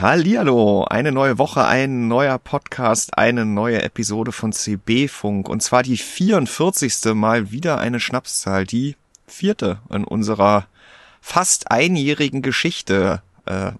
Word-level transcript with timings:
Hallihallo, 0.00 0.84
eine 0.84 1.12
neue 1.12 1.36
Woche, 1.36 1.66
ein 1.66 2.08
neuer 2.08 2.38
Podcast, 2.38 3.18
eine 3.18 3.44
neue 3.44 3.82
Episode 3.82 4.32
von 4.32 4.50
CB 4.50 5.08
Funk 5.08 5.46
und 5.46 5.62
zwar 5.62 5.82
die 5.82 5.98
44. 5.98 7.12
mal 7.12 7.50
wieder 7.50 7.78
eine 7.80 8.00
Schnapszahl, 8.00 8.64
die 8.64 8.96
vierte 9.26 9.80
in 9.90 10.04
unserer 10.04 10.64
fast 11.20 11.70
einjährigen 11.70 12.40
Geschichte. 12.40 13.20
Äh, 13.44 13.72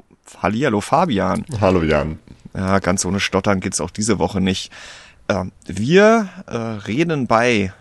Hallihallo 0.43 0.83
Fabian. 0.83 1.47
Hallo 1.59 1.83
Jan. 1.83 2.19
Ja, 2.55 2.81
ganz 2.81 3.07
ohne 3.07 3.19
Stottern 3.19 3.61
geht's 3.61 3.81
auch 3.81 3.91
diese 3.91 4.19
Woche 4.19 4.43
nicht. 4.43 4.71
Äh, 5.29 5.45
wir 5.65 6.29
äh, 6.47 6.55
reden 6.55 7.29
bei 7.29 7.73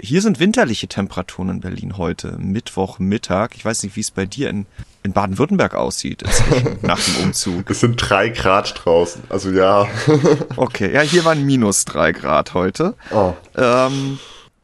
hier 0.00 0.20
sind 0.20 0.40
winterliche 0.40 0.88
Temperaturen 0.88 1.48
in 1.48 1.60
Berlin 1.60 1.96
heute, 1.96 2.36
Mittwochmittag. 2.38 3.50
Ich 3.54 3.64
weiß 3.64 3.84
nicht, 3.84 3.96
wie 3.96 4.00
es 4.00 4.10
bei 4.10 4.26
dir 4.26 4.50
in, 4.50 4.66
in 5.02 5.12
Baden-Württemberg 5.12 5.74
aussieht 5.74 6.24
nach 6.82 7.00
dem 7.00 7.24
Umzug. 7.24 7.70
Es 7.70 7.80
sind 7.80 7.96
drei 7.96 8.30
Grad 8.30 8.84
draußen, 8.84 9.22
also 9.28 9.50
ja. 9.50 9.88
okay, 10.56 10.92
ja, 10.92 11.02
hier 11.02 11.24
waren 11.24 11.44
minus 11.44 11.84
drei 11.84 12.12
Grad 12.12 12.54
heute. 12.54 12.94
Oh. 13.12 13.34
Ähm, 13.56 14.18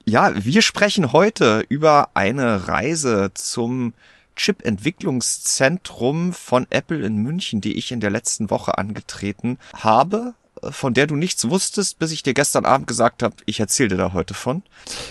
ja, 0.05 0.33
wir 0.35 0.63
sprechen 0.63 1.13
heute 1.13 1.65
über 1.69 2.11
eine 2.15 2.67
Reise 2.67 3.31
zum 3.35 3.95
Chip-Entwicklungszentrum 4.35 6.33
von 6.33 6.67
Apple 6.71 7.05
in 7.05 7.19
München, 7.19 7.61
die 7.61 7.75
ich 7.75 7.93
in 7.93 8.01
der 8.01 8.11
letzten 8.11 8.51
Woche 8.51 8.79
angetreten 8.79 9.59
habe 9.75 10.35
von 10.71 10.95
der 10.95 11.07
du 11.07 11.17
nichts 11.17 11.49
wusstest, 11.49 11.99
bis 11.99 12.13
ich 12.13 12.23
dir 12.23 12.35
gestern 12.35 12.65
Abend 12.65 12.87
gesagt 12.87 13.23
habe, 13.23 13.35
ich 13.47 13.61
erzähle 13.61 13.91
dir 13.91 13.97
da 13.97 14.13
heute 14.13 14.35
von? 14.35 14.63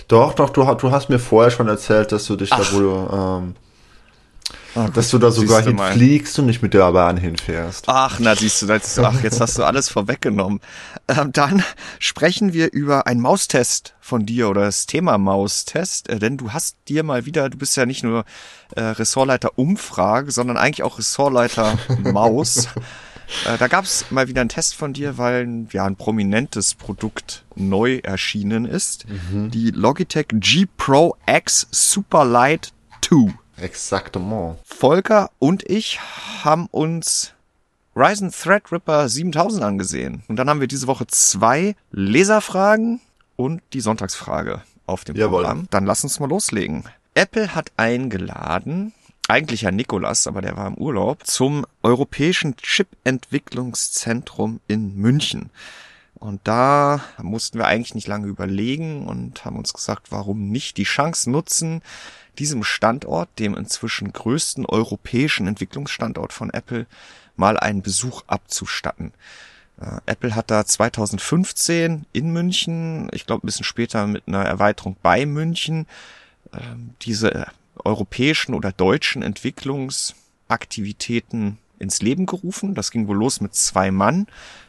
Doch, 0.07 0.33
doch, 0.33 0.49
du, 0.49 0.63
du 0.63 0.91
hast 0.91 1.09
mir 1.09 1.19
vorher 1.19 1.52
schon 1.52 1.67
erzählt, 1.67 2.11
dass 2.11 2.25
du 2.25 2.35
dich 2.35 2.52
Ach. 2.53 2.59
da 2.59 2.73
wohl, 2.73 3.09
ähm, 3.13 3.55
Ach, 4.75 4.89
dass 4.89 5.09
du 5.09 5.17
da 5.17 5.31
sogar 5.31 5.61
hinfliegst 5.61 6.39
und 6.39 6.45
nicht 6.45 6.61
mit 6.61 6.73
der 6.73 6.91
Bahn 6.91 7.17
hinfährst. 7.17 7.85
Ach, 7.88 8.19
na 8.19 8.35
siehst 8.35 8.61
du, 8.61 8.67
jetzt, 8.67 8.97
ach, 8.99 9.21
jetzt 9.21 9.41
hast 9.41 9.58
du 9.58 9.63
alles 9.63 9.89
vorweggenommen. 9.89 10.59
Ähm, 11.08 11.33
dann 11.33 11.61
sprechen 11.99 12.53
wir 12.53 12.71
über 12.71 13.05
einen 13.05 13.19
Maustest 13.19 13.95
von 13.99 14.25
dir 14.25 14.49
oder 14.49 14.61
das 14.61 14.86
Thema 14.86 15.17
Maustest, 15.17 16.08
äh, 16.09 16.19
denn 16.19 16.38
du 16.38 16.53
hast 16.53 16.77
dir 16.88 17.03
mal 17.03 17.25
wieder, 17.25 17.49
du 17.49 17.58
bist 17.58 17.75
ja 17.75 17.86
nicht 17.86 18.03
nur 18.03 18.23
äh, 18.77 18.81
Ressortleiter 18.81 19.58
Umfrage, 19.58 20.31
sondern 20.31 20.55
eigentlich 20.55 20.83
auch 20.83 20.99
Ressortleiter 20.99 21.77
Maus. 22.03 22.69
Äh, 23.45 23.57
da 23.57 23.67
gab 23.67 23.85
es 23.85 24.11
mal 24.11 24.27
wieder 24.27 24.41
einen 24.41 24.49
Test 24.49 24.75
von 24.75 24.93
dir, 24.93 25.17
weil 25.17 25.67
ja, 25.71 25.85
ein 25.85 25.95
prominentes 25.95 26.75
Produkt 26.75 27.45
neu 27.55 27.97
erschienen 28.03 28.65
ist. 28.65 29.05
Mhm. 29.07 29.51
Die 29.51 29.71
Logitech 29.71 30.27
G 30.33 30.67
Pro 30.77 31.15
X 31.25 31.67
Superlight 31.71 32.73
2. 33.02 33.33
Exactement. 33.57 34.57
Volker 34.65 35.29
und 35.39 35.69
ich 35.69 35.99
haben 36.43 36.67
uns 36.71 37.33
Ryzen 37.95 38.31
Threadripper 38.31 39.09
7000 39.09 39.63
angesehen. 39.63 40.23
Und 40.27 40.37
dann 40.37 40.49
haben 40.49 40.61
wir 40.61 40.67
diese 40.67 40.87
Woche 40.87 41.07
zwei 41.07 41.75
Leserfragen 41.91 43.02
und 43.35 43.61
die 43.73 43.81
Sonntagsfrage 43.81 44.61
auf 44.85 45.03
dem 45.03 45.15
Jawohl. 45.15 45.43
Programm. 45.43 45.67
Dann 45.71 45.85
lass 45.85 46.03
uns 46.03 46.19
mal 46.19 46.29
loslegen. 46.29 46.85
Apple 47.13 47.53
hat 47.53 47.71
eingeladen 47.77 48.93
eigentlich 49.31 49.61
ja 49.61 49.71
Nikolas, 49.71 50.27
aber 50.27 50.41
der 50.41 50.57
war 50.57 50.67
im 50.67 50.75
Urlaub, 50.75 51.25
zum 51.25 51.65
Europäischen 51.81 52.55
Chip-Entwicklungszentrum 52.57 54.59
in 54.67 54.95
München. 54.95 55.49
Und 56.15 56.41
da 56.43 57.01
mussten 57.21 57.57
wir 57.57 57.65
eigentlich 57.65 57.95
nicht 57.95 58.07
lange 58.07 58.27
überlegen 58.27 59.07
und 59.07 59.43
haben 59.43 59.57
uns 59.57 59.73
gesagt, 59.73 60.11
warum 60.11 60.49
nicht 60.49 60.77
die 60.77 60.83
Chance 60.83 61.31
nutzen, 61.31 61.81
diesem 62.37 62.63
Standort, 62.63 63.29
dem 63.39 63.55
inzwischen 63.55 64.13
größten 64.13 64.65
europäischen 64.65 65.47
Entwicklungsstandort 65.47 66.33
von 66.33 66.52
Apple, 66.52 66.86
mal 67.36 67.58
einen 67.58 67.81
Besuch 67.81 68.21
abzustatten. 68.27 69.14
Äh, 69.80 69.99
Apple 70.05 70.36
hat 70.36 70.52
da 70.52 70.65
2015 70.65 72.05
in 72.14 72.31
München, 72.31 73.09
ich 73.14 73.25
glaube 73.25 73.45
ein 73.45 73.47
bisschen 73.47 73.65
später 73.65 74.08
mit 74.08 74.27
einer 74.27 74.43
Erweiterung 74.43 74.95
bei 75.02 75.25
München, 75.25 75.87
ähm, 76.53 76.95
diese 77.02 77.47
europäischen 77.83 78.54
oder 78.54 78.71
deutschen 78.71 79.21
Entwicklungsaktivitäten 79.21 81.58
ins 81.80 82.02
Leben 82.02 82.26
gerufen. 82.26 82.76
Das 82.76 82.92
ging 82.92 83.08
wohl 83.08 83.17
los 83.17 83.42
mit 83.42 83.55
zwei 83.55 83.92
Mann, 83.92 84.27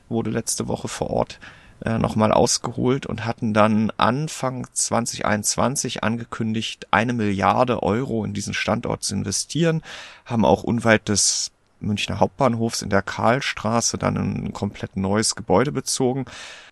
wurde 0.08 0.30
letzte 0.30 0.66
Woche 0.68 0.88
vor 0.88 1.10
Ort 1.10 1.38
äh, 1.84 1.98
nochmal 1.98 2.32
ausgeholt 2.32 3.06
und 3.06 3.26
hatten 3.26 3.54
dann 3.54 3.90
Anfang 3.96 4.66
2021 4.72 6.04
angekündigt, 6.04 6.86
eine 6.90 7.12
Milliarde 7.12 7.82
Euro 7.82 8.24
in 8.24 8.34
diesen 8.34 8.54
Standort 8.54 9.02
zu 9.02 9.14
investieren, 9.14 9.82
haben 10.24 10.44
auch 10.44 10.62
unweit 10.62 11.08
des 11.08 11.50
Münchner 11.80 12.20
Hauptbahnhofs 12.20 12.82
in 12.82 12.90
der 12.90 13.02
Karlstraße 13.02 13.98
dann 13.98 14.16
ein 14.16 14.52
komplett 14.52 14.96
neues 14.96 15.34
Gebäude 15.34 15.72
bezogen. 15.72 16.26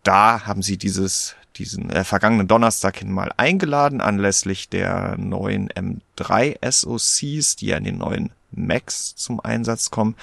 Da 0.05 0.47
haben 0.47 0.63
sie 0.63 0.79
dieses 0.79 1.35
diesen 1.57 1.91
äh, 1.91 2.05
vergangenen 2.05 2.49
Donnerstag 2.49 2.99
hin 2.99 3.11
mal 3.11 3.33
eingeladen 3.37 4.01
anlässlich 4.01 4.69
der 4.69 5.17
neuen 5.19 5.69
M3 5.71 6.57
SoCs, 6.71 7.57
die 7.57 7.67
ja 7.67 7.77
in 7.77 7.85
den 7.85 7.99
neuen 7.99 8.31
Macs 8.51 9.15
zum 9.17 9.41
Einsatz 9.41 9.91
kommen. 9.91 10.17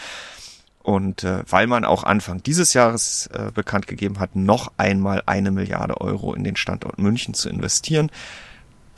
Und 0.81 1.25
äh, 1.25 1.43
weil 1.49 1.67
man 1.67 1.83
auch 1.83 2.05
Anfang 2.05 2.41
dieses 2.43 2.73
Jahres 2.73 3.27
äh, 3.33 3.51
bekannt 3.53 3.87
gegeben 3.87 4.19
hat, 4.19 4.37
noch 4.37 4.71
einmal 4.77 5.21
eine 5.25 5.51
Milliarde 5.51 5.99
Euro 5.99 6.33
in 6.33 6.45
den 6.45 6.55
Standort 6.55 6.97
München 6.97 7.33
zu 7.33 7.49
investieren, 7.49 8.09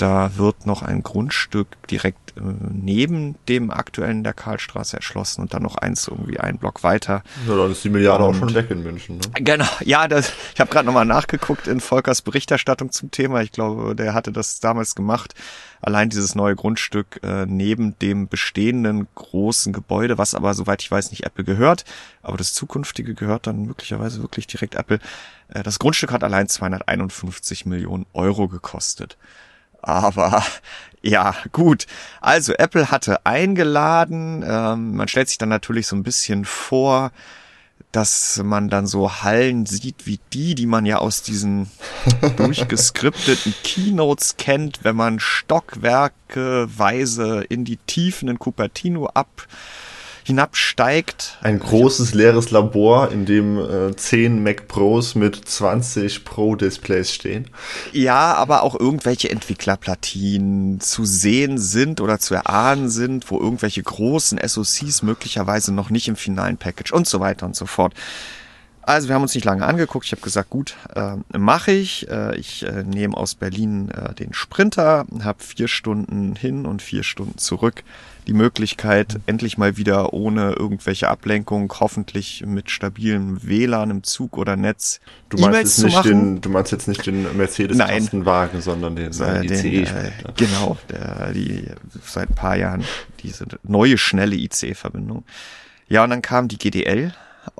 da 0.02 0.38
wird 0.38 0.66
noch 0.66 0.82
ein 0.82 1.04
Grundstück 1.04 1.68
direkt 1.90 2.38
äh, 2.38 2.42
neben 2.72 3.36
dem 3.50 3.70
aktuellen 3.70 4.24
der 4.24 4.34
Karlstraße 4.34 4.96
erschlossen 4.96 5.42
und 5.42 5.54
dann 5.54 5.62
noch 5.62 5.76
eins 5.76 6.08
irgendwie 6.08 6.40
einen 6.40 6.58
Block 6.58 6.84
weiter. 6.84 7.22
Ja, 7.48 7.56
dann 7.58 7.72
ist 7.72 7.84
die 7.84 7.90
Milliarde 7.90 8.24
und, 8.24 8.36
auch 8.36 8.40
schon 8.40 8.54
weg 8.54 8.72
in 8.72 8.82
München. 8.84 9.18
Ne? 9.18 9.44
Genau, 9.44 9.68
ja, 9.82 10.08
das, 10.08 10.32
ich 10.54 10.60
habe 10.62 10.72
gerade 10.72 10.86
nochmal 10.86 11.06
nachgeguckt 11.06 11.68
in 11.68 11.82
Volkers 11.82 12.22
Berichterstattung 12.22 12.92
zum 12.92 13.12
Thema. 13.12 13.42
Ich 13.42 13.52
glaube, 13.52 13.94
der 13.96 14.14
hatte 14.14 14.32
das 14.32 14.62
damals 14.62 14.96
gemacht. 14.96 15.36
Allein 15.82 16.10
dieses 16.10 16.36
neue 16.36 16.56
Grundstück 16.56 17.20
äh, 17.24 17.46
neben 17.46 17.98
dem 18.00 18.28
bestehenden 18.28 19.08
großen 19.16 19.74
Gebäude, 19.74 20.18
was 20.18 20.34
aber, 20.34 20.54
soweit 20.54 20.82
ich 20.82 20.92
weiß, 20.92 21.12
nicht 21.12 21.26
Apple 21.26 21.44
gehört, 21.44 21.86
aber 22.22 22.38
das 22.38 22.54
zukünftige 22.54 23.16
gehört 23.16 23.48
dann 23.48 23.66
möglicherweise 23.66 24.22
wirklich 24.22 24.48
direkt 24.48 24.76
Apple. 24.76 25.00
Äh, 25.50 25.64
das 25.64 25.80
Grundstück 25.80 26.12
hat 26.12 26.24
allein 26.24 26.48
251 26.48 27.66
Millionen 27.66 28.06
Euro 28.14 28.48
gekostet. 28.48 29.18
Aber 29.82 30.44
ja, 31.02 31.36
gut. 31.52 31.86
Also 32.22 32.54
Apple 32.54 32.92
hatte 32.92 33.26
eingeladen. 33.26 34.44
Ähm, 34.48 34.96
man 34.96 35.08
stellt 35.08 35.30
sich 35.30 35.38
dann 35.38 35.50
natürlich 35.50 35.88
so 35.88 35.96
ein 35.96 36.04
bisschen 36.04 36.46
vor, 36.46 37.12
dass 37.92 38.40
man 38.44 38.70
dann 38.70 38.86
so 38.86 39.24
Hallen 39.24 39.66
sieht 39.66 40.06
wie 40.06 40.20
die, 40.34 40.54
die 40.54 40.68
man 40.68 40.86
ja 40.86 41.00
aus 41.00 41.24
diesen 41.24 41.72
durchgeskripteten 42.38 43.56
Keynotes 43.64 44.38
kennt, 44.38 44.84
wenn 44.84 44.96
man 44.96 45.20
stockwerkeweise 45.20 47.44
in 47.50 47.66
die 47.66 47.78
Tiefen 47.78 48.28
in 48.28 48.38
Cupertino 48.38 49.08
ab 49.08 49.48
hinabsteigt. 50.30 51.40
Ein 51.42 51.60
großes 51.60 52.14
leeres 52.14 52.52
Labor, 52.52 53.12
in 53.12 53.26
dem 53.26 53.58
äh, 53.58 53.96
10 53.96 54.44
Mac 54.44 54.68
Pros 54.68 55.16
mit 55.16 55.36
20 55.36 56.24
Pro-Displays 56.24 57.12
stehen. 57.12 57.48
Ja, 57.92 58.36
aber 58.36 58.62
auch 58.62 58.80
irgendwelche 58.80 59.32
Entwicklerplatinen 59.32 60.80
zu 60.82 61.04
sehen 61.04 61.58
sind 61.58 62.00
oder 62.00 62.20
zu 62.20 62.36
erahnen 62.36 62.90
sind, 62.90 63.32
wo 63.32 63.40
irgendwelche 63.40 63.82
großen 63.82 64.40
SoCs 64.46 65.02
möglicherweise 65.02 65.74
noch 65.74 65.90
nicht 65.90 66.08
im 66.08 66.16
finalen 66.16 66.58
Package 66.58 66.94
und 66.94 67.08
so 67.08 67.20
weiter 67.20 67.48
und 67.48 67.56
so 67.56 67.66
fort. 67.66 67.96
Also 68.84 69.08
wir 69.08 69.16
haben 69.16 69.24
uns 69.24 69.36
nicht 69.36 69.46
lange 69.46 69.66
angeguckt. 69.66 70.06
Ich 70.06 70.12
habe 70.12 70.22
gesagt, 70.22 70.52
gut, 70.52 70.76
äh, 70.96 71.16
mache 71.38 71.72
ich. 71.72 72.08
Äh, 72.10 72.38
ich 72.38 72.64
äh, 72.64 72.84
nehme 72.84 73.18
aus 73.18 73.34
Berlin 73.34 73.90
äh, 73.90 74.14
den 74.14 74.34
Sprinter, 74.34 75.06
habe 75.24 75.44
vier 75.44 75.68
Stunden 75.68 76.36
hin 76.36 76.68
und 76.68 76.84
vier 76.84 77.04
Stunden 77.04 77.40
zurück 77.40 77.84
die 78.30 78.36
Möglichkeit, 78.36 79.20
endlich 79.26 79.58
mal 79.58 79.76
wieder 79.76 80.14
ohne 80.14 80.52
irgendwelche 80.52 81.10
Ablenkung, 81.10 81.74
hoffentlich 81.80 82.44
mit 82.46 82.70
stabilem 82.70 83.40
WLAN 83.42 83.90
im 83.90 84.04
Zug 84.04 84.38
oder 84.38 84.56
Netz. 84.56 85.00
Du 85.30 85.40
meinst, 85.40 85.80
jetzt 85.80 85.84
nicht 85.84 86.06
den, 86.06 86.40
du 86.40 86.50
meinst 86.50 86.72
jetzt 86.72 86.88
nicht 86.88 87.08
den 87.08 87.36
Mercedes-Kastenwagen, 87.36 88.62
sondern 88.62 88.96
den, 88.96 89.20
äh, 89.20 89.48
den 89.48 89.66
ICE. 89.66 89.82
Äh, 89.82 90.12
genau, 90.38 90.78
der, 90.92 91.34
die 91.34 91.72
seit 92.06 92.30
ein 92.30 92.36
paar 92.36 92.56
Jahren 92.56 92.84
diese 93.24 93.48
neue 93.64 93.98
schnelle 93.98 94.36
ICE-Verbindung. 94.36 95.24
Ja, 95.88 96.04
und 96.04 96.12
dann 96.12 96.22
kam 96.22 96.48
die 96.50 96.60
GDL 96.60 97.12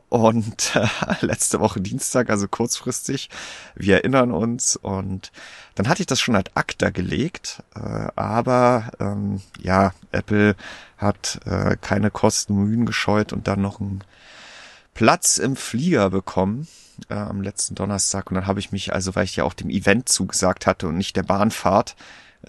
und 0.10 0.76
äh, 0.76 0.86
letzte 1.26 1.60
Woche 1.62 1.82
Dienstag, 1.82 2.30
also 2.30 2.48
kurzfristig, 2.48 3.30
wir 3.74 3.96
erinnern 3.96 4.32
uns 4.32 4.76
und 4.76 5.32
dann 5.80 5.88
hatte 5.88 6.04
ich 6.04 6.08
das 6.08 6.20
schon 6.20 6.36
als 6.36 6.52
ACTA 6.56 6.90
gelegt, 6.90 7.64
äh, 7.74 8.10
aber 8.18 8.92
ähm, 9.00 9.40
ja, 9.62 9.94
Apple 10.12 10.58
hat 10.98 11.40
äh, 11.46 11.78
keine 11.80 12.12
Kosten 12.12 12.54
Mühen 12.54 12.86
gescheut 12.86 13.32
und 13.32 13.48
dann 13.48 13.62
noch 13.62 13.80
einen 13.80 14.04
Platz 14.94 15.38
im 15.38 15.56
Flieger 15.56 16.10
bekommen 16.10 16.68
äh, 17.08 17.14
am 17.14 17.42
letzten 17.42 17.76
Donnerstag. 17.76 18.30
Und 18.30 18.36
dann 18.36 18.46
habe 18.46 18.60
ich 18.60 18.74
mich, 18.74 18.92
also 18.92 19.16
weil 19.16 19.24
ich 19.24 19.38
ja 19.38 19.46
auch 19.46 19.54
dem 19.54 19.70
Event 19.70 20.10
zugesagt 20.10 20.68
hatte 20.68 20.86
und 20.86 20.98
nicht 20.98 21.16
der 21.16 21.24
Bahnfahrt, 21.24 21.96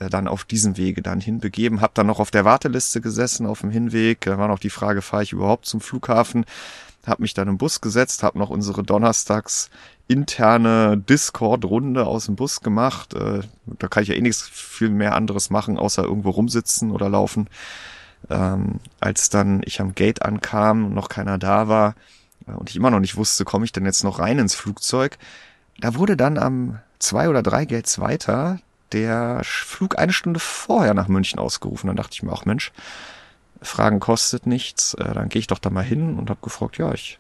äh, 0.01 0.11
dann 0.11 0.27
auf 0.27 0.45
diesem 0.45 0.77
Wege 0.77 1.01
dann 1.01 1.21
hinbegeben, 1.21 1.81
habe 1.81 1.93
dann 1.95 2.09
noch 2.09 2.19
auf 2.19 2.33
der 2.33 2.45
Warteliste 2.45 3.01
gesessen 3.01 3.47
auf 3.47 3.61
dem 3.61 3.71
Hinweg, 3.71 4.23
da 4.23 4.39
war 4.39 4.49
noch 4.49 4.59
die 4.59 4.71
Frage, 4.71 5.03
fahre 5.03 5.23
ich 5.23 5.33
überhaupt 5.33 5.67
zum 5.67 5.81
Flughafen? 5.81 6.45
habe 7.07 7.23
mich 7.23 7.35
dann 7.35 7.49
im 7.49 7.59
Bus 7.59 7.81
gesetzt, 7.81 8.23
habe 8.23 8.39
noch 8.39 8.51
unsere 8.51 8.83
Donnerstags 8.83 9.71
interne 10.11 10.99
Discord-Runde 10.99 12.05
aus 12.05 12.27
dem 12.27 12.35
Bus 12.35 12.63
gemacht. 12.63 13.15
Äh, 13.15 13.43
da 13.67 13.87
kann 13.87 14.03
ich 14.03 14.09
ja 14.09 14.17
eh 14.17 14.21
nichts 14.21 14.43
viel 14.43 14.91
mehr 14.91 15.15
anderes 15.15 15.51
machen, 15.51 15.79
außer 15.79 16.03
irgendwo 16.03 16.31
rumsitzen 16.31 16.91
oder 16.91 17.09
laufen. 17.09 17.49
Ähm, 18.29 18.81
als 18.99 19.31
dann 19.31 19.63
ich 19.65 19.81
am 19.81 19.95
Gate 19.95 20.23
ankam 20.23 20.87
und 20.87 20.95
noch 20.95 21.09
keiner 21.09 21.39
da 21.39 21.69
war 21.69 21.95
äh, 22.49 22.53
und 22.53 22.71
ich 22.71 22.77
immer 22.77 22.91
noch 22.91 22.99
nicht 22.99 23.17
wusste, 23.17 23.45
komme 23.45 23.65
ich 23.65 23.73
denn 23.73 23.85
jetzt 23.85 24.03
noch 24.03 24.19
rein 24.19 24.41
ins 24.41 24.57
Flugzeug, 24.57 25.17
da 25.79 25.95
wurde 25.95 26.17
dann 26.17 26.39
am 26.39 26.81
zwei 26.99 27.29
oder 27.29 27.43
drei 27.43 27.65
Gates 27.65 28.01
weiter 28.01 28.59
der 28.91 29.43
Flug 29.45 29.97
eine 29.97 30.13
Stunde 30.13 30.41
vorher 30.41 30.95
nach 30.95 31.07
München 31.07 31.39
ausgerufen. 31.39 31.87
Dann 31.87 31.97
dachte 31.97 32.15
ich 32.15 32.25
mir 32.25 32.33
auch, 32.33 32.45
Mensch, 32.45 32.73
Fragen 33.63 34.01
kostet 34.01 34.47
nichts, 34.47 34.95
äh, 34.95 35.15
dann 35.15 35.29
gehe 35.29 35.39
ich 35.39 35.47
doch 35.47 35.61
da 35.61 35.71
mal 35.71 35.85
hin 35.85 36.19
und 36.19 36.31
habe 36.31 36.41
gefragt, 36.43 36.79
ja, 36.79 36.93
ich 36.93 37.20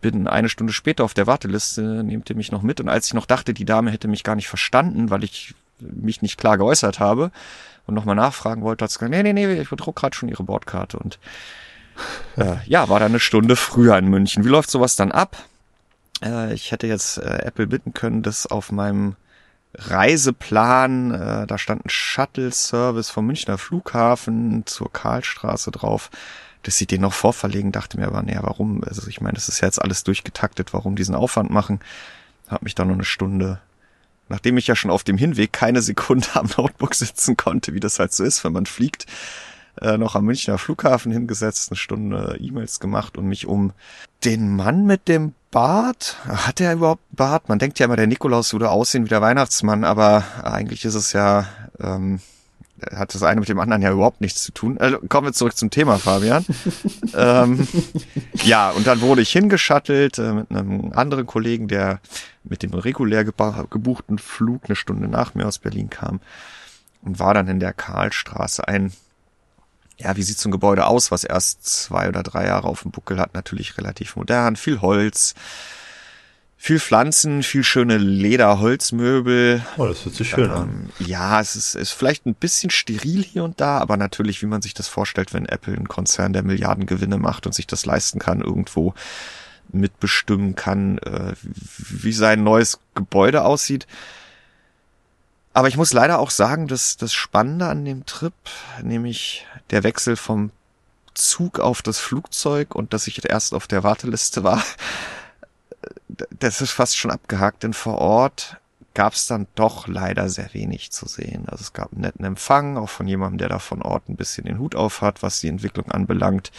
bin 0.00 0.26
eine 0.26 0.48
Stunde 0.48 0.72
später 0.72 1.04
auf 1.04 1.14
der 1.14 1.26
Warteliste, 1.26 2.02
nehmt 2.02 2.30
ihr 2.30 2.36
mich 2.36 2.52
noch 2.52 2.62
mit? 2.62 2.80
Und 2.80 2.88
als 2.88 3.06
ich 3.06 3.14
noch 3.14 3.26
dachte, 3.26 3.52
die 3.54 3.64
Dame 3.64 3.90
hätte 3.90 4.08
mich 4.08 4.24
gar 4.24 4.36
nicht 4.36 4.48
verstanden, 4.48 5.10
weil 5.10 5.24
ich 5.24 5.54
mich 5.78 6.22
nicht 6.22 6.38
klar 6.38 6.58
geäußert 6.58 7.00
habe 7.00 7.30
und 7.86 7.94
nochmal 7.94 8.16
nachfragen 8.16 8.62
wollte, 8.62 8.84
hat 8.84 8.90
sie 8.90 8.98
gesagt, 8.98 9.12
nee, 9.12 9.22
nee, 9.22 9.32
nee, 9.32 9.60
ich 9.60 9.70
bedruck 9.70 9.96
gerade 9.96 10.16
schon 10.16 10.28
ihre 10.28 10.42
Bordkarte. 10.42 10.98
Und 10.98 11.18
äh, 12.36 12.56
ja, 12.66 12.88
war 12.88 13.00
da 13.00 13.06
eine 13.06 13.20
Stunde 13.20 13.56
früher 13.56 13.96
in 13.98 14.08
München. 14.08 14.44
Wie 14.44 14.48
läuft 14.48 14.70
sowas 14.70 14.96
dann 14.96 15.12
ab? 15.12 15.36
Äh, 16.22 16.54
ich 16.54 16.72
hätte 16.72 16.86
jetzt 16.86 17.18
äh, 17.18 17.42
Apple 17.44 17.66
bitten 17.66 17.92
können, 17.94 18.22
das 18.22 18.46
auf 18.46 18.72
meinem 18.72 19.16
Reiseplan, 19.74 21.14
äh, 21.14 21.46
da 21.46 21.58
stand 21.58 21.84
ein 21.84 21.90
Shuttle-Service 21.90 23.10
vom 23.10 23.26
Münchner 23.26 23.58
Flughafen 23.58 24.64
zur 24.66 24.92
Karlstraße 24.92 25.70
drauf, 25.70 26.10
dass 26.62 26.76
sie 26.76 26.86
den 26.86 27.00
noch 27.02 27.12
vorverlegen, 27.12 27.72
dachte 27.72 27.98
mir 27.98 28.06
aber, 28.06 28.22
naja, 28.22 28.40
warum? 28.42 28.82
Also 28.84 29.06
ich 29.08 29.20
meine, 29.20 29.34
das 29.34 29.48
ist 29.48 29.60
ja 29.60 29.68
jetzt 29.68 29.80
alles 29.80 30.04
durchgetaktet, 30.04 30.72
warum 30.72 30.96
diesen 30.96 31.14
Aufwand 31.14 31.50
machen? 31.50 31.80
Hab 32.48 32.62
mich 32.62 32.74
dann 32.74 32.88
noch 32.88 32.94
eine 32.94 33.04
Stunde, 33.04 33.60
nachdem 34.28 34.56
ich 34.56 34.66
ja 34.66 34.76
schon 34.76 34.90
auf 34.90 35.04
dem 35.04 35.16
Hinweg 35.16 35.52
keine 35.52 35.82
Sekunde 35.82 36.28
am 36.34 36.48
Notebook 36.56 36.94
sitzen 36.94 37.36
konnte, 37.36 37.74
wie 37.74 37.80
das 37.80 37.98
halt 37.98 38.12
so 38.12 38.24
ist, 38.24 38.44
wenn 38.44 38.52
man 38.52 38.66
fliegt, 38.66 39.06
äh, 39.80 39.96
noch 39.96 40.14
am 40.14 40.24
Münchner 40.24 40.58
Flughafen 40.58 41.12
hingesetzt, 41.12 41.70
eine 41.70 41.76
Stunde 41.76 42.36
E-Mails 42.40 42.80
gemacht 42.80 43.16
und 43.16 43.26
mich 43.26 43.46
um 43.46 43.72
den 44.24 44.54
Mann 44.54 44.84
mit 44.86 45.08
dem 45.08 45.34
Bart? 45.50 46.16
Hat 46.26 46.60
er 46.60 46.74
überhaupt 46.74 47.02
Bart? 47.10 47.48
Man 47.48 47.58
denkt 47.58 47.78
ja 47.78 47.86
immer, 47.86 47.96
der 47.96 48.06
Nikolaus 48.06 48.52
würde 48.52 48.70
aussehen 48.70 49.04
wie 49.04 49.08
der 49.08 49.22
Weihnachtsmann, 49.22 49.84
aber 49.84 50.24
eigentlich 50.42 50.84
ist 50.84 50.94
es 50.94 51.12
ja, 51.12 51.46
ähm, 51.80 52.20
hat 52.94 53.14
das 53.14 53.22
eine 53.22 53.40
mit 53.40 53.48
dem 53.48 53.60
anderen 53.60 53.82
ja 53.82 53.92
überhaupt 53.92 54.20
nichts 54.20 54.42
zu 54.42 54.52
tun. 54.52 54.78
Also 54.78 54.98
kommen 55.08 55.28
wir 55.28 55.32
zurück 55.32 55.56
zum 55.56 55.70
Thema, 55.70 55.98
Fabian. 55.98 56.44
ähm, 57.14 57.66
ja, 58.42 58.70
und 58.70 58.86
dann 58.86 59.00
wurde 59.00 59.22
ich 59.22 59.30
hingeschattelt 59.30 60.18
äh, 60.18 60.32
mit 60.32 60.50
einem 60.50 60.92
anderen 60.92 61.26
Kollegen, 61.26 61.68
der 61.68 62.00
mit 62.44 62.62
dem 62.62 62.72
regulär 62.72 63.24
gebuchten 63.24 64.18
Flug 64.18 64.62
eine 64.66 64.76
Stunde 64.76 65.08
nach 65.08 65.34
mir 65.34 65.46
aus 65.46 65.58
Berlin 65.58 65.90
kam 65.90 66.20
und 67.02 67.18
war 67.18 67.34
dann 67.34 67.48
in 67.48 67.60
der 67.60 67.72
Karlstraße 67.72 68.66
ein 68.66 68.92
ja, 70.02 70.16
wie 70.16 70.22
sieht 70.22 70.38
so 70.38 70.48
ein 70.48 70.52
Gebäude 70.52 70.86
aus, 70.86 71.10
was 71.10 71.24
erst 71.24 71.66
zwei 71.66 72.08
oder 72.08 72.22
drei 72.22 72.46
Jahre 72.46 72.68
auf 72.68 72.82
dem 72.82 72.90
Buckel 72.90 73.18
hat? 73.20 73.34
Natürlich 73.34 73.76
relativ 73.76 74.16
modern, 74.16 74.56
viel 74.56 74.80
Holz, 74.80 75.34
viel 76.62 76.78
Pflanzen, 76.78 77.42
viel 77.42 77.64
schöne 77.64 77.96
Lederholzmöbel. 77.96 79.64
Oh, 79.78 79.86
das 79.86 80.04
hört 80.04 80.14
sich 80.14 80.28
schön 80.28 80.50
ähm, 80.50 80.52
an. 80.52 80.90
Ja, 80.98 81.40
es 81.40 81.56
ist, 81.56 81.74
ist 81.74 81.92
vielleicht 81.92 82.26
ein 82.26 82.34
bisschen 82.34 82.68
steril 82.68 83.24
hier 83.24 83.44
und 83.44 83.62
da, 83.62 83.78
aber 83.78 83.96
natürlich, 83.96 84.42
wie 84.42 84.46
man 84.46 84.60
sich 84.60 84.74
das 84.74 84.86
vorstellt, 84.86 85.32
wenn 85.32 85.46
Apple 85.46 85.72
ein 85.72 85.88
Konzern, 85.88 86.34
der 86.34 86.42
Milliardengewinne 86.42 87.16
macht 87.16 87.46
und 87.46 87.54
sich 87.54 87.66
das 87.66 87.86
leisten 87.86 88.18
kann, 88.18 88.42
irgendwo 88.42 88.92
mitbestimmen 89.72 90.54
kann, 90.54 90.98
äh, 90.98 91.32
wie 91.42 92.12
sein 92.12 92.44
neues 92.44 92.78
Gebäude 92.94 93.42
aussieht. 93.42 93.86
Aber 95.54 95.68
ich 95.68 95.78
muss 95.78 95.94
leider 95.94 96.18
auch 96.18 96.30
sagen, 96.30 96.68
dass 96.68 96.98
das 96.98 97.14
Spannende 97.14 97.68
an 97.68 97.86
dem 97.86 98.04
Trip, 98.04 98.34
nämlich 98.82 99.46
der 99.70 99.82
Wechsel 99.82 100.14
vom 100.14 100.50
Zug 101.14 101.58
auf 101.58 101.80
das 101.80 101.98
Flugzeug 101.98 102.74
und 102.74 102.92
dass 102.92 103.06
ich 103.06 103.24
erst 103.24 103.54
auf 103.54 103.66
der 103.66 103.82
Warteliste 103.82 104.44
war, 104.44 104.62
das 106.38 106.60
ist 106.60 106.70
fast 106.70 106.96
schon 106.96 107.10
abgehakt, 107.10 107.62
denn 107.62 107.72
vor 107.72 107.98
Ort 107.98 108.60
gab 108.94 109.12
es 109.12 109.26
dann 109.26 109.46
doch 109.54 109.86
leider 109.86 110.28
sehr 110.28 110.52
wenig 110.52 110.90
zu 110.90 111.06
sehen. 111.06 111.44
Also 111.46 111.62
es 111.62 111.72
gab 111.72 111.92
einen 111.92 112.02
netten 112.02 112.24
Empfang, 112.24 112.76
auch 112.76 112.88
von 112.88 113.06
jemandem, 113.06 113.38
der 113.38 113.48
da 113.48 113.58
von 113.58 113.82
Ort 113.82 114.08
ein 114.08 114.16
bisschen 114.16 114.44
den 114.44 114.58
Hut 114.58 114.74
auf 114.74 115.00
hat, 115.00 115.22
was 115.22 115.40
die 115.40 115.48
Entwicklung 115.48 115.90
anbelangt. 115.90 116.50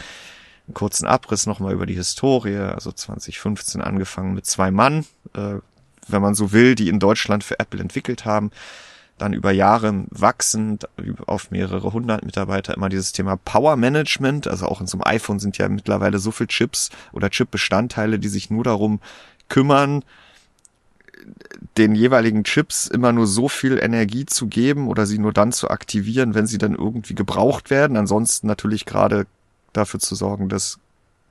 Einen 0.67 0.73
kurzen 0.73 1.07
Abriss 1.07 1.45
nochmal 1.45 1.73
über 1.73 1.85
die 1.85 1.95
Historie, 1.95 2.57
also 2.57 2.91
2015 2.91 3.81
angefangen 3.81 4.33
mit 4.33 4.45
zwei 4.45 4.71
Mann, 4.71 5.05
äh, 5.33 5.55
wenn 6.07 6.21
man 6.21 6.35
so 6.35 6.51
will, 6.51 6.75
die 6.75 6.89
in 6.89 6.99
Deutschland 6.99 7.43
für 7.43 7.59
Apple 7.59 7.81
entwickelt 7.81 8.25
haben. 8.25 8.51
Dann 9.17 9.33
über 9.33 9.51
Jahre 9.51 10.05
wachsend 10.09 10.89
auf 11.27 11.51
mehrere 11.51 11.93
hundert 11.93 12.25
Mitarbeiter 12.25 12.73
immer 12.73 12.89
dieses 12.89 13.11
Thema 13.11 13.35
Power 13.35 13.75
Management. 13.75 14.47
Also 14.47 14.65
auch 14.65 14.81
in 14.81 14.87
so 14.87 14.97
einem 14.97 15.15
iPhone 15.15 15.37
sind 15.37 15.59
ja 15.59 15.69
mittlerweile 15.69 16.17
so 16.17 16.31
viel 16.31 16.47
Chips 16.47 16.89
oder 17.11 17.29
Chip-Bestandteile, 17.29 18.17
die 18.17 18.29
sich 18.29 18.49
nur 18.49 18.63
darum 18.63 18.99
kümmern, 19.51 20.03
den 21.77 21.93
jeweiligen 21.93 22.43
Chips 22.43 22.87
immer 22.87 23.11
nur 23.11 23.27
so 23.27 23.47
viel 23.47 23.77
Energie 23.77 24.25
zu 24.25 24.47
geben 24.47 24.87
oder 24.87 25.05
sie 25.05 25.19
nur 25.19 25.33
dann 25.33 25.51
zu 25.51 25.69
aktivieren, 25.69 26.33
wenn 26.33 26.47
sie 26.47 26.57
dann 26.57 26.73
irgendwie 26.73 27.13
gebraucht 27.13 27.69
werden. 27.69 27.97
Ansonsten 27.97 28.47
natürlich 28.47 28.85
gerade 28.85 29.27
dafür 29.73 29.99
zu 29.99 30.15
sorgen, 30.15 30.49
dass 30.49 30.79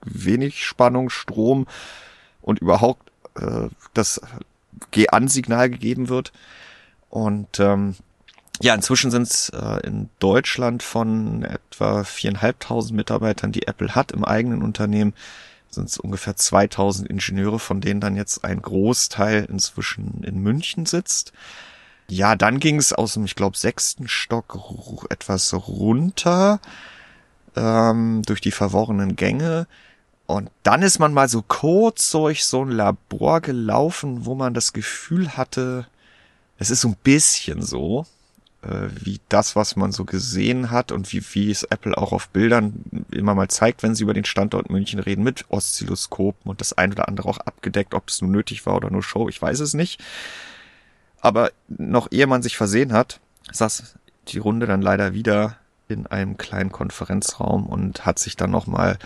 wenig 0.05 0.65
Spannung, 0.65 1.11
Strom 1.11 1.67
und 2.43 2.61
überhaupt 2.61 3.11
äh, 3.37 3.69
das 3.95 4.21
Geh-an-Signal 4.93 5.71
gegeben 5.71 6.09
wird. 6.09 6.33
Und 7.09 7.59
ähm, 7.59 7.97
ja, 8.61 8.75
inzwischen 8.75 9.11
sind 9.11 9.23
es 9.23 9.49
äh, 9.49 9.87
in 9.87 10.11
Deutschland 10.19 10.83
von 10.83 11.43
etwa 11.43 12.05
viereinhalbtausend 12.05 12.95
Mitarbeitern, 12.95 13.53
die 13.53 13.67
Apple 13.67 13.95
hat 13.95 14.13
im 14.13 14.25
eigenen 14.25 14.63
Unternehmen, 14.63 15.15
sind 15.71 15.89
es 15.89 15.99
ungefähr 15.99 16.37
2000 16.37 17.09
Ingenieure, 17.09 17.59
von 17.59 17.81
denen 17.81 18.01
dann 18.01 18.17
jetzt 18.17 18.45
ein 18.45 18.61
Großteil 18.61 19.45
inzwischen 19.45 20.23
in 20.25 20.39
München 20.39 20.87
sitzt. 20.87 21.33
Ja, 22.09 22.35
dann 22.35 22.59
ging 22.59 22.77
es 22.77 22.93
aus 22.93 23.15
dem, 23.15 23.25
ich 23.25 23.37
glaube, 23.37 23.57
sechsten 23.57 24.09
Stock 24.09 25.07
etwas 25.11 25.55
runter 25.55 26.61
ähm, 27.55 28.23
durch 28.27 28.41
die 28.41 28.51
verworrenen 28.51 29.15
Gänge 29.17 29.67
und 30.31 30.49
dann 30.63 30.83
ist 30.83 31.01
man 31.01 31.13
mal 31.13 31.29
so 31.29 31.43
kurz 31.43 32.13
durch 32.13 32.45
so 32.45 32.65
ein 32.65 32.71
Labor 32.71 33.41
gelaufen, 33.41 34.27
wo 34.27 34.37
man 34.37 34.55
das 34.55 34.73
Gefühl 34.73 35.37
hatte, 35.37 35.89
es 36.57 36.71
ist 36.71 36.83
so 36.83 36.89
ein 36.89 36.97
bisschen 37.03 37.63
so, 37.63 38.07
wie 38.63 39.21
das, 39.31 39.57
was 39.57 39.77
man 39.77 39.91
so 39.91 40.05
gesehen 40.05 40.71
hat 40.71 40.93
und 40.93 41.11
wie, 41.13 41.23
wie 41.33 41.51
es 41.51 41.63
Apple 41.65 41.97
auch 41.97 42.13
auf 42.13 42.29
Bildern 42.29 42.85
immer 43.11 43.35
mal 43.35 43.49
zeigt, 43.49 43.83
wenn 43.83 43.95
sie 43.95 44.03
über 44.03 44.13
den 44.13 44.27
Standort 44.27 44.69
München 44.69 45.01
reden, 45.01 45.25
mit 45.25 45.47
Oszilloskopen 45.49 46.51
und 46.51 46.61
das 46.61 46.75
ein 46.75 46.93
oder 46.93 47.09
andere 47.09 47.29
auch 47.29 47.39
abgedeckt, 47.39 47.95
ob 47.95 48.09
es 48.09 48.21
nur 48.21 48.31
nötig 48.31 48.67
war 48.67 48.77
oder 48.77 48.91
nur 48.91 49.03
Show, 49.03 49.29
ich 49.29 49.41
weiß 49.41 49.61
es 49.61 49.73
nicht. 49.73 50.03
Aber 51.21 51.53
noch 51.69 52.09
ehe 52.11 52.27
man 52.27 52.43
sich 52.43 52.57
versehen 52.57 52.93
hat, 52.93 53.21
saß 53.51 53.95
die 54.29 54.39
Runde 54.39 54.67
dann 54.67 54.83
leider 54.83 55.15
wieder 55.15 55.57
in 55.89 56.07
einem 56.07 56.37
kleinen 56.37 56.71
Konferenzraum 56.71 57.67
und 57.67 58.05
hat 58.07 58.19
sich 58.19 58.37
dann 58.37 58.51
nochmal 58.51 58.99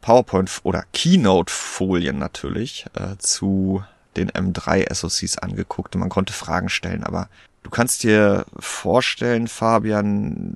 PowerPoint 0.00 0.60
oder 0.62 0.84
Keynote-Folien 0.92 2.18
natürlich 2.18 2.86
äh, 2.94 3.16
zu 3.18 3.84
den 4.16 4.30
M3 4.30 4.92
SoCs 4.92 5.38
angeguckt 5.38 5.94
und 5.94 6.00
man 6.00 6.08
konnte 6.08 6.32
Fragen 6.32 6.68
stellen, 6.68 7.04
aber 7.04 7.28
du 7.66 7.70
kannst 7.70 8.04
dir 8.04 8.46
vorstellen, 8.60 9.48
Fabian, 9.48 10.54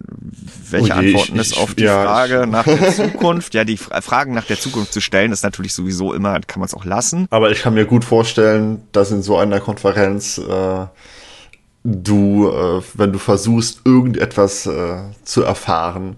welche 0.71 0.93
oh 0.93 1.00
je, 1.00 1.09
Antworten 1.09 1.40
ich, 1.40 1.40
es 1.40 1.59
auf 1.59 1.75
die 1.75 1.83
ja, 1.83 2.05
Frage 2.05 2.47
nach 2.47 2.64
der 2.64 2.93
Zukunft, 2.95 3.52
ja, 3.52 3.64
die 3.64 3.76
Fragen 3.76 4.33
nach 4.33 4.45
der 4.45 4.61
Zukunft 4.61 4.93
zu 4.93 5.00
stellen, 5.00 5.33
ist 5.33 5.43
natürlich 5.43 5.75
sowieso 5.75 6.14
immer, 6.14 6.38
kann 6.47 6.61
man 6.61 6.69
es 6.69 6.75
auch 6.75 6.85
lassen. 6.85 7.26
Aber 7.31 7.50
ich 7.50 7.62
kann 7.62 7.75
mir 7.75 7.85
gut 7.85 8.05
vorstellen, 8.05 8.83
dass 8.93 9.11
in 9.11 9.23
so 9.23 9.37
einer 9.37 9.59
Konferenz 9.59 10.38
äh, 10.38 10.87
du, 11.83 12.49
äh, 12.49 12.83
wenn 12.95 13.12
du 13.12 13.19
versuchst, 13.19 13.81
irgendetwas 13.85 14.67
äh, 14.67 14.99
zu 15.25 15.43
erfahren, 15.43 16.17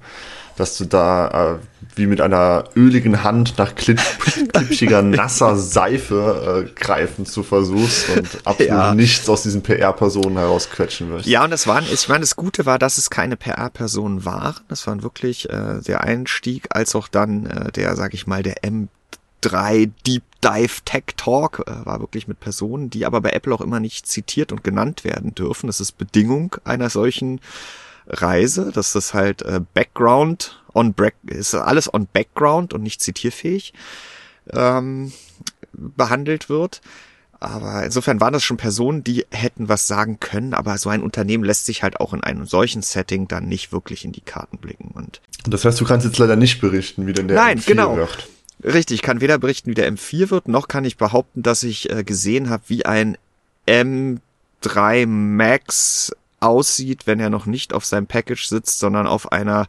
dass 0.57 0.77
du 0.77 0.85
da 0.85 1.57
äh, 1.57 1.59
wie 1.95 2.07
mit 2.07 2.21
einer 2.21 2.65
öligen 2.77 3.23
Hand 3.23 3.55
nach 3.59 3.75
klitschiger, 3.75 5.03
nasser 5.03 5.57
Seife 5.57 6.67
äh, 6.67 6.81
greifen 6.81 7.27
zu 7.27 7.43
versuchst 7.43 8.09
und 8.17 8.29
absolut 8.45 8.73
ja. 8.73 8.95
nichts 8.95 9.29
aus 9.29 9.43
diesen 9.43 9.63
PR-Personen 9.63 10.39
herausquetschen 10.39 11.11
wirst. 11.11 11.27
Ja, 11.27 11.45
und 11.45 11.53
es 11.53 11.67
waren, 11.67 11.85
ich 11.93 12.09
meine, 12.09 12.21
das 12.21 12.37
Gute 12.37 12.67
war, 12.67 12.79
dass 12.79 12.99
es 12.99 13.11
keine 13.11 13.37
PR-Personen 13.37 14.25
waren. 14.25 14.57
Das 14.69 14.87
waren 14.87 15.03
wirklich 15.03 15.51
äh, 15.51 15.81
der 15.87 16.03
Einstieg, 16.03 16.69
als 16.71 16.95
auch 16.95 17.09
dann 17.09 17.47
äh, 17.47 17.73
der, 17.73 17.97
sag 17.97 18.15
ich 18.15 18.27
mal, 18.27 18.43
der 18.43 18.57
M3 18.63 19.91
Deep 20.07 20.23
Dive 20.43 20.83
Tech 20.85 21.05
Talk 21.17 21.65
äh, 21.67 21.87
war 21.87 22.01
wirklich 22.01 22.27
mit 22.27 22.41
Personen, 22.41 22.91
die 22.91 23.07
aber 23.07 23.21
bei 23.21 23.31
Apple 23.31 23.55
auch 23.55 23.61
immer 23.61 23.81
nicht 23.81 24.07
zitiert 24.07 24.51
und 24.51 24.65
genannt 24.65 25.05
werden 25.05 25.35
dürfen. 25.35 25.69
Das 25.69 25.81
ist 25.81 25.93
Bedingung 25.99 26.57
einer 26.65 26.91
solchen 26.91 27.41
Reise, 28.07 28.73
dass 28.73 28.93
das 28.93 29.15
halt 29.15 29.43
äh, 29.43 29.61
Background 29.75 30.63
on 30.75 30.95
Back 30.95 31.15
ist 31.27 31.55
alles 31.55 31.93
on 31.93 32.07
Background 32.13 32.73
und 32.75 32.83
nicht 32.83 33.01
zitierfähig. 33.01 33.73
ähm, 34.51 35.13
behandelt 35.73 36.49
wird. 36.49 36.81
Aber 37.41 37.83
insofern 37.85 38.21
waren 38.21 38.33
das 38.33 38.45
schon 38.45 38.57
Personen, 38.57 39.03
die 39.03 39.27
hätten 39.33 39.69
was 39.69 39.89
sagen 39.89 40.21
können, 40.21 40.55
aber 40.55 40.79
so 40.79 40.91
ein 40.91 41.03
Unternehmen 41.03 41.43
lässt 41.43 41.67
sich 41.67 41.83
halt 41.83 41.99
auch 41.99 42.13
in 42.13 42.23
einem 42.23 42.47
solchen 42.47 42.83
Setting 42.83 43.27
dann 43.27 43.49
nicht 43.49 43.73
wirklich 43.73 44.05
in 44.05 44.13
die 44.13 44.21
Karten 44.21 44.59
blicken. 44.59 44.93
Und 44.95 45.21
das 45.45 45.65
heißt, 45.65 45.81
du 45.81 45.85
kannst 45.85 46.07
jetzt 46.07 46.19
leider 46.19 46.37
nicht 46.37 46.61
berichten, 46.61 47.07
wie 47.07 47.13
denn 47.13 47.27
der 47.27 47.37
Nein, 47.37 47.59
M4 47.59 47.67
genau. 47.67 47.97
wird. 47.97 48.29
Richtig, 48.63 48.97
ich 48.97 49.03
kann 49.03 49.21
weder 49.21 49.39
berichten, 49.39 49.71
wie 49.71 49.75
der 49.75 49.93
M4 49.93 50.31
wird, 50.31 50.47
noch 50.47 50.69
kann 50.69 50.85
ich 50.85 50.97
behaupten, 50.97 51.43
dass 51.43 51.65
ich 51.65 51.91
äh, 51.91 52.05
gesehen 52.05 52.49
habe, 52.49 52.63
wie 52.69 52.87
ein 52.87 53.19
M3 53.67 55.07
Max 55.07 56.13
aussieht, 56.43 57.07
wenn 57.07 57.21
er 57.21 57.31
noch 57.31 57.47
nicht 57.47 57.73
auf 57.73 57.85
seinem 57.85 58.07
Package 58.07 58.47
sitzt, 58.47 58.79
sondern 58.79 59.07
auf 59.07 59.33
einer 59.33 59.67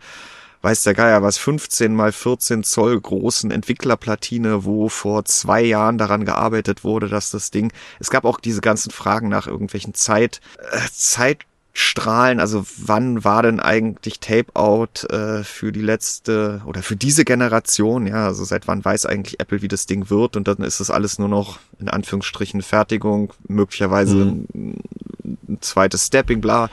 weiß 0.64 0.84
der 0.84 0.94
Geier 0.94 1.22
was, 1.22 1.38
15 1.38 1.94
mal 1.94 2.12
14 2.12 2.64
Zoll 2.64 3.00
großen 3.00 3.52
Entwicklerplatine, 3.52 4.64
wo 4.64 4.88
vor 4.90 5.26
zwei 5.26 5.62
Jahren 5.62 5.98
daran 5.98 6.26
gearbeitet 6.26 6.86
wurde, 6.86 7.10
dass 7.10 7.32
das 7.32 7.52
Ding, 7.52 7.72
es 8.00 8.10
gab 8.10 8.24
auch 8.24 8.40
diese 8.40 8.62
ganzen 8.62 8.90
Fragen 8.90 9.28
nach 9.28 9.46
irgendwelchen 9.46 9.94
Zeit, 9.94 10.40
äh, 10.72 10.80
Zeitstrahlen, 10.90 12.40
also 12.40 12.66
wann 12.78 13.26
war 13.26 13.44
denn 13.44 13.60
eigentlich 13.60 14.22
Tape-Out 14.22 15.04
äh, 15.12 15.44
für 15.44 15.74
die 15.74 15.82
letzte 15.82 16.62
oder 16.66 16.82
für 16.82 16.96
diese 16.96 17.26
Generation, 17.26 18.08
ja, 18.08 18.26
also 18.26 18.46
seit 18.46 18.66
wann 18.66 18.86
weiß 18.86 19.06
eigentlich 19.06 19.42
Apple, 19.42 19.62
wie 19.62 19.68
das 19.68 19.86
Ding 19.86 20.10
wird 20.10 20.38
und 20.38 20.48
dann 20.48 20.60
ist 20.60 20.80
das 20.80 20.90
alles 20.90 21.20
nur 21.20 21.30
noch 21.30 21.60
in 21.78 21.90
Anführungsstrichen 21.90 22.62
Fertigung, 22.62 23.34
möglicherweise 23.50 24.16
mhm. 24.16 24.78
Ein, 25.24 25.58
zweites 25.62 26.08
Stepping, 26.08 26.42
bla 26.42 26.70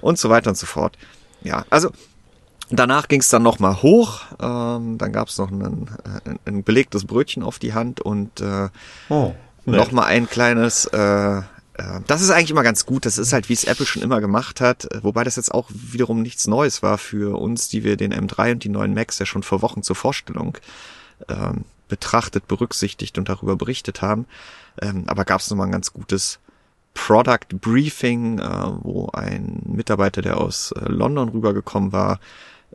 und 0.00 0.18
so 0.18 0.30
weiter 0.30 0.50
und 0.50 0.56
so 0.56 0.66
fort. 0.66 0.96
Ja, 1.42 1.64
also 1.70 1.90
Danach 2.72 3.08
ging 3.08 3.20
es 3.20 3.28
dann 3.28 3.42
nochmal 3.42 3.82
hoch, 3.82 4.20
ähm, 4.40 4.96
dann 4.96 5.12
gab 5.12 5.26
es 5.26 5.38
noch 5.38 5.50
ein, 5.50 5.90
ein, 6.24 6.38
ein, 6.44 6.62
belegtes 6.62 7.04
Brötchen 7.04 7.42
auf 7.42 7.58
die 7.58 7.74
Hand 7.74 8.00
und 8.00 8.40
äh, 8.40 8.68
oh, 9.08 9.34
nochmal 9.66 10.06
ein 10.06 10.28
kleines, 10.28 10.84
äh, 10.84 11.38
äh, 11.38 11.42
das 12.06 12.22
ist 12.22 12.30
eigentlich 12.30 12.52
immer 12.52 12.62
ganz 12.62 12.86
gut, 12.86 13.06
das 13.06 13.18
ist 13.18 13.32
halt, 13.32 13.48
wie 13.48 13.54
es 13.54 13.64
Apple 13.64 13.86
schon 13.86 14.02
immer 14.02 14.20
gemacht 14.20 14.60
hat, 14.60 14.86
wobei 15.02 15.24
das 15.24 15.34
jetzt 15.34 15.52
auch 15.52 15.68
wiederum 15.72 16.22
nichts 16.22 16.46
Neues 16.46 16.80
war 16.80 16.96
für 16.96 17.40
uns, 17.40 17.68
die 17.68 17.82
wir 17.82 17.96
den 17.96 18.14
M3 18.14 18.52
und 18.52 18.62
die 18.62 18.68
neuen 18.68 18.94
Macs 18.94 19.18
ja 19.18 19.26
schon 19.26 19.42
vor 19.42 19.62
Wochen 19.62 19.82
zur 19.82 19.96
Vorstellung 19.96 20.56
ähm, 21.28 21.64
betrachtet, 21.88 22.46
berücksichtigt 22.46 23.18
und 23.18 23.28
darüber 23.28 23.56
berichtet 23.56 24.00
haben. 24.00 24.26
Ähm, 24.80 25.04
aber 25.08 25.24
gab 25.24 25.40
es 25.40 25.50
nochmal 25.50 25.66
ein 25.66 25.72
ganz 25.72 25.92
gutes 25.92 26.38
Product 26.94 27.58
Briefing, 27.60 28.38
äh, 28.38 28.66
wo 28.82 29.08
ein 29.12 29.62
Mitarbeiter, 29.66 30.22
der 30.22 30.40
aus 30.40 30.72
äh, 30.72 30.88
London 30.88 31.28
rübergekommen 31.30 31.92
war, 31.92 32.20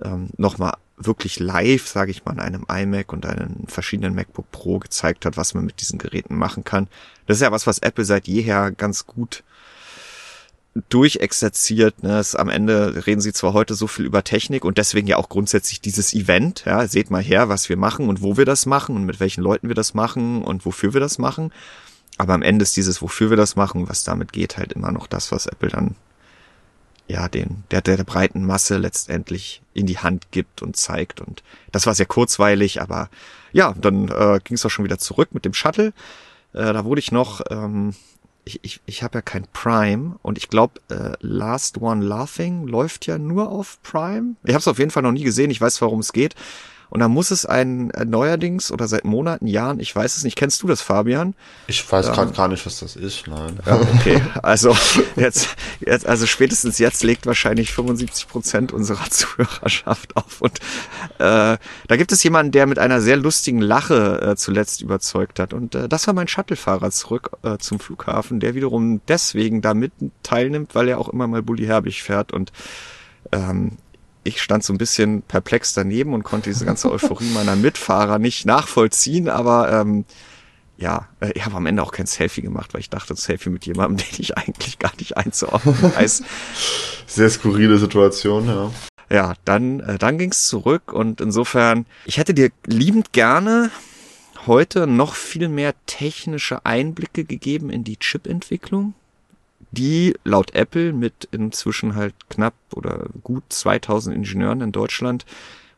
ähm, 0.02 0.30
nochmal 0.38 0.74
wirklich 0.98 1.40
live, 1.40 1.88
sage 1.88 2.12
ich 2.12 2.24
mal, 2.24 2.32
an 2.32 2.40
einem 2.40 2.66
iMac 2.70 3.12
und 3.12 3.26
einem 3.26 3.68
verschiedenen 3.68 4.16
MacBook 4.16 4.50
Pro 4.52 4.80
gezeigt 4.80 5.26
hat, 5.26 5.38
was 5.38 5.54
man 5.54 5.66
mit 5.66 5.82
diesen 5.82 6.00
Geräten 6.00 6.36
machen 6.36 6.64
kann. 6.64 6.88
Das 7.28 7.38
ist 7.38 7.42
ja 7.42 7.52
was, 7.52 7.68
was 7.68 7.80
Apple 7.80 8.06
seit 8.06 8.28
jeher 8.28 8.72
ganz 8.72 9.06
gut 9.06 9.44
durchexerziert. 10.90 12.04
Ne? 12.04 12.20
Es, 12.20 12.36
am 12.36 12.50
Ende 12.50 13.06
reden 13.06 13.22
sie 13.22 13.34
zwar 13.34 13.54
heute 13.54 13.76
so 13.76 13.88
viel 13.88 14.06
über 14.06 14.24
Technik 14.24 14.66
und 14.66 14.78
deswegen 14.78 15.08
ja 15.08 15.18
auch 15.18 15.30
grundsätzlich 15.30 15.80
dieses 15.82 16.14
Event. 16.14 16.64
Ja, 16.66 16.88
seht 16.88 17.12
mal 17.12 17.24
her, 17.24 17.50
was 17.50 17.70
wir 17.70 17.78
machen 17.78 18.10
und 18.10 18.22
wo 18.22 18.38
wir 18.38 18.46
das 18.46 18.66
machen 18.66 18.96
und 18.96 19.06
mit 19.06 19.20
welchen 19.20 19.42
Leuten 19.42 19.70
wir 19.70 19.76
das 19.76 19.94
machen 19.94 20.44
und 20.44 20.66
wofür 20.66 20.94
wir 20.94 21.02
das 21.02 21.18
machen. 21.18 21.52
Aber 22.18 22.34
am 22.34 22.42
Ende 22.42 22.64
ist 22.64 22.78
dieses, 22.78 23.02
wofür 23.02 23.30
wir 23.30 23.38
das 23.38 23.56
machen, 23.56 23.90
was 23.90 24.04
damit 24.04 24.32
geht, 24.32 24.58
halt 24.58 24.74
immer 24.74 24.92
noch 24.92 25.08
das, 25.08 25.32
was 25.32 25.48
Apple 25.48 25.70
dann 25.70 25.96
ja, 27.08 27.28
den, 27.28 27.64
der, 27.72 27.82
der 27.82 28.04
breiten 28.04 28.46
Masse 28.46 28.78
letztendlich 28.78 29.62
in 29.74 29.86
die 29.86 30.00
Hand 30.00 30.32
gibt 30.32 30.62
und 30.62 30.76
zeigt. 30.76 31.22
Und 31.22 31.44
das 31.72 31.86
war 31.86 31.94
sehr 31.94 32.08
kurzweilig, 32.08 32.82
aber 32.82 33.10
ja, 33.52 33.74
dann 33.74 34.08
äh, 34.10 34.40
ging 34.44 34.56
es 34.56 34.66
auch 34.66 34.70
schon 34.70 34.86
wieder 34.86 34.98
zurück 34.98 35.30
mit 35.34 35.46
dem 35.46 35.54
Shuttle. 35.54 35.94
Äh, 36.54 36.74
da 36.74 36.84
wurde 36.84 37.00
ich 37.00 37.12
noch, 37.12 37.42
ähm, 37.52 37.94
ich, 38.44 38.60
ich, 38.64 38.82
ich 38.86 39.04
habe 39.04 39.20
ja 39.20 39.22
kein 39.22 39.46
Prime 39.54 40.16
und 40.24 40.38
ich 40.38 40.50
glaube, 40.50 40.82
äh, 40.90 41.14
Last 41.20 41.80
One 41.80 42.04
Laughing 42.04 42.68
läuft 42.68 43.06
ja 43.06 43.20
nur 43.20 43.50
auf 43.52 43.82
Prime. 43.84 44.36
Ich 44.44 44.54
habe 44.54 44.62
es 44.62 44.68
auf 44.68 44.80
jeden 44.80 44.92
Fall 44.92 45.04
noch 45.04 45.12
nie 45.12 45.24
gesehen, 45.24 45.52
ich 45.52 45.62
weiß, 45.62 45.82
warum 45.82 46.00
es 46.00 46.12
geht. 46.12 46.34
Und 46.96 47.02
da 47.02 47.10
muss 47.10 47.30
es 47.30 47.46
ein 47.46 47.90
äh, 47.90 48.06
neuerdings 48.06 48.72
oder 48.72 48.88
seit 48.88 49.04
Monaten, 49.04 49.48
Jahren, 49.48 49.82
ich 49.82 49.94
weiß 49.94 50.16
es 50.16 50.24
nicht, 50.24 50.38
kennst 50.38 50.64
du 50.64 50.68
das, 50.68 50.82
Fabian? 50.82 51.36
Ich 51.68 51.92
weiß 51.92 52.08
ähm, 52.08 52.14
gerade 52.14 52.32
gar 52.32 52.48
nicht, 52.48 52.66
was 52.66 52.80
das 52.80 52.96
ist, 52.96 53.28
nein. 53.28 53.60
Ja, 53.66 53.82
okay, 53.82 54.22
also 54.42 54.74
jetzt, 55.18 55.50
jetzt, 55.82 56.06
also 56.06 56.26
spätestens 56.26 56.80
jetzt 56.80 57.04
legt 57.04 57.26
wahrscheinlich 57.26 57.74
75 57.74 58.30
Prozent 58.30 58.72
unserer 58.72 59.04
Zuhörerschaft 59.10 60.16
auf. 60.16 60.40
Und 60.40 60.60
äh, 61.20 61.58
da 61.58 61.98
gibt 61.98 62.14
es 62.14 62.24
jemanden, 62.24 62.54
der 62.54 62.66
mit 62.66 62.80
einer 62.80 63.02
sehr 63.02 63.18
lustigen 63.18 63.60
Lache 63.60 64.22
äh, 64.22 64.36
zuletzt 64.38 64.82
überzeugt 64.82 65.40
hat. 65.40 65.54
Und 65.54 65.76
äh, 65.76 65.90
das 65.90 66.08
war 66.08 66.14
mein 66.14 66.30
Shuttlefahrer 66.30 66.92
zurück 66.92 67.32
äh, 67.44 67.58
zum 67.58 67.82
Flughafen, 67.82 68.40
der 68.40 68.56
wiederum 68.56 69.02
deswegen 69.10 69.62
da 69.62 69.74
mit 69.74 69.92
teilnimmt, 70.24 70.76
weil 70.76 70.88
er 70.88 71.00
auch 71.00 71.10
immer 71.10 71.28
mal 71.28 71.44
Bulli 71.44 71.66
Herbig 71.66 72.04
fährt 72.04 72.32
und 72.32 72.54
ähm, 73.34 73.74
ich 74.26 74.42
stand 74.42 74.64
so 74.64 74.74
ein 74.74 74.78
bisschen 74.78 75.22
perplex 75.22 75.74
daneben 75.74 76.14
und 76.14 76.24
konnte 76.24 76.50
diese 76.50 76.66
ganze 76.66 76.92
Euphorie 76.92 77.30
meiner 77.34 77.56
Mitfahrer 77.56 78.20
nicht 78.20 78.46
nachvollziehen, 78.46 79.30
aber 79.30 79.72
ähm, 79.72 80.04
ja, 80.78 81.08
äh, 81.20 81.32
ich 81.34 81.46
habe 81.46 81.56
am 81.56 81.68
Ende 81.68 81.84
auch 81.84 81.92
kein 81.92 82.08
Selfie 82.08 82.42
gemacht, 82.42 82.74
weil 82.74 82.82
ich 82.82 82.90
dachte, 82.90 83.14
ein 83.14 83.18
Selfie 83.18 83.50
mit 83.50 83.66
jemandem, 83.66 83.98
den 84.12 84.20
ich 84.20 84.38
eigentlich 84.38 84.80
gar 84.80 84.94
nicht 84.98 85.16
einzuordnen 85.16 85.78
weiß. 85.96 86.24
Sehr 87.06 87.30
skurrile 87.30 87.78
Situation, 87.78 88.48
ja. 88.48 88.72
Ja, 89.10 89.34
dann, 89.46 89.82
äh, 89.82 89.98
dann 90.00 90.18
ging's 90.18 90.48
zurück 90.48 90.92
und 90.92 91.22
insofern, 91.22 91.86
ich 92.06 92.18
hätte 92.18 92.34
dir 92.34 92.50
liebend 92.66 93.14
gerne 93.14 93.70
heute 94.48 94.88
noch 94.88 95.14
viel 95.14 95.48
mehr 95.48 95.74
technische 95.86 96.66
Einblicke 96.66 97.24
gegeben 97.24 97.70
in 97.70 97.84
die 97.84 97.98
Chip-Entwicklung 97.98 98.96
die 99.76 100.16
laut 100.24 100.56
Apple 100.56 100.94
mit 100.94 101.28
inzwischen 101.32 101.96
halt 101.96 102.16
knapp 102.30 102.56
oder 102.74 103.08
gut 103.24 103.44
2000 103.50 104.16
Ingenieuren 104.16 104.62
in 104.62 104.72
Deutschland 104.72 105.26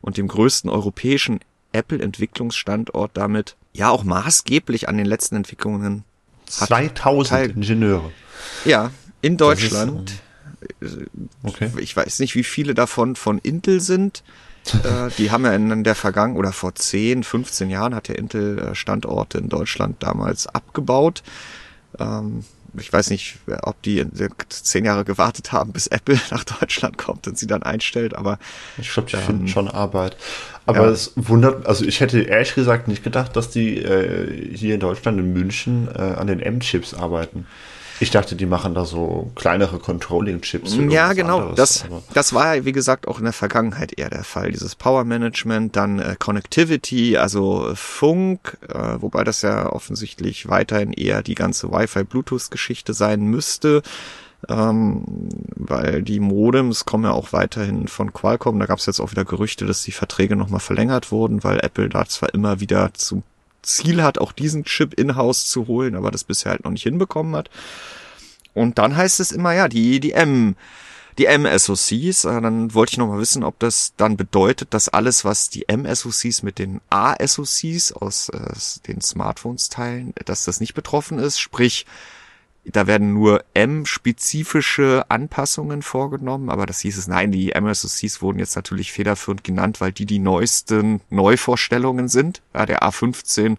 und 0.00 0.16
dem 0.16 0.28
größten 0.28 0.70
europäischen 0.70 1.40
Apple-Entwicklungsstandort 1.72 3.10
damit 3.14 3.56
ja 3.72 3.90
auch 3.90 4.04
maßgeblich 4.04 4.88
an 4.88 4.96
den 4.96 5.06
letzten 5.06 5.36
Entwicklungen 5.36 6.04
2000 6.46 7.30
hat. 7.30 7.50
Ingenieure. 7.50 8.10
Ja, 8.64 8.90
in 9.20 9.36
Deutschland. 9.36 10.12
Ist, 10.80 10.98
okay. 11.42 11.70
Ich 11.78 11.96
weiß 11.96 12.18
nicht, 12.20 12.34
wie 12.34 12.44
viele 12.44 12.74
davon 12.74 13.16
von 13.16 13.38
Intel 13.38 13.80
sind. 13.80 14.22
äh, 14.84 15.10
die 15.18 15.30
haben 15.30 15.44
ja 15.44 15.52
in 15.52 15.84
der 15.84 15.94
Vergangenheit 15.94 16.38
oder 16.38 16.52
vor 16.52 16.74
10, 16.74 17.22
15 17.22 17.70
Jahren 17.70 17.94
hat 17.94 18.08
ja 18.08 18.14
Intel 18.14 18.58
äh, 18.58 18.74
Standorte 18.74 19.38
in 19.38 19.48
Deutschland 19.48 20.02
damals 20.02 20.46
abgebaut. 20.46 21.22
Ähm, 21.98 22.44
ich 22.80 22.92
weiß 22.92 23.10
nicht, 23.10 23.36
ob 23.62 23.80
die 23.82 24.04
zehn 24.48 24.84
Jahre 24.84 25.04
gewartet 25.04 25.52
haben, 25.52 25.72
bis 25.72 25.86
Apple 25.86 26.18
nach 26.30 26.44
Deutschland 26.44 26.98
kommt 26.98 27.26
und 27.26 27.38
sie 27.38 27.46
dann 27.46 27.62
einstellt, 27.62 28.14
aber 28.14 28.38
ich 28.78 28.92
glaube, 28.92 29.10
die 29.10 29.16
finden 29.16 29.48
schon 29.48 29.68
Arbeit. 29.68 30.16
Aber 30.66 30.86
ja. 30.86 30.90
es 30.90 31.12
wundert, 31.16 31.66
also 31.66 31.84
ich 31.84 32.00
hätte 32.00 32.20
ehrlich 32.20 32.54
gesagt 32.54 32.88
nicht 32.88 33.02
gedacht, 33.02 33.36
dass 33.36 33.50
die 33.50 33.78
äh, 33.78 34.54
hier 34.54 34.74
in 34.74 34.80
Deutschland 34.80 35.18
in 35.18 35.32
München 35.32 35.88
äh, 35.94 36.00
an 36.00 36.26
den 36.26 36.40
M-Chips 36.40 36.94
arbeiten. 36.94 37.46
Ich 38.00 38.10
dachte, 38.10 38.36
die 38.36 38.46
machen 38.46 38.74
da 38.74 38.84
so 38.84 39.30
kleinere 39.34 39.78
Controlling-Chips. 39.78 40.76
Ja, 40.88 41.12
genau. 41.12 41.38
Anderes, 41.38 41.56
das, 41.56 41.84
das 42.14 42.32
war 42.32 42.56
ja, 42.56 42.64
wie 42.64 42.72
gesagt, 42.72 43.08
auch 43.08 43.18
in 43.18 43.24
der 43.24 43.32
Vergangenheit 43.32 43.98
eher 43.98 44.10
der 44.10 44.24
Fall. 44.24 44.52
Dieses 44.52 44.74
Power 44.74 45.04
Management, 45.04 45.74
dann 45.74 45.98
äh, 45.98 46.16
Connectivity, 46.18 47.16
also 47.16 47.70
Funk, 47.74 48.58
äh, 48.68 49.00
wobei 49.00 49.24
das 49.24 49.42
ja 49.42 49.72
offensichtlich 49.72 50.48
weiterhin 50.48 50.92
eher 50.92 51.22
die 51.22 51.34
ganze 51.34 51.70
Wi-Fi-Bluetooth-Geschichte 51.72 52.94
sein 52.94 53.22
müsste. 53.22 53.82
Ähm, 54.48 55.04
weil 55.56 56.02
die 56.02 56.20
Modems 56.20 56.84
kommen 56.84 57.04
ja 57.04 57.10
auch 57.10 57.32
weiterhin 57.32 57.88
von 57.88 58.12
Qualcomm. 58.12 58.60
Da 58.60 58.66
gab 58.66 58.78
es 58.78 58.86
jetzt 58.86 59.00
auch 59.00 59.10
wieder 59.10 59.24
Gerüchte, 59.24 59.66
dass 59.66 59.82
die 59.82 59.90
Verträge 59.90 60.36
nochmal 60.36 60.60
verlängert 60.60 61.10
wurden, 61.10 61.42
weil 61.42 61.58
Apple 61.58 61.88
da 61.88 62.06
zwar 62.06 62.32
immer 62.34 62.60
wieder 62.60 62.94
zu 62.94 63.24
Ziel 63.68 64.02
hat, 64.02 64.18
auch 64.18 64.32
diesen 64.32 64.64
Chip 64.64 64.94
in-house 64.94 65.46
zu 65.46 65.66
holen, 65.66 65.94
aber 65.94 66.10
das 66.10 66.24
bisher 66.24 66.52
halt 66.52 66.64
noch 66.64 66.70
nicht 66.72 66.82
hinbekommen 66.82 67.36
hat. 67.36 67.50
Und 68.54 68.78
dann 68.78 68.96
heißt 68.96 69.20
es 69.20 69.30
immer, 69.30 69.52
ja, 69.54 69.68
die, 69.68 70.00
die 70.00 70.12
M, 70.12 70.56
die 71.18 71.26
M-SoCs, 71.26 72.24
äh, 72.24 72.40
dann 72.40 72.74
wollte 72.74 72.92
ich 72.92 72.98
noch 72.98 73.08
mal 73.08 73.18
wissen, 73.18 73.44
ob 73.44 73.58
das 73.58 73.92
dann 73.96 74.16
bedeutet, 74.16 74.72
dass 74.72 74.88
alles, 74.88 75.24
was 75.24 75.50
die 75.50 75.68
M-SoCs 75.68 76.42
mit 76.42 76.58
den 76.58 76.80
A-SoCs 76.90 77.92
aus 77.92 78.28
äh, 78.30 78.52
den 78.86 79.00
Smartphones 79.00 79.68
teilen, 79.68 80.14
dass 80.24 80.44
das 80.44 80.60
nicht 80.60 80.74
betroffen 80.74 81.18
ist, 81.18 81.38
sprich, 81.38 81.86
da 82.72 82.86
werden 82.86 83.14
nur 83.14 83.44
M-spezifische 83.54 85.06
Anpassungen 85.08 85.82
vorgenommen, 85.82 86.50
aber 86.50 86.66
das 86.66 86.80
hieß 86.80 86.98
es, 86.98 87.08
nein, 87.08 87.32
die 87.32 87.52
MSOCs 87.58 88.22
wurden 88.22 88.38
jetzt 88.38 88.56
natürlich 88.56 88.92
federführend 88.92 89.44
genannt, 89.44 89.80
weil 89.80 89.92
die 89.92 90.06
die 90.06 90.18
neuesten 90.18 91.00
Neuvorstellungen 91.10 92.08
sind. 92.08 92.42
Ja, 92.54 92.66
der 92.66 92.82
A15 92.82 93.56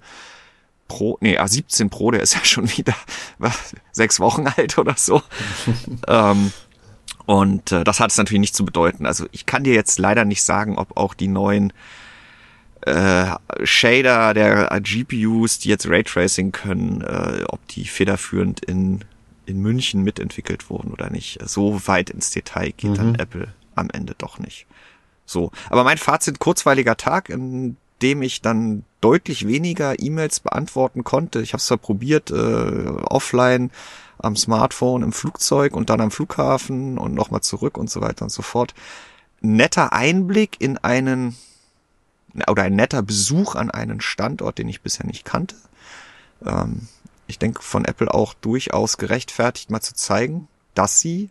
Pro, 0.87 1.17
nee, 1.21 1.37
A17 1.39 1.89
Pro, 1.89 2.11
der 2.11 2.21
ist 2.21 2.33
ja 2.35 2.43
schon 2.43 2.69
wieder 2.69 2.95
was, 3.37 3.73
sechs 3.91 4.19
Wochen 4.19 4.47
alt 4.47 4.77
oder 4.77 4.95
so. 4.97 5.21
ähm, 6.07 6.51
und 7.25 7.71
äh, 7.71 7.83
das 7.83 7.99
hat 7.99 8.11
es 8.11 8.17
natürlich 8.17 8.41
nicht 8.41 8.55
zu 8.55 8.65
bedeuten. 8.65 9.05
Also 9.05 9.27
ich 9.31 9.45
kann 9.45 9.63
dir 9.63 9.73
jetzt 9.73 9.99
leider 9.99 10.25
nicht 10.25 10.43
sagen, 10.43 10.77
ob 10.77 10.97
auch 10.97 11.13
die 11.13 11.27
neuen 11.27 11.73
äh, 12.81 13.31
Shader 13.63 14.33
der 14.33 14.79
GPUs, 14.81 15.59
die 15.59 15.69
jetzt 15.69 15.87
Raytracing 15.87 16.51
können, 16.51 17.01
äh, 17.01 17.43
ob 17.47 17.65
die 17.67 17.85
federführend 17.85 18.63
in, 18.63 19.03
in 19.45 19.61
München 19.61 20.03
mitentwickelt 20.03 20.69
wurden 20.69 20.91
oder 20.91 21.09
nicht. 21.09 21.39
So 21.47 21.87
weit 21.87 22.09
ins 22.09 22.31
Detail 22.31 22.71
geht 22.71 22.91
mhm. 22.91 22.95
dann 22.95 23.15
Apple 23.15 23.53
am 23.75 23.89
Ende 23.91 24.15
doch 24.17 24.39
nicht. 24.39 24.65
So. 25.25 25.51
Aber 25.69 25.83
mein 25.83 25.97
Fazit, 25.97 26.39
kurzweiliger 26.39 26.97
Tag, 26.97 27.29
in 27.29 27.77
dem 28.01 28.21
ich 28.21 28.41
dann 28.41 28.83
deutlich 29.01 29.47
weniger 29.47 29.99
E-Mails 29.99 30.39
beantworten 30.39 31.03
konnte. 31.03 31.41
Ich 31.41 31.53
habe 31.53 31.59
es 31.59 31.65
zwar 31.65 31.77
probiert, 31.77 32.31
äh, 32.31 32.33
offline, 32.33 33.71
am 34.17 34.35
Smartphone, 34.35 35.03
im 35.03 35.13
Flugzeug 35.13 35.75
und 35.75 35.89
dann 35.89 36.01
am 36.01 36.11
Flughafen 36.11 36.97
und 36.97 37.13
nochmal 37.13 37.41
zurück 37.41 37.77
und 37.77 37.89
so 37.89 38.01
weiter 38.01 38.23
und 38.23 38.31
so 38.31 38.41
fort. 38.41 38.73
Netter 39.41 39.93
Einblick 39.93 40.57
in 40.59 40.77
einen 40.77 41.37
oder 42.47 42.63
ein 42.63 42.75
netter 42.75 43.01
Besuch 43.01 43.55
an 43.55 43.71
einen 43.71 44.01
Standort, 44.01 44.57
den 44.57 44.69
ich 44.69 44.81
bisher 44.81 45.05
nicht 45.05 45.25
kannte. 45.25 45.55
Ähm, 46.45 46.87
ich 47.27 47.39
denke 47.39 47.61
von 47.61 47.85
Apple 47.85 48.13
auch 48.13 48.33
durchaus 48.33 48.97
gerechtfertigt, 48.97 49.69
mal 49.69 49.81
zu 49.81 49.93
zeigen, 49.93 50.47
dass 50.73 50.99
sie 50.99 51.29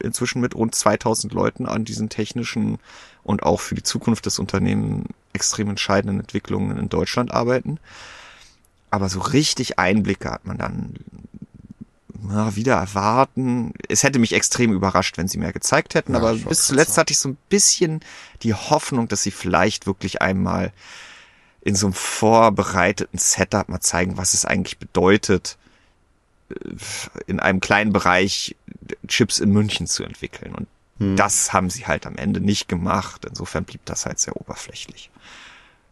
inzwischen 0.00 0.40
mit 0.40 0.54
rund 0.54 0.74
2000 0.74 1.32
Leuten 1.32 1.66
an 1.66 1.84
diesen 1.84 2.08
technischen 2.08 2.78
und 3.22 3.42
auch 3.42 3.60
für 3.60 3.74
die 3.74 3.82
Zukunft 3.82 4.26
des 4.26 4.38
Unternehmens 4.38 5.08
extrem 5.32 5.70
entscheidenden 5.70 6.20
Entwicklungen 6.20 6.78
in 6.78 6.88
Deutschland 6.88 7.32
arbeiten. 7.32 7.78
Aber 8.90 9.08
so 9.08 9.20
richtig 9.20 9.78
Einblicke 9.78 10.30
hat 10.30 10.46
man 10.46 10.58
dann 10.58 10.94
na, 12.22 12.54
wieder 12.54 12.76
erwarten. 12.76 13.72
Es 13.88 14.02
hätte 14.02 14.18
mich 14.18 14.32
extrem 14.32 14.72
überrascht, 14.72 15.18
wenn 15.18 15.28
sie 15.28 15.38
mehr 15.38 15.52
gezeigt 15.52 15.94
hätten, 15.94 16.12
ja, 16.12 16.18
aber 16.18 16.34
bis 16.34 16.66
zuletzt 16.66 16.96
hatte 16.96 17.12
ich 17.12 17.18
so 17.18 17.30
ein 17.30 17.36
bisschen 17.48 18.00
die 18.42 18.54
Hoffnung, 18.54 19.08
dass 19.08 19.22
sie 19.22 19.30
vielleicht 19.30 19.86
wirklich 19.86 20.22
einmal 20.22 20.72
in 21.62 21.74
so 21.74 21.86
einem 21.86 21.94
vorbereiteten 21.94 23.18
Setup 23.18 23.68
mal 23.68 23.80
zeigen, 23.80 24.16
was 24.16 24.34
es 24.34 24.44
eigentlich 24.44 24.78
bedeutet, 24.78 25.56
äh, 26.50 26.54
in 27.26 27.40
einem 27.40 27.60
kleinen 27.60 27.92
Bereich 27.92 28.56
Chips 29.06 29.38
in 29.38 29.50
München 29.50 29.86
zu 29.86 30.04
entwickeln. 30.04 30.54
Und 30.54 30.66
hm. 30.98 31.16
das 31.16 31.52
haben 31.52 31.70
sie 31.70 31.86
halt 31.86 32.06
am 32.06 32.16
Ende 32.16 32.40
nicht 32.40 32.68
gemacht. 32.68 33.24
Insofern 33.24 33.64
blieb 33.64 33.84
das 33.84 34.06
halt 34.06 34.18
sehr 34.18 34.36
oberflächlich. 34.36 35.10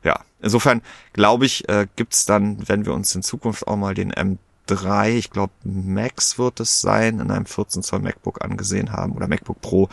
Ja, 0.02 0.24
insofern 0.40 0.82
glaube 1.12 1.46
ich, 1.46 1.68
äh, 1.68 1.86
gibt's 1.96 2.24
dann, 2.24 2.68
wenn 2.68 2.86
wir 2.86 2.94
uns 2.94 3.14
in 3.14 3.22
Zukunft 3.22 3.66
auch 3.66 3.76
mal 3.76 3.94
den 3.94 4.10
M 4.12 4.38
3, 4.74 5.16
ich 5.16 5.30
glaube 5.30 5.52
Max 5.64 6.38
wird 6.38 6.60
es 6.60 6.80
sein, 6.80 7.20
in 7.20 7.30
einem 7.30 7.46
14 7.46 7.82
Zoll 7.82 8.00
MacBook 8.00 8.42
angesehen 8.42 8.92
haben 8.92 9.12
oder 9.12 9.28
MacBook 9.28 9.60
Pro. 9.60 9.88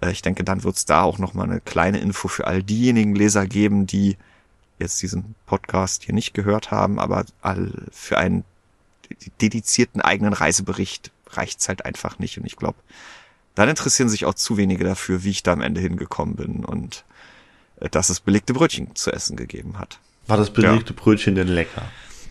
Äh, 0.00 0.10
ich 0.10 0.22
denke, 0.22 0.44
dann 0.44 0.64
wird 0.64 0.76
es 0.76 0.84
da 0.84 1.02
auch 1.02 1.18
nochmal 1.18 1.48
eine 1.50 1.60
kleine 1.60 1.98
Info 1.98 2.28
für 2.28 2.46
all 2.46 2.62
diejenigen 2.62 3.14
Leser 3.14 3.46
geben, 3.46 3.86
die 3.86 4.16
jetzt 4.78 5.00
diesen 5.02 5.34
Podcast 5.46 6.04
hier 6.04 6.14
nicht 6.14 6.34
gehört 6.34 6.70
haben, 6.70 6.98
aber 6.98 7.24
all 7.40 7.72
für 7.92 8.18
einen 8.18 8.44
dedizierten 9.40 10.00
eigenen 10.00 10.32
Reisebericht 10.32 11.10
reicht's 11.30 11.68
halt 11.68 11.84
einfach 11.84 12.18
nicht. 12.18 12.38
Und 12.38 12.46
ich 12.46 12.56
glaube, 12.56 12.78
dann 13.54 13.68
interessieren 13.68 14.08
sich 14.08 14.24
auch 14.26 14.34
zu 14.34 14.56
wenige 14.56 14.84
dafür, 14.84 15.24
wie 15.24 15.30
ich 15.30 15.42
da 15.42 15.52
am 15.52 15.60
Ende 15.60 15.80
hingekommen 15.80 16.36
bin 16.36 16.64
und 16.64 17.04
äh, 17.80 17.88
dass 17.88 18.10
es 18.10 18.20
belegte 18.20 18.52
Brötchen 18.52 18.94
zu 18.94 19.12
essen 19.12 19.36
gegeben 19.36 19.78
hat. 19.78 19.98
War 20.26 20.36
das 20.36 20.50
belegte 20.50 20.92
ja. 20.92 21.00
Brötchen 21.00 21.34
denn 21.34 21.48
lecker? 21.48 21.82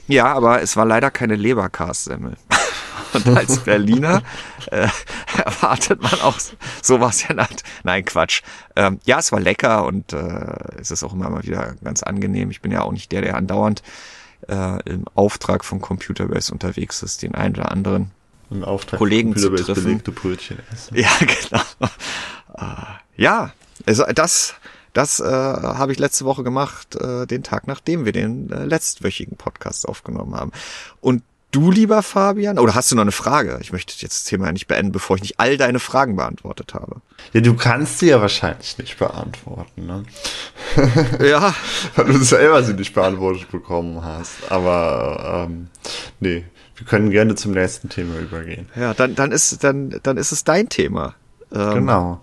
Ja, 0.07 0.33
aber 0.33 0.61
es 0.61 0.75
war 0.77 0.85
leider 0.85 1.11
keine 1.11 1.35
Leberkassemmel. 1.35 2.37
Und 3.13 3.27
als 3.29 3.59
Berliner 3.59 4.23
äh, 4.71 4.87
erwartet 5.45 6.01
man 6.01 6.19
auch 6.21 6.37
sowas 6.81 7.23
ja 7.27 7.33
nicht. 7.33 7.63
Nein, 7.83 8.03
Quatsch. 8.03 8.41
Ähm, 8.75 8.99
ja, 9.05 9.19
es 9.19 9.31
war 9.31 9.39
lecker 9.39 9.85
und 9.85 10.11
äh, 10.11 10.79
es 10.79 10.91
ist 10.91 11.01
auch 11.01 11.13
immer 11.13 11.29
mal 11.29 11.43
wieder 11.43 11.75
ganz 11.81 12.03
angenehm. 12.03 12.51
Ich 12.51 12.61
bin 12.61 12.73
ja 12.73 12.81
auch 12.81 12.91
nicht 12.91 13.13
der, 13.13 13.21
der 13.21 13.35
andauernd 13.35 13.83
äh, 14.49 14.81
im 14.89 15.05
Auftrag 15.15 15.63
von 15.63 15.79
Computerbase 15.79 16.51
unterwegs 16.51 17.03
ist, 17.03 17.21
den 17.21 17.35
einen 17.35 17.55
oder 17.55 17.71
anderen 17.71 18.11
Im 18.51 18.65
Auftrag 18.65 18.97
Kollegen 18.97 19.35
zu 19.35 19.49
treffen. 19.49 19.83
Belegte 19.83 20.11
Brötchen 20.11 20.59
essen. 20.73 20.95
Ja, 20.97 21.09
genau. 21.19 21.63
Äh, 22.57 23.21
ja, 23.21 23.53
also 23.85 24.03
das 24.13 24.55
das 24.95 25.19
äh, 25.19 25.25
habe 25.25 25.91
ich 25.91 25.99
letzte 25.99 26.23
Woche 26.25 26.43
gemacht, 26.43 26.95
äh, 26.95 27.27
den 27.27 27.43
Tag 27.43 27.67
nachdem 27.67 28.05
wir 28.05 28.13
den 28.13 28.49
äh, 28.49 28.63
letztwöchigen 28.65 29.35
Podcast 29.35 29.87
aufgenommen 29.87 30.35
haben. 30.35 30.51
Und 31.01 31.21
du, 31.51 31.69
lieber 31.69 32.01
Fabian, 32.01 32.57
oder 32.59 32.75
hast 32.75 32.91
du 32.91 32.95
noch 32.95 33.01
eine 33.01 33.11
Frage? 33.11 33.59
Ich 33.61 33.73
möchte 33.73 33.93
jetzt 33.97 34.15
das 34.15 34.23
Thema 34.23 34.51
nicht 34.53 34.67
beenden, 34.67 34.93
bevor 34.93 35.17
ich 35.17 35.21
nicht 35.21 35.39
all 35.39 35.57
deine 35.57 35.79
Fragen 35.79 36.15
beantwortet 36.15 36.73
habe. 36.73 37.01
Ja, 37.33 37.41
du 37.41 37.55
kannst 37.55 37.99
sie 37.99 38.07
ja 38.07 38.21
wahrscheinlich 38.21 38.77
nicht 38.77 38.97
beantworten, 38.97 39.85
ne? 39.85 40.03
Ja. 41.19 41.53
Weil 41.95 42.05
du 42.05 42.17
selber 42.23 42.63
sie 42.63 42.73
nicht 42.73 42.93
beantwortet 42.93 43.51
bekommen 43.51 44.01
hast. 44.01 44.49
Aber 44.49 45.47
ähm, 45.49 45.67
nee, 46.21 46.45
wir 46.77 46.87
können 46.87 47.11
gerne 47.11 47.35
zum 47.35 47.51
nächsten 47.51 47.89
Thema 47.89 48.17
übergehen. 48.17 48.69
Ja, 48.75 48.93
dann, 48.93 49.15
dann 49.15 49.33
ist 49.33 49.61
dann, 49.61 49.99
dann 50.03 50.15
ist 50.17 50.31
es 50.31 50.45
dein 50.45 50.69
Thema. 50.69 51.15
Ähm, 51.53 51.73
genau. 51.73 52.21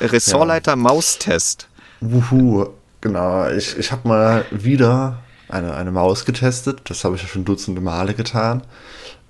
Ressortleiter 0.00 0.72
ja. 0.72 0.76
Maustest. 0.76 1.68
Wuhu, 2.12 2.66
genau. 3.00 3.48
Ich, 3.50 3.76
ich 3.78 3.92
habe 3.92 4.08
mal 4.08 4.44
wieder 4.50 5.18
eine, 5.48 5.74
eine 5.74 5.90
Maus 5.90 6.24
getestet. 6.24 6.82
Das 6.84 7.04
habe 7.04 7.16
ich 7.16 7.22
ja 7.22 7.28
schon 7.28 7.44
dutzende 7.44 7.80
Male 7.80 8.14
getan. 8.14 8.62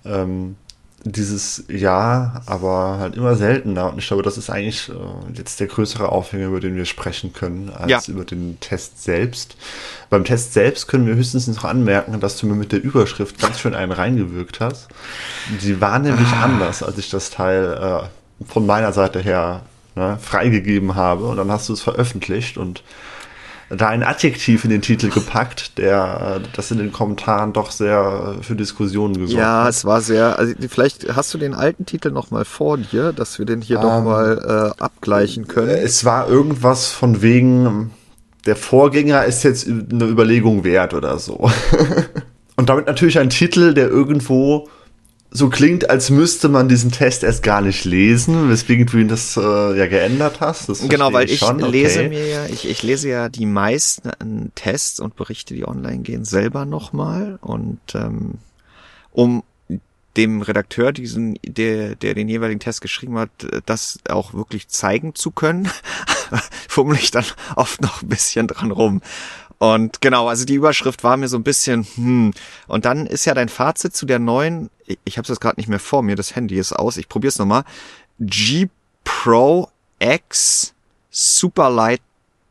Ähm, 0.05 0.57
dieses 1.07 1.65
Jahr, 1.69 2.43
aber 2.47 2.97
halt 2.99 3.15
immer 3.15 3.37
seltener. 3.37 3.93
Und 3.93 3.99
ich 3.99 4.07
glaube, 4.07 4.23
das 4.23 4.39
ist 4.39 4.49
eigentlich 4.49 4.89
äh, 4.89 4.93
jetzt 5.35 5.61
der 5.61 5.67
größere 5.67 6.09
Aufhänger, 6.09 6.47
über 6.47 6.61
den 6.61 6.77
wir 6.77 6.87
sprechen 6.87 7.35
können, 7.35 7.71
als 7.71 8.07
ja. 8.07 8.13
über 8.13 8.25
den 8.25 8.59
Test 8.61 9.03
selbst. 9.03 9.57
Beim 10.09 10.25
Test 10.25 10.55
selbst 10.55 10.87
können 10.87 11.07
wir 11.07 11.15
höchstens 11.15 11.47
noch 11.47 11.65
anmerken, 11.65 12.19
dass 12.21 12.39
du 12.39 12.47
mir 12.47 12.55
mit 12.55 12.73
der 12.73 12.83
Überschrift 12.83 13.39
ganz 13.39 13.61
schön 13.61 13.75
einen 13.75 13.93
reingewirkt 13.93 14.61
hast. 14.61 14.89
Die 15.63 15.81
war 15.81 15.99
nämlich 15.99 16.29
ah. 16.29 16.45
anders, 16.45 16.83
als 16.83 16.97
ich 16.97 17.11
das 17.11 17.29
Teil 17.29 18.09
äh, 18.43 18.47
von 18.47 18.65
meiner 18.65 18.93
Seite 18.93 19.21
her 19.21 19.63
ne, 19.95 20.19
freigegeben 20.21 20.95
habe 20.95 21.25
und 21.25 21.37
dann 21.37 21.51
hast 21.51 21.69
du 21.69 21.73
es 21.73 21.83
veröffentlicht 21.83 22.59
und 22.59 22.83
da 23.71 23.89
ein 23.89 24.03
Adjektiv 24.03 24.65
in 24.65 24.71
den 24.71 24.83
Titel 24.83 25.09
gepackt, 25.09 25.79
der 25.79 26.41
das 26.55 26.71
in 26.71 26.79
den 26.79 26.93
Kommentaren 26.93 27.53
doch 27.53 27.71
sehr 27.71 28.37
für 28.43 28.55
Diskussionen 28.55 29.15
gesorgt 29.15 29.33
ja, 29.33 29.47
hat. 29.47 29.65
Ja, 29.65 29.69
es 29.69 29.85
war 29.85 30.01
sehr, 30.01 30.39
also 30.39 30.55
vielleicht 30.69 31.15
hast 31.17 31.33
du 31.33 31.39
den 31.39 31.55
alten 31.55 31.87
Titel 31.87 32.11
noch 32.11 32.31
mal 32.31 32.45
vor 32.45 32.79
dir, 32.79 33.13
dass 33.13 33.39
wir 33.39 33.47
den 33.47 33.63
hier 33.63 33.77
ähm, 33.77 33.83
doch 33.83 34.03
mal 34.03 34.75
äh, 34.79 34.83
abgleichen 34.83 35.49
können. 35.49 35.71
Es 35.71 36.05
war 36.05 36.29
irgendwas 36.29 36.89
von 36.89 37.23
wegen, 37.23 37.91
der 38.47 38.57
Vorgänger 38.57 39.25
ist 39.25 39.43
jetzt 39.43 39.67
eine 39.67 40.05
Überlegung 40.05 40.65
wert 40.65 40.95
oder 40.95 41.19
so. 41.19 41.51
Und 42.57 42.69
damit 42.69 42.87
natürlich 42.87 43.19
ein 43.19 43.31
Titel, 43.31 43.75
der 43.75 43.89
irgendwo 43.89 44.69
so 45.37 45.51
klingt, 45.51 45.91
als 45.91 46.11
müsste 46.11 46.49
man 46.49 46.69
diesen 46.69 46.93
Test 46.93 47.25
erst 47.25 47.43
gar 47.43 47.61
nicht 47.61 47.85
lesen, 47.85 48.49
weswegen 48.49 48.87
du 48.87 48.99
ihn 48.99 49.09
das 49.09 49.37
äh, 49.37 49.41
ja 49.77 49.87
geändert 49.89 50.41
hast. 50.41 50.89
Genau, 50.89 51.13
weil 51.13 51.29
ich, 51.29 51.41
lese 51.41 52.01
okay. 52.01 52.09
mir 52.09 52.27
ja, 52.29 52.47
ich, 52.47 52.69
ich 52.69 52.85
lese 52.85 53.09
ja 53.09 53.29
die 53.29 53.45
meisten 53.45 54.53
Tests 54.55 55.01
und 55.01 55.17
Berichte, 55.17 55.55
die 55.55 55.67
online 55.67 56.03
gehen, 56.03 56.25
selber 56.25 56.65
nochmal 56.65 57.41
und 57.43 57.81
ähm, 57.95 58.35
um 59.11 59.43
dem 60.17 60.43
Redakteur 60.43 60.93
diesen, 60.93 61.37
der, 61.45 61.97
der 61.97 62.15
den 62.15 62.29
jeweiligen 62.29 62.61
Test 62.61 62.81
geschrieben 62.81 63.19
hat, 63.19 63.31
das 63.67 63.99
auch 64.09 64.35
wirklich 64.35 64.69
zeigen 64.69 65.17
zu 65.17 65.33
können, 65.33 65.69
fummel 66.69 66.97
ich 66.97 67.11
dann 67.11 67.25
oft 67.57 67.83
noch 67.83 68.03
ein 68.03 68.09
bisschen 68.09 68.47
dran 68.47 68.71
rum. 68.71 69.03
Und 69.65 70.03
genau, 70.03 70.29
also 70.29 70.45
die 70.45 70.57
Überschrift 70.57 71.05
war 71.05 71.17
mir 71.17 71.29
so 71.29 71.39
ein 71.39 71.43
bisschen, 71.43 71.87
hm. 71.95 72.35
Und 72.67 72.85
dann 72.85 73.07
ist 73.07 73.25
ja 73.25 73.33
dein 73.33 73.49
Fazit 73.49 73.97
zu 73.97 74.05
der 74.05 74.19
neuen, 74.19 74.69
ich, 74.85 75.17
habe 75.17 75.23
es 75.23 75.31
jetzt 75.31 75.41
gerade 75.41 75.59
nicht 75.59 75.71
mehr 75.71 75.79
vor 75.79 76.03
mir, 76.03 76.17
das 76.17 76.37
Handy 76.37 76.59
ist 76.59 76.75
aus, 76.75 76.99
ich 76.99 77.09
probiere 77.09 77.31
es 77.31 77.39
nochmal. 77.39 77.65
G 78.21 78.69
Pro 79.05 79.71
X 79.99 80.75
Superlight 81.11 82.03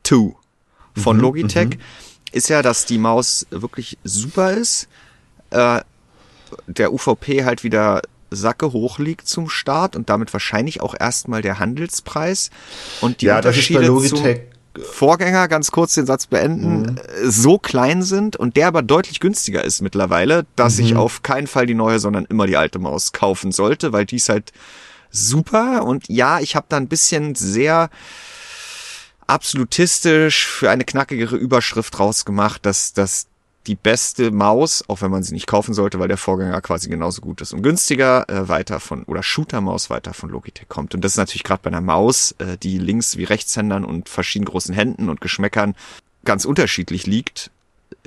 2 0.03 0.33
von 0.95 1.17
mhm, 1.17 1.21
Logitech 1.21 1.69
mhm. 1.69 1.81
ist 2.31 2.49
ja, 2.49 2.63
dass 2.63 2.87
die 2.87 2.97
Maus 2.97 3.45
wirklich 3.51 3.99
super 4.03 4.53
ist. 4.53 4.87
Äh, 5.51 5.81
der 6.65 6.93
UVP 6.93 7.45
halt 7.45 7.63
wieder 7.63 8.01
Sacke 8.31 8.71
hoch 8.71 8.97
liegt 8.97 9.27
zum 9.27 9.49
Start 9.49 9.95
und 9.95 10.09
damit 10.09 10.33
wahrscheinlich 10.33 10.81
auch 10.81 10.95
erstmal 10.99 11.43
der 11.43 11.59
Handelspreis. 11.59 12.49
Und 13.01 13.21
die 13.21 13.27
ja, 13.27 13.37
Unterschiede 13.37 13.81
das 13.81 13.89
ist 13.89 14.11
bei 14.11 14.23
Logitech 14.25 14.52
Vorgänger, 14.81 15.47
ganz 15.47 15.71
kurz 15.71 15.93
den 15.93 16.05
Satz 16.05 16.27
beenden, 16.27 16.81
mhm. 16.81 16.99
so 17.23 17.57
klein 17.57 18.01
sind 18.01 18.35
und 18.35 18.57
der 18.57 18.67
aber 18.67 18.81
deutlich 18.81 19.19
günstiger 19.19 19.63
ist 19.63 19.81
mittlerweile, 19.81 20.45
dass 20.55 20.77
mhm. 20.77 20.85
ich 20.85 20.95
auf 20.95 21.21
keinen 21.21 21.47
Fall 21.47 21.65
die 21.65 21.75
neue, 21.75 21.99
sondern 21.99 22.25
immer 22.25 22.47
die 22.47 22.57
alte 22.57 22.79
Maus 22.79 23.11
kaufen 23.11 23.51
sollte, 23.51 23.93
weil 23.93 24.05
die 24.05 24.15
ist 24.15 24.29
halt 24.29 24.51
super 25.11 25.85
und 25.85 26.09
ja, 26.09 26.39
ich 26.39 26.55
habe 26.55 26.65
da 26.69 26.77
ein 26.77 26.87
bisschen 26.87 27.35
sehr 27.35 27.89
absolutistisch 29.27 30.47
für 30.47 30.69
eine 30.69 30.83
knackigere 30.83 31.35
Überschrift 31.35 31.99
rausgemacht, 31.99 32.65
dass, 32.65 32.93
dass 32.93 33.27
die 33.67 33.75
beste 33.75 34.31
Maus, 34.31 34.83
auch 34.87 35.01
wenn 35.01 35.11
man 35.11 35.23
sie 35.23 35.33
nicht 35.33 35.47
kaufen 35.47 35.73
sollte, 35.73 35.99
weil 35.99 36.07
der 36.07 36.17
Vorgänger 36.17 36.61
quasi 36.61 36.89
genauso 36.89 37.21
gut 37.21 37.41
ist 37.41 37.53
und 37.53 37.61
günstiger, 37.61 38.29
äh, 38.29 38.49
weiter 38.49 38.79
von, 38.79 39.03
oder 39.03 39.23
Shooter-Maus 39.23 39.89
weiter 39.89 40.13
von 40.13 40.29
Logitech 40.29 40.67
kommt. 40.67 40.93
Und 40.93 41.03
das 41.03 41.13
ist 41.13 41.17
natürlich 41.17 41.43
gerade 41.43 41.61
bei 41.63 41.69
einer 41.69 41.81
Maus, 41.81 42.35
äh, 42.39 42.57
die 42.57 42.77
links 42.77 43.17
wie 43.17 43.23
Rechtshändern 43.23 43.85
und 43.85 44.09
verschiedenen 44.09 44.49
großen 44.49 44.73
Händen 44.75 45.09
und 45.09 45.21
Geschmäckern 45.21 45.75
ganz 46.25 46.45
unterschiedlich 46.45 47.05
liegt, 47.05 47.51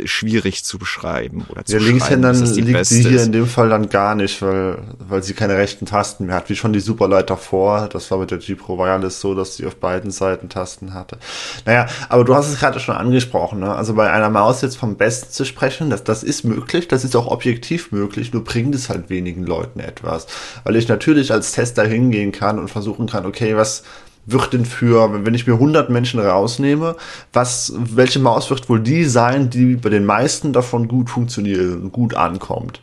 schwierig 0.04 0.64
zu 0.64 0.78
beschreiben 0.78 1.46
oder 1.48 1.64
zu 1.64 1.76
ja, 1.76 1.82
Linkshändern 1.82 2.36
liegt 2.54 2.86
sie 2.86 3.02
hier 3.02 3.22
in 3.22 3.32
dem 3.32 3.46
Fall 3.46 3.68
dann 3.68 3.88
gar 3.88 4.14
nicht, 4.14 4.42
weil, 4.42 4.78
weil 4.98 5.22
sie 5.22 5.34
keine 5.34 5.56
rechten 5.56 5.86
Tasten 5.86 6.26
mehr 6.26 6.36
hat, 6.36 6.48
wie 6.48 6.56
schon 6.56 6.72
die 6.72 6.80
Superlight 6.80 7.30
davor. 7.30 7.88
Das 7.92 8.10
war 8.10 8.18
mit 8.18 8.30
der 8.30 8.38
G-Pro 8.38 8.78
Wireless 8.78 9.20
so, 9.20 9.34
dass 9.34 9.56
sie 9.56 9.66
auf 9.66 9.76
beiden 9.76 10.10
Seiten 10.10 10.48
Tasten 10.48 10.94
hatte. 10.94 11.18
Naja, 11.64 11.86
aber 12.08 12.24
du 12.24 12.34
hast 12.34 12.48
es 12.48 12.58
gerade 12.58 12.80
schon 12.80 12.96
angesprochen, 12.96 13.60
ne? 13.60 13.74
Also 13.74 13.94
bei 13.94 14.10
einer 14.10 14.30
Maus 14.30 14.62
jetzt 14.62 14.76
vom 14.76 14.96
Besten 14.96 15.30
zu 15.30 15.44
sprechen, 15.44 15.90
das, 15.90 16.04
das 16.04 16.22
ist 16.22 16.44
möglich, 16.44 16.88
das 16.88 17.04
ist 17.04 17.16
auch 17.16 17.26
objektiv 17.26 17.92
möglich, 17.92 18.32
nur 18.32 18.44
bringt 18.44 18.74
es 18.74 18.88
halt 18.88 19.10
wenigen 19.10 19.44
Leuten 19.44 19.80
etwas. 19.80 20.26
Weil 20.64 20.76
ich 20.76 20.88
natürlich 20.88 21.32
als 21.32 21.52
Tester 21.52 21.84
hingehen 21.84 22.32
kann 22.32 22.58
und 22.58 22.68
versuchen 22.68 23.06
kann, 23.06 23.26
okay, 23.26 23.56
was, 23.56 23.82
wird 24.26 24.52
denn 24.52 24.64
für, 24.64 25.24
wenn 25.24 25.34
ich 25.34 25.46
mir 25.46 25.54
100 25.54 25.88
Menschen 25.88 26.20
rausnehme, 26.20 26.96
was, 27.32 27.72
welche 27.76 28.18
Maus 28.18 28.50
wird 28.50 28.68
wohl 28.68 28.80
die 28.80 29.04
sein, 29.04 29.50
die 29.50 29.76
bei 29.76 29.88
den 29.88 30.04
meisten 30.04 30.52
davon 30.52 30.88
gut 30.88 31.08
funktioniert 31.10 31.76
und 31.76 31.92
gut 31.92 32.14
ankommt? 32.14 32.80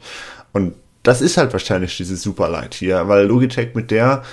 Und 0.53 0.73
das 1.03 1.21
ist 1.21 1.38
halt 1.38 1.51
wahrscheinlich 1.51 1.97
diese 1.97 2.15
Superlight 2.15 2.73
hier, 2.73 3.08
weil 3.08 3.25
Logitech 3.25 3.75
mit 3.75 3.91
der 3.91 4.23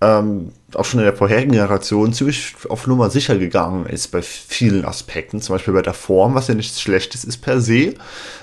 ähm, 0.00 0.52
auch 0.74 0.84
schon 0.84 1.00
in 1.00 1.06
der 1.06 1.16
vorherigen 1.16 1.52
Generation 1.52 2.12
ziemlich 2.12 2.54
auf 2.68 2.86
Nummer 2.86 3.10
sicher 3.10 3.38
gegangen 3.38 3.86
ist 3.86 4.08
bei 4.08 4.22
vielen 4.22 4.84
Aspekten, 4.84 5.40
zum 5.40 5.54
Beispiel 5.54 5.74
bei 5.74 5.82
der 5.82 5.94
Form, 5.94 6.34
was 6.34 6.48
ja 6.48 6.54
nichts 6.54 6.80
Schlechtes 6.80 7.24
ist 7.24 7.38
per 7.38 7.60
se, 7.60 7.94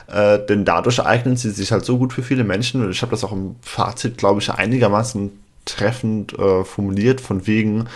äh, 0.08 0.40
denn 0.48 0.66
dadurch 0.66 1.04
eignen 1.04 1.38
sie 1.38 1.52
sich 1.52 1.72
halt 1.72 1.86
so 1.86 1.98
gut 1.98 2.14
für 2.14 2.24
viele 2.24 2.44
Menschen 2.44 2.84
und 2.84 2.92
ich 2.92 3.02
habe 3.02 3.12
das 3.12 3.24
auch 3.24 3.34
im 3.34 3.56
Fazit, 3.62 4.18
glaube 4.18 4.42
ich, 4.42 4.50
einigermaßen 4.50 5.32
treffend 5.76 6.38
äh, 6.38 6.64
formuliert, 6.64 7.22
von 7.22 7.48
wegen, 7.48 7.88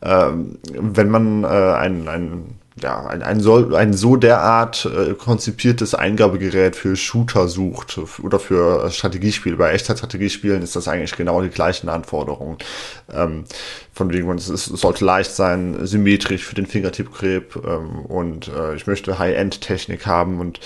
äh, 0.00 0.30
wenn 0.72 1.10
man 1.10 1.44
äh, 1.44 1.46
ein, 1.46 2.08
ein 2.08 2.58
ja, 2.80 3.06
ein, 3.06 3.22
ein, 3.22 3.40
so, 3.40 3.74
ein 3.74 3.92
so 3.92 4.16
derart 4.16 4.86
äh, 4.86 5.12
konzipiertes 5.12 5.94
Eingabegerät 5.94 6.74
für 6.74 6.96
Shooter 6.96 7.46
sucht 7.48 8.00
oder 8.22 8.38
für 8.38 8.90
Strategiespiele. 8.90 9.56
Bei 9.56 9.72
Echtzeitstrategiespielen 9.72 10.62
ist 10.62 10.74
das 10.74 10.88
eigentlich 10.88 11.14
genau 11.14 11.42
die 11.42 11.50
gleichen 11.50 11.90
Anforderungen. 11.90 12.56
Ähm, 13.12 13.44
von 13.92 14.10
wegen, 14.10 14.30
es, 14.36 14.48
es 14.48 14.64
sollte 14.64 15.04
leicht 15.04 15.32
sein, 15.32 15.86
symmetrisch 15.86 16.44
für 16.44 16.54
den 16.54 16.64
Fingertippgrip 16.64 17.56
ähm, 17.56 18.06
und 18.06 18.48
äh, 18.48 18.74
ich 18.74 18.86
möchte 18.86 19.18
High-End-Technik 19.18 20.06
haben 20.06 20.40
und 20.40 20.60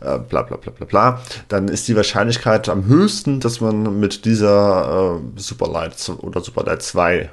äh, 0.00 0.18
bla 0.18 0.42
bla 0.42 0.56
bla 0.56 0.72
bla 0.72 0.86
bla. 0.86 1.20
Dann 1.48 1.68
ist 1.68 1.88
die 1.88 1.96
Wahrscheinlichkeit 1.96 2.70
am 2.70 2.86
höchsten, 2.86 3.38
dass 3.38 3.60
man 3.60 4.00
mit 4.00 4.24
dieser 4.24 5.20
äh, 5.36 5.38
Superlight 5.38 6.10
oder 6.22 6.40
Superlight 6.40 6.82
2 6.82 7.18
äh, 7.18 7.28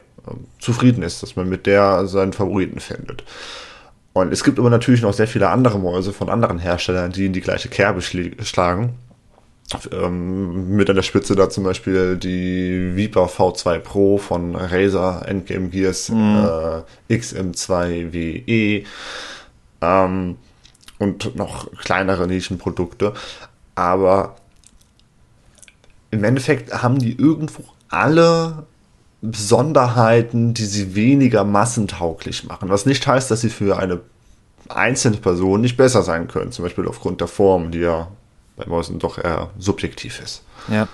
zufrieden 0.59 1.01
ist, 1.01 1.23
dass 1.23 1.37
man 1.37 1.47
mit 1.47 1.65
der 1.65 2.07
seinen 2.07 2.33
Favoriten 2.33 2.81
findet. 2.81 3.23
Und 4.21 4.33
es 4.33 4.43
gibt 4.43 4.57
aber 4.57 4.71
natürlich 4.71 5.03
noch 5.03 5.13
sehr 5.13 5.27
viele 5.27 5.49
andere 5.49 5.77
Mäuse 5.77 6.11
von 6.11 6.29
anderen 6.29 6.57
Herstellern, 6.57 7.11
die 7.11 7.27
in 7.27 7.33
die 7.33 7.41
gleiche 7.41 7.69
Kerbe 7.69 8.01
schlagen. 8.01 8.95
Ähm, 9.91 10.75
mit 10.75 10.89
an 10.89 10.95
der 10.95 11.03
Spitze 11.03 11.35
da 11.35 11.49
zum 11.49 11.65
Beispiel 11.65 12.15
die 12.15 12.95
Viper 12.95 13.25
V2 13.25 13.79
Pro 13.79 14.17
von 14.17 14.55
Razer 14.55 15.23
Endgame 15.27 15.67
Gears 15.67 16.09
mhm. 16.09 16.47
äh, 17.09 17.13
XM2WE 17.13 18.85
ähm, 19.81 20.37
und 20.97 21.35
noch 21.35 21.69
kleinere 21.75 22.27
Nischenprodukte. 22.27 23.13
Aber 23.75 24.37
im 26.09 26.23
Endeffekt 26.23 26.73
haben 26.81 26.97
die 26.97 27.15
irgendwo 27.15 27.65
alle 27.89 28.65
Besonderheiten, 29.21 30.53
die 30.53 30.65
sie 30.65 30.95
weniger 30.95 31.43
massentauglich 31.43 32.43
machen. 32.43 32.69
Was 32.69 32.85
nicht 32.85 33.05
heißt, 33.05 33.31
dass 33.31 33.41
sie 33.41 33.49
für 33.49 33.77
eine 33.77 34.01
einzelne 34.69 35.17
Person 35.17 35.61
nicht 35.61 35.77
besser 35.77 36.03
sein 36.03 36.27
können. 36.27 36.51
Zum 36.51 36.63
Beispiel 36.63 36.87
aufgrund 36.87 37.21
der 37.21 37.27
Form, 37.27 37.71
die 37.71 37.79
ja 37.79 38.09
bei 38.55 38.65
Mäusen 38.65 38.99
doch 38.99 39.17
eher 39.17 39.49
subjektiv 39.57 40.19
ist. 40.21 40.43
Ja. 40.67 40.87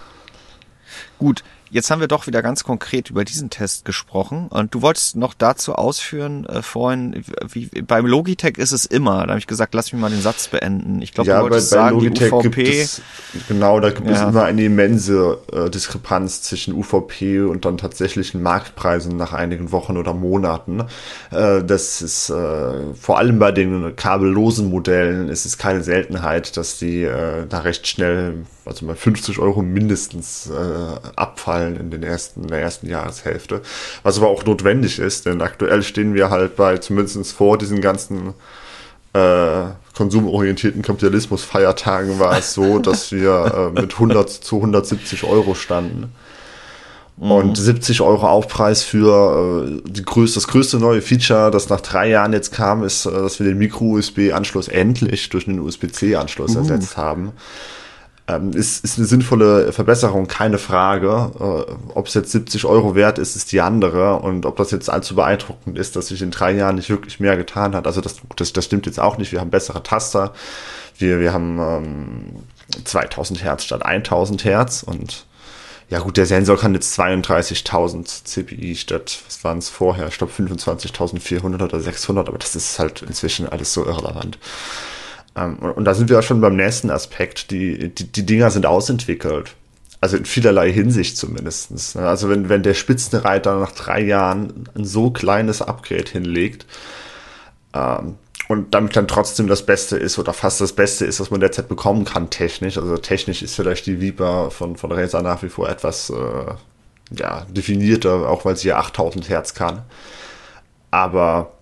Gut, 1.18 1.44
Jetzt 1.74 1.90
haben 1.90 2.02
wir 2.02 2.08
doch 2.08 2.28
wieder 2.28 2.44
ganz 2.44 2.64
konkret 2.64 3.10
über 3.10 3.26
diesen 3.26 3.50
Test 3.50 3.84
gesprochen 3.84 4.46
und 4.50 4.76
du 4.76 4.84
wolltest 4.84 5.16
noch 5.16 5.34
dazu 5.34 5.74
ausführen 5.74 6.46
äh, 6.46 6.62
vorhin, 6.62 7.24
wie, 7.52 7.66
beim 7.82 8.06
Logitech 8.06 8.60
ist 8.60 8.74
es 8.74 8.86
immer. 8.86 9.24
Da 9.24 9.30
habe 9.30 9.40
ich 9.40 9.48
gesagt, 9.48 9.74
lass 9.74 9.92
mich 9.92 10.00
mal 10.00 10.12
den 10.12 10.22
Satz 10.22 10.50
beenden. 10.50 11.02
Ich 11.02 11.14
glaube, 11.14 11.32
ja, 11.32 11.38
du 11.38 11.46
wolltest 11.46 11.72
bei, 11.72 11.78
bei 11.78 11.84
sagen, 11.86 11.96
Logitech 11.96 12.30
die 12.30 12.36
UVP. 12.36 12.64
Gibt 12.64 12.78
es, 12.78 13.02
genau, 13.48 13.80
da 13.80 13.90
gibt 13.90 14.08
ja. 14.08 14.14
es 14.14 14.22
immer 14.22 14.44
eine 14.44 14.66
immense 14.66 15.40
äh, 15.52 15.72
Diskrepanz 15.72 16.44
zwischen 16.44 16.76
UVP 16.76 17.42
und 17.42 17.66
dann 17.66 17.80
tatsächlichen 17.80 18.44
Marktpreisen 18.44 19.18
nach 19.18 19.34
einigen 19.34 19.72
Wochen 19.72 19.98
oder 19.98 20.14
Monaten. 20.14 20.84
Äh, 21.32 21.64
das 21.64 22.04
ist 22.04 22.30
äh, 22.30 22.94
vor 22.94 23.18
allem 23.18 23.40
bei 23.40 23.52
den 23.52 23.96
kabellosen 23.96 24.70
Modellen 24.70 25.28
ist 25.28 25.48
es 25.48 25.58
keine 25.58 25.84
Seltenheit, 25.84 26.56
dass 26.56 26.78
die 26.78 27.02
äh, 27.02 27.48
da 27.50 27.62
recht 27.62 27.88
schnell 27.88 28.46
also 28.66 28.86
mal 28.86 28.96
50 28.96 29.40
Euro 29.40 29.62
mindestens 29.62 30.50
äh, 30.50 31.10
abfallen 31.16 31.63
in, 31.68 31.92
den 31.92 32.04
ersten, 32.04 32.44
in 32.44 32.48
der 32.48 32.62
ersten 32.62 32.88
Jahreshälfte. 32.88 33.62
Was 34.04 34.18
aber 34.18 34.28
auch 34.28 34.46
notwendig 34.46 35.00
ist, 35.00 35.26
denn 35.26 35.42
aktuell 35.42 35.84
stehen 35.84 36.14
wir 36.14 36.30
halt 36.30 36.56
bei, 36.56 36.78
zumindest 36.78 37.32
vor 37.34 37.58
diesen 37.58 37.82
ganzen 37.82 38.34
äh, 39.14 39.66
konsumorientierten 39.96 40.82
Kapitalismus-Feiertagen 40.82 42.20
war 42.20 42.38
es 42.38 42.54
so, 42.54 42.80
dass 42.80 43.12
wir 43.12 43.72
äh, 43.76 43.82
mit 43.82 43.94
100 43.94 44.30
zu 44.30 44.56
170 44.58 45.24
Euro 45.24 45.54
standen. 45.54 46.12
Mhm. 47.18 47.32
Und 47.32 47.58
70 47.58 48.02
Euro 48.02 48.28
Aufpreis 48.28 48.84
für 48.84 49.82
äh, 49.86 50.02
größte, 50.02 50.40
das 50.40 50.48
größte 50.48 50.78
neue 50.78 51.02
Feature, 51.02 51.52
das 51.52 51.70
nach 51.70 51.82
drei 51.82 52.10
Jahren 52.10 52.34
jetzt 52.34 52.52
kam, 52.54 52.84
ist, 52.84 53.06
äh, 53.06 53.12
dass 53.12 53.40
wir 53.40 53.46
den 53.46 53.60
Micro-USB-Anschluss 53.60 54.68
endlich 54.68 55.30
durch 55.30 55.48
einen 55.48 55.60
USB-C-Anschluss 55.60 56.56
uh. 56.56 56.60
ersetzt 56.60 56.98
haben. 56.98 57.34
Ähm, 58.26 58.52
ist, 58.52 58.86
ist 58.86 58.98
eine 58.98 59.06
sinnvolle 59.06 59.74
Verbesserung, 59.74 60.28
keine 60.28 60.58
Frage. 60.58 61.32
Äh, 61.40 61.92
ob 61.94 62.08
es 62.08 62.14
jetzt 62.14 62.32
70 62.32 62.64
Euro 62.66 62.96
wert 62.96 63.18
ist, 63.20 63.36
ist 63.36 63.52
die 63.52 63.60
andere. 63.60 64.16
Und 64.20 64.46
ob 64.46 64.56
das 64.56 64.72
jetzt 64.72 64.90
allzu 64.90 65.16
beeindruckend 65.16 65.78
ist, 65.78 65.98
dass 65.98 66.08
sich 66.08 66.22
in 66.22 66.32
drei 66.32 66.54
Jahren 66.54 66.76
nicht 66.76 66.90
wirklich 66.90 67.20
mehr 67.20 67.36
getan 67.36 67.76
hat. 67.76 67.86
Also 67.86 68.00
das, 68.00 68.18
das, 68.38 68.54
das 68.54 68.64
stimmt 68.64 68.86
jetzt 68.86 69.00
auch 69.00 69.18
nicht. 69.18 69.34
Wir 69.34 69.42
haben 69.42 69.50
bessere 69.50 69.84
Taster. 69.84 70.34
Wir, 70.98 71.20
wir 71.20 71.34
haben 71.34 71.60
ähm, 71.60 72.26
2000 72.86 73.44
Hertz 73.44 73.66
statt 73.66 73.86
1000 73.86 74.46
Hertz. 74.46 74.84
Und 74.84 75.26
ja 75.90 76.00
gut, 76.00 76.16
der 76.16 76.26
Sensor 76.26 76.58
kann 76.58 76.74
jetzt 76.74 76.98
32.000 76.98 78.24
CPI 78.24 78.76
statt, 78.78 79.20
was 79.26 79.44
waren 79.44 79.58
es 79.58 79.68
vorher? 79.68 80.08
Ich 80.08 80.18
glaube 80.18 80.32
25.400 80.32 81.62
oder 81.62 81.80
600. 81.82 82.30
Aber 82.30 82.38
das 82.38 82.56
ist 82.56 82.80
halt 82.80 83.02
inzwischen 83.02 83.50
alles 83.50 83.74
so 83.74 83.86
irrelevant. 83.86 84.38
Ähm, 85.36 85.58
und, 85.60 85.72
und, 85.72 85.86
da 85.86 85.94
sind 85.94 86.10
wir 86.10 86.20
auch 86.20 86.24
schon 86.24 86.42
beim 86.42 86.56
nächsten 86.56 86.90
Aspekt. 86.90 87.52
Die, 87.52 87.90
die, 87.90 88.12
die 88.12 88.26
Dinger 88.26 88.52
sind 88.52 88.66
ausentwickelt. 88.66 89.56
Also 90.02 90.18
in 90.18 90.26
vielerlei 90.26 90.72
Hinsicht 90.72 91.18
zumindest. 91.18 91.96
Ne? 91.96 92.08
Also 92.08 92.30
wenn, 92.30 92.50
wenn 92.50 92.62
der 92.62 92.74
Spitzenreiter 92.74 93.58
nach 93.58 93.72
drei 93.72 94.02
Jahren 94.02 94.70
ein 94.76 94.84
so 94.84 95.12
kleines 95.12 95.62
Upgrade 95.62 96.12
hinlegt 96.12 96.66
ähm, 97.74 98.16
und 98.50 98.74
damit 98.74 98.98
dann 98.98 99.08
trotzdem 99.08 99.48
das 99.48 99.66
Beste 99.66 99.98
ist 99.98 100.20
oder 100.20 100.34
fast 100.34 100.60
das 100.60 100.74
Beste 100.74 101.06
ist, 101.06 101.22
was 101.22 101.32
man 101.32 101.40
derzeit 101.40 101.70
bekommen 101.70 102.04
kann 102.04 102.30
technisch. 102.30 102.78
Also 102.78 102.98
technisch 102.98 103.42
ist 103.42 103.56
vielleicht 103.56 103.86
die 103.86 104.02
Viper 104.02 104.52
von, 104.52 104.76
von 104.76 104.92
Razer 104.92 105.22
nach 105.22 105.42
wie 105.42 105.50
vor 105.50 105.70
etwas 105.70 106.10
äh, 106.10 107.16
ja, 107.18 107.46
definierter, 107.50 108.30
auch 108.30 108.44
weil 108.44 108.58
sie 108.58 108.68
ja 108.70 108.80
8000 108.80 109.30
Hertz 109.30 109.54
kann. 109.54 109.84
Aber 110.92 111.54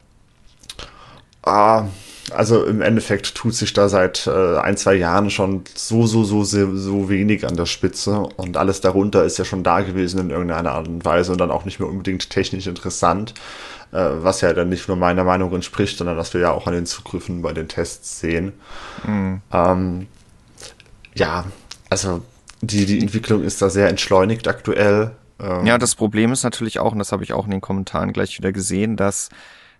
äh, 1.45 1.83
also 2.35 2.65
im 2.65 2.81
Endeffekt 2.81 3.35
tut 3.35 3.53
sich 3.53 3.73
da 3.73 3.89
seit 3.89 4.27
äh, 4.27 4.57
ein, 4.57 4.77
zwei 4.77 4.95
Jahren 4.95 5.29
schon 5.29 5.63
so, 5.73 6.07
so, 6.07 6.23
so, 6.23 6.43
so, 6.43 6.75
so 6.75 7.09
wenig 7.09 7.47
an 7.47 7.55
der 7.55 7.65
Spitze 7.65 8.19
und 8.37 8.57
alles 8.57 8.81
darunter 8.81 9.23
ist 9.23 9.37
ja 9.37 9.45
schon 9.45 9.63
da 9.63 9.81
gewesen 9.81 10.19
in 10.19 10.29
irgendeiner 10.29 10.71
Art 10.71 10.87
und 10.87 11.05
Weise 11.05 11.31
und 11.31 11.39
dann 11.39 11.51
auch 11.51 11.65
nicht 11.65 11.79
mehr 11.79 11.89
unbedingt 11.89 12.29
technisch 12.29 12.67
interessant, 12.67 13.33
äh, 13.91 13.97
was 13.97 14.41
ja 14.41 14.53
dann 14.53 14.69
nicht 14.69 14.87
nur 14.87 14.97
meiner 14.97 15.23
Meinung 15.23 15.53
entspricht, 15.53 15.97
sondern 15.97 16.17
was 16.17 16.33
wir 16.33 16.41
ja 16.41 16.51
auch 16.51 16.67
an 16.67 16.73
den 16.73 16.85
Zugriffen 16.85 17.41
bei 17.41 17.53
den 17.53 17.67
Tests 17.67 18.19
sehen. 18.19 18.53
Mhm. 19.05 19.41
Ähm, 19.51 20.07
ja, 21.15 21.45
also 21.89 22.21
die, 22.61 22.85
die 22.85 22.99
Entwicklung 22.99 23.43
ist 23.43 23.61
da 23.61 23.69
sehr 23.69 23.89
entschleunigt 23.89 24.47
aktuell. 24.47 25.11
Ähm, 25.39 25.65
ja, 25.65 25.77
das 25.77 25.95
Problem 25.95 26.31
ist 26.31 26.43
natürlich 26.43 26.79
auch, 26.79 26.91
und 26.91 26.99
das 26.99 27.11
habe 27.11 27.23
ich 27.23 27.33
auch 27.33 27.45
in 27.45 27.51
den 27.51 27.61
Kommentaren 27.61 28.13
gleich 28.13 28.37
wieder 28.37 28.51
gesehen, 28.51 28.95
dass 28.95 29.29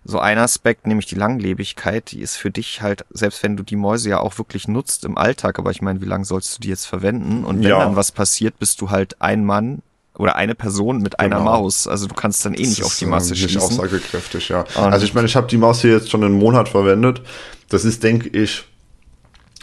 so 0.04 0.18
ein 0.18 0.38
Aspekt, 0.38 0.86
nämlich 0.86 1.06
die 1.06 1.14
Langlebigkeit, 1.14 2.10
die 2.10 2.20
ist 2.20 2.36
für 2.36 2.50
dich 2.50 2.82
halt, 2.82 3.04
selbst 3.10 3.42
wenn 3.42 3.56
du 3.56 3.62
die 3.62 3.76
Mäuse 3.76 4.10
ja 4.10 4.20
auch 4.20 4.36
wirklich 4.38 4.66
nutzt 4.66 5.04
im 5.04 5.16
Alltag, 5.16 5.58
aber 5.58 5.70
ich 5.70 5.80
meine, 5.80 6.00
wie 6.00 6.06
lange 6.06 6.24
sollst 6.24 6.56
du 6.56 6.60
die 6.60 6.68
jetzt 6.68 6.86
verwenden? 6.86 7.44
Und 7.44 7.62
wenn 7.62 7.70
ja. 7.70 7.78
dann 7.78 7.94
was 7.94 8.10
passiert, 8.10 8.58
bist 8.58 8.80
du 8.80 8.90
halt 8.90 9.20
ein 9.20 9.44
Mann 9.44 9.82
oder 10.18 10.36
eine 10.36 10.54
Person 10.54 10.98
mit 10.98 11.20
einer 11.20 11.38
genau. 11.38 11.50
Maus. 11.50 11.86
Also 11.86 12.06
du 12.06 12.14
kannst 12.14 12.44
dann 12.44 12.54
eh 12.54 12.66
nicht 12.66 12.82
auf 12.82 12.98
die 12.98 13.06
Masse 13.06 13.36
schießen. 13.36 13.54
Nicht 13.54 13.62
aussagekräftig, 13.62 14.48
ja. 14.48 14.62
Und 14.62 14.92
also 14.92 15.04
ich 15.04 15.14
meine, 15.14 15.26
ich 15.26 15.36
habe 15.36 15.46
die 15.46 15.56
Maus 15.56 15.80
hier 15.80 15.92
jetzt 15.92 16.10
schon 16.10 16.22
einen 16.24 16.38
Monat 16.38 16.68
verwendet. 16.68 17.22
Das 17.68 17.84
ist, 17.84 18.02
denke 18.02 18.28
ich, 18.28 18.64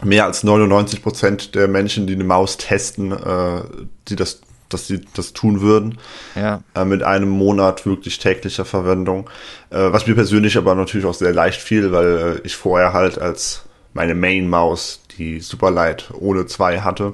mehr 0.03 0.25
als 0.25 0.43
99 0.43 1.03
Prozent 1.03 1.55
der 1.55 1.67
Menschen, 1.67 2.07
die 2.07 2.13
eine 2.13 2.23
Maus 2.23 2.57
testen, 2.57 3.11
äh, 3.11 3.61
die 4.07 4.15
das 4.15 4.41
dass 4.69 4.87
sie 4.87 5.01
das 5.15 5.33
tun 5.33 5.61
würden. 5.61 5.97
Ja. 6.35 6.61
Äh, 6.75 6.85
mit 6.85 7.03
einem 7.03 7.29
Monat 7.29 7.85
wirklich 7.85 8.19
täglicher 8.19 8.65
Verwendung. 8.65 9.29
Äh, 9.69 9.91
was 9.91 10.07
mir 10.07 10.15
persönlich 10.15 10.57
aber 10.57 10.75
natürlich 10.75 11.05
auch 11.05 11.13
sehr 11.13 11.33
leicht 11.33 11.61
fiel, 11.61 11.91
weil 11.91 12.17
äh, 12.17 12.41
ich 12.45 12.55
vorher 12.55 12.93
halt 12.93 13.19
als 13.19 13.63
meine 13.93 14.15
Main-Maus 14.15 15.01
die 15.17 15.39
Superlight 15.39 16.11
ohne 16.17 16.45
zwei 16.45 16.81
hatte. 16.81 17.13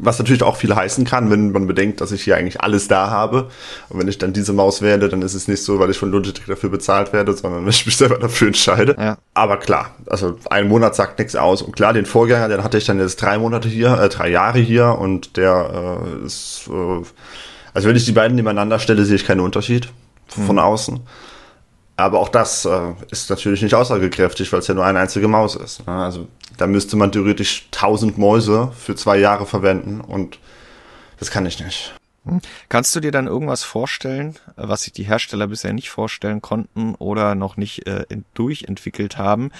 Was 0.00 0.18
natürlich 0.18 0.42
auch 0.42 0.56
viel 0.56 0.74
heißen 0.74 1.04
kann, 1.04 1.30
wenn 1.30 1.52
man 1.52 1.66
bedenkt, 1.66 2.00
dass 2.00 2.10
ich 2.10 2.24
hier 2.24 2.36
eigentlich 2.36 2.62
alles 2.62 2.88
da 2.88 3.10
habe. 3.10 3.50
Und 3.90 4.00
wenn 4.00 4.08
ich 4.08 4.16
dann 4.16 4.32
diese 4.32 4.54
Maus 4.54 4.80
wähle, 4.80 5.08
dann 5.08 5.20
ist 5.20 5.34
es 5.34 5.46
nicht 5.46 5.62
so, 5.62 5.78
weil 5.78 5.90
ich 5.90 5.98
von 5.98 6.10
Logitech 6.10 6.46
dafür 6.46 6.70
bezahlt 6.70 7.12
werde, 7.12 7.34
sondern 7.34 7.62
weil 7.64 7.70
ich 7.70 7.84
mich 7.84 7.96
selber 7.96 8.18
dafür 8.18 8.48
entscheide. 8.48 8.96
Ja. 8.98 9.18
Aber 9.34 9.58
klar, 9.58 9.94
also 10.06 10.38
ein 10.48 10.68
Monat 10.68 10.94
sagt 10.94 11.18
nichts 11.18 11.36
aus. 11.36 11.60
Und 11.60 11.76
klar, 11.76 11.92
den 11.92 12.06
Vorgänger, 12.06 12.48
den 12.48 12.64
hatte 12.64 12.78
ich 12.78 12.86
dann 12.86 12.98
jetzt 12.98 13.20
drei 13.20 13.38
Monate 13.38 13.68
hier, 13.68 13.98
äh, 14.00 14.08
drei 14.08 14.30
Jahre 14.30 14.58
hier 14.58 14.96
und 14.98 15.36
der 15.36 16.00
äh, 16.02 16.26
ist, 16.26 16.68
äh, 16.68 17.02
also 17.74 17.88
wenn 17.88 17.96
ich 17.96 18.06
die 18.06 18.12
beiden 18.12 18.36
nebeneinander 18.36 18.78
stelle, 18.78 19.04
sehe 19.04 19.16
ich 19.16 19.26
keinen 19.26 19.40
Unterschied 19.40 19.90
von 20.28 20.58
außen. 20.58 21.00
Aber 21.96 22.20
auch 22.20 22.28
das 22.28 22.64
äh, 22.66 22.92
ist 23.10 23.30
natürlich 23.30 23.62
nicht 23.62 23.74
aussagekräftig, 23.74 24.52
weil 24.52 24.60
es 24.60 24.66
ja 24.66 24.74
nur 24.74 24.84
eine 24.84 24.98
einzige 24.98 25.28
Maus 25.28 25.56
ist. 25.56 25.86
Ne? 25.86 25.92
Also 25.92 26.28
da 26.58 26.66
müsste 26.66 26.96
man 26.96 27.10
theoretisch 27.10 27.68
1000 27.72 28.18
Mäuse 28.18 28.70
für 28.76 28.94
zwei 28.94 29.18
Jahre 29.18 29.46
verwenden 29.46 30.00
und 30.00 30.38
das 31.18 31.30
kann 31.30 31.46
ich 31.46 31.62
nicht. 31.64 31.94
Kannst 32.68 32.94
du 32.96 33.00
dir 33.00 33.12
dann 33.12 33.28
irgendwas 33.28 33.62
vorstellen, 33.62 34.34
was 34.56 34.82
sich 34.82 34.92
die 34.92 35.04
Hersteller 35.04 35.46
bisher 35.46 35.72
nicht 35.72 35.90
vorstellen 35.90 36.42
konnten 36.42 36.94
oder 36.96 37.34
noch 37.34 37.56
nicht 37.56 37.86
äh, 37.86 38.04
durchentwickelt 38.34 39.16
haben, 39.16 39.52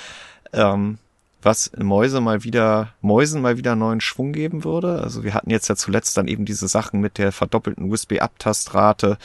ähm, 0.53 0.99
was 1.43 1.71
Mäuse 1.77 2.21
mal 2.21 2.43
wieder, 2.43 2.93
Mäusen 3.01 3.41
mal 3.41 3.57
wieder 3.57 3.77
neuen 3.77 4.01
Schwung 4.01 4.33
geben 4.33 4.65
würde? 4.65 5.01
Also 5.01 5.23
wir 5.23 5.33
hatten 5.33 5.51
jetzt 5.51 5.69
ja 5.69 5.77
zuletzt 5.77 6.17
dann 6.17 6.27
eben 6.27 6.45
diese 6.45 6.67
Sachen 6.67 7.01
mit 7.01 7.19
der 7.19 7.31
verdoppelten 7.31 7.89
USB-Abtastrate. 7.89 9.17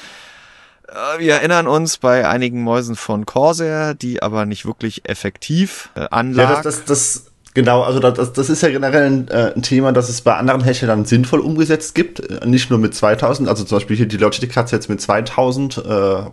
Äh, 0.92 1.20
Wir 1.20 1.34
erinnern 1.36 1.68
uns 1.68 1.98
bei 1.98 2.28
einigen 2.28 2.64
Mäusen 2.64 2.96
von 2.96 3.26
Corsair, 3.26 3.94
die 3.94 4.22
aber 4.22 4.46
nicht 4.46 4.66
wirklich 4.66 5.08
effektiv 5.10 5.90
äh, 5.96 6.02
Ja, 6.12 6.62
das, 6.62 6.64
das, 6.64 6.86
das 6.86 7.26
genau, 7.54 7.82
also 7.84 8.00
das, 8.00 8.34
das 8.34 8.50
ist 8.50 8.62
ja 8.62 8.70
generell 8.70 9.06
ein, 9.06 9.28
äh, 9.30 9.54
ein 9.56 9.62
Thema, 9.62 9.92
das 9.92 10.10
es 10.10 10.22
bei 10.22 10.36
anderen 10.36 10.64
Herstellern 10.64 11.06
sinnvoll 11.06 11.40
umgesetzt 11.40 11.96
gibt. 11.96 12.20
Äh, 12.20 12.46
Nicht 12.46 12.70
nur 12.70 12.80
mit 12.80 12.94
2000, 12.94 13.48
also 13.48 13.64
zum 13.64 13.78
Beispiel 13.78 13.96
hier 13.98 14.06
die 14.08 14.18
Logitech 14.18 14.56
hat 14.56 14.72
jetzt 14.72 14.90
mit 14.90 15.00
2000 15.02 15.78
äh, 15.78 15.82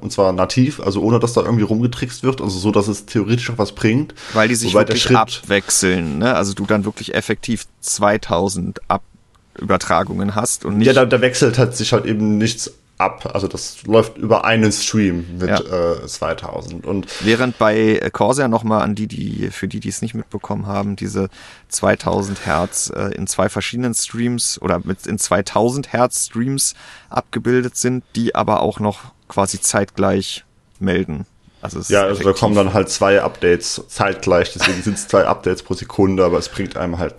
und 0.01 0.11
zwar 0.13 0.33
nativ, 0.33 0.81
also 0.81 1.03
ohne 1.03 1.19
dass 1.21 1.33
da 1.35 1.43
irgendwie 1.43 1.65
rumgetrickst 1.65 2.23
wird, 2.23 2.41
also 2.41 2.59
so, 2.59 2.71
dass 2.73 2.89
es 2.89 3.07
theoretisch 3.07 3.51
auch 3.51 3.59
was 3.59 3.73
bringt. 3.73 4.15
Weil 4.33 4.49
die 4.49 4.55
sich 4.57 4.75
Wobei 4.75 4.81
wirklich 4.83 5.03
Schritt- 5.03 5.17
abwechseln, 5.17 6.19
ne? 6.19 6.35
Also 6.35 6.55
du 6.55 6.67
dann 6.67 6.85
wirklich 6.85 7.15
effektiv 7.15 7.67
2000 7.81 8.81
Ab 8.89 9.03
Übertragungen 9.61 10.37
hast 10.37 10.65
und 10.65 10.79
nicht. 10.79 10.87
Ja, 10.87 10.93
da, 10.93 11.05
da 11.05 11.21
wechselt 11.21 11.59
halt 11.59 11.77
sich 11.77 11.93
halt 11.93 12.07
eben 12.07 12.39
nichts 12.39 12.73
ab. 12.99 13.31
Also 13.33 13.49
das 13.49 13.85
läuft 13.85 14.19
über 14.19 14.45
einen 14.45 14.73
Stream 14.73 15.39
mit 15.39 15.49
Ja. 15.49 15.61
äh, 15.95 16.07
2000 16.07 16.85
und 16.85 17.07
Während 17.25 17.57
bei 17.59 17.77
äh, 17.79 18.11
Corsair 18.11 18.49
nochmal 18.49 18.83
an 18.83 18.95
die, 18.95 19.07
die, 19.07 19.51
für 19.51 19.69
die, 19.69 19.81
die 19.81 19.89
es 19.89 20.03
nicht 20.03 20.15
mitbekommen 20.15 20.67
haben, 20.67 20.97
diese 20.97 21.29
2000 21.69 22.45
Hertz 22.45 22.93
äh, 22.95 23.15
in 23.15 23.27
zwei 23.27 23.49
verschiedenen 23.49 23.95
Streams 23.95 24.61
oder 24.61 24.81
mit 24.85 25.07
in 25.07 25.19
2000 25.19 25.93
Hertz 25.93 26.27
Streams 26.27 26.75
abgebildet 27.09 27.77
sind, 27.77 28.05
die 28.17 28.35
aber 28.35 28.61
auch 28.61 28.81
noch 28.81 29.13
quasi 29.29 29.61
zeitgleich 29.61 30.45
melden. 30.81 31.27
Also 31.61 31.81
es 31.81 31.89
Ja, 31.89 32.03
also 32.05 32.23
da 32.23 32.33
kommen 32.33 32.55
dann 32.55 32.73
halt 32.73 32.89
zwei 32.89 33.21
Updates 33.23 33.83
zeitgleich, 33.89 34.53
deswegen 34.53 34.83
sind 34.83 34.95
es 34.97 35.09
zwei 35.09 35.27
Updates 35.27 35.63
pro 35.63 35.75
Sekunde, 35.75 36.25
aber 36.25 36.39
es 36.39 36.49
bringt 36.49 36.77
einem 36.77 36.99
halt 36.99 37.15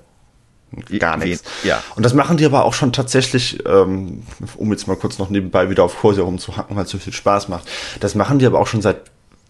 gar 0.99 1.17
nichts. 1.17 1.43
ja. 1.63 1.81
Und 1.95 2.03
das 2.03 2.13
machen 2.13 2.37
die 2.37 2.45
aber 2.45 2.65
auch 2.65 2.73
schon 2.73 2.93
tatsächlich, 2.93 3.63
ähm, 3.65 4.23
um 4.57 4.71
jetzt 4.71 4.87
mal 4.87 4.95
kurz 4.95 5.17
noch 5.17 5.29
nebenbei 5.29 5.69
wieder 5.69 5.83
auf 5.83 5.99
Corsair 5.99 6.23
rumzuhacken, 6.23 6.75
weil 6.75 6.85
es 6.85 6.91
so 6.91 6.97
viel 6.97 7.13
Spaß 7.13 7.49
macht. 7.49 7.67
Das 7.99 8.15
machen 8.15 8.39
die 8.39 8.45
aber 8.45 8.59
auch 8.59 8.67
schon 8.67 8.81
seit 8.81 9.01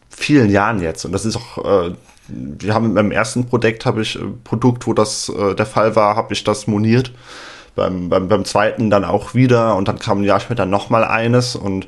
vielen 0.09 0.49
Jahren 0.49 0.81
jetzt. 0.81 1.05
Und 1.05 1.11
das 1.11 1.25
ist 1.25 1.35
auch, 1.35 1.87
äh, 1.89 1.95
wir 2.27 2.73
haben 2.73 2.93
beim 2.93 3.11
ersten 3.11 3.45
Projekt 3.47 3.85
habe 3.85 4.01
ich 4.01 4.15
äh, 4.15 4.23
Produkt, 4.43 4.87
wo 4.87 4.93
das 4.93 5.29
äh, 5.29 5.55
der 5.55 5.65
Fall 5.65 5.95
war, 5.95 6.15
habe 6.15 6.33
ich 6.33 6.43
das 6.43 6.67
moniert. 6.67 7.11
Beim, 7.75 8.09
beim, 8.09 8.27
beim 8.27 8.43
zweiten 8.45 8.89
dann 8.89 9.05
auch 9.05 9.35
wieder 9.35 9.75
und 9.75 9.87
dann 9.87 9.99
kam 9.99 10.21
ein 10.21 10.23
Jahr 10.23 10.39
später 10.39 10.65
nochmal 10.65 11.05
eines 11.05 11.55
und 11.55 11.87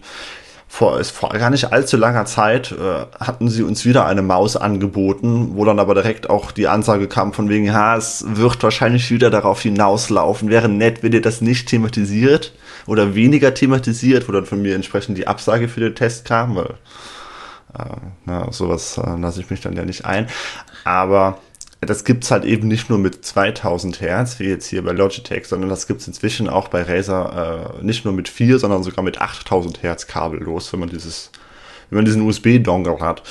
vor, 0.72 1.04
vor 1.04 1.30
gar 1.32 1.50
nicht 1.50 1.74
allzu 1.74 1.98
langer 1.98 2.24
Zeit 2.24 2.72
äh, 2.72 3.06
hatten 3.20 3.50
sie 3.50 3.62
uns 3.62 3.84
wieder 3.84 4.06
eine 4.06 4.22
Maus 4.22 4.56
angeboten, 4.56 5.52
wo 5.56 5.66
dann 5.66 5.80
aber 5.80 5.96
direkt 5.96 6.30
auch 6.30 6.54
die 6.54 6.70
Ansage 6.70 7.10
kam 7.10 7.34
von 7.34 7.50
wegen, 7.50 7.74
ha, 7.74 7.98
es 7.98 8.24
wird 8.26 8.64
wahrscheinlich 8.64 9.12
wieder 9.12 9.30
darauf 9.30 9.62
hinauslaufen. 9.62 10.50
Wäre 10.50 10.70
nett, 10.70 11.04
wenn 11.04 11.12
ihr 11.12 11.22
das 11.22 11.42
nicht 11.42 11.68
thematisiert 11.68 12.54
oder 12.88 13.16
weniger 13.16 13.54
thematisiert, 13.54 14.30
wo 14.30 14.32
dann 14.32 14.46
von 14.46 14.62
mir 14.62 14.74
entsprechend 14.74 15.18
die 15.18 15.28
Absage 15.28 15.68
für 15.68 15.82
den 15.82 15.94
Test 15.94 16.24
kam, 16.24 16.56
weil 16.56 16.76
äh, 17.78 17.98
na, 18.24 18.50
sowas 18.54 18.98
äh, 18.98 19.20
lasse 19.20 19.42
ich 19.42 19.50
mich 19.50 19.60
dann 19.60 19.76
ja 19.76 19.84
nicht 19.84 20.06
ein. 20.06 20.28
Aber 20.86 21.38
das 21.82 22.04
gibt's 22.04 22.30
halt 22.30 22.46
eben 22.46 22.68
nicht 22.68 22.90
nur 22.90 23.00
mit 23.00 23.26
2000 23.26 24.02
Hertz, 24.02 24.40
wie 24.40 24.46
jetzt 24.46 24.68
hier 24.68 24.84
bei 24.84 24.92
Logitech, 24.92 25.48
sondern 25.48 25.70
das 25.70 25.88
gibt's 25.88 26.08
inzwischen 26.08 26.48
auch 26.48 26.68
bei 26.68 26.84
Razer 26.84 27.76
äh, 27.80 27.84
nicht 27.84 28.06
nur 28.06 28.14
mit 28.14 28.30
4, 28.30 28.60
sondern 28.60 28.84
sogar 28.84 29.04
mit 29.04 29.20
8000 29.20 29.82
Hertz 29.82 30.06
kabellos, 30.06 30.72
wenn 30.72 30.80
man 30.80 30.90
dieses, 30.90 31.32
wenn 31.90 31.98
man 31.98 32.06
diesen 32.06 32.22
USB-Dongle 32.22 33.00
hat. 33.00 33.24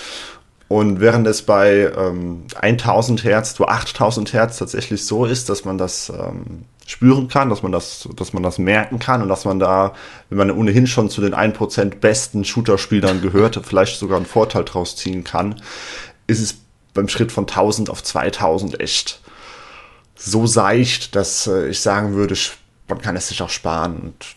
Und 0.66 1.00
während 1.00 1.26
es 1.26 1.42
bei 1.42 1.92
ähm, 1.96 2.44
1000 2.60 3.22
Hertz 3.24 3.54
zu 3.54 3.66
8000 3.66 4.32
Hertz 4.32 4.58
tatsächlich 4.58 5.04
so 5.04 5.24
ist, 5.26 5.48
dass 5.48 5.64
man 5.64 5.78
das 5.78 6.10
ähm, 6.10 6.64
spüren 6.86 7.28
kann, 7.28 7.50
dass 7.50 7.62
man 7.62 7.70
das, 7.72 8.08
dass 8.16 8.32
man 8.32 8.42
das 8.42 8.58
merken 8.58 8.98
kann 8.98 9.22
und 9.22 9.28
dass 9.28 9.44
man 9.44 9.60
da, 9.60 9.94
wenn 10.28 10.38
man 10.38 10.50
ohnehin 10.50 10.88
schon 10.88 11.08
zu 11.08 11.20
den 11.20 11.34
1% 11.34 11.96
besten 12.00 12.44
Shooter-Spielern 12.44 13.20
gehört, 13.20 13.60
vielleicht 13.64 13.98
sogar 13.98 14.16
einen 14.16 14.26
Vorteil 14.26 14.64
draus 14.64 14.96
ziehen 14.96 15.22
kann, 15.22 15.60
ist 16.26 16.40
es 16.40 16.59
beim 16.94 17.08
Schritt 17.08 17.32
von 17.32 17.44
1000 17.44 17.90
auf 17.90 18.02
2000 18.02 18.80
echt 18.80 19.20
so 20.16 20.46
seicht, 20.46 21.16
dass 21.16 21.46
äh, 21.46 21.68
ich 21.68 21.80
sagen 21.80 22.14
würde, 22.14 22.36
man 22.88 23.00
kann 23.00 23.16
es 23.16 23.28
sich 23.28 23.42
auch 23.42 23.50
sparen 23.50 24.00
und 24.00 24.36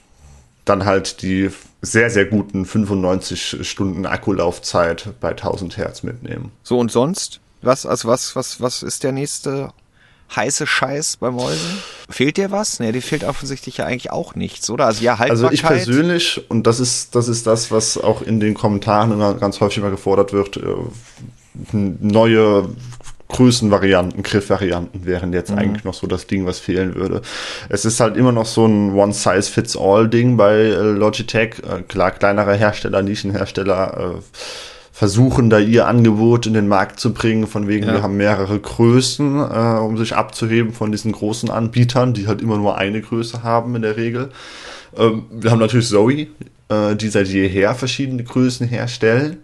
dann 0.65 0.85
halt 0.85 1.21
die 1.21 1.49
sehr, 1.81 2.09
sehr 2.09 2.25
guten 2.25 2.65
95 2.65 3.67
Stunden 3.67 4.05
Akkulaufzeit 4.05 5.13
bei 5.19 5.31
1000 5.31 5.75
Hertz 5.77 6.03
mitnehmen. 6.03 6.51
So 6.63 6.79
und 6.79 6.91
sonst? 6.91 7.41
Was, 7.61 7.85
also 7.85 8.07
was, 8.07 8.35
was, 8.35 8.61
was 8.61 8.83
ist 8.83 9.03
der 9.03 9.11
nächste 9.11 9.71
heiße 10.33 10.65
Scheiß 10.65 11.17
bei 11.17 11.31
Mäusen? 11.31 11.79
Fehlt 12.09 12.37
dir 12.37 12.51
was? 12.51 12.79
Ne, 12.79 12.91
dir 12.91 13.01
fehlt 13.01 13.23
offensichtlich 13.23 13.77
ja 13.77 13.85
eigentlich 13.85 14.11
auch 14.11 14.35
nichts, 14.35 14.69
oder? 14.69 14.85
Also 14.85 15.03
ja, 15.03 15.15
Also 15.15 15.51
ich 15.51 15.63
persönlich, 15.63 16.49
und 16.49 16.65
das 16.65 16.79
ist, 16.79 17.15
das 17.15 17.27
ist 17.27 17.45
das, 17.45 17.71
was 17.71 17.97
auch 17.97 18.21
in 18.21 18.39
den 18.39 18.53
Kommentaren 18.53 19.11
immer 19.11 19.33
ganz 19.33 19.59
häufig 19.59 19.83
mal 19.83 19.91
gefordert 19.91 20.33
wird, 20.33 20.57
äh, 20.57 20.75
neue 21.71 22.69
Größenvarianten, 23.29 24.21
Griffvarianten 24.21 25.05
wären 25.05 25.33
jetzt 25.33 25.51
eigentlich 25.51 25.83
noch 25.83 25.93
so 25.95 26.05
das 26.07 26.27
Ding, 26.27 26.45
was 26.45 26.59
fehlen 26.59 26.93
würde. 26.95 27.21
Es 27.67 27.83
ist 27.83 27.99
halt 27.99 28.15
immer 28.15 28.31
noch 28.31 28.45
so 28.45 28.65
ein 28.65 28.93
One-Size-Fits-All-Ding 28.93 30.37
bei 30.37 30.53
äh, 30.53 30.91
Logitech. 30.91 31.55
Äh, 31.67 31.81
klar, 31.87 32.11
kleinere 32.11 32.53
Hersteller, 32.55 33.01
Nischenhersteller 33.01 34.17
äh, 34.17 34.21
versuchen 34.91 35.49
da 35.49 35.57
ihr 35.57 35.87
Angebot 35.87 36.45
in 36.45 36.53
den 36.53 36.67
Markt 36.67 36.99
zu 36.99 37.11
bringen, 37.13 37.47
von 37.47 37.67
wegen, 37.67 37.87
Ja. 37.87 37.93
wir 37.93 38.03
haben 38.03 38.17
mehrere 38.17 38.59
Größen, 38.59 39.39
um 39.79 39.97
sich 39.97 40.15
abzuheben 40.15 40.71
von 40.71 40.91
diesen 40.91 41.11
großen 41.11 41.49
Anbietern, 41.49 42.13
die 42.13 42.27
halt 42.27 42.43
immer 42.43 42.57
nur 42.57 42.77
eine 42.77 43.01
Größe 43.01 43.41
haben 43.41 43.75
in 43.75 43.81
der 43.81 43.97
Regel. 43.97 44.29
Ähm, 44.95 45.23
wir 45.31 45.49
haben 45.49 45.57
natürlich 45.59 45.87
Zoe, 45.87 46.27
die 46.71 47.07
seit 47.09 47.27
jeher 47.27 47.73
verschiedene 47.73 48.23
Größen 48.23 48.67
herstellen, 48.67 49.37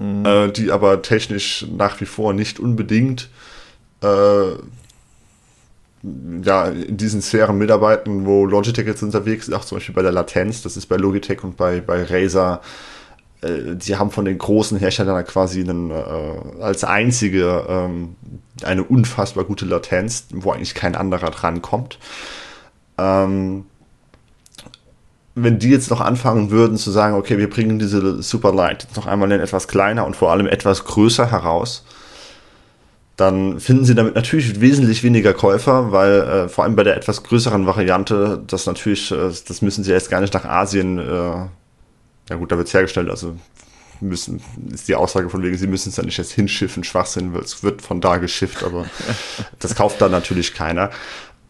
äh, 0.00 0.50
die 0.50 0.70
aber 0.70 1.02
technisch 1.02 1.66
nach 1.76 2.00
wie 2.00 2.06
vor 2.06 2.32
nicht 2.32 2.60
unbedingt 2.60 3.28
äh, 4.02 4.52
ja, 6.42 6.66
in 6.66 6.96
diesen 6.96 7.22
Sphären 7.22 7.58
mitarbeiten, 7.58 8.24
wo 8.24 8.46
Logitech 8.46 8.86
jetzt 8.86 9.02
unterwegs 9.02 9.48
ist, 9.48 9.54
auch 9.54 9.64
zum 9.64 9.76
Beispiel 9.78 9.94
bei 9.94 10.02
der 10.02 10.12
Latenz, 10.12 10.62
das 10.62 10.76
ist 10.76 10.86
bei 10.86 10.96
Logitech 10.96 11.42
und 11.42 11.56
bei, 11.56 11.80
bei 11.80 12.04
Razer, 12.04 12.60
äh, 13.40 13.74
die 13.74 13.96
haben 13.96 14.10
von 14.10 14.24
den 14.24 14.38
großen 14.38 14.78
Herstellern 14.78 15.24
quasi 15.24 15.60
einen, 15.60 15.90
äh, 15.90 16.62
als 16.62 16.84
einzige 16.84 17.64
ähm, 17.68 18.16
eine 18.62 18.84
unfassbar 18.84 19.44
gute 19.44 19.64
Latenz, 19.64 20.26
wo 20.32 20.52
eigentlich 20.52 20.74
kein 20.74 20.94
anderer 20.94 21.30
drankommt. 21.30 21.98
Ähm, 22.96 23.66
wenn 25.42 25.58
die 25.58 25.70
jetzt 25.70 25.90
noch 25.90 26.00
anfangen 26.00 26.50
würden 26.50 26.76
zu 26.76 26.90
sagen, 26.90 27.14
okay, 27.14 27.38
wir 27.38 27.50
bringen 27.50 27.78
diese 27.78 28.22
Superlight 28.22 28.84
jetzt 28.84 28.96
noch 28.96 29.06
einmal 29.06 29.30
in 29.32 29.40
etwas 29.40 29.68
kleiner 29.68 30.06
und 30.06 30.16
vor 30.16 30.30
allem 30.30 30.46
etwas 30.46 30.84
größer 30.84 31.30
heraus, 31.30 31.84
dann 33.16 33.58
finden 33.58 33.84
sie 33.84 33.96
damit 33.96 34.14
natürlich 34.14 34.60
wesentlich 34.60 35.02
weniger 35.02 35.34
Käufer, 35.34 35.90
weil 35.90 36.20
äh, 36.20 36.48
vor 36.48 36.64
allem 36.64 36.76
bei 36.76 36.84
der 36.84 36.96
etwas 36.96 37.24
größeren 37.24 37.66
Variante, 37.66 38.42
das 38.46 38.66
natürlich, 38.66 39.10
äh, 39.10 39.32
das 39.46 39.60
müssen 39.60 39.82
sie 39.82 39.92
erst 39.92 40.10
gar 40.10 40.20
nicht 40.20 40.34
nach 40.34 40.44
Asien, 40.44 40.98
äh, 40.98 41.02
ja 41.02 42.36
gut, 42.36 42.52
da 42.52 42.56
wird 42.56 42.68
es 42.68 42.74
hergestellt, 42.74 43.10
also 43.10 43.34
müssen, 44.00 44.40
ist 44.72 44.86
die 44.86 44.94
Aussage 44.94 45.28
von 45.30 45.42
wegen, 45.42 45.56
sie 45.56 45.66
müssen 45.66 45.88
es 45.88 45.96
ja 45.96 46.04
nicht 46.04 46.18
erst 46.18 46.32
hinschiffen, 46.32 46.84
Schwachsinn, 46.84 47.34
weil 47.34 47.40
es 47.40 47.62
wird 47.64 47.82
von 47.82 48.00
da 48.00 48.18
geschifft, 48.18 48.62
aber 48.62 48.86
das 49.58 49.74
kauft 49.74 50.00
dann 50.00 50.12
natürlich 50.12 50.54
keiner. 50.54 50.90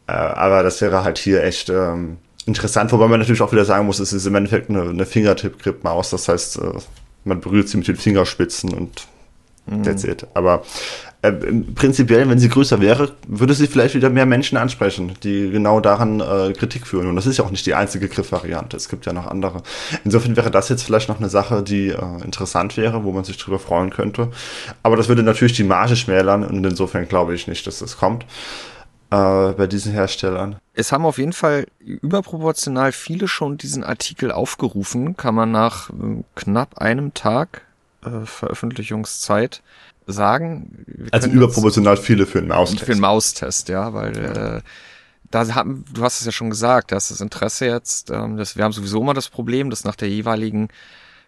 Äh, 0.06 0.12
aber 0.12 0.62
das 0.62 0.80
wäre 0.80 1.04
halt 1.04 1.18
hier 1.18 1.44
echt, 1.44 1.68
ähm, 1.68 2.16
interessant, 2.48 2.90
wobei 2.92 3.06
man 3.06 3.20
natürlich 3.20 3.42
auch 3.42 3.52
wieder 3.52 3.64
sagen 3.64 3.86
muss, 3.86 4.00
es 4.00 4.12
ist 4.12 4.26
im 4.26 4.34
Endeffekt 4.34 4.70
eine, 4.70 4.82
eine 4.82 5.06
Fingertip-Grip-Maus, 5.06 6.10
das 6.10 6.28
heißt, 6.28 6.58
äh, 6.58 6.72
man 7.24 7.40
berührt 7.40 7.68
sie 7.68 7.76
mit 7.76 7.86
den 7.86 7.96
Fingerspitzen 7.96 8.72
und 8.72 9.06
mhm. 9.66 9.82
that's 9.84 10.02
it. 10.04 10.26
Aber 10.34 10.62
äh, 11.20 11.32
prinzipiell, 11.32 12.28
wenn 12.28 12.38
sie 12.38 12.48
größer 12.48 12.80
wäre, 12.80 13.12
würde 13.26 13.54
sie 13.54 13.66
vielleicht 13.66 13.94
wieder 13.94 14.08
mehr 14.08 14.26
Menschen 14.26 14.56
ansprechen, 14.56 15.12
die 15.22 15.50
genau 15.50 15.80
daran 15.80 16.20
äh, 16.20 16.52
Kritik 16.52 16.86
führen. 16.86 17.08
Und 17.08 17.16
das 17.16 17.26
ist 17.26 17.38
ja 17.38 17.44
auch 17.44 17.50
nicht 17.50 17.66
die 17.66 17.74
einzige 17.74 18.08
Griffvariante. 18.08 18.76
Es 18.76 18.88
gibt 18.88 19.04
ja 19.04 19.12
noch 19.12 19.26
andere. 19.26 19.62
Insofern 20.04 20.36
wäre 20.36 20.50
das 20.50 20.68
jetzt 20.68 20.82
vielleicht 20.82 21.08
noch 21.08 21.18
eine 21.18 21.28
Sache, 21.28 21.62
die 21.62 21.88
äh, 21.88 22.24
interessant 22.24 22.76
wäre, 22.76 23.04
wo 23.04 23.12
man 23.12 23.24
sich 23.24 23.36
drüber 23.36 23.58
freuen 23.58 23.90
könnte. 23.90 24.30
Aber 24.82 24.96
das 24.96 25.08
würde 25.08 25.22
natürlich 25.22 25.54
die 25.54 25.64
Marge 25.64 25.96
schmälern 25.96 26.44
und 26.44 26.64
insofern 26.64 27.08
glaube 27.08 27.34
ich 27.34 27.48
nicht, 27.48 27.66
dass 27.66 27.80
das 27.80 27.96
kommt 27.96 28.24
äh, 29.10 29.52
bei 29.52 29.66
diesen 29.66 29.92
Herstellern. 29.92 30.56
Es 30.78 30.92
haben 30.92 31.04
auf 31.04 31.18
jeden 31.18 31.32
Fall 31.32 31.66
überproportional 31.80 32.92
viele 32.92 33.26
schon 33.26 33.58
diesen 33.58 33.82
Artikel 33.82 34.30
aufgerufen, 34.30 35.16
kann 35.16 35.34
man 35.34 35.50
nach 35.50 35.90
äh, 35.90 36.22
knapp 36.36 36.78
einem 36.78 37.14
Tag 37.14 37.62
äh, 38.04 38.24
Veröffentlichungszeit 38.24 39.62
sagen. 40.06 40.86
Also 41.10 41.28
überproportional 41.28 41.96
viele 41.96 42.26
für 42.26 42.38
einen 42.38 42.48
Maustest. 42.48 42.84
Für 42.84 42.92
einen 42.92 43.00
Maustest, 43.00 43.68
ja, 43.68 43.92
weil. 43.92 44.16
Äh, 44.16 44.60
da 45.30 45.54
haben, 45.54 45.84
du 45.92 46.02
hast 46.02 46.20
es 46.20 46.26
ja 46.26 46.32
schon 46.32 46.48
gesagt, 46.48 46.92
dass 46.92 47.08
das 47.08 47.20
Interesse 47.20 47.66
jetzt, 47.66 48.10
ähm, 48.10 48.36
das, 48.36 48.56
wir 48.56 48.64
haben 48.64 48.72
sowieso 48.72 49.00
immer 49.00 49.12
das 49.14 49.28
Problem, 49.28 49.68
dass 49.68 49.84
nach 49.84 49.96
der 49.96 50.08
jeweiligen 50.08 50.68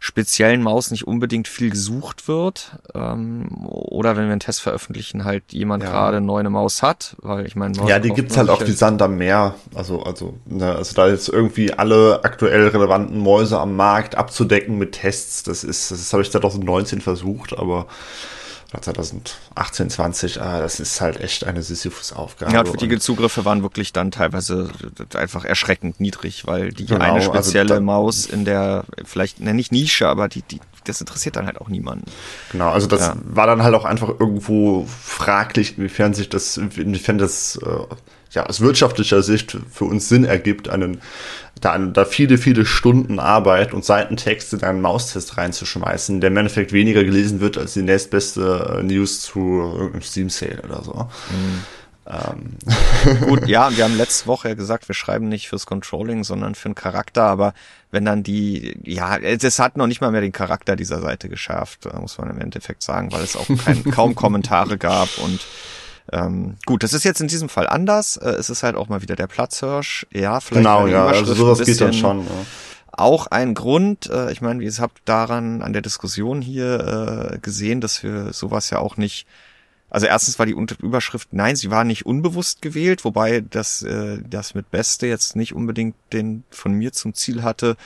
speziellen 0.03 0.63
Maus 0.63 0.91
nicht 0.91 1.07
unbedingt 1.07 1.47
viel 1.47 1.69
gesucht 1.69 2.27
wird. 2.27 2.79
Ähm, 2.95 3.67
oder 3.67 4.17
wenn 4.17 4.25
wir 4.25 4.33
einen 4.33 4.41
Test 4.41 4.63
veröffentlichen, 4.63 5.27
halt 5.27 5.53
jemand 5.53 5.85
ja. 5.85 5.91
gerade 5.91 6.23
neu 6.23 6.39
eine 6.39 6.49
Maus 6.49 6.83
hat, 6.83 7.17
weil 7.21 7.47
ich 7.47 7.55
meine, 7.55 7.77
ja, 7.87 7.99
die 7.99 8.09
gibt's 8.09 8.39
halt 8.39 8.49
auch 8.49 8.67
wie 8.67 8.73
Sand 8.73 9.03
am 9.03 9.19
Meer. 9.19 9.57
Also, 9.75 10.03
also, 10.03 10.35
ne, 10.47 10.75
also 10.75 10.95
da 10.95 11.07
jetzt 11.07 11.29
irgendwie 11.29 11.75
alle 11.75 12.25
aktuell 12.25 12.69
relevanten 12.69 13.19
Mäuse 13.19 13.61
am 13.61 13.77
Markt 13.77 14.15
abzudecken 14.15 14.79
mit 14.79 14.93
Tests, 14.93 15.43
das 15.43 15.65
ist, 15.65 15.91
das 15.91 16.11
habe 16.15 16.23
ich 16.23 16.33
2019 16.33 17.03
versucht, 17.03 17.59
aber 17.59 17.87
2018, 18.71 19.91
20, 19.91 20.41
ah, 20.41 20.61
das 20.61 20.79
ist 20.79 21.01
halt 21.01 21.21
echt 21.21 21.45
eine 21.45 21.63
Sisyphus-Aufgabe. 21.63 22.53
Ja, 22.53 22.61
und 22.61 22.81
die 22.81 22.99
Zugriffe 23.01 23.45
waren 23.45 23.63
wirklich 23.63 23.93
dann 23.93 24.13
teilweise 24.13 24.71
einfach 25.15 25.45
erschreckend 25.45 25.99
niedrig, 26.01 26.47
weil 26.47 26.71
die 26.71 26.87
genau, 26.87 27.05
eine 27.05 27.15
also 27.15 27.33
spezielle 27.33 27.75
also 27.75 27.83
Maus 27.83 28.27
in 28.27 28.45
der, 28.45 28.85
vielleicht 29.05 29.41
nenne 29.41 29.61
ich 29.61 29.73
Nische, 29.73 30.07
aber 30.07 30.29
die, 30.29 30.43
die, 30.43 30.61
das 30.85 31.01
interessiert 31.01 31.35
dann 31.35 31.47
halt 31.47 31.61
auch 31.61 31.69
niemanden. 31.69 32.05
Genau, 32.53 32.71
also 32.71 32.87
das 32.87 33.01
ja. 33.01 33.17
war 33.25 33.49
dann 33.49 33.65
halt 33.65 33.75
auch 33.75 33.85
einfach 33.85 34.09
irgendwo 34.21 34.87
fraglich, 34.87 35.77
inwiefern 35.77 36.15
sich 36.15 36.29
das, 36.29 36.57
inwiefern 36.57 37.19
das 37.19 37.57
äh, 37.57 37.95
ja, 38.33 38.47
aus 38.47 38.61
wirtschaftlicher 38.61 39.23
Sicht 39.23 39.57
für 39.71 39.85
uns 39.85 40.09
Sinn 40.09 40.25
ergibt, 40.25 40.69
einen, 40.69 41.01
da, 41.61 41.79
da 41.79 42.05
viele, 42.05 42.39
viele 42.39 42.65
Stunden 42.65 43.19
Arbeit 43.19 43.75
und 43.75 43.85
Seitentexte 43.85 44.57
in 44.57 44.63
einen 44.63 44.81
Maustest 44.81 45.37
reinzuschmeißen, 45.37 46.21
der 46.21 46.31
im 46.31 46.37
Endeffekt 46.37 46.73
weniger 46.73 47.05
gelesen 47.05 47.41
wird 47.41 47.59
als 47.59 47.75
die 47.75 47.83
nächstbeste 47.83 48.79
äh, 48.79 48.83
News 48.83 49.21
zu 49.21 49.41
irgendeinem 49.41 50.03
Steam-Sale 50.03 50.63
oder 50.63 50.83
so. 50.83 50.95
Mhm. 51.31 51.65
Ähm. 52.07 52.57
Gut, 53.29 53.47
ja, 53.47 53.77
wir 53.77 53.85
haben 53.85 53.97
letzte 53.97 54.27
Woche 54.27 54.49
ja 54.49 54.55
gesagt, 54.55 54.89
wir 54.89 54.95
schreiben 54.95 55.29
nicht 55.29 55.49
fürs 55.49 55.67
Controlling, 55.67 56.25
sondern 56.25 56.55
für 56.55 56.71
den 56.71 56.75
Charakter, 56.75 57.25
aber 57.25 57.55
wenn 57.91 58.05
dann 58.05 58.23
die, 58.23 58.79
ja, 58.83 59.17
es 59.19 59.59
hat 59.59 59.77
noch 59.77 59.87
nicht 59.87 60.01
mal 60.01 60.11
mehr 60.11 60.21
den 60.21 60.33
Charakter 60.33 60.77
dieser 60.77 61.01
Seite 61.01 61.29
geschärft, 61.29 61.89
muss 62.01 62.19
man 62.19 62.31
im 62.31 62.41
Endeffekt 62.41 62.83
sagen, 62.83 63.13
weil 63.13 63.23
es 63.23 63.37
auch 63.37 63.47
kein, 63.65 63.85
kaum 63.85 64.15
Kommentare 64.15 64.79
gab 64.79 65.09
und 65.19 65.41
ähm, 66.13 66.57
gut, 66.67 66.83
das 66.83 66.93
ist 66.93 67.05
jetzt 67.05 67.21
in 67.21 67.29
diesem 67.29 67.49
Fall 67.49 67.67
anders. 67.67 68.17
Äh, 68.17 68.31
es 68.31 68.51
ist 68.51 68.63
halt 68.63 68.77
auch 68.77 68.89
mal 68.89 69.03
wieder 69.03 69.17
der 69.17 69.27
Platzhirsch. 69.27 70.07
Ja, 70.13 70.41
vielleicht. 70.41 70.65
Genau, 70.65 70.87
ja, 70.87 71.07
also 71.07 71.35
sowas 71.35 71.61
geht 71.65 71.81
dann 71.81 71.93
schon. 71.93 72.21
Ja. 72.25 72.31
Auch 72.93 73.29
ein 73.29 73.55
Grund, 73.55 74.11
äh, 74.11 74.33
ich 74.33 74.41
meine, 74.41 74.63
ihr 74.63 74.73
habt 74.79 75.01
daran 75.05 75.63
an 75.63 75.73
der 75.73 75.83
Diskussion 75.83 76.43
hier 76.43 77.33
äh, 77.35 77.39
gesehen, 77.39 77.81
dass 77.81 78.03
wir 78.03 78.33
sowas 78.33 78.71
ja 78.71 78.79
auch 78.79 78.97
nicht 78.97 79.27
also 79.91 80.07
erstens 80.07 80.39
war 80.39 80.47
die 80.47 80.53
Überschrift, 80.53 81.33
nein, 81.33 81.57
sie 81.57 81.71
war 81.71 81.83
nicht 81.83 82.07
unbewusst 82.07 82.63
gewählt, 82.63 83.05
wobei 83.05 83.41
das, 83.41 83.83
äh, 83.83 84.19
das 84.29 84.55
mit 84.55 84.71
Beste 84.71 85.09
jetzt 85.09 85.35
nicht 85.35 85.53
unbedingt 85.53 85.97
den 86.13 86.45
von 86.51 86.73
mir 86.73 86.93
zum 86.93 87.13
Ziel 87.13 87.43
hatte, 87.43 87.77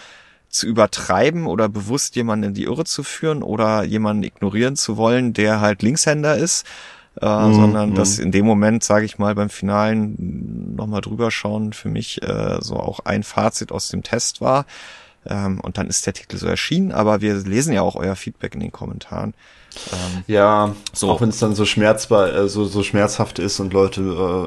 zu 0.50 0.66
übertreiben 0.66 1.46
oder 1.46 1.68
bewusst 1.68 2.14
jemanden 2.14 2.48
in 2.48 2.54
die 2.54 2.64
Irre 2.64 2.84
zu 2.84 3.02
führen 3.02 3.42
oder 3.42 3.82
jemanden 3.84 4.22
ignorieren 4.22 4.76
zu 4.76 4.98
wollen, 4.98 5.32
der 5.32 5.60
halt 5.60 5.82
Linkshänder 5.82 6.36
ist, 6.36 6.66
äh, 7.20 7.26
mhm. 7.26 7.54
sondern 7.54 7.90
mhm. 7.90 7.94
dass 7.94 8.18
in 8.18 8.32
dem 8.32 8.46
Moment, 8.46 8.84
sage 8.84 9.04
ich 9.04 9.18
mal, 9.18 9.34
beim 9.34 9.50
Finalen 9.50 10.74
nochmal 10.74 11.00
drüber 11.00 11.30
schauen 11.30 11.72
für 11.72 11.88
mich 11.88 12.22
äh, 12.22 12.58
so 12.60 12.76
auch 12.76 13.00
ein 13.00 13.22
Fazit 13.22 13.72
aus 13.72 13.88
dem 13.88 14.02
Test 14.02 14.40
war. 14.40 14.66
Ähm, 15.26 15.60
und 15.60 15.78
dann 15.78 15.86
ist 15.86 16.04
der 16.06 16.12
Titel 16.12 16.36
so 16.36 16.46
erschienen, 16.46 16.92
aber 16.92 17.20
wir 17.22 17.34
lesen 17.34 17.72
ja 17.72 17.80
auch 17.82 17.96
euer 17.96 18.14
Feedback 18.14 18.54
in 18.54 18.60
den 18.60 18.72
Kommentaren. 18.72 19.32
Ähm, 19.92 20.24
ja, 20.26 20.74
so. 20.92 21.10
auch 21.10 21.20
wenn 21.20 21.30
es 21.30 21.38
dann 21.38 21.54
so 21.54 21.64
schmerzbar, 21.64 22.32
äh, 22.32 22.48
so, 22.48 22.64
so 22.64 22.82
schmerzhaft 22.82 23.38
ist 23.38 23.58
und 23.58 23.72
Leute 23.72 24.00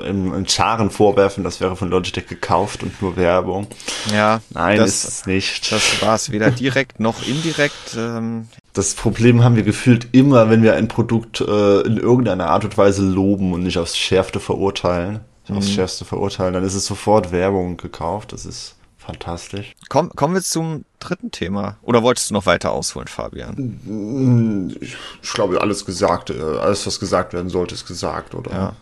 äh, 0.03 0.09
in, 0.09 0.33
in 0.33 0.47
Scharen 0.47 0.89
vorwerfen, 0.89 1.43
das 1.43 1.59
wäre 1.59 1.75
von 1.75 1.89
Logitech 1.89 2.27
gekauft 2.27 2.83
und 2.83 3.01
nur 3.01 3.17
Werbung. 3.17 3.67
Ja, 4.13 4.41
nein, 4.51 4.77
das, 4.77 4.89
ist 4.89 5.07
es 5.07 5.25
nicht. 5.25 5.71
Das 5.71 6.01
war 6.01 6.15
es 6.15 6.31
weder 6.31 6.51
direkt 6.51 6.99
noch 6.99 7.25
indirekt. 7.27 7.95
Ähm, 7.97 8.47
das 8.77 8.93
Problem 8.93 9.43
haben 9.43 9.55
wir 9.55 9.63
gefühlt 9.63 10.09
immer, 10.11 10.49
wenn 10.49 10.61
wir 10.61 10.75
ein 10.75 10.87
Produkt 10.87 11.41
äh, 11.41 11.81
in 11.81 11.97
irgendeiner 11.97 12.47
Art 12.47 12.63
und 12.63 12.77
Weise 12.77 13.03
loben 13.03 13.53
und 13.53 13.63
nicht 13.63 13.77
aufs 13.79 13.97
Schärfste 13.97 14.39
verurteilen. 14.39 15.21
Mhm. 15.47 15.57
Aufs 15.57 15.71
Schärfste 15.71 16.05
verurteilen, 16.05 16.53
dann 16.53 16.63
ist 16.63 16.75
es 16.75 16.85
sofort 16.85 17.31
Werbung 17.31 17.77
gekauft. 17.77 18.33
Das 18.33 18.45
ist 18.45 18.75
fantastisch. 18.97 19.73
Komm, 19.89 20.09
kommen 20.11 20.35
wir 20.35 20.41
zum 20.41 20.85
dritten 20.99 21.31
Thema. 21.31 21.77
Oder 21.81 22.03
wolltest 22.03 22.29
du 22.29 22.35
noch 22.35 22.45
weiter 22.45 22.71
ausholen, 22.71 23.07
Fabian? 23.07 24.77
Ich 25.21 25.33
glaube, 25.33 25.61
alles 25.61 25.85
gesagt, 25.85 26.29
äh, 26.29 26.39
alles, 26.39 26.85
was 26.85 26.99
gesagt 26.99 27.33
werden 27.33 27.49
sollte, 27.49 27.73
ist 27.73 27.87
gesagt, 27.87 28.35
oder? 28.35 28.51
Ja. 28.51 28.73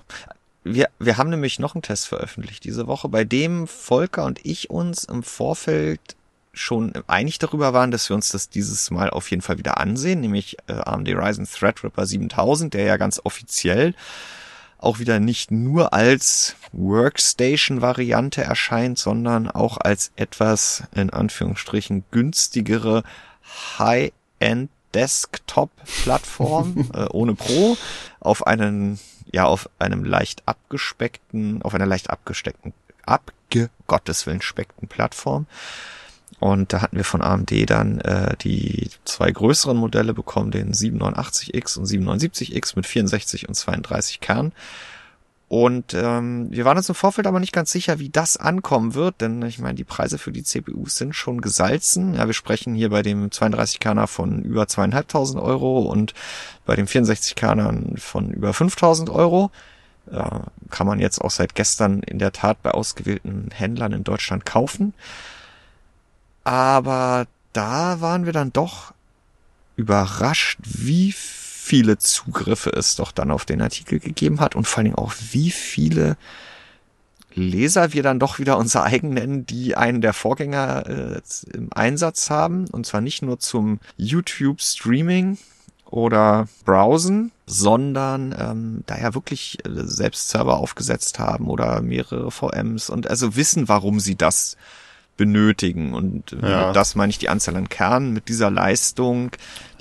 Wir, 0.64 0.90
wir 0.98 1.18
haben 1.18 1.30
nämlich 1.30 1.60
noch 1.60 1.76
einen 1.76 1.84
Test 1.84 2.08
veröffentlicht 2.08 2.64
diese 2.64 2.88
Woche, 2.88 3.08
bei 3.08 3.24
dem 3.24 3.68
Volker 3.68 4.26
und 4.26 4.40
ich 4.44 4.72
uns 4.72 5.04
im 5.04 5.22
Vorfeld 5.22 6.15
schon 6.56 6.94
einig 7.08 7.38
darüber 7.40 7.74
waren, 7.74 7.92
dass 7.92 8.10
wir 8.10 8.16
uns 8.16 8.30
das 8.30 8.50
dieses 8.50 8.90
Mal 8.92 9.10
auf 9.10 9.30
jeden 9.30 9.42
Fall 9.42 9.58
wieder 9.58 9.80
ansehen, 9.80 10.22
nämlich 10.22 10.58
äh, 10.68 10.74
AMD 10.74 11.10
Ryzen 11.10 11.46
Threadripper 11.46 12.06
7000, 12.06 12.74
der 12.74 12.86
ja 12.86 12.98
ganz 12.98 13.22
offiziell 13.24 13.94
auch 14.78 15.00
wieder 15.00 15.20
nicht 15.20 15.52
nur 15.52 15.94
als 15.94 16.56
Workstation-Variante 16.72 18.44
erscheint, 18.44 19.00
sondern 19.00 19.50
auch 19.50 19.78
als 19.78 20.12
etwas 20.16 20.84
in 20.94 21.10
Anführungsstrichen 21.10 22.04
günstigere 22.12 23.04
High-End 23.80 24.70
Desktop-Plattform 24.94 26.90
äh, 26.94 27.06
ohne 27.10 27.36
Pro 27.36 27.78
auf 28.20 28.48
einen 28.48 29.00
ja 29.32 29.46
auf 29.46 29.70
einem 29.80 30.04
leicht 30.06 30.44
abgespeckten 30.46 31.62
auf 31.62 31.74
einer 31.74 31.86
leicht 31.86 32.10
abgesteckten 32.10 32.74
abge 33.06 33.70
Gottes 33.88 34.26
Willen 34.26 34.42
speckten 34.42 34.88
Plattform 34.88 35.48
und 36.46 36.74
da 36.74 36.82
hatten 36.82 36.96
wir 36.96 37.04
von 37.04 37.24
AMD 37.24 37.68
dann 37.68 38.00
äh, 38.02 38.38
die 38.38 38.88
zwei 39.04 39.32
größeren 39.32 39.76
Modelle 39.76 40.14
bekommen, 40.14 40.52
den 40.52 40.74
789X 40.74 41.80
und 41.80 41.86
779X 41.88 42.74
mit 42.76 42.86
64 42.86 43.48
und 43.50 43.56
32 43.56 44.20
Kern. 44.20 44.52
Und 45.48 45.96
ähm, 45.96 46.52
wir 46.52 46.64
waren 46.64 46.78
uns 46.78 46.88
im 46.88 46.94
Vorfeld 46.94 47.26
aber 47.26 47.40
nicht 47.40 47.52
ganz 47.52 47.72
sicher, 47.72 47.98
wie 47.98 48.10
das 48.10 48.38
ankommen 48.38 48.94
wird, 48.94 49.22
denn 49.22 49.42
ich 49.42 49.58
meine, 49.58 49.74
die 49.74 49.84
Preise 49.84 50.20
für 50.20 50.32
die 50.32 50.44
CPUs 50.44 50.96
sind 50.96 51.16
schon 51.16 51.42
gesalzen. 51.42 52.14
Ja, 52.14 52.28
wir 52.28 52.34
sprechen 52.36 52.76
hier 52.76 52.92
bei 52.92 53.02
dem 53.02 53.32
32 53.32 53.80
Kerner 53.80 54.06
von 54.06 54.44
über 54.44 54.68
zweieinhalbtausend 54.68 55.42
Euro 55.42 55.80
und 55.80 56.14
bei 56.68 56.76
dem 56.76 56.86
64 56.86 57.34
Kernern 57.34 57.96
von 57.98 58.30
über 58.30 58.54
5000 58.54 59.10
Euro. 59.10 59.50
Äh, 60.12 60.30
kann 60.70 60.86
man 60.86 61.00
jetzt 61.00 61.20
auch 61.20 61.32
seit 61.32 61.56
gestern 61.56 62.02
in 62.04 62.20
der 62.20 62.34
Tat 62.34 62.62
bei 62.62 62.70
ausgewählten 62.70 63.50
Händlern 63.52 63.94
in 63.94 64.04
Deutschland 64.04 64.46
kaufen. 64.46 64.94
Aber 66.46 67.28
da 67.52 68.00
waren 68.00 68.26
wir 68.26 68.32
dann 68.32 68.54
doch 68.54 68.94
überrascht, 69.76 70.60
wie 70.64 71.12
viele 71.12 71.98
Zugriffe 71.98 72.70
es 72.70 72.96
doch 72.96 73.12
dann 73.12 73.32
auf 73.32 73.44
den 73.44 73.62
Artikel 73.62 74.00
gegeben 74.00 74.40
hat 74.40 74.56
und 74.56 74.66
vor 74.68 74.78
allen 74.78 74.86
Dingen 74.86 74.98
auch 74.98 75.14
wie 75.32 75.52
viele 75.52 76.16
Leser 77.34 77.92
wir 77.92 78.04
dann 78.04 78.20
doch 78.20 78.40
wieder 78.40 78.58
unser 78.58 78.84
eigen 78.84 79.10
nennen, 79.10 79.46
die 79.46 79.76
einen 79.76 80.00
der 80.00 80.14
Vorgänger 80.14 80.88
äh, 80.88 81.22
im 81.54 81.74
Einsatz 81.74 82.30
haben. 82.30 82.68
Und 82.70 82.86
zwar 82.86 83.02
nicht 83.02 83.22
nur 83.24 83.40
zum 83.40 83.80
YouTube-Streaming 83.98 85.38
oder 85.86 86.48
Browsen, 86.64 87.32
sondern 87.46 88.34
ähm, 88.40 88.84
da 88.86 88.98
ja 88.98 89.14
wirklich 89.14 89.58
äh, 89.66 89.70
selbst 89.74 90.30
Server 90.30 90.58
aufgesetzt 90.58 91.20
haben 91.20 91.50
oder 91.50 91.82
mehrere 91.82 92.32
VMs 92.32 92.90
und 92.90 93.10
also 93.10 93.36
wissen, 93.36 93.68
warum 93.68 94.00
sie 94.00 94.16
das 94.16 94.56
benötigen. 95.18 95.94
Und 95.94 96.34
äh, 96.34 96.50
ja. 96.50 96.74
das 96.74 96.96
meine 96.96 97.10
ich 97.10 97.18
die 97.18 97.30
Anzahl 97.30 97.56
an 97.56 97.70
Kernen 97.70 98.14
mit 98.14 98.28
dieser 98.28 98.52
Leistung, 98.52 99.32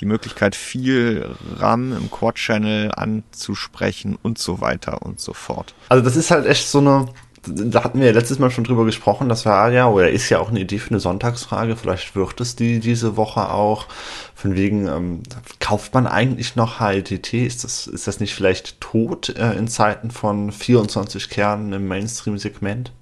die 0.01 0.07
Möglichkeit 0.07 0.55
viel 0.55 1.29
RAM 1.57 1.93
im 1.93 2.11
Quad-Channel 2.11 2.93
anzusprechen 2.93 4.19
und 4.23 4.39
so 4.39 4.61
weiter 4.61 5.03
und 5.03 5.21
so 5.21 5.33
fort. 5.33 5.75
Also 5.89 6.05
das 6.05 6.17
ist 6.17 6.31
halt 6.31 6.47
echt 6.47 6.69
so 6.69 6.79
eine 6.79 7.09
da 7.47 7.85
hatten 7.85 8.01
wir 8.01 8.07
ja 8.07 8.13
letztes 8.13 8.39
Mal 8.39 8.51
schon 8.51 8.65
drüber 8.65 8.85
gesprochen, 8.85 9.29
das 9.29 9.45
war 9.45 9.71
ja 9.71 9.89
oder 9.89 10.11
ist 10.11 10.31
ja 10.31 10.39
auch 10.39 10.49
eine 10.49 10.61
Idee 10.61 10.79
für 10.79 10.91
eine 10.91 11.01
Sonntagsfrage, 11.01 11.77
vielleicht 11.77 12.17
wird 12.17 12.41
es 12.41 12.57
die 12.57 12.81
diese 12.81 13.17
Woche 13.17 13.51
auch. 13.51 13.87
Von 14.35 14.57
wegen, 14.57 14.87
ähm, 14.89 15.23
kauft 15.61 15.95
man 15.95 16.07
eigentlich 16.07 16.57
noch 16.57 16.81
HLTT? 16.81 17.35
Ist 17.35 17.65
das, 17.65 17.87
ist 17.87 18.07
das 18.07 18.21
nicht 18.21 18.35
vielleicht 18.35 18.81
tot 18.81 19.31
äh, 19.31 19.53
in 19.53 19.69
Zeiten 19.69 20.11
von 20.11 20.53
24 20.53 21.31
Kernen 21.31 21.73
im 21.73 21.89
Mainstream-Segment? 21.89 22.93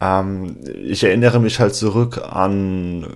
Ähm, 0.00 0.56
ich 0.84 1.02
erinnere 1.02 1.40
mich 1.40 1.58
halt 1.58 1.74
zurück 1.74 2.20
an 2.30 3.06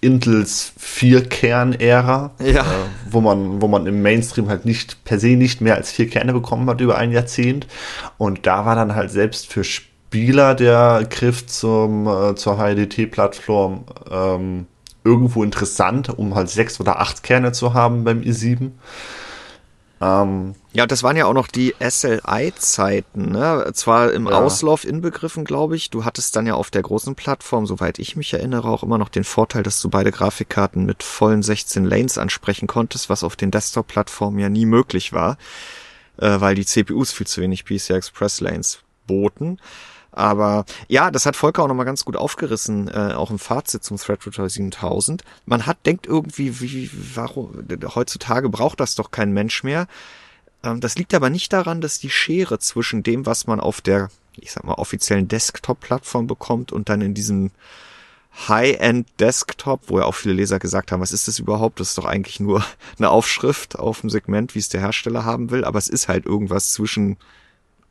Intels 0.00 0.72
Vier-Kern-Ära, 0.76 2.32
ja. 2.44 2.62
äh, 2.62 2.64
wo, 3.10 3.20
man, 3.20 3.62
wo 3.62 3.68
man 3.68 3.86
im 3.86 4.02
Mainstream 4.02 4.48
halt 4.48 4.64
nicht 4.64 5.04
per 5.04 5.18
se 5.18 5.28
nicht 5.28 5.60
mehr 5.60 5.76
als 5.76 5.90
vier 5.90 6.08
Kerne 6.08 6.32
bekommen 6.32 6.68
hat 6.68 6.80
über 6.80 6.98
ein 6.98 7.12
Jahrzehnt. 7.12 7.66
Und 8.18 8.46
da 8.46 8.66
war 8.66 8.74
dann 8.74 8.94
halt 8.94 9.10
selbst 9.10 9.50
für 9.50 9.64
Spieler 9.64 10.54
der 10.54 11.06
Griff 11.08 11.46
zum, 11.46 12.06
äh, 12.06 12.34
zur 12.34 12.58
HDT-Plattform 12.58 13.84
ähm, 14.10 14.66
irgendwo 15.04 15.42
interessant, 15.42 16.10
um 16.18 16.34
halt 16.34 16.50
sechs 16.50 16.78
oder 16.80 17.00
acht 17.00 17.22
Kerne 17.22 17.52
zu 17.52 17.72
haben 17.72 18.04
beim 18.04 18.20
i7. 18.20 18.70
Ähm, 20.00 20.54
ja, 20.72 20.86
das 20.86 21.02
waren 21.02 21.16
ja 21.16 21.26
auch 21.26 21.34
noch 21.34 21.48
die 21.48 21.74
SLI-Zeiten, 21.80 23.32
ne? 23.32 23.68
Zwar 23.74 24.12
im 24.12 24.26
ja. 24.26 24.38
Auslauf 24.38 24.84
inbegriffen, 24.84 25.44
glaube 25.44 25.74
ich. 25.74 25.90
Du 25.90 26.04
hattest 26.04 26.36
dann 26.36 26.46
ja 26.46 26.54
auf 26.54 26.70
der 26.70 26.82
großen 26.82 27.16
Plattform, 27.16 27.66
soweit 27.66 27.98
ich 27.98 28.14
mich 28.14 28.32
erinnere, 28.32 28.68
auch 28.68 28.84
immer 28.84 28.98
noch 28.98 29.08
den 29.08 29.24
Vorteil, 29.24 29.64
dass 29.64 29.80
du 29.80 29.88
beide 29.88 30.12
Grafikkarten 30.12 30.84
mit 30.84 31.02
vollen 31.02 31.42
16 31.42 31.84
Lanes 31.84 32.16
ansprechen 32.16 32.68
konntest, 32.68 33.10
was 33.10 33.24
auf 33.24 33.34
den 33.34 33.50
Desktop-Plattformen 33.50 34.38
ja 34.38 34.48
nie 34.48 34.66
möglich 34.66 35.12
war, 35.12 35.36
äh, 36.18 36.40
weil 36.40 36.54
die 36.54 36.66
CPUs 36.66 37.10
viel 37.10 37.26
zu 37.26 37.40
wenig 37.40 37.64
PCI 37.64 37.94
Express 37.94 38.40
Lanes 38.40 38.78
boten. 39.06 39.58
Aber 40.18 40.64
ja, 40.88 41.12
das 41.12 41.26
hat 41.26 41.36
Volker 41.36 41.62
auch 41.62 41.68
nochmal 41.68 41.86
ganz 41.86 42.04
gut 42.04 42.16
aufgerissen, 42.16 42.88
äh, 42.88 43.12
auch 43.14 43.30
im 43.30 43.38
Fazit 43.38 43.84
zum 43.84 43.98
Threadripper 43.98 44.48
7000. 44.48 45.22
Man 45.46 45.64
hat, 45.64 45.86
denkt 45.86 46.08
irgendwie, 46.08 46.60
wie, 46.60 46.90
warum, 47.14 47.64
heutzutage 47.94 48.48
braucht 48.48 48.80
das 48.80 48.96
doch 48.96 49.12
kein 49.12 49.30
Mensch 49.32 49.62
mehr. 49.62 49.86
Ähm, 50.64 50.80
das 50.80 50.96
liegt 50.96 51.14
aber 51.14 51.30
nicht 51.30 51.52
daran, 51.52 51.80
dass 51.80 52.00
die 52.00 52.10
Schere 52.10 52.58
zwischen 52.58 53.04
dem, 53.04 53.26
was 53.26 53.46
man 53.46 53.60
auf 53.60 53.80
der, 53.80 54.10
ich 54.36 54.50
sag 54.50 54.64
mal, 54.64 54.74
offiziellen 54.74 55.28
Desktop-Plattform 55.28 56.26
bekommt 56.26 56.72
und 56.72 56.88
dann 56.88 57.00
in 57.00 57.14
diesem 57.14 57.52
High-End-Desktop, 58.48 59.82
wo 59.86 60.00
ja 60.00 60.04
auch 60.04 60.16
viele 60.16 60.34
Leser 60.34 60.58
gesagt 60.58 60.90
haben, 60.90 61.00
was 61.00 61.12
ist 61.12 61.28
das 61.28 61.38
überhaupt? 61.38 61.78
Das 61.78 61.90
ist 61.90 61.98
doch 61.98 62.06
eigentlich 62.06 62.40
nur 62.40 62.64
eine 62.98 63.10
Aufschrift 63.10 63.78
auf 63.78 64.00
dem 64.00 64.10
Segment, 64.10 64.56
wie 64.56 64.58
es 64.58 64.68
der 64.68 64.80
Hersteller 64.80 65.24
haben 65.24 65.52
will, 65.52 65.64
aber 65.64 65.78
es 65.78 65.88
ist 65.88 66.08
halt 66.08 66.26
irgendwas 66.26 66.72
zwischen 66.72 67.18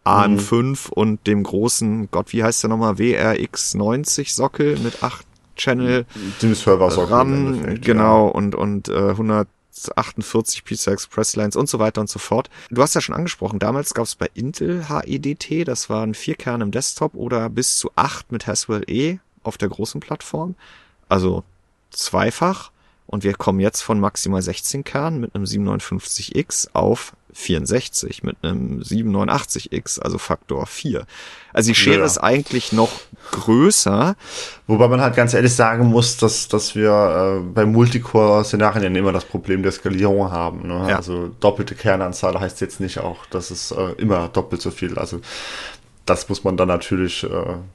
AN5 0.07 0.61
mhm. 0.61 0.75
und 0.91 1.27
dem 1.27 1.43
großen, 1.43 2.09
Gott, 2.11 2.33
wie 2.33 2.43
heißt 2.43 2.63
der 2.63 2.69
nochmal, 2.69 2.93
WRX90 2.93 4.33
Sockel 4.33 4.77
mit 4.79 5.03
8 5.03 5.25
Channel 5.55 6.05
dem 6.41 6.55
Server 6.55 6.91
Sockel 6.91 7.13
RAM, 7.13 7.81
genau, 7.81 8.27
ja. 8.27 8.31
und, 8.31 8.55
und 8.55 8.89
äh, 8.89 9.09
148 9.09 10.63
PCI 10.63 10.91
Express 10.91 11.35
Lines 11.35 11.55
und 11.55 11.67
so 11.67 11.79
weiter 11.79 12.01
und 12.01 12.09
so 12.09 12.19
fort. 12.19 12.49
Du 12.69 12.81
hast 12.81 12.93
ja 12.93 13.01
schon 13.01 13.15
angesprochen, 13.15 13.59
damals 13.59 13.93
gab 13.93 14.05
es 14.05 14.15
bei 14.15 14.29
Intel 14.33 14.87
HEDT, 14.87 15.67
das 15.67 15.89
waren 15.89 16.13
vier 16.13 16.35
Kerne 16.35 16.63
im 16.63 16.71
Desktop 16.71 17.15
oder 17.15 17.49
bis 17.49 17.77
zu 17.77 17.91
acht 17.95 18.31
mit 18.31 18.45
Haswell 18.45 18.83
E 18.87 19.17
auf 19.43 19.57
der 19.57 19.69
großen 19.69 19.99
Plattform. 19.99 20.55
Also 21.09 21.43
zweifach. 21.89 22.71
Und 23.07 23.23
wir 23.23 23.33
kommen 23.33 23.61
jetzt 23.61 23.81
von 23.81 24.01
maximal 24.01 24.41
16 24.41 24.83
Kernen 24.83 25.21
mit 25.21 25.33
einem 25.33 25.45
759X 25.45 26.69
auf 26.73 27.13
64 27.37 28.23
mit 28.23 28.37
einem 28.41 28.81
789X, 28.81 29.99
also 29.99 30.17
Faktor 30.17 30.65
4. 30.65 31.05
Also 31.53 31.69
die 31.69 31.75
Schere 31.75 31.99
ja. 31.99 32.05
ist 32.05 32.17
eigentlich 32.17 32.71
noch 32.71 32.91
größer. 33.31 34.15
Wobei 34.65 34.87
man 34.87 35.01
halt 35.01 35.15
ganz 35.15 35.33
ehrlich 35.33 35.53
sagen 35.53 35.85
muss, 35.85 36.17
dass, 36.17 36.47
dass 36.47 36.75
wir 36.75 36.91
äh, 36.91 37.43
bei 37.53 37.65
Multicore-Szenarien 37.65 38.95
immer 38.95 39.11
das 39.11 39.25
Problem 39.25 39.61
der 39.61 39.71
Skalierung 39.71 40.31
haben. 40.31 40.67
Ne? 40.67 40.89
Ja. 40.89 40.97
Also 40.97 41.29
doppelte 41.39 41.75
Kernanzahl 41.75 42.39
heißt 42.39 42.59
jetzt 42.61 42.79
nicht 42.79 42.99
auch, 42.99 43.25
dass 43.27 43.51
es 43.51 43.71
äh, 43.71 43.91
immer 43.97 44.29
doppelt 44.29 44.61
so 44.61 44.71
viel. 44.71 44.97
Also 44.97 45.21
das 46.09 46.29
muss 46.29 46.43
man 46.43 46.57
dann 46.57 46.67
natürlich 46.67 47.23
äh, 47.23 47.29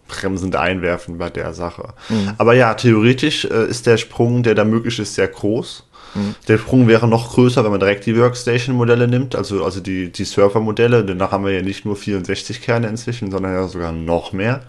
bremsend 0.09 0.57
einwerfen 0.57 1.19
bei 1.19 1.31
der 1.31 1.53
Sache. 1.53 1.95
Mhm. 2.09 2.33
Aber 2.39 2.55
ja, 2.55 2.75
theoretisch 2.75 3.45
äh, 3.45 3.67
ist 3.67 3.87
der 3.87 3.99
Sprung, 3.99 4.43
der 4.43 4.55
da 4.55 4.65
möglich 4.65 4.99
ist, 4.99 5.15
sehr 5.15 5.29
groß. 5.29 5.85
Mhm. 6.15 6.35
Der 6.49 6.59
Sprung 6.59 6.89
wäre 6.89 7.07
noch 7.07 7.35
größer, 7.35 7.63
wenn 7.65 7.71
man 7.71 7.81
direkt 7.81 8.07
die 8.07 8.17
Workstation-Modelle 8.17 9.09
nimmt, 9.09 9.35
also, 9.35 9.65
also 9.65 9.81
die, 9.81 10.11
die 10.11 10.25
Server-Modelle. 10.25 11.05
Denn 11.05 11.19
da 11.19 11.31
haben 11.31 11.45
wir 11.45 11.53
ja 11.53 11.63
nicht 11.63 11.85
nur 11.85 11.97
64 11.97 12.63
Kerne 12.63 12.89
inzwischen, 12.89 13.31
sondern 13.31 13.53
ja 13.53 13.69
sogar 13.69 13.93
noch 13.93 14.33
mehr. 14.33 14.63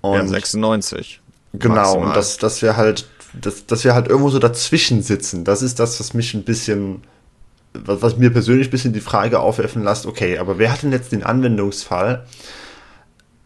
Und 0.00 0.14
ja, 0.14 0.26
96. 0.26 1.20
Genau, 1.52 1.74
maximal. 1.74 2.06
und 2.08 2.16
dass, 2.16 2.36
dass 2.36 2.62
wir 2.62 2.76
halt, 2.76 3.08
dass, 3.34 3.66
dass 3.66 3.84
wir 3.84 3.94
halt 3.94 4.08
irgendwo 4.08 4.30
so 4.30 4.38
dazwischen 4.38 5.02
sitzen. 5.02 5.44
Das 5.44 5.62
ist 5.62 5.78
das, 5.78 5.98
was 5.98 6.14
mich 6.14 6.34
ein 6.34 6.44
bisschen, 6.44 7.02
was, 7.72 8.02
was 8.02 8.16
mir 8.16 8.30
persönlich 8.30 8.68
ein 8.68 8.72
bisschen 8.72 8.92
die 8.92 9.00
Frage 9.00 9.40
aufwerfen 9.40 9.84
lässt, 9.84 10.06
okay, 10.06 10.38
aber 10.38 10.58
wer 10.58 10.72
hat 10.72 10.82
denn 10.82 10.92
jetzt 10.92 11.12
den 11.12 11.22
Anwendungsfall, 11.22 12.26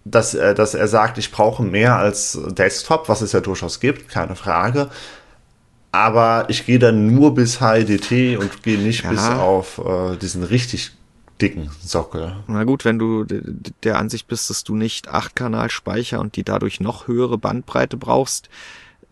dass, 0.04 0.34
äh, 0.34 0.54
dass 0.54 0.74
er 0.74 0.88
sagt, 0.88 1.18
ich 1.18 1.30
brauche 1.30 1.62
mehr 1.62 1.96
als 1.96 2.38
Desktop, 2.50 3.08
was 3.08 3.20
es 3.20 3.32
ja 3.32 3.40
durchaus 3.40 3.80
gibt, 3.80 4.08
keine 4.08 4.36
Frage 4.36 4.90
aber 5.94 6.46
ich 6.48 6.66
gehe 6.66 6.80
dann 6.80 7.14
nur 7.14 7.34
bis 7.34 7.58
HDT 7.58 8.36
und 8.36 8.64
gehe 8.64 8.78
nicht 8.78 9.04
ja. 9.04 9.10
bis 9.10 9.20
auf 9.20 9.78
äh, 9.78 10.16
diesen 10.16 10.42
richtig 10.42 10.90
dicken 11.40 11.70
Sockel. 11.80 12.34
Na 12.48 12.64
gut, 12.64 12.84
wenn 12.84 12.98
du 12.98 13.24
der 13.24 13.98
Ansicht 13.98 14.26
bist, 14.26 14.50
dass 14.50 14.64
du 14.64 14.74
nicht 14.74 15.08
8-Kanal-Speicher 15.08 16.18
und 16.18 16.34
die 16.34 16.42
dadurch 16.42 16.80
noch 16.80 17.06
höhere 17.06 17.38
Bandbreite 17.38 17.96
brauchst, 17.96 18.48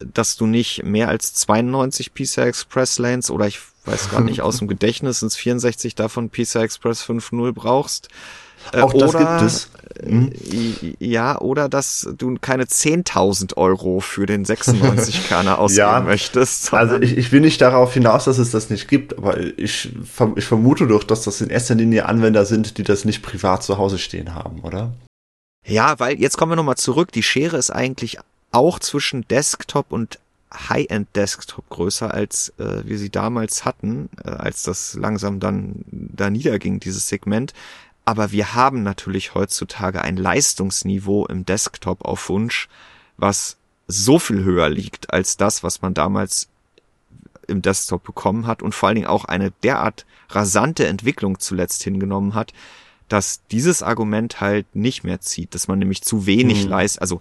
dass 0.00 0.36
du 0.36 0.46
nicht 0.46 0.82
mehr 0.82 1.08
als 1.08 1.34
92 1.34 2.14
PCI 2.14 2.40
Express 2.40 2.98
Lanes 2.98 3.30
oder 3.30 3.46
ich 3.46 3.60
weiß 3.84 4.10
gar 4.10 4.20
nicht 4.20 4.42
aus 4.42 4.58
dem 4.58 4.68
Gedächtnis 4.68 5.22
ins 5.22 5.36
64 5.36 5.94
davon 5.94 6.30
PCI 6.30 6.58
Express 6.58 7.04
5.0 7.04 7.52
brauchst, 7.52 8.08
äh, 8.72 8.80
Auch 8.80 8.92
das 8.92 9.14
oder, 9.14 9.18
gibt 9.18 9.42
es. 9.42 9.70
Mhm. 10.02 10.32
Ja, 10.98 11.38
oder 11.40 11.68
dass 11.68 12.08
du 12.16 12.36
keine 12.40 12.64
10.000 12.64 13.56
Euro 13.56 14.00
für 14.00 14.26
den 14.26 14.46
96-Kerner 14.46 15.58
ausgeben 15.58 15.78
ja, 15.78 16.00
möchtest. 16.00 16.72
Also 16.72 17.00
ich, 17.00 17.16
ich 17.16 17.32
will 17.32 17.40
nicht 17.40 17.60
darauf 17.60 17.92
hinaus, 17.92 18.24
dass 18.24 18.38
es 18.38 18.50
das 18.50 18.70
nicht 18.70 18.88
gibt, 18.88 19.18
aber 19.18 19.38
ich, 19.58 19.90
ich 20.36 20.44
vermute 20.44 20.86
doch, 20.86 21.04
dass 21.04 21.22
das 21.22 21.40
in 21.40 21.50
erster 21.50 21.74
Linie 21.74 22.06
Anwender 22.06 22.46
sind, 22.46 22.78
die 22.78 22.84
das 22.84 23.04
nicht 23.04 23.22
privat 23.22 23.62
zu 23.62 23.78
Hause 23.78 23.98
stehen 23.98 24.34
haben, 24.34 24.60
oder? 24.60 24.92
Ja, 25.66 25.98
weil 25.98 26.18
jetzt 26.18 26.38
kommen 26.38 26.52
wir 26.52 26.56
nochmal 26.56 26.76
zurück. 26.76 27.12
Die 27.12 27.22
Schere 27.22 27.56
ist 27.56 27.70
eigentlich 27.70 28.18
auch 28.50 28.78
zwischen 28.78 29.26
Desktop 29.28 29.86
und 29.90 30.18
High-End-Desktop 30.52 31.68
größer, 31.68 32.12
als 32.12 32.52
äh, 32.58 32.82
wir 32.84 32.98
sie 32.98 33.10
damals 33.10 33.64
hatten, 33.64 34.08
äh, 34.24 34.30
als 34.30 34.62
das 34.62 34.94
langsam 34.94 35.40
dann 35.40 35.84
da 35.90 36.30
niederging, 36.30 36.80
dieses 36.80 37.08
Segment. 37.08 37.54
Aber 38.04 38.32
wir 38.32 38.54
haben 38.54 38.82
natürlich 38.82 39.34
heutzutage 39.34 40.02
ein 40.02 40.16
Leistungsniveau 40.16 41.26
im 41.26 41.44
Desktop 41.46 42.04
auf 42.04 42.28
Wunsch, 42.28 42.68
was 43.16 43.56
so 43.86 44.18
viel 44.18 44.42
höher 44.42 44.68
liegt 44.68 45.12
als 45.12 45.36
das, 45.36 45.62
was 45.62 45.82
man 45.82 45.94
damals 45.94 46.48
im 47.46 47.62
Desktop 47.62 48.02
bekommen 48.02 48.46
hat 48.46 48.62
und 48.62 48.74
vor 48.74 48.88
allen 48.88 48.96
Dingen 48.96 49.08
auch 49.08 49.24
eine 49.24 49.50
derart 49.62 50.06
rasante 50.30 50.86
Entwicklung 50.86 51.38
zuletzt 51.38 51.82
hingenommen 51.82 52.34
hat, 52.34 52.52
dass 53.08 53.42
dieses 53.50 53.82
Argument 53.82 54.40
halt 54.40 54.74
nicht 54.74 55.04
mehr 55.04 55.20
zieht, 55.20 55.54
dass 55.54 55.68
man 55.68 55.78
nämlich 55.78 56.02
zu 56.02 56.26
wenig 56.26 56.64
mhm. 56.64 56.70
leistet, 56.70 57.02
also 57.02 57.20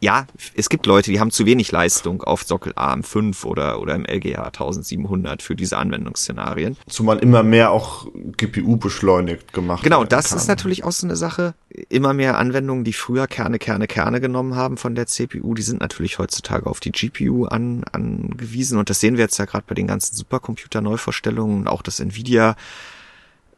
ja, 0.00 0.26
es 0.54 0.68
gibt 0.68 0.84
Leute, 0.86 1.10
die 1.10 1.18
haben 1.18 1.30
zu 1.30 1.46
wenig 1.46 1.72
Leistung 1.72 2.22
auf 2.22 2.42
Sockel 2.42 2.72
AM5 2.74 3.44
oder, 3.44 3.80
oder 3.80 3.94
im 3.94 4.04
LGA 4.04 4.44
1700 4.44 5.40
für 5.40 5.56
diese 5.56 5.78
Anwendungsszenarien. 5.78 6.76
Zumal 6.88 7.18
immer 7.18 7.42
mehr 7.42 7.70
auch 7.70 8.06
GPU 8.36 8.76
beschleunigt 8.76 9.52
gemacht 9.52 9.82
Genau, 9.82 10.04
das 10.04 10.28
kann. 10.28 10.38
ist 10.38 10.46
natürlich 10.46 10.84
auch 10.84 10.92
so 10.92 11.06
eine 11.06 11.16
Sache. 11.16 11.54
Immer 11.88 12.12
mehr 12.12 12.38
Anwendungen, 12.38 12.84
die 12.84 12.92
früher 12.92 13.26
Kerne, 13.26 13.58
Kerne, 13.58 13.86
Kerne 13.86 14.20
genommen 14.20 14.56
haben 14.56 14.76
von 14.76 14.94
der 14.94 15.06
CPU, 15.06 15.54
die 15.54 15.62
sind 15.62 15.80
natürlich 15.80 16.18
heutzutage 16.18 16.66
auf 16.66 16.80
die 16.80 16.92
GPU 16.92 17.46
an, 17.46 17.84
angewiesen. 17.90 18.78
Und 18.78 18.90
das 18.90 19.00
sehen 19.00 19.16
wir 19.16 19.24
jetzt 19.24 19.38
ja 19.38 19.46
gerade 19.46 19.64
bei 19.66 19.74
den 19.74 19.86
ganzen 19.86 20.14
Supercomputer-Neuvorstellungen, 20.16 21.66
auch 21.66 21.82
das 21.82 22.00
Nvidia 22.00 22.56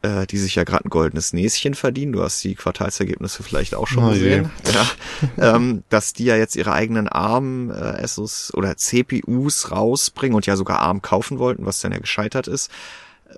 äh, 0.06 0.26
die 0.26 0.38
sich 0.38 0.54
ja 0.54 0.64
gerade 0.64 0.84
ein 0.84 0.90
goldenes 0.90 1.32
Näschen 1.32 1.74
verdienen. 1.74 2.12
Du 2.12 2.22
hast 2.22 2.42
die 2.44 2.54
Quartalsergebnisse 2.54 3.42
vielleicht 3.42 3.74
auch 3.74 3.86
schon 3.86 4.04
oh 4.04 4.10
gesehen. 4.10 4.50
Ja. 5.36 5.56
ähm, 5.56 5.82
dass 5.88 6.12
die 6.12 6.24
ja 6.24 6.36
jetzt 6.36 6.56
ihre 6.56 6.72
eigenen 6.72 7.08
ARM 7.08 7.70
äh, 7.70 8.06
oder 8.52 8.76
CPUs 8.76 9.70
rausbringen 9.70 10.36
und 10.36 10.46
ja 10.46 10.56
sogar 10.56 10.80
ARM 10.80 11.02
kaufen 11.02 11.38
wollten, 11.38 11.66
was 11.66 11.80
dann 11.80 11.92
ja 11.92 11.98
gescheitert 11.98 12.46
ist. 12.46 12.70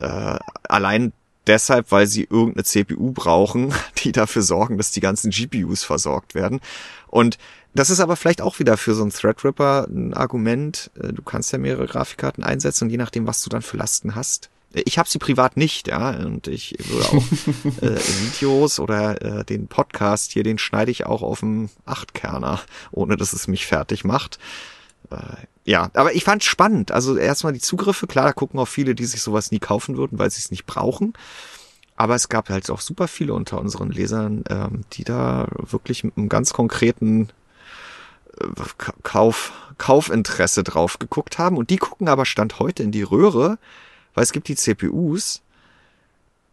Äh, 0.01 0.39
allein 0.69 1.13
deshalb, 1.47 1.91
weil 1.93 2.07
sie 2.07 2.25
irgendeine 2.25 2.65
CPU 2.65 3.13
brauchen, 3.13 3.73
die 4.05 4.13
dafür 4.13 4.43
sorgen, 4.43 4.77
dass 4.77 4.91
die 4.91 5.01
ganzen 5.01 5.31
GPUs 5.31 5.85
versorgt 5.85 6.35
werden. 6.35 6.61
Und 7.07 7.39
das 7.75 7.91
ist 7.91 8.01
aber 8.01 8.17
vielleicht 8.17 8.43
auch 8.43 8.59
wieder 8.59 8.77
für 8.77 8.95
so 8.95 9.03
einen 9.03 9.13
Threadripper 9.13 9.87
ein 9.89 10.13
Argument. 10.13 10.91
Äh, 11.01 11.13
du 11.13 11.23
kannst 11.23 11.53
ja 11.53 11.59
mehrere 11.59 11.87
Grafikkarten 11.87 12.45
einsetzen 12.45 12.85
und 12.85 12.91
je 12.91 12.97
nachdem, 12.97 13.27
was 13.27 13.43
du 13.43 13.51
dann 13.51 13.63
für 13.63 13.77
Lasten 13.77 14.15
hast, 14.15 14.51
Ich 14.73 14.99
habe 14.99 15.09
sie 15.09 15.19
privat 15.19 15.57
nicht, 15.57 15.89
ja, 15.89 16.11
und 16.11 16.47
ich 16.47 16.77
würde 16.79 17.09
auch 17.09 17.83
äh, 17.83 17.97
Videos 17.97 18.79
oder 18.79 19.23
äh, 19.23 19.45
den 19.45 19.67
Podcast 19.67 20.33
hier, 20.33 20.43
den 20.43 20.59
schneide 20.59 20.91
ich 20.91 21.07
auch 21.07 21.23
auf 21.23 21.41
dem 21.41 21.71
Achtkerner, 21.87 22.61
ohne 22.91 23.17
dass 23.17 23.33
es 23.33 23.49
mich 23.49 23.67
fertig 23.67 24.05
macht. 24.05 24.39
Äh, 25.11 25.17
ja, 25.65 25.91
aber 25.95 26.15
ich 26.15 26.25
fand 26.25 26.45
spannend. 26.45 26.93
Also 26.93 27.17
erstmal 27.17 27.53
die 27.53 27.61
Zugriffe, 27.61 28.07
klar, 28.07 28.27
da 28.27 28.33
gucken 28.33 28.61
auch 28.61 28.69
viele, 28.69 28.95
die 28.95 29.05
sich 29.05 29.23
sowas 29.23 29.51
nie 29.51 29.59
kaufen 29.59 29.97
würden, 29.97 30.19
weil 30.19 30.31
sie 30.31 30.41
es 30.41 30.51
nicht 30.51 30.67
brauchen. 30.67 31.15
Aber 31.97 32.15
es 32.15 32.29
gab 32.29 32.49
halt 32.49 32.71
auch 32.71 32.81
super 32.81 33.09
viele 33.09 33.35
unter 33.35 33.61
unseren 33.61 33.91
Lesern, 33.91 34.45
ähm, 34.49 34.85
die 34.93 35.05
da 35.05 35.49
wirklich 35.53 36.05
mit 36.05 36.17
einem 36.17 36.29
ganz 36.29 36.53
konkreten 36.53 37.29
äh, 38.41 38.45
Kauf, 39.03 39.53
Kaufinteresse 39.79 40.63
drauf 40.63 40.99
geguckt 40.99 41.39
haben. 41.39 41.57
Und 41.57 41.71
die 41.71 41.77
gucken 41.77 42.09
aber 42.09 42.25
Stand 42.25 42.61
heute 42.61 42.83
in 42.83 42.93
die 42.93 43.03
Röhre, 43.03 43.59
weil 44.19 44.25
es 44.25 44.33
gibt 44.33 44.49
die 44.49 44.57
CPUs. 44.57 45.43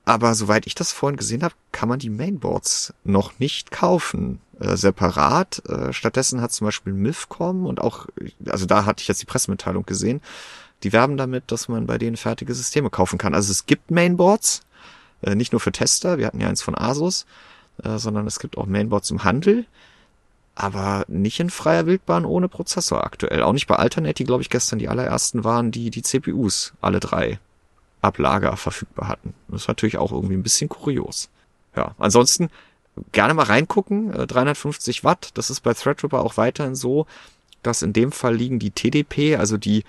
Aber 0.05 0.36
soweit 0.36 0.68
ich 0.68 0.76
das 0.76 0.91
vorhin 0.91 1.18
gesehen 1.18 1.41
habe, 1.41 1.55
kann 1.72 1.89
man 1.89 1.97
die 1.97 2.11
Mainboards 2.11 2.93
noch 3.03 3.39
nicht 3.39 3.72
kaufen 3.72 4.39
äh, 4.59 4.78
separat. 4.78 5.63
Äh, 5.68 5.91
stattdessen 5.91 6.41
hat 6.41 6.51
zum 6.51 6.66
Beispiel 6.66 6.93
Mifcom 6.93 7.66
und 7.66 7.82
auch, 7.82 8.05
also 8.45 8.68
da 8.68 8.86
hatte 8.86 9.01
ich 9.01 9.07
jetzt 9.07 9.24
die 9.24 9.26
Pressemitteilung 9.26 9.84
gesehen, 9.84 10.22
die 10.84 10.93
werben 10.93 11.18
damit, 11.18 11.51
dass 11.51 11.68
man 11.68 11.88
bei 11.88 11.97
denen 11.97 12.18
fertige 12.18 12.53
Systeme 12.53 12.91
kaufen 12.91 13.18
kann. 13.18 13.34
Also 13.34 13.49
es 13.49 13.66
gibt 13.66 13.89
Mainboards, 13.89 14.61
äh, 15.24 15.34
nicht 15.34 15.51
nur 15.51 15.59
für 15.59 15.72
Tester, 15.72 16.20
wir 16.20 16.28
hatten 16.28 16.41
ja 16.41 16.49
eins 16.49 16.61
von 16.61 16.78
Asus, 16.78 17.26
äh, 17.84 17.97
sondern 17.97 18.28
es 18.28 18.38
gibt 18.38 18.59
auch 18.59 18.68
Mainboards 18.68 19.09
im 19.09 19.24
Handel, 19.24 19.66
aber 20.53 21.03
nicht 21.07 21.39
in 21.39 21.49
freier 21.49 21.88
Wildbahn 21.88 22.26
ohne 22.26 22.47
Prozessor 22.47 23.03
aktuell. 23.03 23.41
Auch 23.41 23.53
nicht 23.53 23.66
bei 23.66 23.76
Alternate, 23.76 24.13
die 24.13 24.24
glaube 24.24 24.43
ich 24.43 24.51
gestern 24.51 24.78
die 24.78 24.88
allerersten 24.88 25.43
waren, 25.43 25.72
die 25.72 25.89
die 25.89 26.03
CPUs 26.03 26.74
alle 26.80 26.99
drei 26.99 27.39
ab 28.06 28.18
Lager 28.18 28.56
verfügbar 28.58 29.08
hatten. 29.08 29.34
Das 29.47 29.64
ist 29.64 29.68
natürlich 29.68 29.97
auch 29.97 30.12
irgendwie 30.12 30.36
ein 30.36 30.43
bisschen 30.43 30.70
kurios. 30.70 31.30
Ja, 31.76 31.95
ansonsten 31.97 32.49
gerne 33.12 33.34
mal 33.34 33.43
reingucken. 33.43 34.12
350 34.12 34.99
äh, 34.99 35.03
Watt, 35.03 35.30
das 35.34 35.49
ist 35.49 35.62
bei 35.62 35.74
Threadripper 35.74 36.22
auch 36.22 36.38
weiterhin 36.38 36.76
so, 36.76 37.06
dass 37.64 37.82
in 37.82 37.93
dem 37.93 38.12
Fall 38.12 38.36
liegen 38.36 38.60
die 38.60 38.72
TDP, 38.72 39.36
also 39.36 39.58
die 39.58 39.84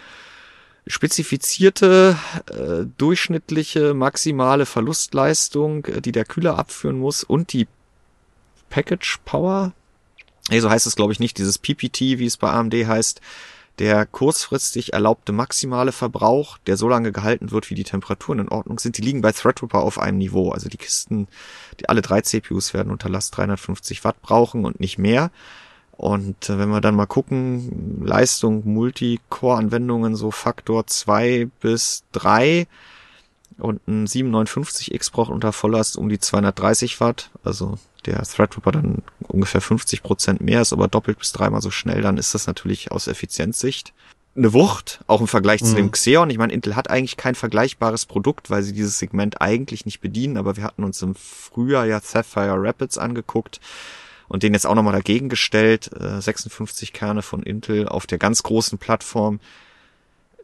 spezifizierte 0.87 2.17
äh, 2.51 2.87
durchschnittliche 2.97 3.95
maximale 3.95 4.67
Verlustleistung, 4.67 5.85
äh, 5.87 6.01
die 6.01 6.13
der 6.13 6.25
Kühler 6.25 6.59
abführen 6.59 6.99
muss 6.99 7.25
und 7.25 7.53
die 7.53 7.67
Package 8.71 9.19
Power, 9.25 9.73
nee, 10.49 10.61
so 10.61 10.71
heißt 10.71 10.87
es 10.87 10.97
glaube 10.97 11.13
ich 11.13 11.21
nicht, 11.21 11.39
dieses 11.39 11.59
PPT, 11.59 12.01
wie 12.01 12.27
es 12.27 12.37
bei 12.37 12.51
AMD 12.51 12.75
heißt, 12.75 13.21
der 13.79 14.07
kurzfristig 14.07 14.93
erlaubte 14.93 15.33
maximale 15.33 15.93
Verbrauch, 15.93 16.59
der 16.67 16.77
so 16.77 16.89
lange 16.89 17.13
gehalten 17.13 17.51
wird, 17.51 17.71
wie 17.71 17.75
die 17.75 17.85
Temperaturen 17.85 18.39
in 18.39 18.49
Ordnung 18.49 18.79
sind, 18.79 18.97
die 18.97 19.03
liegen 19.03 19.21
bei 19.21 19.33
Threadripper 19.33 19.81
auf 19.81 19.99
einem 19.99 20.19
Niveau. 20.19 20.51
Also 20.51 20.69
die 20.69 20.79
Kisten, 20.79 21.29
die 21.81 21.89
alle 21.89 22.03
drei 22.03 22.23
CPUs 22.23 22.75
werden 22.75 22.91
unter 22.91 23.09
Last 23.09 23.37
350 23.37 24.05
Watt 24.05 24.21
brauchen 24.23 24.65
und 24.65 24.81
nicht 24.81 24.99
mehr. 24.99 25.31
Und 25.93 26.51
äh, 26.51 26.59
wenn 26.59 26.69
wir 26.69 26.81
dann 26.81 26.95
mal 26.95 27.07
gucken, 27.07 28.03
Leistung, 28.05 28.63
Multicore-Anwendungen, 28.65 30.15
so 30.15 30.31
Faktor 30.31 30.87
zwei 30.87 31.49
bis 31.61 32.05
drei 32.13 32.67
und 33.59 33.87
ein 33.89 34.07
759X 34.07 35.13
braucht 35.13 35.31
unter 35.31 35.53
Volllast 35.53 35.97
um 35.97 36.09
die 36.09 36.19
230 36.19 37.01
Watt. 37.01 37.31
Also 37.43 37.79
der 38.05 38.23
Threadripper 38.23 38.73
dann 38.73 39.03
ungefähr 39.21 39.61
50 39.61 40.03
Prozent 40.03 40.41
mehr 40.41 40.63
ist, 40.63 40.73
aber 40.73 40.89
doppelt 40.89 41.19
bis 41.19 41.33
dreimal 41.33 41.63
so 41.63 41.71
schnell, 41.71 42.03
dann 42.03 42.19
ist 42.19 42.35
das 42.35 42.47
natürlich 42.47 42.93
aus 42.93 43.09
Effizienzsicht 43.09 43.93
eine 44.37 44.53
Wucht, 44.53 45.01
auch 45.07 45.21
im 45.21 45.29
Vergleich 45.29 45.63
mhm. 45.63 45.67
zu 45.67 45.75
dem 45.75 45.91
Xeon. 45.91 46.31
Ich 46.31 46.39
meine, 46.39 46.53
Intel 46.53 46.77
hat 46.77 46.91
eigentlich 46.91 47.17
kein 47.17 47.35
vergleichbares 47.35 48.07
Produkt, 48.07 48.51
weil 48.51 48.63
sie 48.63 48.73
dieses 48.73 48.99
Segment 48.99 49.41
eigentlich 49.41 49.87
nicht 49.87 50.01
bedienen, 50.01 50.37
aber 50.37 50.57
wir 50.57 50.65
hatten 50.65 50.85
uns 50.85 51.01
im 51.03 51.15
Frühjahr 51.15 51.87
ja 51.87 52.01
Sapphire 52.01 52.57
Rapids 52.57 52.99
angeguckt 52.99 53.61
und 54.29 54.43
den 54.43 54.53
jetzt 54.53 54.67
auch 54.67 54.75
nochmal 54.75 54.93
dagegen 54.93 55.29
gestellt, 55.29 55.91
56 55.95 56.89
äh, 56.89 56.93
Kerne 56.93 57.23
von 57.23 57.43
Intel 57.43 57.89
auf 57.89 58.07
der 58.07 58.19
ganz 58.19 58.43
großen 58.43 58.79
Plattform, 58.79 59.41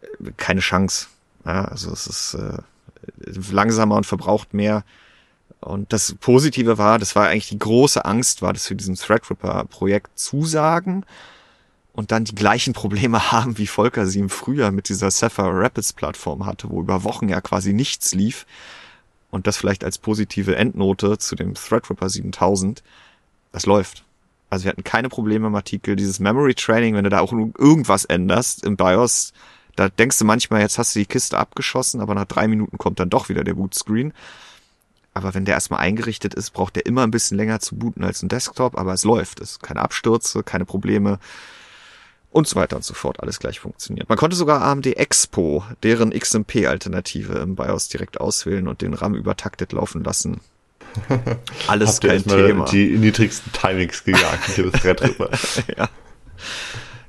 äh, 0.00 0.30
keine 0.36 0.60
Chance. 0.60 1.08
Ja, 1.44 1.64
also 1.66 1.90
es 1.90 2.06
ist 2.06 2.34
äh, 2.34 2.58
langsamer 3.50 3.96
und 3.96 4.06
verbraucht 4.06 4.54
mehr. 4.54 4.84
Und 5.60 5.92
das 5.92 6.14
Positive 6.14 6.78
war, 6.78 6.98
das 6.98 7.14
war 7.14 7.28
eigentlich 7.28 7.48
die 7.48 7.58
große 7.58 8.04
Angst, 8.04 8.42
war, 8.42 8.52
dass 8.52 8.68
wir 8.68 8.76
diesem 8.76 8.96
Threadripper-Projekt 8.96 10.18
zusagen 10.18 11.04
und 11.92 12.10
dann 12.10 12.24
die 12.24 12.34
gleichen 12.34 12.72
Probleme 12.72 13.32
haben, 13.32 13.58
wie 13.58 13.66
Volker 13.66 14.06
sie 14.06 14.20
im 14.20 14.30
Frühjahr 14.30 14.72
mit 14.72 14.88
dieser 14.88 15.10
Sapphire 15.10 15.52
Rapids 15.52 15.92
Plattform 15.92 16.46
hatte, 16.46 16.70
wo 16.70 16.80
über 16.80 17.04
Wochen 17.04 17.28
ja 17.28 17.40
quasi 17.40 17.72
nichts 17.72 18.14
lief. 18.14 18.46
Und 19.30 19.46
das 19.46 19.56
vielleicht 19.56 19.84
als 19.84 19.96
positive 19.98 20.56
Endnote 20.56 21.16
zu 21.18 21.36
dem 21.36 21.54
Threadripper 21.54 22.08
7000 22.10 22.82
das 23.52 23.66
läuft. 23.66 24.04
Also 24.50 24.64
wir 24.64 24.70
hatten 24.70 24.84
keine 24.84 25.08
Probleme 25.08 25.46
im 25.46 25.54
Artikel. 25.54 25.96
Dieses 25.96 26.20
Memory 26.20 26.54
Training, 26.54 26.94
wenn 26.94 27.04
du 27.04 27.10
da 27.10 27.20
auch 27.20 27.32
irgendwas 27.32 28.04
änderst 28.04 28.64
im 28.64 28.76
BIOS, 28.76 29.32
da 29.76 29.88
denkst 29.88 30.18
du 30.18 30.24
manchmal, 30.24 30.60
jetzt 30.60 30.78
hast 30.78 30.94
du 30.94 30.98
die 30.98 31.06
Kiste 31.06 31.38
abgeschossen, 31.38 32.00
aber 32.00 32.14
nach 32.14 32.26
drei 32.26 32.48
Minuten 32.48 32.78
kommt 32.78 33.00
dann 33.00 33.10
doch 33.10 33.28
wieder 33.28 33.44
der 33.44 33.54
Bootscreen. 33.54 34.12
Aber 35.14 35.34
wenn 35.34 35.44
der 35.44 35.54
erstmal 35.54 35.80
eingerichtet 35.80 36.34
ist, 36.34 36.50
braucht 36.50 36.76
der 36.76 36.86
immer 36.86 37.02
ein 37.02 37.10
bisschen 37.10 37.36
länger 37.36 37.60
zu 37.60 37.76
booten 37.76 38.02
als 38.02 38.22
ein 38.22 38.28
Desktop, 38.28 38.78
aber 38.78 38.94
es 38.94 39.04
läuft. 39.04 39.40
Es 39.40 39.58
keine 39.60 39.80
Abstürze, 39.80 40.42
keine 40.42 40.64
Probleme 40.64 41.18
und 42.30 42.48
so 42.48 42.56
weiter 42.56 42.76
und 42.76 42.84
so 42.84 42.94
fort. 42.94 43.20
Alles 43.20 43.38
gleich 43.38 43.60
funktioniert. 43.60 44.08
Man 44.08 44.16
konnte 44.16 44.36
sogar 44.36 44.62
AMD 44.62 44.86
Expo, 44.86 45.64
deren 45.82 46.18
XMP-Alternative 46.18 47.34
im 47.34 47.56
BIOS 47.56 47.88
direkt 47.88 48.20
auswählen 48.20 48.68
und 48.68 48.80
den 48.80 48.94
RAM 48.94 49.14
übertaktet 49.14 49.72
laufen 49.72 50.02
lassen. 50.02 50.40
Alles 51.68 52.00
kein 52.00 52.24
Thema. 52.24 52.64
Die 52.66 52.96
niedrigsten 52.96 53.52
Timings 53.52 54.04
gejagt 54.04 54.58
ja. 55.76 55.88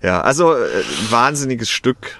ja, 0.01 0.21
also 0.21 0.55
äh, 0.55 0.83
wahnsinniges 1.09 1.69
Stück 1.69 2.19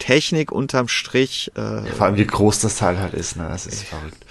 Technik 0.00 0.50
unterm 0.50 0.88
Strich. 0.88 1.52
Äh, 1.54 1.86
Vor 1.92 2.06
allem 2.06 2.16
wie 2.16 2.26
groß 2.26 2.58
das 2.58 2.76
Teil 2.76 2.98
halt 2.98 3.14
ist, 3.14 3.36
ne? 3.36 3.46
Das 3.48 3.66
ist 3.66 3.84
verrückt. 3.84 4.26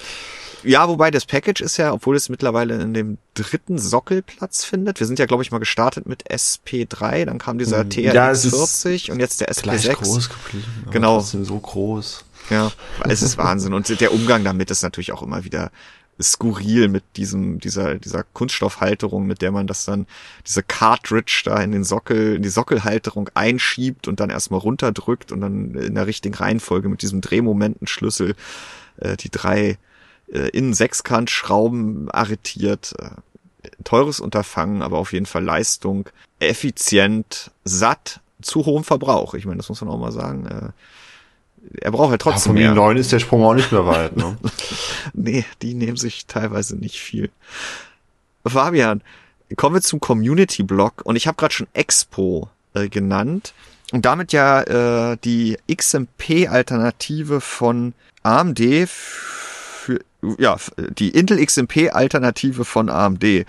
Ja, 0.63 0.89
wobei 0.89 1.09
das 1.09 1.25
Package 1.25 1.61
ist 1.61 1.77
ja, 1.77 1.93
obwohl 1.93 2.17
es 2.17 2.27
mittlerweile 2.27 2.81
in 2.81 2.93
dem 2.93 3.17
dritten 3.33 3.79
Sockel 3.79 4.21
Platz 4.21 4.65
findet. 4.65 4.99
Wir 4.99 5.07
sind 5.07 5.17
ja, 5.17 5.25
glaube 5.25 5.41
ich, 5.41 5.51
mal 5.51 5.59
gestartet 5.59 6.05
mit 6.05 6.29
SP3, 6.29 7.23
dann 7.25 7.37
kam 7.37 7.57
dieser 7.57 7.79
hm. 7.79 7.89
TRX 7.89 8.13
ja, 8.13 8.33
40 8.33 9.11
und 9.11 9.19
jetzt 9.21 9.39
der 9.39 9.49
SP6. 9.49 9.93
groß 9.93 10.29
geblieben, 10.29 10.87
genau. 10.91 11.21
so 11.21 11.57
groß. 11.57 12.25
Ja, 12.49 12.71
es 13.07 13.21
ist 13.21 13.37
Wahnsinn. 13.37 13.73
Und 13.73 14.01
der 14.01 14.11
Umgang 14.11 14.43
damit 14.43 14.71
ist 14.71 14.81
natürlich 14.81 15.11
auch 15.11 15.21
immer 15.21 15.43
wieder 15.43 15.71
skurril 16.21 16.89
mit 16.89 17.03
diesem, 17.15 17.59
dieser, 17.59 17.95
dieser 17.95 18.23
Kunststoffhalterung, 18.23 19.25
mit 19.25 19.41
der 19.41 19.51
man 19.51 19.67
das 19.67 19.85
dann, 19.85 20.05
diese 20.45 20.63
Cartridge 20.63 21.43
da 21.45 21.61
in 21.61 21.71
den 21.71 21.83
Sockel, 21.83 22.35
in 22.35 22.41
die 22.41 22.49
Sockelhalterung 22.49 23.29
einschiebt 23.33 24.07
und 24.07 24.19
dann 24.19 24.29
erstmal 24.29 24.59
runterdrückt 24.59 25.31
und 25.31 25.41
dann 25.41 25.75
in 25.75 25.95
der 25.95 26.07
richtigen 26.07 26.35
Reihenfolge 26.35 26.89
mit 26.89 27.01
diesem 27.01 27.21
Drehmomentenschlüssel 27.21 28.35
äh, 28.97 29.17
die 29.17 29.29
drei 29.29 29.77
äh, 30.31 30.49
Innen-Sechskant-Schrauben 30.49 32.11
arretiert. 32.11 32.95
Äh, 32.99 33.09
teures 33.83 34.19
Unterfangen, 34.19 34.81
aber 34.81 34.97
auf 34.97 35.13
jeden 35.13 35.25
Fall 35.25 35.43
Leistung, 35.43 36.09
effizient, 36.39 37.51
satt, 37.63 38.21
zu 38.41 38.65
hohem 38.65 38.83
Verbrauch. 38.83 39.33
Ich 39.33 39.45
meine, 39.45 39.57
das 39.57 39.69
muss 39.69 39.81
man 39.81 39.89
auch 39.89 39.99
mal 39.99 40.11
sagen. 40.11 40.45
Äh, 40.45 40.69
er 41.81 41.91
braucht 41.91 42.11
halt 42.11 42.21
trotzdem 42.21 42.57
ja, 42.57 42.67
von 42.67 42.75
mehr. 42.75 42.83
9 42.87 42.97
ist 42.97 43.11
der 43.11 43.19
Sprung 43.19 43.43
auch 43.43 43.53
nicht 43.53 43.71
mehr 43.71 43.85
weit. 43.85 44.17
Ne? 44.17 44.37
nee, 45.13 45.45
die 45.61 45.73
nehmen 45.73 45.97
sich 45.97 46.25
teilweise 46.25 46.75
nicht 46.75 46.99
viel. 46.99 47.29
Fabian, 48.45 49.01
kommen 49.55 49.75
wir 49.75 49.81
zum 49.81 49.99
Community-Blog 49.99 51.01
und 51.03 51.15
ich 51.15 51.27
habe 51.27 51.37
gerade 51.37 51.53
schon 51.53 51.67
Expo 51.73 52.49
äh, 52.73 52.89
genannt 52.89 53.53
und 53.91 54.05
damit 54.05 54.33
ja 54.33 54.61
äh, 55.11 55.17
die 55.23 55.57
XMP-Alternative 55.71 57.41
von 57.41 57.93
AMD 58.23 58.59
für 58.87 59.99
ja 60.37 60.57
die 60.77 61.09
Intel 61.09 61.43
XMP-Alternative 61.43 62.65
von 62.65 62.89
AMD. 62.89 63.45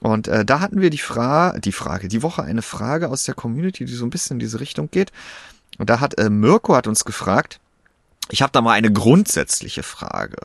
Und 0.00 0.28
äh, 0.28 0.44
da 0.46 0.60
hatten 0.60 0.80
wir 0.80 0.88
die 0.90 0.98
Frage, 0.98 1.60
die 1.60 1.72
Frage, 1.72 2.08
die 2.08 2.22
Woche 2.22 2.42
eine 2.42 2.62
Frage 2.62 3.10
aus 3.10 3.24
der 3.24 3.34
Community, 3.34 3.84
die 3.84 3.92
so 3.92 4.06
ein 4.06 4.10
bisschen 4.10 4.36
in 4.36 4.38
diese 4.40 4.60
Richtung 4.60 4.90
geht. 4.90 5.12
Und 5.80 5.88
da 5.88 5.98
hat 5.98 6.18
äh, 6.18 6.28
Mirko 6.28 6.76
hat 6.76 6.86
uns 6.86 7.06
gefragt, 7.06 7.58
ich 8.28 8.42
habe 8.42 8.52
da 8.52 8.60
mal 8.60 8.74
eine 8.74 8.92
grundsätzliche 8.92 9.82
Frage, 9.82 10.36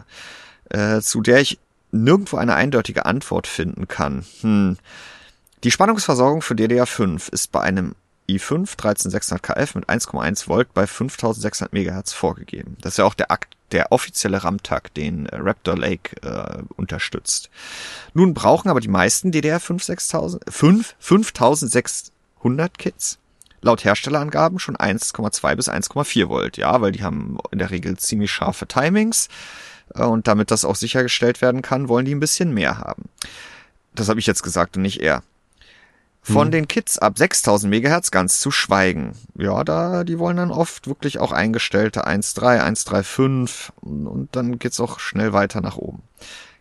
äh, 0.70 1.02
zu 1.02 1.20
der 1.20 1.42
ich 1.42 1.60
nirgendwo 1.92 2.38
eine 2.38 2.56
eindeutige 2.56 3.06
Antwort 3.06 3.46
finden 3.46 3.90
kann. 3.90 4.26
Hm. 4.40 4.78
Die 5.66 5.72
Spannungsversorgung 5.72 6.42
für 6.42 6.54
DDR5 6.54 7.34
ist 7.34 7.52
bei 7.52 7.60
einem 7.60 7.96
i5 8.30 8.78
13600 8.78 9.44
KF 9.44 9.76
mit 9.76 9.90
1,1 9.90 10.48
Volt 10.48 10.74
bei 10.74 10.88
5600 10.88 11.74
MHz 11.74 12.14
vorgegeben. 12.14 12.78
Das 12.80 12.94
ist 12.94 12.98
ja 12.98 13.06
auch 13.06 13.14
der 13.14 13.30
Akt, 13.30 13.58
der 13.74 13.92
offizielle 13.92 14.42
RAM-Tag, 14.42 14.94
den 14.94 15.26
äh, 15.26 15.36
Raptor 15.36 15.78
Lake 15.78 16.16
äh, 16.22 16.64
unterstützt. 16.78 17.50
Nun 18.14 18.34
brauchen 18.34 18.70
aber 18.70 18.80
die 18.80 18.88
meisten 18.88 19.32
DDR5 19.32 19.84
6000, 19.84 20.44
5, 20.48 20.96
5600 20.98 22.78
Kits 22.78 23.20
laut 23.66 23.84
Herstellerangaben 23.84 24.60
schon 24.60 24.78
1,2 24.78 25.56
bis 25.56 25.68
1,4 25.68 26.30
Volt, 26.30 26.58
ja, 26.58 26.80
weil 26.80 26.92
die 26.92 27.04
haben 27.04 27.38
in 27.52 27.60
der 27.60 27.72
Regel 27.72 27.98
ziemlich 27.98 28.32
scharfe 28.32 28.68
Timings 28.68 29.28
äh, 29.94 30.04
und 30.04 30.28
damit 30.28 30.52
das 30.52 30.64
auch 30.64 30.76
sichergestellt 30.76 31.42
werden 31.42 31.62
kann, 31.62 31.90
wollen 31.90 32.06
die 32.06 32.16
ein 32.16 32.20
bisschen 32.20 32.54
mehr 32.54 32.78
haben. 32.78 33.10
Das 33.94 34.08
habe 34.08 34.20
ich 34.20 34.28
jetzt 34.28 34.44
gesagt 34.44 34.78
und 34.78 34.84
nicht 34.84 35.02
er. 35.02 35.24
Von 36.22 36.48
hm. 36.48 36.52
den 36.52 36.68
Kids 36.68 36.98
ab 36.98 37.18
6000 37.18 37.70
Megahertz 37.70 38.12
ganz 38.12 38.40
zu 38.40 38.50
schweigen. 38.50 39.14
Ja, 39.36 39.64
da, 39.64 40.04
die 40.04 40.20
wollen 40.20 40.38
dann 40.38 40.52
oft 40.52 40.88
wirklich 40.88 41.20
auch 41.20 41.32
eingestellte 41.32 42.08
1.3, 42.08 42.64
1.3.5 42.64 43.70
und 43.82 44.30
dann 44.32 44.60
geht's 44.60 44.80
auch 44.80 45.00
schnell 45.00 45.34
weiter 45.34 45.62
nach 45.62 45.78
oben. 45.78 46.02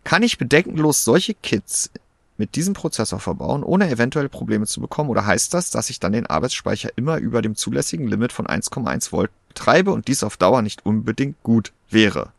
Kann 0.03 0.21
ich 0.21 0.37
bedenkenlos 0.37 1.03
solche 1.03 1.33
Kits 1.33 1.89
mit 2.37 2.55
diesem 2.55 2.73
Prozessor 2.73 3.19
verbauen, 3.19 3.63
ohne 3.63 3.89
eventuell 3.89 4.29
Probleme 4.29 4.65
zu 4.65 4.81
bekommen? 4.81 5.09
Oder 5.09 5.25
heißt 5.25 5.53
das, 5.53 5.71
dass 5.71 5.89
ich 5.89 5.99
dann 5.99 6.13
den 6.13 6.25
Arbeitsspeicher 6.25 6.89
immer 6.95 7.17
über 7.17 7.41
dem 7.41 7.55
zulässigen 7.55 8.07
Limit 8.07 8.33
von 8.33 8.47
1,1 8.47 9.11
Volt 9.11 9.31
betreibe 9.47 9.91
und 9.91 10.07
dies 10.07 10.23
auf 10.23 10.37
Dauer 10.37 10.61
nicht 10.61 10.85
unbedingt 10.85 11.41
gut 11.43 11.71
wäre? 11.89 12.31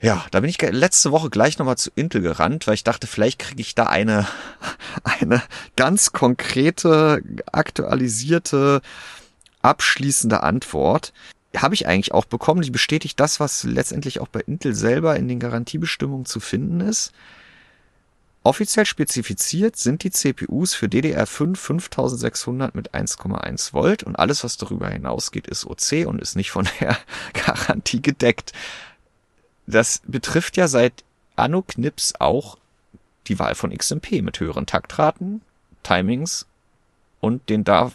Ja, 0.00 0.26
da 0.30 0.40
bin 0.40 0.50
ich 0.50 0.60
letzte 0.60 1.10
Woche 1.10 1.30
gleich 1.30 1.58
nochmal 1.58 1.78
zu 1.78 1.90
Intel 1.94 2.20
gerannt, 2.20 2.66
weil 2.66 2.74
ich 2.74 2.84
dachte, 2.84 3.06
vielleicht 3.06 3.38
kriege 3.38 3.62
ich 3.62 3.74
da 3.74 3.84
eine, 3.84 4.26
eine 5.04 5.42
ganz 5.74 6.12
konkrete, 6.12 7.22
aktualisierte, 7.50 8.82
abschließende 9.62 10.42
Antwort. 10.42 11.12
Habe 11.56 11.74
ich 11.74 11.86
eigentlich 11.86 12.12
auch 12.12 12.26
bekommen. 12.26 12.60
Die 12.60 12.70
bestätigt 12.70 13.18
das, 13.18 13.40
was 13.40 13.64
letztendlich 13.64 14.20
auch 14.20 14.28
bei 14.28 14.40
Intel 14.40 14.74
selber 14.74 15.16
in 15.16 15.28
den 15.28 15.40
Garantiebestimmungen 15.40 16.26
zu 16.26 16.40
finden 16.40 16.80
ist. 16.80 17.12
Offiziell 18.46 18.86
spezifiziert 18.86 19.76
sind 19.76 20.04
die 20.04 20.10
CPUs 20.10 20.74
für 20.74 20.86
DDR5 20.86 21.56
5600 21.56 22.74
mit 22.74 22.94
1,1 22.94 23.72
Volt 23.72 24.04
und 24.04 24.16
alles, 24.16 24.44
was 24.44 24.56
darüber 24.56 24.88
hinausgeht, 24.88 25.48
ist 25.48 25.66
OC 25.66 26.06
und 26.06 26.20
ist 26.20 26.36
nicht 26.36 26.50
von 26.52 26.68
der 26.80 26.96
Garantie 27.32 28.00
gedeckt 28.00 28.52
das 29.66 30.00
betrifft 30.06 30.56
ja 30.56 30.68
seit 30.68 31.04
Anno 31.34 31.62
Knips 31.62 32.14
auch 32.18 32.56
die 33.26 33.38
Wahl 33.38 33.54
von 33.54 33.76
XMP 33.76 34.22
mit 34.22 34.38
höheren 34.40 34.66
Taktraten, 34.66 35.42
Timings 35.82 36.46
und 37.20 37.48
den 37.48 37.64
da 37.64 37.92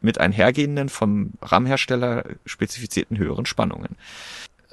mit 0.00 0.18
einhergehenden 0.18 0.88
vom 0.88 1.32
RAM-Hersteller 1.42 2.24
spezifizierten 2.44 3.18
höheren 3.18 3.46
Spannungen. 3.46 3.96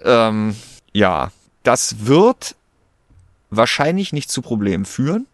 Ähm, 0.04 0.56
ja, 0.92 1.32
das 1.64 2.06
wird 2.06 2.56
wahrscheinlich 3.50 4.14
nicht 4.14 4.32
zu 4.32 4.42
Problemen 4.42 4.86
führen, 4.86 5.28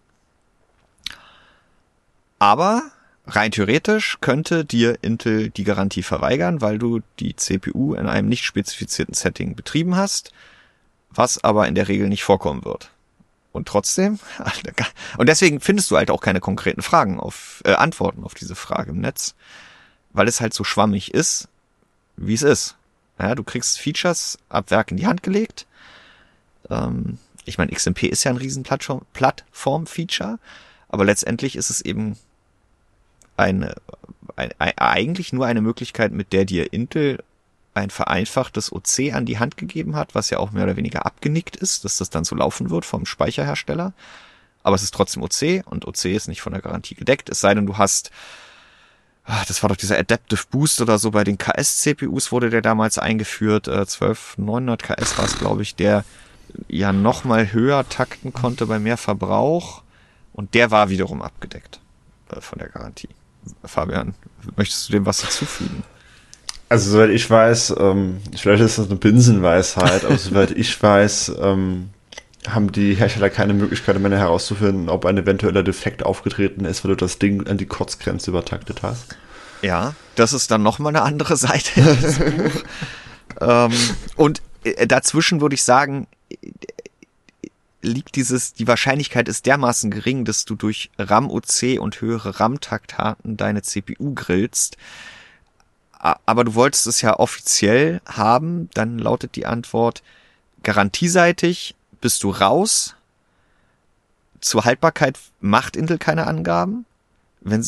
aber 2.40 2.84
rein 3.28 3.52
theoretisch 3.52 4.18
könnte 4.22 4.66
dir 4.66 4.98
Intel 5.02 5.50
die 5.50 5.64
Garantie 5.64 6.04
verweigern, 6.04 6.62
weil 6.62 6.80
du 6.80 7.02
die 7.20 7.36
CPU 7.36 7.94
in 7.94 8.08
einem 8.08 8.30
nicht 8.30 8.44
spezifizierten 8.44 9.14
Setting 9.14 9.56
betrieben 9.56 9.96
hast 9.96 10.32
was 11.14 11.44
aber 11.44 11.68
in 11.68 11.76
der 11.76 11.88
Regel 11.88 12.08
nicht 12.08 12.24
vorkommen 12.24 12.66
wird. 12.66 12.90
Und 13.52 13.68
trotzdem, 13.68 14.20
und 15.18 15.28
deswegen 15.28 15.60
findest 15.60 15.92
du 15.92 15.98
halt 15.98 16.10
auch 16.10 16.22
keine 16.22 16.40
konkreten 16.40 16.82
Fragen 16.82 17.20
auf, 17.20 17.62
äh, 17.66 17.74
Antworten 17.74 18.24
auf 18.24 18.34
diese 18.34 18.56
Frage 18.56 18.92
im 18.92 19.02
Netz, 19.02 19.36
weil 20.14 20.28
es 20.28 20.40
halt 20.40 20.54
so 20.54 20.64
schwammig 20.64 21.14
ist, 21.14 21.50
wie 22.16 22.34
es 22.34 22.44
ist. 22.44 22.76
Ja, 23.20 23.36
du 23.36 23.44
kriegst 23.44 23.80
Features 23.80 24.38
ab 24.50 24.72
Werk 24.72 24.92
in 24.92 24.98
die 24.98 25.06
Hand 25.06 25.22
gelegt. 25.22 25.68
Ähm, 26.70 27.18
ich 27.46 27.58
meine, 27.58 27.72
XMP 27.72 28.04
ist 28.04 28.24
ja 28.24 28.32
ein 28.32 28.38
riesen 28.38 28.64
Plattform-Feature, 28.64 30.40
aber 30.90 31.06
letztendlich 31.06 31.56
ist 31.56 31.70
es 31.70 31.82
eben 31.82 32.18
eine, 33.38 33.76
ein, 34.36 34.52
eigentlich 34.58 35.34
nur 35.34 35.46
eine 35.46 35.62
Möglichkeit, 35.62 36.12
mit 36.12 36.34
der 36.34 36.46
dir 36.46 36.72
Intel 36.74 37.24
ein 37.74 37.90
vereinfachtes 37.90 38.72
OC 38.72 39.14
an 39.14 39.26
die 39.26 39.40
Hand 39.40 39.58
gegeben 39.58 39.96
hat, 39.96 40.14
was 40.14 40.30
ja 40.30 40.40
auch 40.40 40.52
mehr 40.52 40.66
oder 40.66 40.76
weniger 40.76 41.06
abgenickt 41.06 41.56
ist, 41.56 41.86
dass 41.86 41.98
das 41.98 42.10
dann 42.10 42.26
so 42.26 42.36
laufen 42.36 42.70
wird 42.70 42.86
vom 42.86 43.06
Speicherhersteller. 43.06 43.94
Aber 44.64 44.76
es 44.76 44.84
ist 44.84 44.94
trotzdem 44.94 45.24
OC 45.24 45.66
und 45.66 45.88
OC 45.88 46.06
ist 46.06 46.28
nicht 46.28 46.42
von 46.42 46.54
der 46.54 46.62
Garantie 46.62 46.96
gedeckt, 46.96 47.30
es 47.30 47.40
sei 47.40 47.54
denn, 47.54 47.66
du 47.66 47.78
hast, 47.78 48.12
ah, 49.24 49.44
das 49.48 49.64
war 49.64 49.70
doch 49.70 49.78
dieser 49.78 49.98
Adaptive 49.98 50.44
Boost 50.52 50.82
oder 50.82 51.00
so, 51.00 51.12
bei 51.12 51.24
den 51.24 51.38
KS-CPUs 51.38 52.32
wurde 52.32 52.50
der 52.50 52.62
damals 52.62 52.98
eingeführt, 52.98 53.68
äh, 53.68 53.86
12900 53.86 54.84
KS 54.84 55.18
war 55.18 55.26
es, 55.26 55.40
glaube 55.40 55.64
ich, 55.64 55.76
der 55.76 56.04
ja 56.68 56.94
nochmal 56.94 57.52
höher 57.52 57.88
takten 57.88 58.34
konnte 58.34 58.66
bei 58.66 58.80
mehr 58.80 58.98
Verbrauch 58.98 59.84
und 60.34 60.54
der 60.54 60.72
war 60.72 60.90
wiederum 60.90 61.22
abgedeckt 61.22 61.80
äh, 62.30 62.42
von 62.42 62.60
der 62.60 62.70
Garantie. 62.70 63.10
Fabian, 63.64 64.14
möchtest 64.56 64.88
du 64.88 64.94
dem 64.94 65.06
was 65.06 65.22
hinzufügen? 65.22 65.84
Also 66.70 66.92
soweit 66.92 67.10
ich 67.10 67.30
weiß, 67.30 67.76
ähm, 67.80 68.22
vielleicht 68.38 68.64
ist 68.64 68.78
das 68.78 68.88
eine 68.88 68.96
Binsenweisheit, 68.96 70.06
aber 70.06 70.18
soweit 70.18 70.52
ich 70.52 70.82
weiß, 70.82 71.34
ähm, 71.42 71.90
haben 72.48 72.72
die 72.72 72.96
Hersteller 72.96 73.30
keine 73.30 73.54
Möglichkeit 73.54 74.00
mehr 74.00 74.18
herauszufinden, 74.18 74.90
ob 74.90 75.06
ein 75.06 75.18
eventueller 75.18 75.64
Defekt 75.64 76.04
aufgetreten 76.04 76.66
ist, 76.66 76.84
weil 76.84 76.92
du 76.92 76.98
das 76.98 77.20
Ding 77.20 77.46
an 77.48 77.58
die 77.58 77.66
Kotzgrenze 77.66 78.32
übertaktet 78.32 78.82
hast. 78.84 79.18
Ja, 79.62 79.94
das 80.16 80.34
ist 80.34 80.50
dann 80.50 80.64
nochmal 80.64 80.96
eine 80.96 81.04
andere 81.04 81.36
Seite. 81.36 81.72
ähm, 83.42 83.72
und 84.16 84.42
äh, 84.64 84.88
dazwischen 84.88 85.42
würde 85.42 85.56
ich 85.56 85.64
sagen, 85.64 86.08
liegt 87.82 88.16
dieses, 88.16 88.54
die 88.54 88.68
Wahrscheinlichkeit 88.68 89.28
ist 89.28 89.46
dermaßen 89.46 89.90
gering, 89.90 90.26
dass 90.26 90.46
du 90.46 90.56
durch 90.56 90.92
RAM-OC 90.98 91.80
und 91.80 92.00
höhere 92.00 92.40
RAM-Taktraten 92.40 93.38
deine 93.38 93.64
CPU 93.64 94.14
grillst, 94.14 94.78
aber 96.02 96.44
du 96.44 96.56
wolltest 96.56 96.88
es 96.88 97.02
ja 97.02 97.20
offiziell 97.20 98.02
haben, 98.06 98.70
dann 98.74 98.98
lautet 98.98 99.36
die 99.36 99.46
Antwort, 99.46 100.02
garantieseitig 100.64 101.76
bist 102.02 102.24
du 102.24 102.32
raus. 102.32 102.96
Zur 104.40 104.66
Haltbarkeit 104.66 105.20
macht 105.40 105.76
Intel 105.76 106.00
keine 106.00 106.26
Angaben. 106.26 106.86
Wenn, 107.42 107.64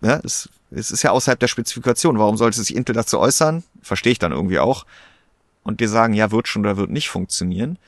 ja, 0.00 0.20
es, 0.24 0.48
es 0.72 0.90
ist 0.90 1.04
ja 1.04 1.12
außerhalb 1.12 1.38
der 1.38 1.46
Spezifikation. 1.46 2.18
Warum 2.18 2.36
sollte 2.36 2.58
sich 2.60 2.74
Intel 2.74 2.96
dazu 2.96 3.20
äußern? 3.20 3.62
Verstehe 3.82 4.12
ich 4.12 4.18
dann 4.18 4.32
irgendwie 4.32 4.58
auch. 4.58 4.84
Und 5.62 5.80
dir 5.80 5.88
sagen, 5.88 6.14
ja, 6.14 6.32
wird 6.32 6.48
schon 6.48 6.62
oder 6.62 6.76
wird 6.76 6.90
nicht 6.90 7.08
funktionieren. 7.08 7.78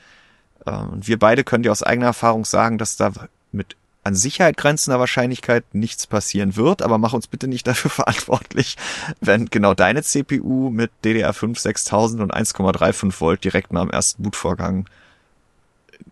Ähm, 0.65 0.89
und 0.89 1.07
wir 1.07 1.19
beide 1.19 1.43
können 1.43 1.63
dir 1.63 1.71
aus 1.71 1.83
eigener 1.83 2.07
Erfahrung 2.07 2.45
sagen, 2.45 2.77
dass 2.77 2.97
da 2.97 3.11
mit 3.51 3.75
an 4.03 4.15
Sicherheit 4.15 4.57
grenzender 4.57 4.99
Wahrscheinlichkeit 4.99 5.63
nichts 5.73 6.07
passieren 6.07 6.55
wird, 6.55 6.81
aber 6.81 6.97
mach 6.97 7.13
uns 7.13 7.27
bitte 7.27 7.47
nicht 7.47 7.67
dafür 7.67 7.91
verantwortlich, 7.91 8.77
wenn 9.19 9.47
genau 9.47 9.73
deine 9.73 10.03
CPU 10.03 10.69
mit 10.69 10.91
DDR5 11.03 11.59
6000 11.59 12.21
und 12.21 12.33
1,35 12.33 13.19
Volt 13.19 13.43
direkt 13.43 13.73
nach 13.73 13.81
dem 13.81 13.91
ersten 13.91 14.23
Bootvorgang 14.23 14.85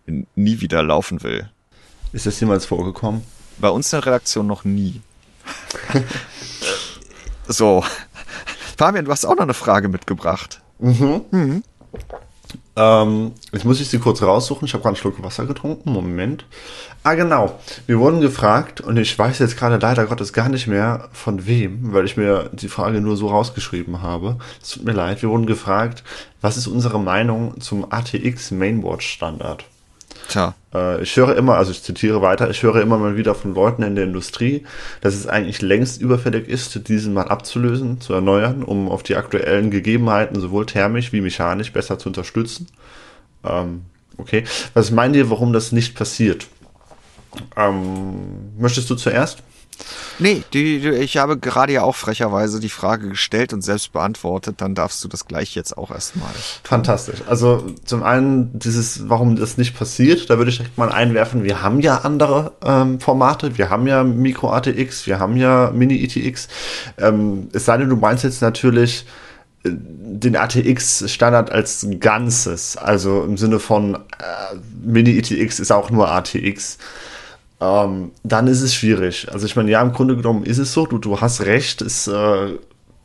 nie 0.06 0.60
wieder 0.60 0.82
laufen 0.82 1.22
will. 1.22 1.50
Ist 2.12 2.26
das 2.26 2.40
jemals 2.40 2.66
vorgekommen? 2.66 3.22
Bei 3.58 3.68
uns 3.68 3.92
in 3.92 3.98
der 3.98 4.06
Redaktion 4.06 4.46
noch 4.46 4.64
nie. 4.64 5.02
so. 7.48 7.84
Fabian, 8.76 9.06
du 9.06 9.10
hast 9.10 9.24
auch 9.24 9.34
noch 9.34 9.42
eine 9.42 9.54
Frage 9.54 9.88
mitgebracht. 9.88 10.60
Mhm. 10.78 11.24
mhm. 11.30 11.62
Ähm, 12.78 13.32
jetzt 13.52 13.64
muss 13.64 13.80
ich 13.80 13.88
sie 13.88 13.98
kurz 13.98 14.22
raussuchen. 14.22 14.66
Ich 14.66 14.72
habe 14.72 14.82
gerade 14.82 14.94
einen 14.94 15.00
Schluck 15.00 15.20
Wasser 15.22 15.46
getrunken. 15.46 15.90
Moment. 15.90 16.44
Ah, 17.02 17.14
genau. 17.14 17.58
Wir 17.86 17.98
wurden 17.98 18.20
gefragt, 18.20 18.80
und 18.80 18.96
ich 18.96 19.18
weiß 19.18 19.40
jetzt 19.40 19.56
gerade 19.56 19.78
leider 19.78 20.06
Gottes 20.06 20.32
gar 20.32 20.48
nicht 20.48 20.68
mehr 20.68 21.08
von 21.12 21.46
wem, 21.46 21.92
weil 21.92 22.04
ich 22.04 22.16
mir 22.16 22.50
die 22.52 22.68
Frage 22.68 23.00
nur 23.00 23.16
so 23.16 23.28
rausgeschrieben 23.28 24.00
habe. 24.00 24.38
Es 24.62 24.70
tut 24.70 24.84
mir 24.84 24.92
leid. 24.92 25.22
Wir 25.22 25.28
wurden 25.28 25.46
gefragt, 25.46 26.04
was 26.40 26.56
ist 26.56 26.68
unsere 26.68 27.00
Meinung 27.00 27.60
zum 27.60 27.90
ATX 27.90 28.52
Mainboard 28.52 29.02
Standard? 29.02 29.64
Tja. 30.28 30.54
Äh, 30.74 31.02
ich 31.02 31.16
höre 31.16 31.36
immer, 31.36 31.56
also 31.56 31.70
ich 31.70 31.82
zitiere 31.82 32.20
weiter, 32.22 32.50
ich 32.50 32.62
höre 32.62 32.80
immer 32.80 32.98
mal 32.98 33.16
wieder 33.16 33.34
von 33.34 33.54
Leuten 33.54 33.82
in 33.82 33.96
der 33.96 34.04
Industrie, 34.04 34.64
dass 35.00 35.14
es 35.14 35.26
eigentlich 35.26 35.62
längst 35.62 36.00
überfällig 36.00 36.48
ist, 36.48 36.88
diesen 36.88 37.14
mal 37.14 37.28
abzulösen, 37.28 38.00
zu 38.00 38.12
erneuern, 38.12 38.62
um 38.62 38.90
auf 38.90 39.02
die 39.02 39.16
aktuellen 39.16 39.70
Gegebenheiten 39.70 40.38
sowohl 40.38 40.66
thermisch 40.66 41.12
wie 41.12 41.22
mechanisch 41.22 41.72
besser 41.72 41.98
zu 41.98 42.10
unterstützen. 42.10 42.68
Ähm, 43.42 43.82
okay. 44.18 44.44
Was 44.74 44.90
meint 44.90 45.16
ihr, 45.16 45.30
warum 45.30 45.52
das 45.52 45.72
nicht 45.72 45.96
passiert? 45.96 46.46
Ähm, 47.56 48.52
möchtest 48.58 48.90
du 48.90 48.94
zuerst? 48.94 49.42
Nee, 50.18 50.42
die, 50.52 50.80
die, 50.80 50.88
ich 50.88 51.16
habe 51.16 51.38
gerade 51.38 51.72
ja 51.72 51.82
auch 51.82 51.94
frecherweise 51.96 52.60
die 52.60 52.68
Frage 52.68 53.10
gestellt 53.10 53.52
und 53.52 53.62
selbst 53.62 53.92
beantwortet, 53.92 54.56
dann 54.60 54.74
darfst 54.74 55.02
du 55.04 55.08
das 55.08 55.26
gleich 55.26 55.54
jetzt 55.54 55.76
auch 55.76 55.90
erstmal. 55.90 56.30
Fantastisch. 56.64 57.20
Also 57.26 57.64
zum 57.84 58.02
einen 58.02 58.58
dieses, 58.58 59.08
warum 59.08 59.36
das 59.36 59.58
nicht 59.58 59.76
passiert, 59.78 60.28
da 60.30 60.38
würde 60.38 60.50
ich 60.50 60.58
direkt 60.58 60.78
mal 60.78 60.90
einwerfen, 60.90 61.44
wir 61.44 61.62
haben 61.62 61.80
ja 61.80 61.98
andere 61.98 62.52
ähm, 62.64 63.00
Formate, 63.00 63.58
wir 63.58 63.70
haben 63.70 63.86
ja 63.86 64.02
Micro 64.04 64.50
ATX, 64.50 65.06
wir 65.06 65.18
haben 65.18 65.36
ja 65.36 65.70
Mini 65.72 66.02
ETX. 66.02 66.48
Ähm, 66.98 67.48
es 67.52 67.64
sei 67.64 67.76
denn, 67.76 67.88
du 67.88 67.96
meinst 67.96 68.24
jetzt 68.24 68.42
natürlich 68.42 69.06
äh, 69.64 69.70
den 69.70 70.36
ATX-Standard 70.36 71.52
als 71.52 71.86
Ganzes, 72.00 72.76
also 72.76 73.22
im 73.22 73.36
Sinne 73.36 73.60
von 73.60 73.94
äh, 73.94 73.98
Mini 74.82 75.18
ETX 75.18 75.60
ist 75.60 75.70
auch 75.70 75.90
nur 75.90 76.10
ATX. 76.10 76.78
Ähm, 77.60 78.12
dann 78.22 78.46
ist 78.46 78.62
es 78.62 78.74
schwierig. 78.74 79.26
Also 79.32 79.46
ich 79.46 79.56
meine, 79.56 79.70
ja, 79.70 79.82
im 79.82 79.92
Grunde 79.92 80.16
genommen 80.16 80.44
ist 80.44 80.58
es 80.58 80.72
so, 80.72 80.86
du, 80.86 80.98
du 80.98 81.20
hast 81.20 81.42
recht, 81.42 81.82
ist 81.82 82.06
äh, 82.06 82.58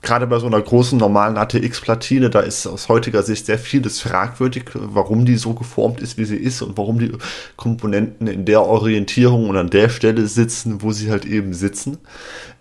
gerade 0.03 0.27
bei 0.27 0.37
so 0.37 0.45
einer 0.45 0.61
großen 0.61 0.99
normalen 0.99 1.37
ATX-Platine, 1.37 2.29
da 2.29 2.41
ist 2.41 2.67
aus 2.67 2.89
heutiger 2.89 3.23
Sicht 3.23 3.47
sehr 3.47 3.57
vieles 3.57 4.01
fragwürdig, 4.01 4.65
warum 4.73 5.25
die 5.25 5.37
so 5.37 5.53
geformt 5.53 6.01
ist, 6.01 6.17
wie 6.17 6.25
sie 6.25 6.35
ist 6.35 6.61
und 6.61 6.77
warum 6.77 6.99
die 6.99 7.13
Komponenten 7.55 8.27
in 8.27 8.43
der 8.45 8.61
Orientierung 8.61 9.49
und 9.49 9.57
an 9.57 9.71
der 9.71 9.89
Stelle 9.89 10.27
sitzen, 10.27 10.83
wo 10.83 10.91
sie 10.91 11.09
halt 11.09 11.25
eben 11.25 11.53
sitzen. 11.53 11.97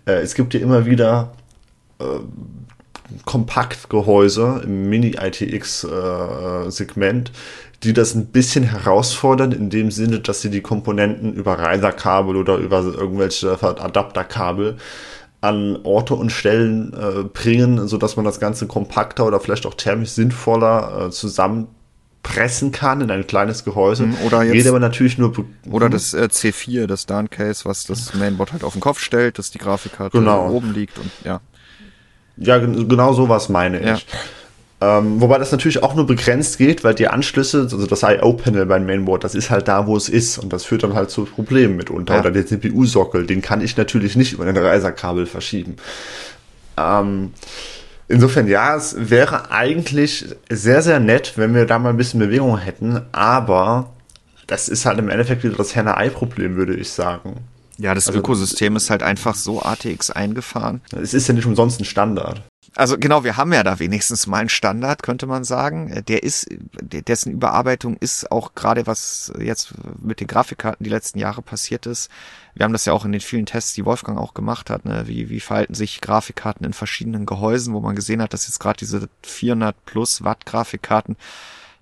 Äh, 0.05 0.21
es 0.21 0.33
gibt 0.33 0.55
ja 0.55 0.61
immer 0.61 0.87
wieder 0.87 1.33
äh, 1.99 2.05
Kompaktgehäuse 3.25 4.61
im 4.63 4.89
Mini-ITX-Segment, 4.89 7.29
äh, 7.29 7.33
die 7.83 7.93
das 7.93 8.15
ein 8.15 8.27
bisschen 8.27 8.63
herausfordern, 8.63 9.51
in 9.51 9.69
dem 9.69 9.91
Sinne, 9.91 10.19
dass 10.19 10.41
sie 10.41 10.49
die 10.49 10.61
Komponenten 10.61 11.33
über 11.33 11.59
Reiserkabel 11.59 12.35
oder 12.37 12.55
über 12.57 12.79
irgendwelche 12.81 13.51
Adapterkabel 13.61 14.77
an 15.41 15.77
Orte 15.83 16.13
und 16.15 16.31
Stellen 16.31 16.93
äh, 16.93 17.23
bringen, 17.23 17.87
so 17.87 17.97
dass 17.97 18.15
man 18.15 18.23
das 18.23 18.39
Ganze 18.39 18.65
kompakter 18.67 19.25
oder 19.25 19.39
vielleicht 19.41 19.65
auch 19.65 19.73
thermisch 19.73 20.11
sinnvoller 20.11 21.07
äh, 21.07 21.11
zusammenpressen 21.11 22.71
kann 22.71 23.01
in 23.01 23.11
ein 23.11 23.27
kleines 23.27 23.65
Gehäuse. 23.65 24.05
Mhm, 24.05 24.15
oder 24.25 24.43
jetzt, 24.43 24.53
Geht 24.53 24.67
aber 24.67 24.79
natürlich 24.79 25.17
nur. 25.17 25.33
Oder 25.69 25.89
das 25.89 26.13
äh, 26.13 26.29
C4, 26.31 26.87
das 26.87 27.05
Dan 27.05 27.29
Case, 27.29 27.65
was 27.65 27.83
das 27.85 28.13
Mainboard 28.13 28.53
halt 28.53 28.63
auf 28.63 28.73
den 28.73 28.81
Kopf 28.81 28.99
stellt, 28.99 29.37
dass 29.37 29.51
die 29.51 29.57
Grafikkarte 29.57 30.17
Genau. 30.17 30.49
oben 30.49 30.73
liegt 30.73 30.97
und 30.97 31.11
ja. 31.25 31.41
Ja, 32.37 32.57
gen- 32.57 32.87
genau 32.87 33.11
sowas 33.13 33.49
meine 33.49 33.93
ich. 33.93 34.07
Ähm, 34.83 35.21
wobei 35.21 35.37
das 35.37 35.51
natürlich 35.53 35.81
auch 35.81 35.95
nur 35.95 36.05
begrenzt 36.05 36.57
geht, 36.57 36.83
weil 36.83 36.93
die 36.93 37.07
Anschlüsse, 37.07 37.61
also 37.61 37.87
das 37.87 38.03
IO-Panel 38.03 38.65
beim 38.65 38.85
Mainboard, 38.85 39.23
das 39.23 39.33
ist 39.33 39.49
halt 39.49 39.69
da, 39.69 39.87
wo 39.87 39.95
es 39.95 40.09
ist. 40.09 40.37
Und 40.39 40.51
das 40.51 40.65
führt 40.65 40.83
dann 40.83 40.93
halt 40.93 41.09
zu 41.09 41.23
Problemen 41.23 41.77
mitunter. 41.77 42.15
Ja. 42.15 42.19
Oder 42.19 42.31
der 42.31 42.45
CPU-Sockel, 42.45 43.25
den 43.25 43.41
kann 43.41 43.61
ich 43.61 43.77
natürlich 43.77 44.17
nicht 44.17 44.33
über 44.33 44.43
den 44.45 44.57
Reiserkabel 44.57 45.25
verschieben. 45.25 45.77
Ähm, 46.77 47.31
insofern, 48.09 48.47
ja, 48.49 48.75
es 48.75 48.95
wäre 48.97 49.51
eigentlich 49.51 50.25
sehr, 50.49 50.81
sehr 50.81 50.99
nett, 50.99 51.33
wenn 51.37 51.55
wir 51.55 51.65
da 51.65 51.79
mal 51.79 51.89
ein 51.91 51.97
bisschen 51.97 52.19
Bewegung 52.19 52.57
hätten. 52.57 52.99
Aber 53.13 53.91
das 54.47 54.67
ist 54.67 54.85
halt 54.85 54.99
im 54.99 55.07
Endeffekt 55.09 55.43
wieder 55.45 55.55
das 55.55 55.75
Henne-Ei-Problem, 55.75 56.57
würde 56.57 56.75
ich 56.75 56.89
sagen. 56.89 57.37
Ja, 57.77 57.93
das 57.95 58.07
Also- 58.07 58.19
Ökosystem 58.19 58.75
ist 58.75 58.89
halt 58.89 59.01
einfach 59.01 59.35
so 59.35 59.61
ATX 59.61 60.11
eingefahren. 60.11 60.81
Es 61.01 61.13
ist 61.13 61.27
ja 61.27 61.33
nicht 61.33 61.45
umsonst 61.45 61.79
ein 61.79 61.85
Standard. 61.85 62.41
Also 62.75 62.97
genau, 62.97 63.23
wir 63.23 63.37
haben 63.37 63.53
ja 63.53 63.61
da 63.63 63.77
wenigstens 63.79 64.25
mal 64.25 64.37
einen 64.39 64.49
Standard, 64.49 65.03
könnte 65.03 65.27
man 65.27 65.43
sagen. 65.43 66.03
Der 66.07 66.23
ist, 66.23 66.47
dessen 66.81 67.31
Überarbeitung 67.31 67.97
ist 67.97 68.31
auch 68.31 68.55
gerade 68.55 68.87
was 68.87 69.31
jetzt 69.39 69.73
mit 70.01 70.19
den 70.19 70.27
Grafikkarten 70.27 70.83
die 70.83 70.89
letzten 70.89 71.19
Jahre 71.19 71.41
passiert 71.43 71.85
ist. 71.85 72.09
Wir 72.55 72.63
haben 72.63 72.73
das 72.73 72.85
ja 72.85 72.93
auch 72.93 73.05
in 73.05 73.11
den 73.11 73.21
vielen 73.21 73.45
Tests, 73.45 73.73
die 73.73 73.85
Wolfgang 73.85 74.17
auch 74.17 74.33
gemacht 74.33 74.69
hat. 74.71 74.85
Ne? 74.85 75.03
Wie, 75.07 75.29
wie 75.29 75.39
verhalten 75.39 75.75
sich 75.75 76.01
Grafikkarten 76.01 76.65
in 76.65 76.73
verschiedenen 76.73 77.25
Gehäusen, 77.27 77.73
wo 77.73 77.79
man 77.79 77.95
gesehen 77.95 78.21
hat, 78.21 78.33
dass 78.33 78.47
jetzt 78.47 78.59
gerade 78.59 78.77
diese 78.77 79.07
400 79.23 79.75
plus 79.85 80.23
Watt 80.23 80.45
Grafikkarten 80.45 81.15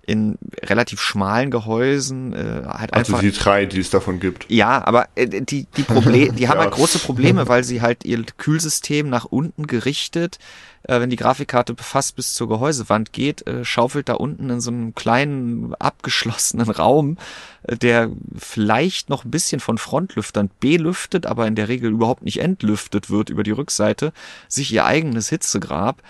in 0.04 0.36
relativ 0.64 1.00
schmalen 1.00 1.52
Gehäusen 1.52 2.32
äh, 2.34 2.64
halt 2.66 2.92
Also 2.92 3.12
einfach 3.12 3.20
die 3.20 3.30
drei, 3.30 3.66
die 3.66 3.78
es 3.78 3.90
davon 3.90 4.18
gibt. 4.18 4.46
ja, 4.50 4.84
aber 4.84 5.06
äh, 5.14 5.28
die, 5.28 5.66
die, 5.76 5.82
Proble 5.84 6.32
die 6.32 6.48
haben 6.48 6.56
Ja. 6.58 6.64
halt 6.64 6.72
große 6.74 6.98
Probleme, 6.98 7.46
weil 7.48 7.62
sie 7.62 7.82
halt 7.82 8.04
ihr 8.04 8.20
Kühlsystem 8.36 9.08
nach 9.08 9.26
unten 9.26 9.68
gerichtet, 9.68 10.38
äh, 10.84 11.00
wenn 11.00 11.10
die 11.10 11.16
Grafikkarte 11.16 11.74
fast 11.78 12.16
bis 12.16 12.34
zur 12.34 12.48
Gehäusewand 12.48 13.12
geht, 13.12 13.46
äh, 13.46 13.64
schaufelt 13.64 14.08
da 14.08 14.14
unten 14.14 14.50
in 14.50 14.60
so 14.60 14.70
einem 14.70 14.94
kleinen 14.94 15.74
abgeschlossenen 15.74 16.70
Raum, 16.70 17.18
äh, 17.62 17.76
der 17.76 18.10
vielleicht 18.36 19.10
noch 19.10 19.24
ein 19.24 19.30
bisschen 19.30 19.60
von 19.60 19.78
Frontlüftern 19.78 20.50
belüftet, 20.60 21.26
aber 21.26 21.46
in 21.46 21.54
der 21.54 21.68
Regel 21.68 21.92
überhaupt 21.92 22.24
nicht 22.24 22.40
entlüftet 22.40 23.10
wird 23.10 23.30
über 23.30 23.42
die 23.42 23.50
Rückseite, 23.52 24.12
sich 24.48 24.72
ihr 24.72 24.84
eigenes 24.84 25.28
Hitzegrab. 25.28 26.02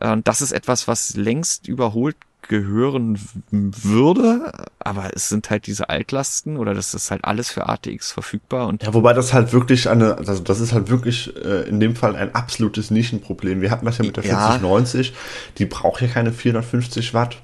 Äh, 0.00 0.12
Und 0.12 0.28
das 0.28 0.42
ist 0.42 0.52
etwas, 0.52 0.88
was 0.88 1.16
längst 1.16 1.68
überholt 1.68 2.16
gehören 2.48 3.18
würde, 3.50 4.52
aber 4.78 5.10
es 5.14 5.28
sind 5.28 5.50
halt 5.50 5.66
diese 5.66 5.88
Altlasten 5.88 6.56
oder 6.56 6.74
das 6.74 6.94
ist 6.94 7.10
halt 7.10 7.24
alles 7.24 7.50
für 7.50 7.68
ATX 7.68 8.10
verfügbar 8.12 8.66
und 8.66 8.82
Ja, 8.82 8.94
wobei 8.94 9.12
das 9.12 9.32
halt 9.32 9.52
wirklich 9.52 9.88
eine, 9.88 10.16
also 10.18 10.42
das 10.42 10.60
ist 10.60 10.72
halt 10.72 10.88
wirklich 10.90 11.36
äh, 11.36 11.68
in 11.68 11.78
dem 11.78 11.94
Fall 11.94 12.16
ein 12.16 12.34
absolutes 12.34 12.90
Nischenproblem. 12.90 13.60
Wir 13.60 13.70
hatten 13.70 13.86
das 13.86 13.98
ja 13.98 14.04
mit 14.04 14.16
der 14.16 14.24
Ja. 14.24 14.38
4090, 14.40 15.14
die 15.58 15.66
braucht 15.66 16.00
ja 16.00 16.08
keine 16.08 16.32
450 16.32 17.14
Watt. 17.14 17.38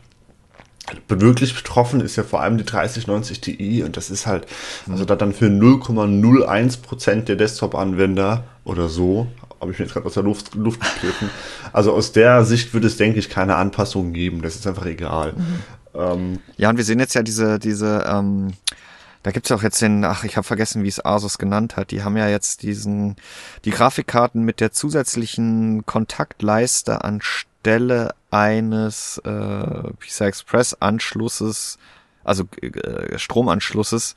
Wirklich 1.08 1.54
betroffen 1.54 2.00
ist 2.02 2.16
ja 2.16 2.24
vor 2.24 2.42
allem 2.42 2.58
die 2.58 2.64
3090 2.64 3.40
Ti 3.40 3.82
und 3.84 3.96
das 3.96 4.10
ist 4.10 4.26
halt, 4.26 4.46
also 4.90 5.06
da 5.06 5.16
dann 5.16 5.32
für 5.32 5.46
0,01 5.46 6.82
Prozent 6.82 7.28
der 7.28 7.36
Desktop-Anwender 7.36 8.44
oder 8.64 8.88
so, 8.90 9.26
habe 9.64 9.72
ich 9.72 9.78
mir 9.78 9.86
jetzt 9.86 9.94
gerade 9.94 10.06
aus 10.06 10.14
der 10.14 10.22
Luft, 10.22 10.54
Luft 10.54 10.80
gegriffen. 10.80 11.30
Also 11.72 11.92
aus 11.92 12.12
der 12.12 12.44
Sicht 12.44 12.72
würde 12.72 12.86
es, 12.86 12.96
denke 12.96 13.18
ich, 13.18 13.28
keine 13.28 13.56
Anpassungen 13.56 14.12
geben. 14.12 14.42
Das 14.42 14.54
ist 14.54 14.66
einfach 14.66 14.86
egal. 14.86 15.34
Ähm, 15.94 16.38
ja 16.56 16.70
und 16.70 16.76
wir 16.76 16.84
sehen 16.84 16.98
jetzt 16.98 17.14
ja 17.14 17.22
diese 17.22 17.58
diese 17.58 18.04
ähm, 18.06 18.52
da 19.24 19.30
gibt's 19.30 19.50
auch 19.52 19.62
jetzt 19.62 19.80
den, 19.80 20.04
ach, 20.04 20.24
ich 20.24 20.36
habe 20.36 20.46
vergessen, 20.46 20.82
wie 20.82 20.88
es 20.88 21.02
Asus 21.02 21.38
genannt 21.38 21.76
hat. 21.76 21.92
Die 21.92 22.02
haben 22.02 22.16
ja 22.18 22.28
jetzt 22.28 22.62
diesen, 22.62 23.16
die 23.64 23.70
Grafikkarten 23.70 24.42
mit 24.44 24.60
der 24.60 24.70
zusätzlichen 24.70 25.86
Kontaktleiste 25.86 27.02
anstelle 27.02 28.14
eines 28.30 29.16
äh, 29.24 29.92
PCI 29.98 30.24
Express 30.24 30.74
Anschlusses, 30.74 31.78
also 32.22 32.44
äh, 32.60 33.18
Stromanschlusses, 33.18 34.14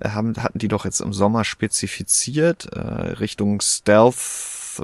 äh, 0.00 0.08
haben, 0.08 0.42
hatten 0.42 0.58
die 0.58 0.68
doch 0.68 0.86
jetzt 0.86 1.02
im 1.02 1.12
Sommer 1.12 1.44
spezifiziert, 1.44 2.64
äh, 2.72 2.78
Richtung 2.78 3.60
Stealth, 3.60 4.16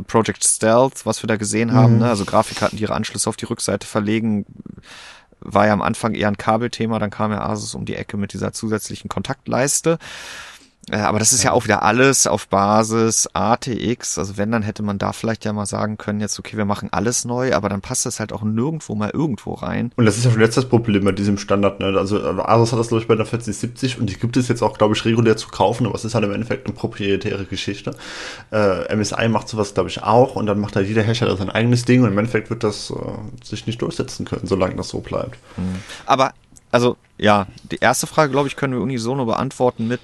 Project 0.07 0.45
Stealth, 0.45 1.07
was 1.07 1.23
wir 1.23 1.29
da 1.29 1.37
gesehen 1.37 1.73
haben, 1.73 1.99
ne? 1.99 2.09
also 2.09 2.25
Grafikkarten, 2.25 2.77
die 2.77 2.83
ihre 2.83 2.95
Anschlüsse 2.95 3.29
auf 3.29 3.37
die 3.37 3.45
Rückseite 3.45 3.87
verlegen, 3.87 4.47
war 5.41 5.67
ja 5.67 5.73
am 5.73 5.83
Anfang 5.83 6.15
eher 6.15 6.29
ein 6.29 6.37
Kabelthema, 6.37 6.99
dann 6.99 7.11
kam 7.11 7.33
ja 7.33 7.43
Asus 7.43 7.75
um 7.75 7.85
die 7.85 7.97
Ecke 7.97 8.17
mit 8.17 8.33
dieser 8.33 8.53
zusätzlichen 8.53 9.09
Kontaktleiste. 9.09 9.99
Äh, 10.91 10.97
Aber 10.97 11.19
das 11.19 11.33
ist 11.33 11.45
ja 11.45 11.53
auch 11.53 11.65
wieder 11.65 11.83
alles 11.83 12.27
auf 12.27 12.49
Basis 12.49 13.29
ATX. 13.33 14.19
Also 14.19 14.37
wenn, 14.37 14.51
dann 14.51 14.63
hätte 14.63 14.83
man 14.83 14.99
da 14.99 15.13
vielleicht 15.13 15.45
ja 15.45 15.53
mal 15.53 15.67
sagen 15.67 15.97
können, 15.97 16.21
jetzt 16.21 16.39
okay, 16.39 16.57
wir 16.57 16.65
machen 16.65 16.89
alles 16.93 17.25
neu, 17.25 17.55
aber 17.55 17.69
dann 17.69 17.81
passt 17.81 18.05
das 18.05 18.19
halt 18.19 18.33
auch 18.33 18.43
nirgendwo 18.43 18.95
mal 18.95 19.11
irgendwo 19.11 19.55
rein. 19.55 19.93
Und 19.97 20.07
das 20.07 20.19
ist 20.19 20.25
ja 20.25 20.31
schon 20.31 20.41
jetzt 20.41 20.57
das 20.57 20.69
Problem 20.69 21.05
bei 21.05 21.13
diesem 21.13 21.39
Standard. 21.39 21.79
Ne? 21.81 21.97
Also 21.97 22.19
äh, 22.19 22.41
Asus 22.43 22.73
hat 22.73 22.81
das, 22.81 22.89
glaube 22.89 23.03
ich, 23.03 23.09
bei 23.09 23.15
der 23.15 23.27
4070 23.27 24.01
und 24.01 24.07
die 24.07 24.19
gibt 24.19 24.37
es 24.37 24.49
jetzt 24.49 24.63
auch, 24.63 24.77
glaube 24.77 24.95
ich, 24.95 25.05
regulär 25.05 25.37
zu 25.37 25.49
kaufen, 25.49 25.87
aber 25.87 25.95
es 25.95 26.05
ist 26.05 26.15
halt 26.15 26.25
im 26.25 26.33
Endeffekt 26.33 26.67
eine 26.67 26.75
proprietäre 26.75 27.45
Geschichte. 27.45 27.95
Äh, 28.51 28.95
MSI 28.95 29.29
macht 29.29 29.49
sowas, 29.49 29.75
glaube 29.75 29.89
ich, 29.89 30.03
auch 30.03 30.35
und 30.35 30.47
dann 30.47 30.59
macht 30.59 30.75
halt 30.75 30.89
jeder 30.89 31.03
Hersteller 31.03 31.37
sein 31.37 31.51
eigenes 31.51 31.85
Ding 31.85 32.03
und 32.03 32.11
im 32.11 32.19
Endeffekt 32.19 32.51
wird 32.51 32.65
das 32.65 32.91
äh, 32.91 32.95
sich 33.45 33.67
nicht 33.67 33.81
durchsetzen 33.83 34.27
können, 34.27 34.47
solange 34.47 34.75
das 34.75 34.89
so 34.89 35.01
bleibt. 35.01 35.39
Aber, 36.07 36.33
also, 36.73 36.97
ja, 37.19 37.47
die 37.71 37.77
erste 37.77 38.07
Frage, 38.07 38.33
glaube 38.33 38.49
ich, 38.49 38.57
können 38.57 38.73
wir 38.73 38.81
unisono 38.81 39.27
beantworten 39.27 39.87
mit, 39.87 40.01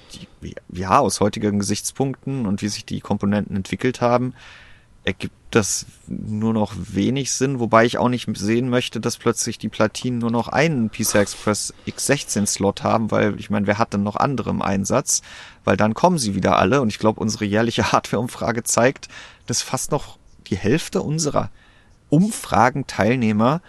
ja, 0.71 0.99
aus 0.99 1.19
heutigen 1.19 1.59
Gesichtspunkten 1.59 2.45
und 2.45 2.61
wie 2.61 2.69
sich 2.69 2.85
die 2.85 3.01
Komponenten 3.01 3.55
entwickelt 3.55 3.99
haben, 3.99 4.33
ergibt 5.03 5.33
das 5.49 5.87
nur 6.07 6.53
noch 6.53 6.73
wenig 6.77 7.33
Sinn, 7.33 7.59
wobei 7.59 7.85
ich 7.85 7.97
auch 7.97 8.09
nicht 8.09 8.29
sehen 8.37 8.69
möchte, 8.69 8.99
dass 8.99 9.17
plötzlich 9.17 9.57
die 9.57 9.69
Platinen 9.69 10.19
nur 10.19 10.29
noch 10.29 10.47
einen 10.47 10.91
PCI 10.91 11.17
Express 11.17 11.73
X16 11.87 12.45
Slot 12.45 12.83
haben, 12.83 13.09
weil 13.09 13.39
ich 13.39 13.49
meine, 13.49 13.65
wer 13.65 13.79
hat 13.79 13.93
denn 13.93 14.03
noch 14.03 14.15
andere 14.15 14.51
im 14.51 14.61
Einsatz? 14.61 15.23
Weil 15.63 15.75
dann 15.75 15.95
kommen 15.95 16.19
sie 16.19 16.35
wieder 16.35 16.59
alle 16.59 16.81
und 16.81 16.89
ich 16.89 16.99
glaube, 16.99 17.19
unsere 17.19 17.45
jährliche 17.45 17.83
Hardware-Umfrage 17.91 18.63
zeigt, 18.63 19.07
dass 19.47 19.63
fast 19.63 19.91
noch 19.91 20.19
die 20.47 20.57
Hälfte 20.57 21.01
unserer 21.01 21.49
Umfragenteilnehmer 22.09 23.61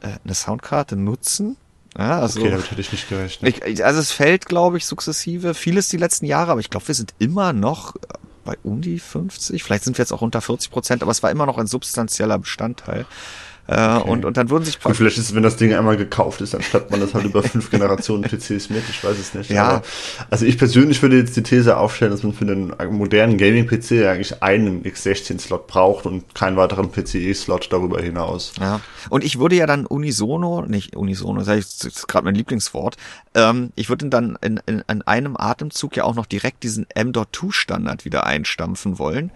äh, 0.00 0.12
eine 0.24 0.34
Soundkarte 0.34 0.96
nutzen. 0.96 1.58
Ja, 1.98 2.20
also 2.20 2.40
Okay, 2.40 2.50
damit 2.50 2.70
hätte 2.70 2.80
ich 2.80 2.92
nicht 2.92 3.08
gerechnet. 3.08 3.66
ich, 3.66 3.84
also 3.84 3.98
es 3.98 4.12
fällt, 4.12 4.46
glaube 4.46 4.78
ich, 4.78 4.86
sukzessive. 4.86 5.52
Vieles 5.54 5.88
die 5.88 5.96
letzten 5.96 6.26
Jahre, 6.26 6.52
aber 6.52 6.60
ich 6.60 6.70
glaube, 6.70 6.86
wir 6.86 6.94
sind 6.94 7.12
immer 7.18 7.52
noch 7.52 7.96
bei 8.44 8.56
um 8.62 8.80
die 8.80 9.00
50. 9.00 9.62
Vielleicht 9.64 9.84
sind 9.84 9.98
wir 9.98 10.02
jetzt 10.04 10.12
auch 10.12 10.22
unter 10.22 10.40
40 10.40 10.70
Prozent, 10.70 11.02
aber 11.02 11.10
es 11.10 11.22
war 11.24 11.30
immer 11.30 11.44
noch 11.44 11.58
ein 11.58 11.66
substanzieller 11.66 12.38
Bestandteil. 12.38 13.04
Äh, 13.68 13.98
und, 13.98 14.24
und 14.24 14.38
dann 14.38 14.48
würden 14.48 14.64
sich 14.64 14.82
Und 14.82 14.94
vielleicht 14.94 15.18
ist, 15.18 15.34
wenn 15.34 15.42
das 15.42 15.56
Ding 15.56 15.74
einmal 15.74 15.98
gekauft 15.98 16.40
ist, 16.40 16.54
dann 16.54 16.62
schleppt 16.62 16.90
man 16.90 17.00
das 17.00 17.12
halt 17.12 17.26
über 17.26 17.42
fünf 17.42 17.70
Generationen 17.70 18.22
PCs 18.22 18.70
mit. 18.70 18.82
Ich 18.88 19.04
weiß 19.04 19.18
es 19.18 19.34
nicht. 19.34 19.50
Ja. 19.50 19.64
Aber, 19.64 19.82
also 20.30 20.46
ich 20.46 20.56
persönlich 20.56 21.02
würde 21.02 21.18
jetzt 21.18 21.36
die 21.36 21.42
These 21.42 21.76
aufstellen, 21.76 22.10
dass 22.10 22.22
man 22.22 22.32
für 22.32 22.46
einen 22.46 22.72
modernen 22.90 23.36
Gaming-PC 23.36 24.06
eigentlich 24.06 24.42
einen 24.42 24.82
X16-Slot 24.84 25.66
braucht 25.66 26.06
und 26.06 26.34
keinen 26.34 26.56
weiteren 26.56 26.90
PCE-Slot 26.90 27.70
darüber 27.70 28.00
hinaus. 28.00 28.54
Ja. 28.58 28.80
Und 29.10 29.22
ich 29.22 29.38
würde 29.38 29.56
ja 29.56 29.66
dann 29.66 29.84
unisono, 29.84 30.62
nicht 30.62 30.96
unisono, 30.96 31.42
das 31.42 31.84
ist 31.84 32.08
gerade 32.08 32.24
mein 32.24 32.34
Lieblingswort, 32.34 32.96
ähm, 33.34 33.70
ich 33.76 33.90
würde 33.90 34.08
dann 34.08 34.38
in, 34.40 34.60
in, 34.64 34.82
in 34.88 35.02
einem 35.02 35.36
Atemzug 35.36 35.94
ja 35.96 36.04
auch 36.04 36.14
noch 36.14 36.26
direkt 36.26 36.62
diesen 36.62 36.86
M.2-Standard 36.94 38.06
wieder 38.06 38.24
einstampfen 38.24 38.98
wollen. 38.98 39.30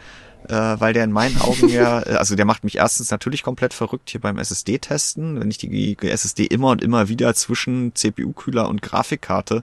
Äh, 0.49 0.80
weil 0.80 0.93
der 0.93 1.05
in 1.05 1.12
meinen 1.12 1.40
Augen 1.40 1.68
ja, 1.68 2.01
äh, 2.07 2.16
also 2.16 2.34
der 2.34 2.45
macht 2.45 2.64
mich 2.64 2.76
erstens 2.76 3.11
natürlich 3.11 3.43
komplett 3.43 3.74
verrückt 3.74 4.11
hier 4.11 4.20
beim 4.20 4.38
SSD-Testen, 4.38 5.40
wenn 5.40 5.51
ich 5.51 5.59
die 5.59 5.97
SSD 6.01 6.45
immer 6.47 6.70
und 6.70 6.82
immer 6.82 7.09
wieder 7.09 7.34
zwischen 7.34 7.95
CPU-Kühler 7.95 8.68
und 8.68 8.82
Grafikkarte 8.82 9.62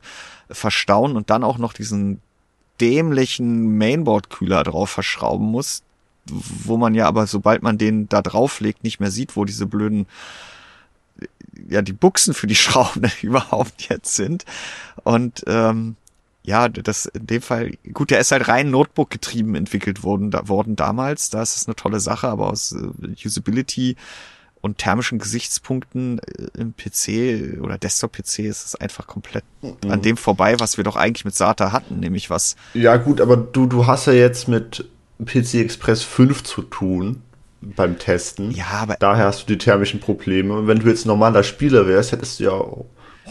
verstauen 0.50 1.16
und 1.16 1.30
dann 1.30 1.44
auch 1.44 1.58
noch 1.58 1.74
diesen 1.74 2.22
dämlichen 2.80 3.78
Mainboard-Kühler 3.78 4.64
drauf 4.64 4.90
verschrauben 4.90 5.48
muss, 5.48 5.84
wo 6.28 6.78
man 6.78 6.96
ja 6.96 7.08
aber, 7.08 7.28
sobald 7.28 7.62
man 7.62 7.78
den 7.78 8.08
da 8.08 8.22
drauflegt, 8.22 8.84
nicht 8.84 9.00
mehr 9.00 9.12
sieht, 9.12 9.36
wo 9.36 9.46
diese 9.46 9.66
blöden 9.66 10.08
ja 11.68 11.82
die 11.82 11.94
Buchsen 11.94 12.34
für 12.34 12.48
die 12.48 12.56
Schrauben 12.56 13.12
überhaupt 13.22 13.90
jetzt 13.90 14.16
sind. 14.16 14.46
Und 15.04 15.44
ähm, 15.48 15.96
ja, 16.44 16.70
das 16.70 17.06
in 17.06 17.28
dem 17.28 17.42
Fall, 17.42 17.74
gut, 17.94 18.12
der 18.12 18.20
ist 18.20 18.32
halt 18.32 18.48
rein 18.48 18.72
Notebook 18.72 19.10
getrieben 19.10 19.56
entwickelt 19.56 20.04
worden, 20.04 20.32
da, 20.32 20.48
worden 20.48 20.76
damals. 20.76 21.30
Da 21.30 21.42
ist 21.42 21.58
es 21.58 21.68
eine 21.68 21.76
tolle 21.76 22.00
Sache, 22.00 22.28
aber 22.28 22.50
aus 22.50 22.72
äh, 22.72 23.26
Usability 23.26 23.96
und 24.62 24.78
thermischen 24.78 25.20
Gesichtspunkten 25.20 26.20
äh, 26.20 26.60
im 26.60 26.74
PC 26.76 27.62
oder 27.62 27.78
Desktop-PC 27.78 28.40
ist 28.40 28.66
es 28.66 28.76
einfach 28.76 29.08
komplett 29.08 29.44
mhm. 29.62 29.92
an 29.92 30.02
dem 30.02 30.18
vorbei, 30.18 30.60
was 30.60 30.78
wir 30.78 30.84
doch 30.84 30.96
eigentlich 30.96 31.26
mit 31.26 31.36
SATA 31.36 31.72
hatten, 31.72 32.00
nämlich 32.00 32.30
was. 32.30 32.56
Ja, 32.74 32.98
gut, 32.98 33.22
aber 33.22 33.38
du, 33.38 33.66
du 33.66 33.88
hast 33.88 34.08
ja 34.08 34.14
jetzt 34.14 34.48
mit 34.48 34.86
PC 35.24 35.56
Express 35.56 36.04
5 36.04 36.44
zu 36.44 36.62
tun 36.62 37.22
beim 37.62 38.00
Testen. 38.00 38.52
Ja, 38.52 38.68
aber. 38.72 38.96
Daher 39.00 39.26
hast 39.26 39.44
du 39.44 39.54
die 39.54 39.58
thermischen 39.58 40.00
Probleme. 40.00 40.54
Und 40.54 40.68
wenn 40.68 40.80
du 40.80 40.88
jetzt 40.88 41.06
normaler 41.06 41.44
Spieler 41.44 41.88
wärst, 41.88 42.14
hättest 42.14 42.40
du 42.40 42.46
ja 42.46 42.64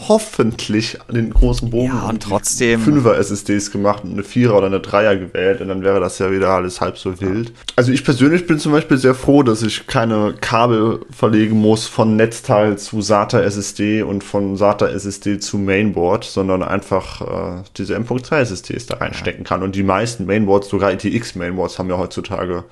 hoffentlich 0.07 0.97
den 1.11 1.33
großen 1.33 1.69
Bogen 1.69 1.87
ja, 1.87 2.09
und 2.09 2.23
trotzdem 2.23 2.79
Fünfer 2.79 3.17
SSDs 3.17 3.71
gemacht 3.71 4.03
und 4.03 4.13
eine 4.13 4.23
Vierer 4.23 4.57
oder 4.57 4.67
eine 4.67 4.79
Dreier 4.79 5.15
gewählt 5.15 5.61
und 5.61 5.67
dann 5.67 5.83
wäre 5.83 5.99
das 5.99 6.19
ja 6.19 6.31
wieder 6.31 6.49
alles 6.49 6.81
halb 6.81 6.97
so 6.97 7.19
wild. 7.19 7.51
Also 7.75 7.91
ich 7.91 8.03
persönlich 8.03 8.47
bin 8.47 8.59
zum 8.59 8.71
Beispiel 8.71 8.97
sehr 8.97 9.15
froh, 9.15 9.43
dass 9.43 9.61
ich 9.61 9.87
keine 9.87 10.35
Kabel 10.39 11.01
verlegen 11.11 11.59
muss 11.59 11.87
von 11.87 12.15
Netzteil 12.15 12.77
zu 12.77 13.01
SATA 13.01 13.41
SSD 13.41 14.03
und 14.03 14.23
von 14.23 14.55
SATA 14.55 14.87
SSD 14.87 15.39
zu 15.39 15.57
Mainboard, 15.57 16.23
sondern 16.23 16.63
einfach 16.63 17.59
äh, 17.59 17.63
diese 17.77 17.95
M.2 17.95 18.37
SSDs 18.37 18.85
da 18.85 18.97
reinstecken 18.97 19.43
kann. 19.43 19.63
Und 19.63 19.75
die 19.75 19.83
meisten 19.83 20.25
Mainboards, 20.25 20.69
sogar 20.69 20.91
ITX 20.91 21.35
Mainboards, 21.35 21.79
haben 21.79 21.89
ja 21.89 21.97
heutzutage 21.97 22.63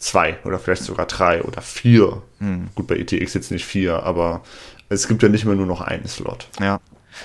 zwei 0.00 0.38
oder 0.44 0.58
vielleicht 0.58 0.82
sogar 0.82 1.06
drei 1.06 1.42
oder 1.42 1.60
vier. 1.60 2.22
Hm. 2.38 2.68
Gut, 2.74 2.86
bei 2.86 2.96
ETX 2.96 3.34
jetzt 3.34 3.50
nicht 3.50 3.64
vier, 3.64 4.02
aber 4.02 4.42
es 4.90 5.08
gibt 5.08 5.22
ja 5.22 5.28
nicht 5.28 5.44
mehr 5.46 5.54
nur 5.54 5.66
noch 5.66 5.80
einen 5.80 6.06
Slot. 6.06 6.48
Ja. 6.60 6.80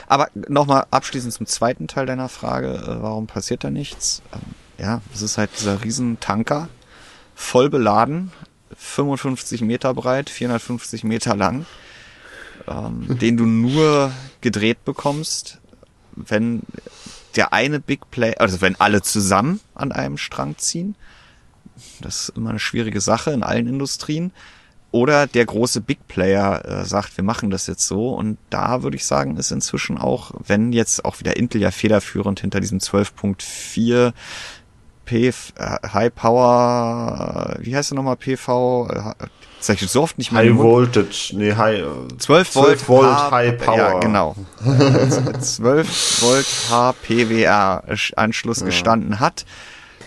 Aber 0.07 0.30
nochmal 0.34 0.86
abschließend 0.91 1.34
zum 1.34 1.45
zweiten 1.45 1.88
Teil 1.88 2.05
deiner 2.05 2.30
Frage, 2.30 2.76
äh, 2.76 3.01
warum 3.01 3.28
passiert 3.28 3.63
da 3.63 3.70
nichts? 3.70 4.22
Ähm, 4.34 4.41
ja, 4.78 5.01
es 5.13 5.22
ist 5.22 5.38
halt 5.38 5.49
dieser 5.57 5.84
Riesentanker, 5.84 6.70
voll 7.34 7.70
beladen, 7.70 8.32
55 8.78 9.61
Meter 9.61 9.93
breit, 9.93 10.30
450 10.30 11.03
Meter 11.03 11.36
lang, 11.36 11.66
ähm, 12.68 13.18
den 13.20 13.36
du 13.36 13.45
nur 13.45 14.11
gedreht 14.41 14.86
bekommst, 14.86 15.59
wenn 16.16 16.61
der 17.36 17.51
eine 17.51 17.80
Big 17.80 18.09
Play, 18.11 18.36
also 18.38 18.61
wenn 18.61 18.80
alle 18.80 19.01
zusammen 19.01 19.59
an 19.74 19.91
einem 19.91 20.18
Strang 20.18 20.57
ziehen. 20.57 20.95
Das 21.99 22.30
ist 22.30 22.38
immer 22.38 22.51
eine 22.51 22.59
schwierige 22.59 23.01
Sache 23.01 23.32
in 23.32 23.43
allen 23.43 23.68
Industrien. 23.68 24.32
Oder 24.96 25.28
der 25.28 25.46
große 25.46 25.82
Big 25.82 26.08
Player 26.08 26.64
äh, 26.64 26.86
sagt, 26.86 27.18
wir 27.18 27.24
machen 27.26 27.50
das 27.50 27.68
jetzt 27.68 27.86
so. 27.86 28.12
Und 28.12 28.38
da 28.50 28.82
würde 28.82 28.96
ich 28.96 29.06
sagen, 29.06 29.36
ist 29.36 29.52
inzwischen 29.52 29.98
auch, 29.98 30.32
wenn 30.48 30.72
jetzt 30.72 31.04
auch 31.04 31.20
wieder 31.20 31.36
Intel 31.36 31.60
ja 31.60 31.72
federführend 31.72 32.39
hinter 32.39 32.62
diesem 32.62 32.80
12.4 32.80 34.14
P 35.04 35.28
äh, 35.28 35.34
High 35.91 36.16
Power, 36.16 37.58
wie 37.60 37.76
heißt 37.76 37.91
der 37.91 37.98
nochmal 37.98 38.16
PV? 38.16 38.88
Äh, 38.89 39.26
sag 39.60 39.82
ich 39.82 39.89
so 39.89 40.02
oft 40.02 40.18
nicht 40.18 40.32
mehr. 40.32 40.43
High 40.43 40.56
Voltage, 40.56 41.34
nee, 41.34 41.54
High. 41.54 41.84
12 42.18 42.56
Volt, 42.56 42.80
12 42.80 42.88
Volt 42.88 43.08
H 43.08 43.32
High 43.32 43.58
Power. 43.58 43.78
Ja, 43.78 44.00
genau. 44.00 44.36
12 45.41 46.22
Volt 46.22 46.46
HPWR 46.70 47.84
Anschluss 48.16 48.62
ja. 48.62 48.68
gestanden 48.68 49.20
hat 49.20 49.43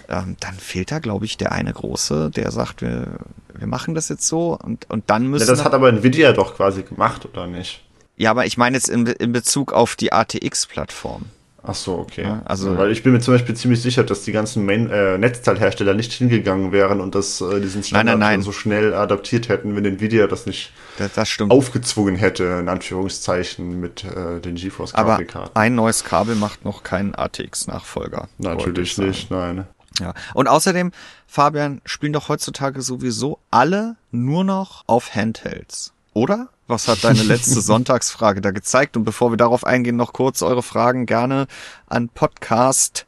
ähm, 0.09 0.37
dann 0.41 0.55
fehlt 0.55 0.91
da, 0.91 0.99
glaube 0.99 1.25
ich, 1.25 1.37
der 1.37 1.53
eine 1.53 1.73
große, 1.73 2.31
der 2.35 2.51
sagt, 2.51 2.83
wir, 2.83 3.19
wir 3.55 3.67
machen 3.67 3.95
das 3.95 4.09
jetzt 4.09 4.27
so 4.27 4.59
und, 4.63 4.89
und 4.91 5.05
dann 5.11 5.27
müssen. 5.27 5.47
Ja, 5.47 5.53
das 5.53 5.65
hat 5.65 5.75
aber 5.75 5.89
Nvidia 5.89 6.33
doch 6.33 6.57
quasi 6.57 6.83
gemacht, 6.83 7.27
oder 7.27 7.47
nicht? 7.47 7.85
Ja, 8.17 8.31
aber 8.31 8.47
ich 8.47 8.57
meine 8.57 8.77
jetzt 8.77 8.89
in, 8.89 9.07
in 9.07 9.33
Bezug 9.33 9.73
auf 9.73 9.95
die 9.95 10.13
ATX-Plattform. 10.13 11.27
Ach 11.63 11.75
so, 11.75 11.99
okay. 11.99 12.23
Ja, 12.23 12.43
also, 12.47 12.79
Weil 12.79 12.91
ich 12.91 13.03
bin 13.03 13.13
mir 13.13 13.21
zum 13.21 13.35
Beispiel 13.35 13.55
ziemlich 13.55 13.83
sicher, 13.83 14.03
dass 14.03 14.23
die 14.23 14.33
ganzen 14.33 14.65
Main, 14.65 14.89
äh, 14.91 15.19
Netzteilhersteller 15.19 15.93
nicht 15.93 16.13
hingegangen 16.13 16.73
wären 16.73 17.01
und 17.01 17.15
das, 17.15 17.41
äh, 17.41 17.61
diesen 17.61 17.83
Standard 17.83 18.07
nein, 18.07 18.19
nein, 18.19 18.39
nein. 18.39 18.43
so 18.43 18.53
schnell 18.53 18.95
adaptiert 18.95 19.49
hätten, 19.49 19.77
wenn 19.77 19.85
Nvidia 19.85 20.29
das 20.29 20.47
nicht 20.47 20.73
das, 20.97 21.13
das 21.13 21.37
aufgezwungen 21.49 22.17
hätte, 22.17 22.45
in 22.61 22.69
Anführungszeichen, 22.69 23.81
mit 23.81 24.05
äh, 24.05 24.41
den 24.41 24.55
GeForce 24.55 24.95
Aber 24.95 25.21
ein 25.55 25.75
neues 25.75 26.05
Kabel 26.05 26.37
macht 26.37 26.65
noch 26.65 26.85
keinen 26.85 27.15
ATX-Nachfolger. 27.15 28.29
Natürlich 28.39 28.97
nicht, 28.97 29.31
nein. 29.31 29.67
Ja. 30.01 30.15
Und 30.35 30.49
außerdem, 30.49 30.93
Fabian, 31.27 31.81
spielen 31.85 32.13
doch 32.13 32.29
heutzutage 32.29 32.83
sowieso 32.83 33.39
alle 33.51 33.97
nur 34.11 34.45
noch 34.45 34.85
auf 34.87 35.15
Handhelds. 35.15 35.93
Oder? 36.15 36.49
Was 36.67 36.89
hat 36.89 37.03
deine 37.03 37.23
letzte 37.23 37.61
Sonntagsfrage 37.63 38.41
da 38.41 38.51
gezeigt? 38.51 38.97
Und 38.97 39.05
bevor 39.05 39.33
wir 39.33 39.37
darauf 39.37 39.65
eingehen, 39.65 39.97
noch 39.97 40.13
kurz 40.13 40.43
eure 40.43 40.63
Fragen 40.63 41.07
gerne 41.07 41.47
an 41.87 42.09
Podcast 42.09 43.07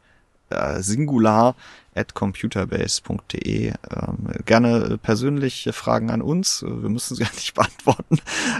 äh, 0.49 0.81
Singular 0.81 1.55
at 1.95 2.14
computerbase.de. 2.14 3.68
Ähm, 3.68 3.74
gerne 4.47 4.99
persönliche 4.99 5.72
Fragen 5.72 6.11
an 6.11 6.22
uns. 6.22 6.62
Wir 6.62 6.89
müssen 6.89 7.16
sie 7.16 7.22
ja 7.24 7.28
nicht 7.35 7.55
beantworten. 7.55 8.18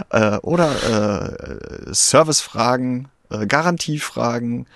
Äh, 0.09 0.37
oder 0.37 1.89
äh, 1.89 1.93
Servicefragen, 1.93 3.07
äh, 3.29 3.47
Garantiefragen 3.47 4.67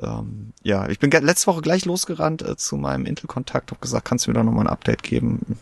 ähm, 0.00 0.52
ja, 0.62 0.88
ich 0.88 0.98
bin 0.98 1.10
letzte 1.10 1.46
Woche 1.46 1.62
gleich 1.62 1.84
losgerannt 1.84 2.42
äh, 2.42 2.56
zu 2.56 2.76
meinem 2.76 3.06
Intel-Kontakt, 3.06 3.70
habe 3.70 3.80
gesagt, 3.80 4.04
kannst 4.04 4.26
du 4.26 4.30
mir 4.30 4.34
da 4.34 4.42
nochmal 4.42 4.66
ein 4.66 4.72
Update 4.72 5.02
geben? 5.02 5.58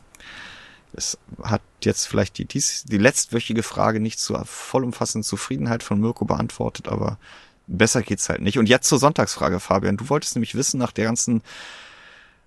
Es 0.94 1.18
hat 1.42 1.62
jetzt 1.82 2.06
vielleicht 2.06 2.38
die, 2.38 2.44
dies, 2.44 2.84
die 2.84 2.98
letztwöchige 2.98 3.62
Frage 3.62 4.00
nicht 4.00 4.18
zur 4.18 4.44
vollumfassenden 4.44 5.24
Zufriedenheit 5.24 5.82
von 5.82 6.00
Mirko 6.00 6.24
beantwortet, 6.24 6.88
aber 6.88 7.18
besser 7.66 8.02
geht's 8.02 8.28
halt 8.28 8.42
nicht. 8.42 8.58
Und 8.58 8.68
jetzt 8.68 8.88
zur 8.88 8.98
Sonntagsfrage, 8.98 9.60
Fabian. 9.60 9.96
Du 9.96 10.08
wolltest 10.08 10.34
nämlich 10.34 10.54
wissen 10.54 10.78
nach 10.78 10.92
der 10.92 11.06
ganzen 11.06 11.42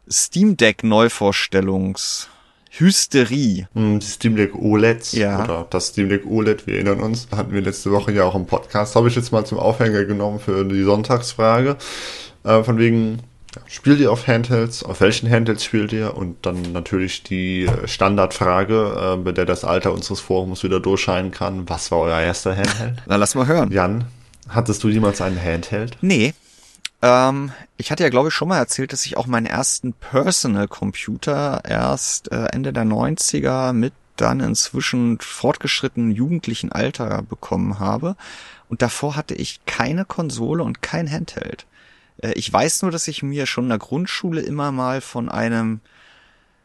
Steam 0.10 0.58
Deck 0.58 0.84
Neuvorstellungs 0.84 2.30
Hysterie. 2.80 3.68
Steam 4.02 4.36
Deck 4.36 4.56
OLEDs 4.56 5.14
ja. 5.14 5.44
oder 5.44 5.68
das 5.70 5.88
Steam 5.88 6.10
Deck 6.10 6.26
OLED, 6.26 6.68
wir 6.68 6.76
erinnern 6.76 7.00
uns, 7.00 7.28
hatten 7.36 7.54
wir 7.54 7.62
letzte 7.62 7.92
Woche 7.92 8.12
ja 8.12 8.24
auch 8.24 8.36
im 8.36 8.46
Podcast, 8.46 8.96
habe 8.96 9.08
ich 9.08 9.16
jetzt 9.16 9.32
mal 9.32 9.46
zum 9.46 9.60
Aufhänger 9.60 10.06
genommen 10.06 10.40
für 10.40 10.66
die 10.66 10.84
Sonntagsfrage. 10.84 11.78
Äh, 12.44 12.64
von 12.64 12.78
wegen, 12.78 13.20
spielt 13.68 14.00
ihr 14.00 14.12
auf 14.12 14.28
Handhelds? 14.28 14.84
Auf 14.84 15.02
welchen 15.02 15.30
Handhelds 15.30 15.64
spielt 15.64 15.94
ihr? 15.94 16.16
Und 16.16 16.46
dann 16.46 16.62
natürlich 16.74 17.24
die 17.24 17.66
äh, 17.66 17.88
Standardfrage, 17.88 19.16
äh, 19.16 19.18
bei 19.18 19.32
der 19.32 19.46
das 19.46 19.64
Alter 19.64 19.94
unseres 19.94 20.20
Forums 20.20 20.64
wieder 20.64 20.80
durchscheinen 20.80 21.32
kann. 21.32 21.68
Was 21.70 21.92
war 21.92 22.00
euer 22.00 22.20
erster 22.20 22.56
Handheld? 22.56 23.02
Na, 23.06 23.16
lass 23.16 23.36
mal 23.36 23.48
hören. 23.48 23.72
Jan, 23.72 24.06
hattest 24.50 24.84
du 24.84 24.90
jemals 24.90 25.22
einen 25.22 25.42
Handheld? 25.42 25.98
Nee, 26.02 26.34
ähm, 27.06 27.52
ich 27.78 27.92
hatte 27.92 28.04
ja, 28.04 28.10
glaube 28.10 28.30
ich, 28.30 28.34
schon 28.34 28.48
mal 28.48 28.58
erzählt, 28.58 28.92
dass 28.92 29.06
ich 29.06 29.16
auch 29.16 29.28
meinen 29.28 29.46
ersten 29.46 29.94
Personal 29.94 30.68
Computer 30.68 31.62
erst 31.64 32.32
äh, 32.32 32.46
Ende 32.46 32.74
der 32.74 32.84
90er 32.84 33.74
mit 33.74 33.94
dann 34.16 34.40
inzwischen 34.40 35.20
fortgeschrittenen 35.20 36.12
jugendlichen 36.12 36.72
Alter 36.72 37.22
bekommen 37.22 37.80
habe. 37.80 38.16
Und 38.70 38.82
davor 38.82 39.16
hatte 39.16 39.36
ich 39.36 39.64
keine 39.66 40.06
Konsole 40.06 40.64
und 40.64 40.82
kein 40.82 41.12
Handheld. 41.12 41.68
Äh, 42.24 42.32
ich 42.34 42.52
weiß 42.52 42.82
nur, 42.82 42.90
dass 42.90 43.08
ich 43.08 43.22
mir 43.22 43.46
schon 43.46 43.66
in 43.66 43.70
der 43.70 43.78
Grundschule 43.78 44.42
immer 44.42 44.72
mal 44.72 45.00
von 45.00 45.30
einem, 45.30 45.82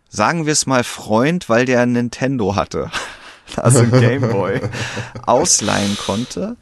sagen 0.08 0.46
wir 0.46 0.54
es 0.54 0.64
mal, 0.64 0.84
Freund, 0.84 1.50
weil 1.50 1.66
der 1.66 1.84
Nintendo 1.84 2.56
hatte, 2.56 2.90
also 3.56 3.84
Gameboy, 3.84 4.62
ausleihen 5.26 5.98
konnte 5.98 6.56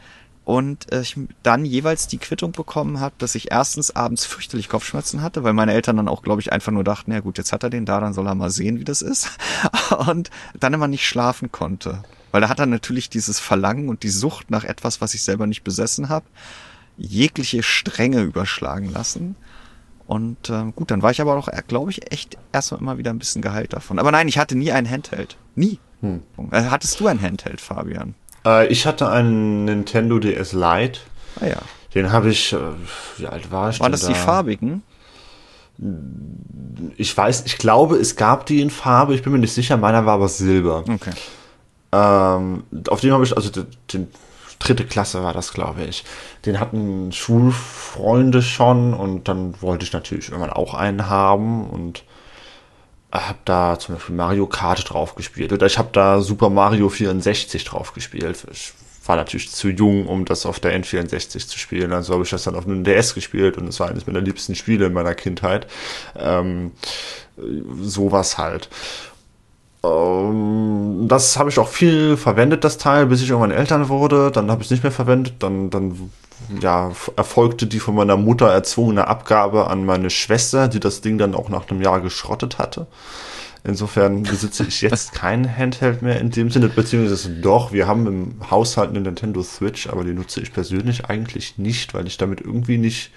und 0.48 0.90
äh, 0.94 1.02
ich 1.02 1.14
dann 1.42 1.66
jeweils 1.66 2.06
die 2.06 2.16
Quittung 2.16 2.52
bekommen 2.52 3.00
habe, 3.00 3.14
dass 3.18 3.34
ich 3.34 3.50
erstens 3.50 3.94
abends 3.94 4.24
fürchterlich 4.24 4.70
Kopfschmerzen 4.70 5.20
hatte, 5.20 5.44
weil 5.44 5.52
meine 5.52 5.74
Eltern 5.74 5.98
dann 5.98 6.08
auch, 6.08 6.22
glaube 6.22 6.40
ich, 6.40 6.50
einfach 6.50 6.72
nur 6.72 6.84
dachten, 6.84 7.12
ja 7.12 7.20
gut, 7.20 7.36
jetzt 7.36 7.52
hat 7.52 7.64
er 7.64 7.68
den 7.68 7.84
da, 7.84 8.00
dann 8.00 8.14
soll 8.14 8.26
er 8.26 8.34
mal 8.34 8.48
sehen, 8.48 8.78
wie 8.78 8.84
das 8.84 9.02
ist. 9.02 9.30
Und 10.08 10.30
dann 10.58 10.72
immer 10.72 10.88
nicht 10.88 11.06
schlafen 11.06 11.52
konnte. 11.52 12.02
Weil 12.30 12.40
da 12.40 12.48
hat 12.48 12.60
er 12.60 12.64
natürlich 12.64 13.10
dieses 13.10 13.38
Verlangen 13.38 13.90
und 13.90 14.02
die 14.02 14.08
Sucht 14.08 14.50
nach 14.50 14.64
etwas, 14.64 15.02
was 15.02 15.12
ich 15.12 15.22
selber 15.22 15.46
nicht 15.46 15.64
besessen 15.64 16.08
habe, 16.08 16.24
jegliche 16.96 17.62
Stränge 17.62 18.22
überschlagen 18.22 18.90
lassen. 18.90 19.36
Und 20.06 20.48
äh, 20.48 20.72
gut, 20.74 20.90
dann 20.90 21.02
war 21.02 21.10
ich 21.10 21.20
aber 21.20 21.36
auch, 21.36 21.48
äh, 21.48 21.62
glaube 21.68 21.90
ich, 21.90 22.10
echt 22.10 22.38
erstmal 22.52 22.80
immer 22.80 22.96
wieder 22.96 23.10
ein 23.10 23.18
bisschen 23.18 23.42
geheilt 23.42 23.74
davon. 23.74 23.98
Aber 23.98 24.12
nein, 24.12 24.28
ich 24.28 24.38
hatte 24.38 24.56
nie 24.56 24.72
ein 24.72 24.88
Handheld. 24.88 25.36
Nie. 25.56 25.78
Hm. 26.00 26.22
Äh, 26.52 26.62
hattest 26.70 27.00
du 27.00 27.06
ein 27.06 27.20
Handheld, 27.20 27.60
Fabian? 27.60 28.14
Äh, 28.48 28.66
ich 28.68 28.86
hatte 28.86 29.08
einen 29.08 29.64
Nintendo 29.64 30.18
DS 30.18 30.52
Lite. 30.52 31.00
Ah 31.40 31.46
ja. 31.46 31.56
Den 31.94 32.12
habe 32.12 32.30
ich, 32.30 32.52
äh, 32.52 32.58
wie 33.16 33.26
alt 33.26 33.50
war 33.50 33.70
ich 33.70 33.80
Waren 33.80 33.92
das 33.92 34.02
da? 34.02 34.08
die 34.08 34.14
farbigen? 34.14 34.82
Ich 36.96 37.16
weiß, 37.16 37.44
ich 37.46 37.58
glaube, 37.58 37.96
es 37.96 38.16
gab 38.16 38.46
die 38.46 38.60
in 38.60 38.70
Farbe, 38.70 39.14
ich 39.14 39.22
bin 39.22 39.32
mir 39.32 39.38
nicht 39.38 39.54
sicher, 39.54 39.76
meiner 39.76 40.06
war 40.06 40.14
aber 40.14 40.28
Silber. 40.28 40.84
Okay. 40.88 41.12
Ähm, 41.92 42.64
auf 42.88 43.00
dem 43.00 43.12
habe 43.12 43.24
ich, 43.24 43.36
also 43.36 43.50
den, 43.92 44.08
dritte 44.58 44.84
Klasse 44.84 45.22
war 45.22 45.32
das, 45.32 45.52
glaube 45.52 45.84
ich. 45.84 46.04
Den 46.44 46.58
hatten 46.58 47.12
Schulfreunde 47.12 48.42
schon 48.42 48.92
und 48.92 49.28
dann 49.28 49.54
wollte 49.62 49.84
ich 49.84 49.92
natürlich 49.92 50.30
irgendwann 50.30 50.52
auch 50.52 50.74
einen 50.74 51.08
haben 51.08 51.68
und 51.70 52.02
habe 53.12 53.38
da 53.44 53.78
zum 53.78 53.94
Beispiel 53.94 54.14
Mario 54.14 54.46
Kart 54.46 54.90
drauf 54.90 55.14
gespielt 55.14 55.52
oder 55.52 55.66
ich 55.66 55.78
habe 55.78 55.88
da 55.92 56.20
Super 56.20 56.50
Mario 56.50 56.88
64 56.88 57.64
drauf 57.64 57.94
gespielt. 57.94 58.46
Ich 58.52 58.72
war 59.06 59.16
natürlich 59.16 59.50
zu 59.50 59.70
jung, 59.70 60.06
um 60.06 60.26
das 60.26 60.44
auf 60.44 60.60
der 60.60 60.78
N64 60.78 61.48
zu 61.48 61.58
spielen. 61.58 61.92
Also 61.92 62.12
habe 62.12 62.24
ich 62.24 62.30
das 62.30 62.44
dann 62.44 62.54
auf 62.54 62.66
einem 62.66 62.84
DS 62.84 63.14
gespielt 63.14 63.56
und 63.56 63.66
es 63.66 63.80
war 63.80 63.88
eines 63.88 64.06
meiner 64.06 64.20
liebsten 64.20 64.54
Spiele 64.54 64.86
in 64.86 64.92
meiner 64.92 65.14
Kindheit. 65.14 65.66
Ähm, 66.16 66.72
sowas 67.80 68.36
halt. 68.36 68.68
Ähm, 69.84 71.06
das 71.08 71.38
habe 71.38 71.50
ich 71.50 71.58
auch 71.58 71.68
viel 71.68 72.16
verwendet, 72.16 72.64
das 72.64 72.78
Teil, 72.78 73.06
bis 73.06 73.22
ich 73.22 73.30
irgendwann 73.30 73.50
Eltern 73.50 73.88
wurde. 73.88 74.30
Dann 74.30 74.50
habe 74.50 74.62
ich 74.62 74.68
es 74.68 74.70
nicht 74.70 74.82
mehr 74.82 74.92
verwendet. 74.92 75.34
Dann, 75.40 75.70
dann 75.70 76.10
ja, 76.60 76.92
erfolgte 77.16 77.66
die 77.66 77.80
von 77.80 77.94
meiner 77.94 78.16
Mutter 78.16 78.48
erzwungene 78.48 79.06
Abgabe 79.06 79.68
an 79.68 79.84
meine 79.84 80.10
Schwester, 80.10 80.68
die 80.68 80.80
das 80.80 81.00
Ding 81.00 81.18
dann 81.18 81.34
auch 81.34 81.48
nach 81.48 81.68
einem 81.68 81.82
Jahr 81.82 82.00
geschrottet 82.00 82.58
hatte. 82.58 82.86
Insofern 83.64 84.22
besitze 84.22 84.64
ich 84.66 84.80
jetzt 84.82 85.12
kein 85.14 85.56
Handheld 85.56 86.00
mehr 86.00 86.20
in 86.20 86.30
dem 86.30 86.50
Sinne, 86.50 86.68
beziehungsweise 86.68 87.30
doch, 87.30 87.72
wir 87.72 87.86
haben 87.86 88.06
im 88.06 88.50
Haushalt 88.50 88.90
eine 88.90 89.00
Nintendo 89.00 89.42
Switch, 89.42 89.88
aber 89.88 90.04
die 90.04 90.12
nutze 90.12 90.40
ich 90.40 90.52
persönlich 90.52 91.06
eigentlich 91.06 91.58
nicht, 91.58 91.92
weil 91.92 92.06
ich 92.06 92.16
damit 92.16 92.40
irgendwie 92.40 92.78
nicht, 92.78 93.10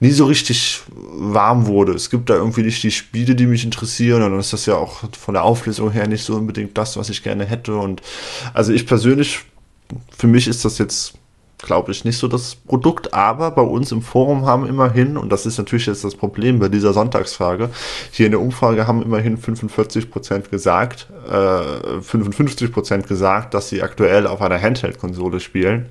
nie 0.00 0.10
so 0.10 0.24
richtig 0.24 0.82
warm 0.88 1.66
wurde. 1.66 1.92
Es 1.92 2.10
gibt 2.10 2.30
da 2.30 2.34
irgendwie 2.34 2.62
nicht 2.62 2.82
die 2.82 2.90
Spiele, 2.90 3.34
die 3.34 3.46
mich 3.46 3.64
interessieren 3.64 4.22
und 4.22 4.30
dann 4.30 4.40
ist 4.40 4.52
das 4.52 4.66
ja 4.66 4.74
auch 4.76 5.02
von 5.18 5.34
der 5.34 5.44
Auflösung 5.44 5.90
her 5.90 6.08
nicht 6.08 6.24
so 6.24 6.34
unbedingt 6.36 6.76
das, 6.76 6.96
was 6.96 7.10
ich 7.10 7.22
gerne 7.22 7.44
hätte 7.44 7.76
und 7.76 8.02
also 8.54 8.72
ich 8.72 8.86
persönlich, 8.86 9.40
für 10.16 10.26
mich 10.26 10.48
ist 10.48 10.64
das 10.64 10.78
jetzt 10.78 11.14
glaube 11.62 11.92
ich, 11.92 12.04
nicht 12.04 12.18
so 12.18 12.28
das 12.28 12.54
Produkt, 12.54 13.14
aber 13.14 13.50
bei 13.50 13.62
uns 13.62 13.92
im 13.92 14.02
Forum 14.02 14.46
haben 14.46 14.66
immerhin, 14.66 15.16
und 15.16 15.30
das 15.30 15.46
ist 15.46 15.58
natürlich 15.58 15.86
jetzt 15.86 16.04
das 16.04 16.14
Problem 16.14 16.58
bei 16.58 16.68
dieser 16.68 16.92
Sonntagsfrage, 16.92 17.70
hier 18.10 18.26
in 18.26 18.32
der 18.32 18.40
Umfrage 18.40 18.86
haben 18.86 19.02
immerhin 19.02 19.36
45 19.36 20.10
Prozent 20.10 20.50
gesagt, 20.50 21.08
äh, 21.30 22.00
55 22.00 22.72
Prozent 22.72 23.06
gesagt, 23.06 23.54
dass 23.54 23.68
sie 23.68 23.82
aktuell 23.82 24.26
auf 24.26 24.40
einer 24.42 24.60
Handheld-Konsole 24.60 25.40
spielen. 25.40 25.88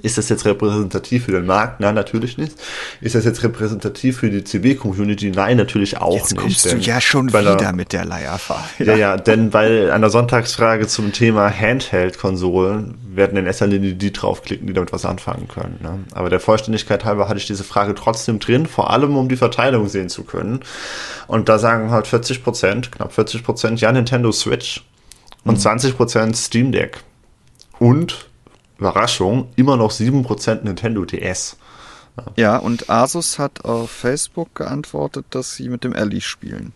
Ist 0.00 0.18
das 0.18 0.28
jetzt 0.28 0.44
repräsentativ 0.46 1.26
für 1.26 1.32
den 1.32 1.46
Markt? 1.46 1.80
Nein, 1.80 1.94
natürlich 1.94 2.38
nicht. 2.38 2.54
Ist 3.00 3.14
das 3.14 3.24
jetzt 3.24 3.42
repräsentativ 3.42 4.18
für 4.18 4.30
die 4.30 4.42
CB-Community? 4.42 5.30
Nein, 5.30 5.58
natürlich 5.58 5.98
auch 5.98 6.14
jetzt 6.14 6.32
nicht. 6.32 6.42
Jetzt 6.42 6.62
kommst 6.62 6.72
du 6.72 6.90
ja 6.90 7.00
schon 7.00 7.28
wieder 7.28 7.56
der, 7.56 7.72
mit 7.72 7.92
der 7.92 8.04
Leierfahrt. 8.04 8.64
Ja, 8.78 8.96
ja, 8.96 9.16
denn 9.16 9.50
bei 9.50 9.92
einer 9.92 10.10
Sonntagsfrage 10.10 10.86
zum 10.88 11.12
Thema 11.12 11.50
Handheld-Konsolen 11.50 12.94
werden 13.14 13.36
in 13.36 13.46
erster 13.46 13.66
Linie 13.66 13.94
die 13.94 14.12
draufklicken, 14.12 14.66
die 14.66 14.72
damit 14.72 14.92
was 14.92 15.04
anfangen 15.04 15.46
können. 15.46 15.78
Ne? 15.82 16.00
Aber 16.12 16.30
der 16.30 16.40
Vollständigkeit 16.40 17.04
halber 17.04 17.28
hatte 17.28 17.38
ich 17.38 17.46
diese 17.46 17.64
Frage 17.64 17.94
trotzdem 17.94 18.38
drin, 18.38 18.66
vor 18.66 18.90
allem 18.90 19.16
um 19.16 19.28
die 19.28 19.36
Verteilung 19.36 19.88
sehen 19.88 20.08
zu 20.08 20.24
können. 20.24 20.60
Und 21.26 21.48
da 21.48 21.58
sagen 21.58 21.90
halt 21.90 22.06
40 22.06 22.42
Prozent, 22.42 22.92
knapp 22.92 23.12
40 23.12 23.44
Prozent, 23.44 23.80
ja, 23.80 23.92
Nintendo 23.92 24.32
Switch 24.32 24.84
und 25.44 25.54
mhm. 25.54 25.60
20 25.60 25.96
Prozent 25.96 26.36
Steam 26.36 26.72
Deck. 26.72 26.98
Und 27.78 28.26
Überraschung, 28.78 29.48
immer 29.56 29.76
noch 29.76 29.92
7% 29.92 30.64
Nintendo 30.64 31.04
DS. 31.04 31.56
Ja. 32.36 32.58
und 32.58 32.90
Asus 32.90 33.38
hat 33.38 33.64
auf 33.64 33.90
Facebook 33.90 34.54
geantwortet, 34.54 35.26
dass 35.30 35.54
sie 35.56 35.68
mit 35.68 35.84
dem 35.84 35.94
Ellie 35.94 36.20
spielen. 36.20 36.72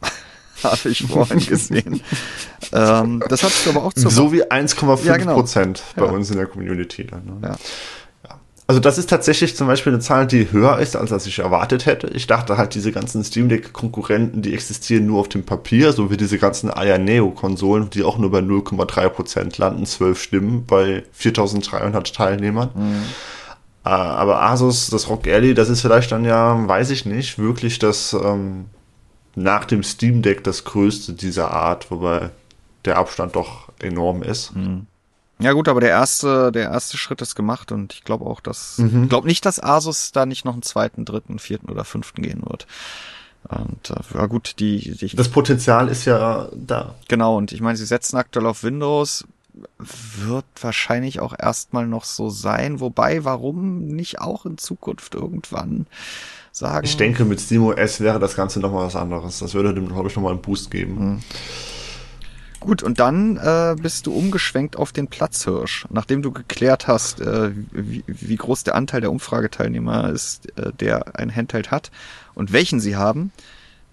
Habe 0.62 0.88
ich 0.88 1.06
vorhin 1.06 1.44
gesehen. 1.44 2.00
ähm, 2.72 3.22
das 3.28 3.42
hat 3.42 3.52
du 3.64 3.70
aber 3.70 3.84
auch 3.84 3.92
zu. 3.92 4.08
So 4.08 4.32
wie 4.32 4.44
1,5 4.44 5.04
ja, 5.04 5.16
genau. 5.16 5.34
Prozent 5.34 5.82
bei 5.94 6.06
ja. 6.06 6.10
uns 6.10 6.30
in 6.30 6.38
der 6.38 6.46
Community. 6.46 7.04
Dann, 7.04 7.24
ne? 7.26 7.48
ja. 7.48 7.56
Also 8.70 8.80
das 8.80 8.98
ist 8.98 9.08
tatsächlich 9.08 9.56
zum 9.56 9.66
Beispiel 9.66 9.94
eine 9.94 10.02
Zahl, 10.02 10.26
die 10.26 10.52
höher 10.52 10.78
ist, 10.78 10.94
als 10.94 11.26
ich 11.26 11.38
erwartet 11.38 11.86
hätte. 11.86 12.08
Ich 12.08 12.26
dachte 12.26 12.58
halt, 12.58 12.74
diese 12.74 12.92
ganzen 12.92 13.24
Steam 13.24 13.48
Deck-Konkurrenten, 13.48 14.42
die 14.42 14.52
existieren 14.52 15.06
nur 15.06 15.20
auf 15.20 15.30
dem 15.30 15.46
Papier, 15.46 15.92
so 15.94 16.10
wie 16.10 16.18
diese 16.18 16.36
ganzen 16.36 16.70
Aya 16.70 16.98
Neo-Konsolen, 16.98 17.88
die 17.88 18.02
auch 18.02 18.18
nur 18.18 18.30
bei 18.30 18.40
0,3% 18.40 19.58
landen, 19.58 19.86
12 19.86 20.20
Stimmen 20.20 20.66
bei 20.66 21.02
4300 21.12 22.14
Teilnehmern. 22.14 22.68
Mhm. 22.74 23.02
Äh, 23.86 23.88
aber 23.88 24.42
Asus, 24.42 24.90
das 24.90 25.08
Rock 25.08 25.26
Alley, 25.28 25.54
das 25.54 25.70
ist 25.70 25.80
vielleicht 25.80 26.12
dann 26.12 26.26
ja, 26.26 26.68
weiß 26.68 26.90
ich 26.90 27.06
nicht, 27.06 27.38
wirklich 27.38 27.78
das 27.78 28.12
ähm, 28.12 28.66
nach 29.34 29.64
dem 29.64 29.82
Steam 29.82 30.20
Deck 30.20 30.44
das 30.44 30.64
größte 30.64 31.14
dieser 31.14 31.52
Art, 31.52 31.90
wobei 31.90 32.28
der 32.84 32.98
Abstand 32.98 33.34
doch 33.34 33.70
enorm 33.78 34.22
ist. 34.22 34.54
Mhm. 34.54 34.86
Ja 35.40 35.52
gut, 35.52 35.68
aber 35.68 35.80
der 35.80 35.90
erste, 35.90 36.50
der 36.50 36.70
erste 36.70 36.96
Schritt 36.96 37.22
ist 37.22 37.34
gemacht 37.34 37.70
und 37.70 37.92
ich 37.92 38.04
glaube 38.04 38.26
auch, 38.26 38.40
dass, 38.40 38.78
mhm. 38.78 39.04
ich 39.04 39.08
glaube 39.08 39.28
nicht, 39.28 39.46
dass 39.46 39.62
Asus 39.62 40.10
da 40.12 40.26
nicht 40.26 40.44
noch 40.44 40.54
einen 40.54 40.62
zweiten, 40.62 41.04
dritten, 41.04 41.38
vierten 41.38 41.70
oder 41.70 41.84
fünften 41.84 42.22
gehen 42.22 42.42
wird. 42.44 42.66
Und 43.48 43.90
äh, 43.90 44.18
ja 44.18 44.26
gut, 44.26 44.56
die, 44.58 44.96
die 44.96 45.14
das 45.14 45.28
Potenzial 45.28 45.88
ist 45.88 46.04
ja 46.04 46.48
da. 46.54 46.96
Genau 47.06 47.36
und 47.36 47.52
ich 47.52 47.60
meine, 47.60 47.76
sie 47.76 47.86
setzen 47.86 48.16
aktuell 48.16 48.46
auf 48.46 48.64
Windows, 48.64 49.24
wird 49.86 50.44
wahrscheinlich 50.60 51.20
auch 51.20 51.34
erstmal 51.38 51.86
noch 51.86 52.04
so 52.04 52.30
sein. 52.30 52.80
Wobei, 52.80 53.24
warum 53.24 53.86
nicht 53.86 54.20
auch 54.20 54.44
in 54.44 54.58
Zukunft 54.58 55.14
irgendwann 55.14 55.86
sagen? 56.52 56.84
Ich 56.84 56.96
denke, 56.96 57.24
mit 57.24 57.40
SteamOS 57.40 58.00
wäre 58.00 58.18
das 58.18 58.36
Ganze 58.36 58.60
nochmal 58.60 58.86
was 58.86 58.96
anderes. 58.96 59.38
Das 59.38 59.54
würde 59.54 59.74
dem, 59.74 59.88
glaube 59.88 60.08
ich, 60.08 60.16
nochmal 60.16 60.32
einen 60.32 60.42
Boost 60.42 60.70
geben. 60.70 60.94
Mhm. 60.94 61.20
Gut, 62.60 62.82
und 62.82 62.98
dann 62.98 63.36
äh, 63.36 63.76
bist 63.80 64.06
du 64.06 64.12
umgeschwenkt 64.12 64.76
auf 64.76 64.92
den 64.92 65.06
Platzhirsch. 65.06 65.86
Nachdem 65.90 66.22
du 66.22 66.32
geklärt 66.32 66.88
hast, 66.88 67.20
äh, 67.20 67.50
wie, 67.70 68.02
wie 68.06 68.36
groß 68.36 68.64
der 68.64 68.74
Anteil 68.74 69.00
der 69.00 69.12
Umfrageteilnehmer 69.12 70.10
ist, 70.10 70.58
äh, 70.58 70.72
der 70.72 71.16
ein 71.18 71.34
Handheld 71.34 71.70
hat 71.70 71.90
und 72.34 72.52
welchen 72.52 72.80
sie 72.80 72.96
haben, 72.96 73.32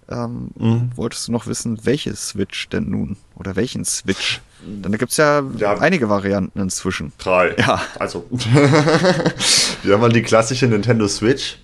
ähm, 0.10 0.50
mhm. 0.56 0.92
wolltest 0.96 1.28
du 1.28 1.32
noch 1.32 1.48
wissen, 1.48 1.80
welche 1.84 2.16
Switch 2.16 2.70
denn 2.70 2.90
nun? 2.90 3.18
Oder 3.36 3.56
welchen 3.56 3.86
Switch? 3.86 4.42
Denn 4.66 4.92
da 4.92 4.98
gibt's 4.98 5.18
ja, 5.18 5.44
ja 5.58 5.78
einige 5.78 6.10
Varianten 6.10 6.60
inzwischen. 6.60 7.12
Drei. 7.18 7.56
Ja. 7.58 7.82
Also, 8.00 8.26
wir 9.84 9.94
haben 9.94 10.02
mal 10.02 10.12
die 10.12 10.24
klassische 10.24 10.68
Nintendo 10.68 11.08
Switch. 11.08 11.60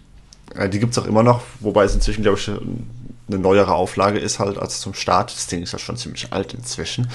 Äh, 0.56 0.70
die 0.70 0.80
gibt's 0.80 0.98
auch 0.98 1.08
immer 1.08 1.24
noch, 1.24 1.44
wobei 1.60 1.84
es 1.84 1.96
inzwischen, 1.96 2.24
glaube 2.24 2.38
ich, 2.38 2.52
eine 3.32 3.42
neuere 3.42 3.74
Auflage 3.74 4.20
ist 4.20 4.40
halt 4.40 4.58
als 4.58 4.80
zum 4.82 4.94
Start. 4.94 5.34
Das 5.34 5.48
Ding 5.48 5.64
ist 5.64 5.74
ja 5.74 5.80
schon 5.80 5.98
ziemlich 5.98 6.32
alt 6.32 6.54
inzwischen. 6.54 7.08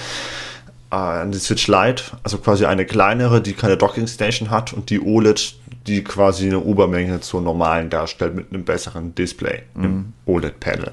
Äh, 0.91 1.29
die 1.29 1.39
Switch 1.39 1.67
Lite, 1.69 2.05
also 2.23 2.39
quasi 2.39 2.67
eine 2.67 2.87
kleinere, 2.87 3.41
die 3.41 3.53
keine 3.53 3.77
Docking 3.77 4.07
Station 4.07 4.51
hat 4.51 4.73
und 4.73 4.91
die 4.91 5.01
OLED, 5.01 5.57
die 5.87 6.03
quasi 6.03 6.47
eine 6.47 6.61
Obermenge 6.61 7.21
zur 7.21 7.41
normalen 7.41 7.91
darstellt 7.91 8.35
mit 8.35 8.53
einem 8.53 8.65
besseren 8.65 9.15
Display, 9.15 9.63
mhm. 9.75 9.85
im 9.85 10.13
OLED-Panel. 10.27 10.93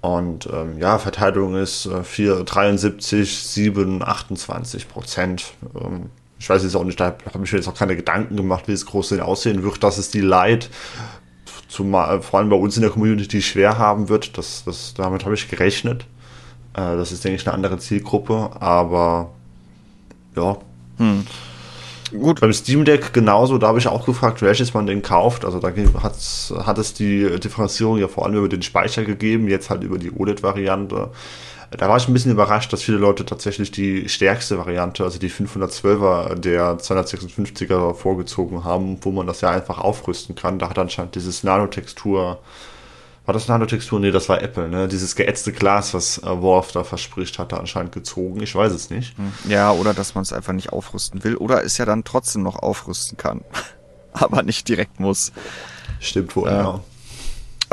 Und 0.00 0.48
ähm, 0.52 0.78
ja, 0.78 0.98
Verteilung 0.98 1.56
ist 1.56 1.86
äh, 1.86 2.04
4, 2.04 2.44
73, 2.44 3.38
7, 3.38 4.02
28 4.02 4.88
Prozent. 4.88 5.54
Ähm, 5.80 6.10
ich 6.38 6.50
weiß 6.50 6.62
jetzt 6.62 6.76
auch 6.76 6.84
nicht, 6.84 7.00
da 7.00 7.16
habe 7.32 7.44
ich 7.44 7.52
mir 7.52 7.58
jetzt 7.58 7.68
auch 7.68 7.74
keine 7.74 7.96
Gedanken 7.96 8.36
gemacht, 8.36 8.68
wie 8.68 8.72
es 8.72 8.84
groß 8.84 9.18
aussehen 9.20 9.62
wird. 9.62 9.82
Das 9.82 9.96
ist 9.96 10.12
die 10.12 10.20
Lite 10.20 10.68
zumal 11.74 12.22
vor 12.22 12.38
allem 12.38 12.48
bei 12.48 12.56
uns 12.56 12.76
in 12.76 12.82
der 12.82 12.90
Community 12.90 13.42
schwer 13.42 13.78
haben 13.78 14.08
wird. 14.08 14.38
Das, 14.38 14.62
das, 14.64 14.94
damit 14.94 15.24
habe 15.24 15.34
ich 15.34 15.48
gerechnet. 15.48 16.06
Äh, 16.74 16.96
das 16.96 17.12
ist, 17.12 17.24
denke 17.24 17.36
ich, 17.36 17.46
eine 17.46 17.54
andere 17.54 17.78
Zielgruppe, 17.78 18.50
aber 18.60 19.30
ja. 20.36 20.56
Hm. 20.98 21.26
Gut. 22.12 22.40
Beim 22.40 22.52
Steam 22.52 22.84
Deck 22.84 23.12
genauso, 23.12 23.58
da 23.58 23.68
habe 23.68 23.80
ich 23.80 23.88
auch 23.88 24.06
gefragt, 24.06 24.40
welches 24.40 24.72
man 24.72 24.86
denn 24.86 25.02
kauft. 25.02 25.44
Also 25.44 25.58
da 25.58 25.72
hat, 26.00 26.16
hat 26.66 26.78
es 26.78 26.94
die 26.94 27.40
Differenzierung 27.40 27.98
ja 27.98 28.06
vor 28.06 28.24
allem 28.24 28.36
über 28.36 28.48
den 28.48 28.62
Speicher 28.62 29.04
gegeben, 29.04 29.48
jetzt 29.48 29.68
halt 29.68 29.82
über 29.82 29.98
die 29.98 30.12
OLED-Variante. 30.12 31.10
Da 31.76 31.88
war 31.88 31.96
ich 31.96 32.08
ein 32.08 32.12
bisschen 32.12 32.32
überrascht, 32.32 32.72
dass 32.72 32.82
viele 32.82 32.98
Leute 32.98 33.26
tatsächlich 33.26 33.70
die 33.70 34.08
stärkste 34.08 34.58
Variante, 34.58 35.04
also 35.04 35.18
die 35.18 35.30
512er 35.30 36.34
der 36.36 36.78
256er 36.78 37.94
vorgezogen 37.94 38.64
haben, 38.64 38.98
wo 39.02 39.10
man 39.10 39.26
das 39.26 39.40
ja 39.40 39.50
einfach 39.50 39.78
aufrüsten 39.78 40.34
kann. 40.34 40.58
Da 40.58 40.70
hat 40.70 40.78
anscheinend 40.78 41.14
dieses 41.14 41.42
Nanotextur, 41.42 42.38
war 43.26 43.32
das 43.32 43.48
Nanotextur? 43.48 43.98
Nee, 44.00 44.10
das 44.10 44.28
war 44.28 44.42
Apple, 44.42 44.68
ne? 44.68 44.86
Dieses 44.86 45.16
geätzte 45.16 45.52
Glas, 45.52 45.94
was 45.94 46.18
äh, 46.18 46.42
Worf 46.42 46.72
da 46.72 46.84
verspricht, 46.84 47.38
hat 47.38 47.52
er 47.52 47.60
anscheinend 47.60 47.92
gezogen. 47.92 48.42
Ich 48.42 48.54
weiß 48.54 48.72
es 48.72 48.90
nicht. 48.90 49.16
Hm. 49.16 49.32
Ja, 49.50 49.72
oder 49.72 49.94
dass 49.94 50.14
man 50.14 50.22
es 50.22 50.32
einfach 50.32 50.52
nicht 50.52 50.72
aufrüsten 50.72 51.24
will 51.24 51.36
oder 51.36 51.64
es 51.64 51.78
ja 51.78 51.86
dann 51.86 52.04
trotzdem 52.04 52.42
noch 52.42 52.56
aufrüsten 52.56 53.16
kann. 53.16 53.40
Aber 54.12 54.42
nicht 54.42 54.68
direkt 54.68 55.00
muss. 55.00 55.32
Stimmt 56.00 56.36
wohl, 56.36 56.48
äh, 56.48 56.52
ja. 56.52 56.80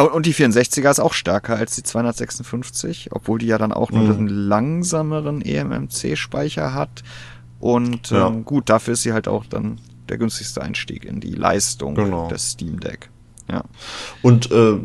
Und 0.04 0.26
die 0.26 0.34
64er 0.34 0.90
ist 0.90 1.00
auch 1.00 1.14
stärker 1.14 1.56
als 1.56 1.76
die 1.76 1.84
256, 1.84 3.10
obwohl 3.12 3.40
die 3.40 3.48
ja 3.48 3.58
dann 3.58 3.72
auch 3.72 3.92
noch 3.92 4.02
mhm. 4.02 4.12
einen 4.12 4.28
langsameren 4.28 5.42
eMMC-Speicher 5.42 6.74
hat. 6.74 7.04
Und 7.60 8.10
ja. 8.10 8.28
ähm, 8.28 8.46
gut, 8.46 8.70
dafür 8.70 8.94
ist 8.94 9.04
sie 9.04 9.14
halt 9.14 9.28
auch 9.28 9.46
dann 9.46 9.80
der 10.10 10.18
günstigste 10.18 10.62
Einstieg 10.62 11.06
in 11.06 11.20
die 11.20 11.34
Leistung 11.34 11.96
genau. 11.96 12.28
des 12.28 12.52
Steam 12.52 12.80
Deck. 12.80 13.10
Ja. 13.50 13.64
Und 14.22 14.52
äh, 14.52 14.80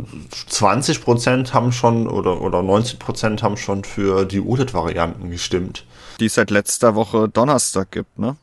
20% 0.50 1.52
haben 1.52 1.72
schon 1.72 2.08
oder, 2.08 2.40
oder 2.40 2.58
90% 2.60 3.42
haben 3.42 3.56
schon 3.56 3.84
für 3.84 4.24
die 4.24 4.40
OLED-Varianten 4.40 5.30
gestimmt. 5.30 5.86
Die 6.20 6.26
es 6.26 6.34
seit 6.34 6.50
letzter 6.50 6.94
Woche 6.94 7.28
Donnerstag 7.28 7.92
gibt, 7.92 8.18
ne? 8.18 8.36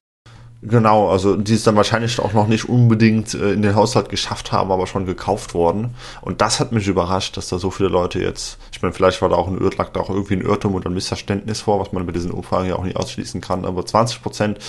Genau, 0.65 1.09
also 1.09 1.35
die 1.35 1.55
es 1.55 1.63
dann 1.63 1.75
wahrscheinlich 1.75 2.19
auch 2.19 2.31
noch 2.31 2.47
nicht 2.47 2.69
unbedingt 2.69 3.33
äh, 3.33 3.51
in 3.51 3.61
den 3.61 3.75
Haushalt 3.75 4.07
geschafft 4.07 4.53
haben, 4.53 4.71
aber 4.71 4.87
schon 4.87 5.05
gekauft 5.05 5.53
worden. 5.53 5.93
Und 6.21 6.39
das 6.39 6.61
hat 6.61 6.71
mich 6.71 6.87
überrascht, 6.87 7.35
dass 7.35 7.49
da 7.49 7.59
so 7.59 7.69
viele 7.69 7.89
Leute 7.89 8.19
jetzt, 8.19 8.57
ich 8.71 8.81
meine, 8.81 8.93
vielleicht 8.93 9.21
war 9.21 9.27
da 9.27 9.35
auch 9.35 9.49
ein 9.49 9.59
Irr, 9.59 9.71
lag 9.77 9.89
da 9.89 9.99
auch 9.99 10.09
irgendwie 10.09 10.35
ein 10.35 10.41
Irrtum 10.41 10.73
oder 10.75 10.89
ein 10.89 10.93
Missverständnis 10.93 11.61
vor, 11.61 11.81
was 11.81 11.91
man 11.91 12.05
bei 12.05 12.13
diesen 12.13 12.31
Umfragen 12.31 12.69
ja 12.69 12.75
auch 12.75 12.83
nicht 12.85 12.95
ausschließen 12.95 13.41
kann. 13.41 13.65
Aber 13.65 13.85
20 13.85 14.21
Prozent, 14.21 14.59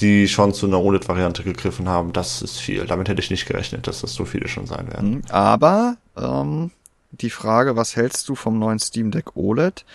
die 0.00 0.28
schon 0.28 0.52
zu 0.52 0.66
einer 0.66 0.80
OLED-Variante 0.80 1.44
gegriffen 1.44 1.88
haben, 1.88 2.12
das 2.12 2.42
ist 2.42 2.58
viel. 2.58 2.84
Damit 2.84 3.08
hätte 3.08 3.22
ich 3.22 3.30
nicht 3.30 3.46
gerechnet, 3.46 3.86
dass 3.86 4.02
das 4.02 4.12
so 4.12 4.26
viele 4.26 4.48
schon 4.48 4.66
sein 4.66 4.88
werden. 4.92 5.10
Mhm. 5.10 5.22
Aber 5.30 5.96
ähm, 6.18 6.72
die 7.10 7.30
Frage, 7.30 7.74
was 7.74 7.96
hältst 7.96 8.28
du 8.28 8.34
vom 8.34 8.58
neuen 8.58 8.78
Steam 8.78 9.10
Deck 9.10 9.34
OLED? 9.34 9.86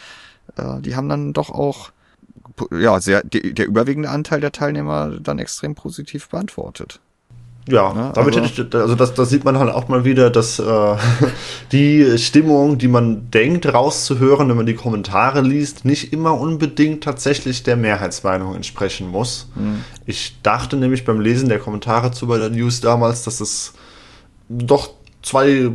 Äh, 0.56 0.82
die 0.82 0.96
haben 0.96 1.10
dann 1.10 1.34
doch 1.34 1.52
auch 1.52 1.92
ja, 2.72 3.00
sehr, 3.00 3.24
der 3.24 3.68
überwiegende 3.68 4.10
Anteil 4.10 4.42
der 4.42 4.52
Teilnehmer 4.52 5.18
dann 5.20 5.40
extrem 5.40 5.76
positiv 5.76 6.30
beantwortet. 6.30 7.00
Ja, 7.68 7.94
ja 7.94 8.12
damit 8.14 8.36
also, 8.36 8.48
hätte 8.48 8.68
ich, 8.68 8.76
also 8.76 8.96
das, 8.96 9.14
das 9.14 9.30
sieht 9.30 9.44
man 9.44 9.60
halt 9.60 9.72
auch 9.72 9.88
mal 9.88 10.06
wieder, 10.06 10.30
dass 10.30 10.60
äh, 10.60 10.96
die 11.72 12.18
Stimmung, 12.18 12.78
die 12.78 12.88
man 12.88 13.30
denkt 13.30 13.72
rauszuhören, 13.72 14.50
wenn 14.50 14.58
man 14.58 14.66
die 14.66 14.76
Kommentare 14.76 15.42
liest, 15.42 15.86
nicht 15.86 16.14
immer 16.14 16.40
unbedingt 16.40 17.04
tatsächlich 17.04 17.64
der 17.64 17.76
Mehrheitsmeinung 17.76 18.56
entsprechen 18.56 19.10
muss. 19.10 19.50
Mhm. 19.56 19.84
Ich 20.06 20.42
dachte 20.44 20.78
nämlich 20.78 21.06
beim 21.06 21.20
Lesen 21.20 21.50
der 21.50 21.60
Kommentare 21.60 22.12
zu 22.12 22.28
bei 22.28 22.38
der 22.38 22.50
News 22.50 22.82
damals, 22.82 23.24
dass 23.24 23.42
es 23.42 23.74
doch 24.50 24.92
zwei 25.22 25.72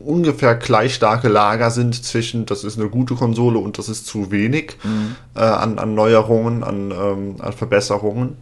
ungefähr 0.00 0.54
gleich 0.54 0.94
starke 0.94 1.28
Lager 1.28 1.70
sind 1.70 1.94
zwischen, 2.04 2.46
das 2.46 2.64
ist 2.64 2.78
eine 2.78 2.88
gute 2.88 3.14
Konsole 3.14 3.58
und 3.58 3.78
das 3.78 3.88
ist 3.88 4.06
zu 4.06 4.30
wenig 4.30 4.76
mhm. 4.82 5.16
äh, 5.34 5.40
an, 5.40 5.78
an 5.78 5.94
Neuerungen, 5.94 6.64
an, 6.64 6.90
ähm, 6.90 7.36
an 7.38 7.52
Verbesserungen. 7.52 8.36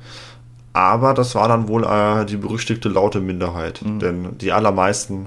Aber 0.72 1.14
das 1.14 1.34
war 1.34 1.48
dann 1.48 1.68
wohl 1.68 1.84
äh, 1.84 2.24
die 2.26 2.36
berüchtigte 2.36 2.88
laute 2.88 3.20
Minderheit. 3.20 3.80
Mhm. 3.82 3.98
Denn 4.00 4.38
die 4.38 4.52
allermeisten, 4.52 5.26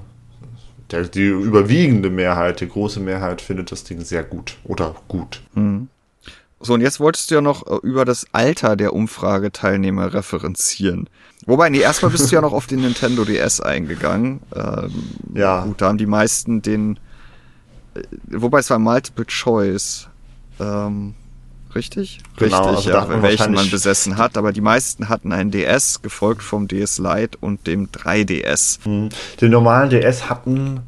der, 0.90 1.04
die 1.04 1.26
überwiegende 1.26 2.10
Mehrheit, 2.10 2.60
die 2.60 2.68
große 2.68 3.00
Mehrheit 3.00 3.40
findet 3.40 3.72
das 3.72 3.84
Ding 3.84 4.00
sehr 4.02 4.24
gut 4.24 4.56
oder 4.64 4.94
gut. 5.08 5.40
Mhm. 5.54 5.88
So, 6.60 6.74
und 6.74 6.80
jetzt 6.80 6.98
wolltest 6.98 7.30
du 7.30 7.36
ja 7.36 7.40
noch 7.40 7.66
äh, 7.66 7.76
über 7.82 8.04
das 8.04 8.26
Alter 8.32 8.76
der 8.76 8.92
Umfrageteilnehmer 8.92 10.12
referenzieren. 10.12 11.08
Wobei, 11.48 11.70
nee, 11.70 11.78
erstmal 11.78 12.10
bist 12.10 12.30
du 12.30 12.34
ja 12.34 12.42
noch 12.42 12.52
auf 12.52 12.66
den 12.66 12.82
Nintendo 12.82 13.24
DS 13.24 13.62
eingegangen. 13.62 14.40
Ähm, 14.54 14.92
ja. 15.34 15.64
Gut, 15.64 15.80
da 15.80 15.88
haben 15.88 15.96
die 15.96 16.04
meisten 16.04 16.60
den. 16.60 16.98
Äh, 17.94 18.02
wobei 18.26 18.58
es 18.58 18.68
war 18.68 18.78
Multiple 18.78 19.24
Choice. 19.24 20.08
Ähm, 20.60 21.14
richtig? 21.74 22.18
Genau, 22.36 22.74
richtig, 22.74 22.92
also 22.92 23.12
ja, 23.12 23.22
welchen 23.22 23.54
man 23.54 23.70
besessen 23.70 24.18
hat. 24.18 24.36
Aber 24.36 24.52
die 24.52 24.60
meisten 24.60 25.08
hatten 25.08 25.32
einen 25.32 25.50
DS, 25.50 26.02
gefolgt 26.02 26.42
vom 26.42 26.68
DS 26.68 26.98
Lite 26.98 27.38
und 27.40 27.66
dem 27.66 27.88
3DS. 27.88 28.84
Hm. 28.84 29.08
Den 29.40 29.50
normalen 29.50 29.88
DS 29.88 30.28
hatten 30.28 30.80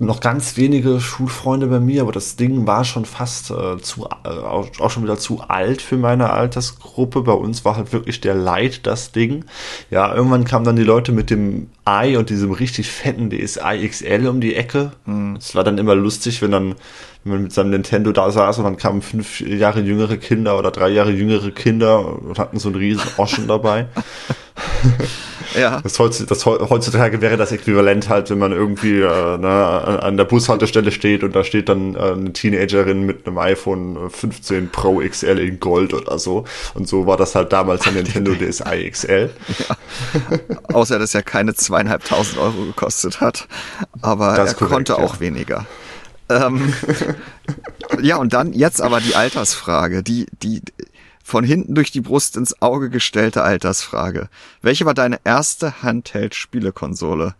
noch 0.00 0.20
ganz 0.20 0.56
wenige 0.56 0.98
Schulfreunde 0.98 1.66
bei 1.66 1.78
mir, 1.78 2.00
aber 2.00 2.12
das 2.12 2.36
Ding 2.36 2.66
war 2.66 2.84
schon 2.84 3.04
fast 3.04 3.50
äh, 3.50 3.76
zu, 3.82 4.06
äh, 4.24 4.28
auch 4.28 4.90
schon 4.90 5.02
wieder 5.02 5.18
zu 5.18 5.42
alt 5.46 5.82
für 5.82 5.98
meine 5.98 6.30
Altersgruppe. 6.30 7.20
Bei 7.20 7.32
uns 7.32 7.66
war 7.66 7.76
halt 7.76 7.92
wirklich 7.92 8.22
der 8.22 8.34
Light 8.34 8.86
das 8.86 9.12
Ding. 9.12 9.44
Ja, 9.90 10.14
irgendwann 10.14 10.44
kamen 10.44 10.64
dann 10.64 10.76
die 10.76 10.84
Leute 10.84 11.12
mit 11.12 11.28
dem 11.28 11.68
i 11.86 12.16
und 12.16 12.30
diesem 12.30 12.50
richtig 12.50 12.90
fetten 12.90 13.28
DSi 13.28 13.86
XL 13.86 14.26
um 14.26 14.40
die 14.40 14.54
Ecke. 14.54 14.92
Mhm. 15.04 15.36
Es 15.36 15.54
war 15.54 15.64
dann 15.64 15.76
immer 15.76 15.94
lustig, 15.94 16.40
wenn 16.40 16.52
dann 16.52 16.76
wenn 17.22 17.34
man 17.34 17.42
mit 17.42 17.52
seinem 17.52 17.70
Nintendo 17.70 18.12
da 18.12 18.30
saß 18.30 18.58
und 18.58 18.64
dann 18.64 18.78
kamen 18.78 19.02
fünf 19.02 19.40
Jahre 19.40 19.80
jüngere 19.80 20.16
Kinder 20.16 20.58
oder 20.58 20.70
drei 20.70 20.88
Jahre 20.88 21.10
jüngere 21.10 21.50
Kinder 21.50 22.22
und 22.22 22.38
hatten 22.38 22.58
so 22.58 22.70
einen 22.70 22.78
riesen 22.78 23.06
Oschen 23.18 23.46
dabei. 23.46 23.88
ja. 25.58 25.80
Das, 25.82 25.98
heutzutage 25.98 27.20
wäre 27.20 27.36
das 27.36 27.52
Äquivalent 27.52 28.08
halt, 28.08 28.30
wenn 28.30 28.38
man 28.38 28.52
irgendwie 28.52 29.00
äh, 29.00 29.38
ne, 29.38 30.00
an 30.02 30.16
der 30.16 30.24
Bushaltestelle 30.24 30.92
steht 30.92 31.22
und 31.22 31.34
da 31.34 31.44
steht 31.44 31.68
dann 31.68 31.94
äh, 31.94 31.98
eine 31.98 32.32
Teenagerin 32.32 33.04
mit 33.04 33.26
einem 33.26 33.38
iPhone 33.38 34.10
15 34.10 34.70
Pro 34.70 34.98
XL 34.98 35.38
in 35.38 35.60
Gold 35.60 35.94
oder 35.94 36.18
so. 36.18 36.44
Und 36.74 36.88
so 36.88 37.06
war 37.06 37.16
das 37.16 37.34
halt 37.34 37.52
damals 37.52 37.86
ein 37.86 37.94
Nintendo 37.94 38.34
DSi 38.34 38.90
XL. 38.90 39.30
Ja. 39.68 39.76
Außer, 40.74 40.98
dass 40.98 41.14
er 41.14 41.22
keine 41.22 41.54
zweieinhalbtausend 41.54 42.38
Euro 42.38 42.64
gekostet 42.66 43.20
hat. 43.20 43.48
Aber 44.02 44.34
das 44.36 44.52
er 44.52 44.58
korrekt, 44.58 44.72
konnte 44.72 44.98
auch 44.98 45.14
ja. 45.14 45.20
weniger. 45.20 45.66
Ähm, 46.30 46.72
ja, 48.02 48.16
und 48.16 48.32
dann 48.32 48.52
jetzt 48.52 48.80
aber 48.80 49.00
die 49.00 49.16
Altersfrage, 49.16 50.02
die, 50.02 50.26
die 50.42 50.62
von 51.30 51.44
hinten 51.44 51.76
durch 51.76 51.92
die 51.92 52.00
Brust 52.00 52.36
ins 52.36 52.60
Auge 52.60 52.90
gestellte 52.90 53.42
Altersfrage. 53.42 54.28
Welche 54.62 54.84
war 54.84 54.94
deine 54.94 55.20
erste 55.22 55.82
Handheld-Spielekonsole? 55.82 57.36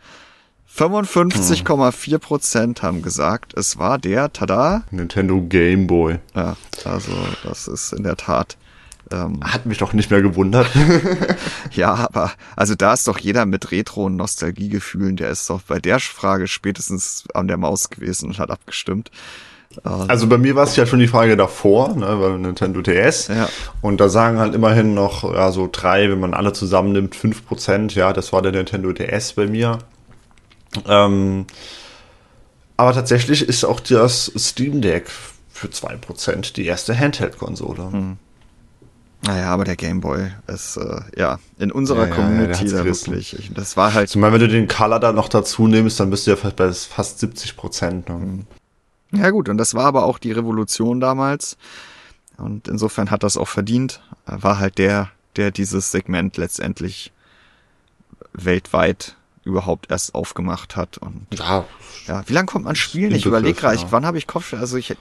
55,4 0.73 2.19
Prozent 2.19 2.83
haben 2.83 3.03
gesagt, 3.03 3.53
es 3.57 3.79
war 3.79 3.99
der, 3.99 4.33
tada. 4.33 4.85
Nintendo 4.93 5.43
Game 5.43 5.89
Boy. 5.89 6.21
Ja, 6.37 6.57
also 6.85 7.13
das 7.43 7.67
ist 7.67 7.93
in 7.93 8.05
der 8.05 8.17
Tat 8.17 8.57
ähm, 9.11 9.41
Hat 9.43 9.67
mich 9.67 9.79
doch 9.79 9.93
nicht 9.93 10.11
mehr 10.11 10.23
gewundert. 10.23 10.71
ja, 11.73 11.95
aber 11.95 12.33
also 12.55 12.77
da 12.77 12.93
ist 12.93 13.09
doch 13.09 13.19
jeder 13.19 13.45
mit 13.45 13.73
Retro- 13.73 14.07
und 14.07 14.15
Nostalgiegefühlen, 14.15 15.17
der 15.17 15.31
ist 15.31 15.51
doch 15.51 15.63
bei 15.63 15.81
der 15.81 15.99
Frage 15.99 16.47
spätestens 16.47 17.25
an 17.35 17.49
der 17.49 17.57
Maus 17.57 17.91
gewesen 17.91 18.29
und 18.29 18.39
hat 18.39 18.51
abgestimmt. 18.51 19.11
Ähm, 19.85 20.05
also 20.09 20.27
bei 20.27 20.39
mir 20.39 20.57
war 20.57 20.65
es 20.65 20.77
ja 20.77 20.87
schon 20.87 20.99
die 20.99 21.09
Frage 21.09 21.37
davor, 21.37 21.95
ne, 21.95 22.21
weil 22.21 22.39
Nintendo 22.39 22.83
DS. 22.83 23.29
Ja. 23.29 23.49
Und 23.81 24.01
da 24.01 24.09
sagen 24.09 24.39
halt 24.39 24.55
immerhin 24.55 24.95
noch, 24.95 25.25
ja, 25.25 25.53
so 25.53 25.69
drei, 25.71 26.11
wenn 26.11 26.21
man 26.21 26.35
alle 26.35 26.53
zusammennimmt, 26.53 27.15
fünf 27.15 27.47
Prozent, 27.47 27.95
ja, 27.95 28.13
das 28.13 28.33
war 28.33 28.43
der 28.43 28.53
Nintendo 28.53 28.93
DS 28.93 29.35
bei 29.35 29.47
mir. 29.47 29.79
Ähm, 30.87 31.47
aber 32.77 32.95
tatsächlich 32.95 33.43
ist 33.47 33.65
auch 33.65 33.81
das 33.81 34.33
Steam 34.37 34.81
Deck 34.81 35.11
für 35.51 35.71
zwei 35.71 35.97
Prozent 35.97 36.57
die 36.57 36.67
erste 36.67 36.99
Handheld-Konsole. 36.99 37.93
Hm. 37.93 38.17
Naja, 39.23 39.51
aber 39.51 39.65
der 39.65 39.77
Gameboy 39.77 40.31
ist, 40.47 40.79
äh, 40.79 41.01
ja, 41.15 41.39
in 41.59 41.71
unserer 41.71 42.09
ja, 42.09 42.15
Community 42.15 42.65
ja, 42.65 42.79
da 42.79 42.85
wirklich. 42.87 43.39
Ich, 43.39 43.53
das 43.53 43.77
war 43.77 43.93
halt. 43.93 44.09
Zumal, 44.09 44.33
wenn 44.33 44.41
du 44.41 44.49
den 44.49 44.67
Color 44.67 44.99
da 44.99 45.13
noch 45.13 45.29
dazu 45.29 45.69
nimmst, 45.69 46.01
dann 46.01 46.09
bist 46.09 46.27
du 46.27 46.31
ja 46.31 46.37
fast 46.39 46.57
bei 46.57 46.73
fast 46.73 47.19
70 47.19 47.55
Prozent. 47.55 48.09
Ne? 48.09 48.47
Ja, 49.13 49.31
gut, 49.31 49.49
und 49.49 49.59
das 49.59 49.75
war 49.75 49.85
aber 49.85 50.05
auch 50.05 50.19
die 50.19 50.33
Revolution 50.33 51.01
damals. 51.01 51.57
Und 52.37 52.69
insofern 52.69 53.11
hat 53.11 53.23
das 53.23 53.37
auch 53.37 53.49
verdient. 53.49 54.03
Er 54.25 54.43
war 54.43 54.59
halt 54.59 54.79
der, 54.79 55.11
der 55.37 55.51
dieses 55.51 55.91
Segment 55.91 56.37
letztendlich 56.37 57.13
weltweit 58.33 59.17
überhaupt 59.45 59.91
erst 59.91 60.15
aufgemacht 60.15 60.77
hat. 60.77 60.99
Und 60.99 61.27
ja, 61.33 61.65
ja 62.07 62.23
wie 62.27 62.33
lange 62.33 62.47
kommt 62.47 62.65
man 62.65 62.77
spielen? 62.77 63.15
Ich 63.15 63.27
überlege 63.27 63.59
gerade, 63.59 63.77
ja. 63.77 63.87
wann 63.91 64.07
habe 64.07 64.19
ich 64.19 64.27
Kopfschmerzen? 64.27 64.63
Also 64.63 64.77
ich 64.77 64.97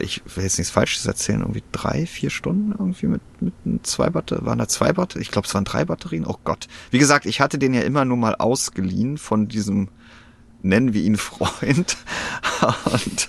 ich 0.00 0.22
will 0.34 0.42
jetzt 0.42 0.58
nichts 0.58 0.72
Falsches 0.72 1.06
erzählen, 1.06 1.40
irgendwie 1.40 1.62
drei, 1.70 2.06
vier 2.06 2.30
Stunden 2.30 2.72
irgendwie 2.72 3.06
mit, 3.06 3.20
mit 3.40 3.86
zwei 3.86 4.10
Batterien, 4.10 4.46
waren 4.46 4.58
da 4.58 4.66
zwei 4.66 4.92
Batterien? 4.92 5.22
Ich 5.22 5.30
glaube, 5.30 5.46
es 5.46 5.54
waren 5.54 5.64
drei 5.64 5.84
Batterien. 5.84 6.26
Oh 6.26 6.38
Gott. 6.42 6.66
Wie 6.90 6.98
gesagt, 6.98 7.26
ich 7.26 7.40
hatte 7.40 7.58
den 7.58 7.72
ja 7.72 7.82
immer 7.82 8.04
nur 8.04 8.16
mal 8.16 8.34
ausgeliehen 8.34 9.18
von 9.18 9.46
diesem, 9.46 9.88
nennen 10.62 10.94
wir 10.94 11.02
ihn 11.02 11.16
Freund. 11.16 11.96
Und 12.84 13.28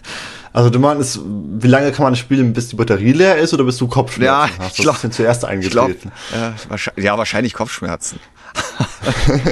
also 0.53 0.69
du 0.69 0.79
meinst, 0.79 1.19
wie 1.23 1.67
lange 1.67 1.91
kann 1.91 2.03
man 2.03 2.15
spielen, 2.15 2.53
bis 2.53 2.67
die 2.69 2.75
Batterie 2.75 3.11
leer 3.11 3.37
ist 3.37 3.55
oder 3.55 3.63
bis 3.63 3.77
du 3.77 3.87
Kopfschmerzen 3.87 4.53
ja, 4.57 4.59
hast? 4.59 4.77
Ich 4.77 4.83
glaub, 4.83 4.95
Was 4.95 5.03
ist 5.03 5.13
zuerst 5.15 5.45
eingetreten? 5.45 6.11
Glaub, 6.29 6.79
äh, 6.97 7.01
ja, 7.01 7.17
wahrscheinlich 7.17 7.53
Kopfschmerzen. 7.53 8.19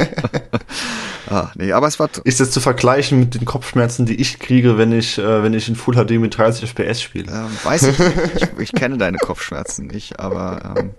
ah, 1.28 1.49
nee, 1.56 1.72
aber 1.72 1.88
es 1.88 1.99
war. 1.99 2.08
Ist 2.24 2.40
das 2.40 2.52
zu 2.52 2.60
vergleichen 2.60 3.20
mit 3.20 3.34
den 3.34 3.45
Kopfschmerzen, 3.45 4.06
die 4.06 4.22
ich 4.22 4.38
kriege, 4.38 4.78
wenn 4.78 4.91
ich, 4.91 5.18
äh, 5.18 5.41
wenn 5.41 5.56
ich 5.56 5.68
in 5.68 5.76
Full 5.76 5.95
HD 5.95 6.12
mit 6.20 6.38
30 6.38 6.70
FPS 6.70 7.02
spiele? 7.02 7.32
Ähm, 7.32 7.49
weiß 7.64 7.84
ich 7.84 7.98
nicht. 7.98 8.14
Ich, 8.36 8.60
ich, 8.60 8.72
kenne 8.74 8.99
deine 8.99 9.18
Kopfschmerzen 9.18 9.88
nicht, 9.88 10.20
aber 10.20 10.76
ähm, 10.78 10.91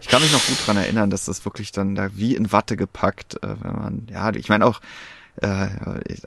ich 0.00 0.08
kann 0.08 0.20
mich 0.20 0.32
noch 0.32 0.46
gut 0.46 0.58
dran 0.66 0.76
erinnern, 0.76 1.08
dass 1.08 1.24
das 1.24 1.46
wirklich 1.46 1.72
dann 1.72 1.94
da 1.94 2.10
wie 2.14 2.34
in 2.36 2.52
Watte 2.52 2.76
gepackt, 2.76 3.42
äh, 3.42 3.54
wenn 3.62 3.72
man, 3.72 4.06
ja, 4.10 4.30
ich 4.34 4.50
meine 4.50 4.66
auch, 4.66 4.80
äh, 5.40 5.68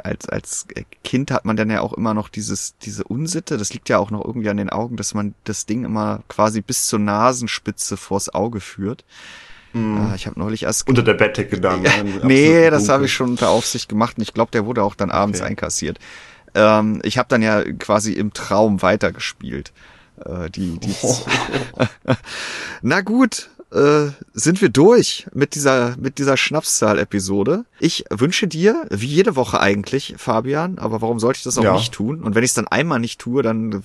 als, 0.04 0.30
als 0.30 0.68
Kind 1.04 1.32
hat 1.32 1.46
man 1.46 1.58
dann 1.58 1.70
ja 1.70 1.82
auch 1.82 1.94
immer 1.94 2.14
noch 2.14 2.30
dieses, 2.30 2.78
diese 2.78 3.04
Unsitte, 3.04 3.58
das 3.58 3.74
liegt 3.74 3.90
ja 3.90 3.98
auch 3.98 4.12
noch 4.12 4.24
irgendwie 4.24 4.50
an 4.50 4.58
den 4.58 4.70
Augen, 4.70 4.96
dass 4.96 5.14
man 5.14 5.34
das 5.44 5.66
Ding 5.66 5.84
immer 5.84 6.22
quasi 6.28 6.62
bis 6.62 6.86
zur 6.86 7.00
Nasenspitze 7.00 7.98
vors 7.98 8.34
Auge 8.34 8.60
führt. 8.60 9.04
Mm. 9.74 10.14
Ich 10.16 10.28
habe 10.28 10.40
neulich 10.40 10.64
erst 10.64 10.88
unter 10.88 11.04
der 11.04 11.14
Bettdecke 11.14 11.60
dann. 11.60 11.84
Ja, 11.84 11.92
nee, 12.24 12.70
das 12.70 12.90
habe 12.90 13.06
ich 13.06 13.14
schon 13.14 13.32
unter 13.32 13.50
Aufsicht 13.50 13.90
gemacht 13.90 14.18
und 14.18 14.24
ich 14.24 14.34
glaube, 14.34 14.52
der 14.52 14.66
wurde 14.66 14.84
auch 14.84 14.96
dann 14.96 15.12
abends 15.12 15.40
okay. 15.40 15.50
einkassiert. 15.50 16.00
Ähm, 16.54 17.02
ich 17.04 17.18
habe 17.18 17.30
dann 17.30 17.42
ja 17.42 17.64
quasi 17.64 18.14
im 18.14 18.34
Traum 18.34 18.82
weitergespielt. 18.82 19.72
Äh, 20.26 20.50
die, 20.50 20.78
die 20.80 20.94
oh. 21.02 21.18
Na 22.82 23.02
gut, 23.02 23.50
äh, 23.72 24.12
sind 24.34 24.62
wir 24.62 24.70
durch 24.70 25.28
mit 25.34 25.56
dieser, 25.56 25.96
mit 25.98 26.18
dieser 26.18 26.36
Schnapszahl-Episode. 26.36 27.66
Ich 27.80 28.04
wünsche 28.10 28.48
dir, 28.48 28.86
wie 28.90 29.06
jede 29.08 29.36
Woche 29.36 29.60
eigentlich, 29.60 30.16
Fabian, 30.18 30.78
aber 30.78 31.02
warum 31.02 31.20
sollte 31.20 31.38
ich 31.38 31.44
das 31.44 31.58
auch 31.58 31.64
Ja. 31.64 31.74
nicht 31.74 31.94
tun? 31.94 32.22
Und 32.22 32.36
wenn 32.36 32.44
ich 32.44 32.50
es 32.52 32.56
dann 32.56 32.68
einmal 32.68 33.00
nicht 33.00 33.20
tue, 33.20 33.42
dann 33.44 33.82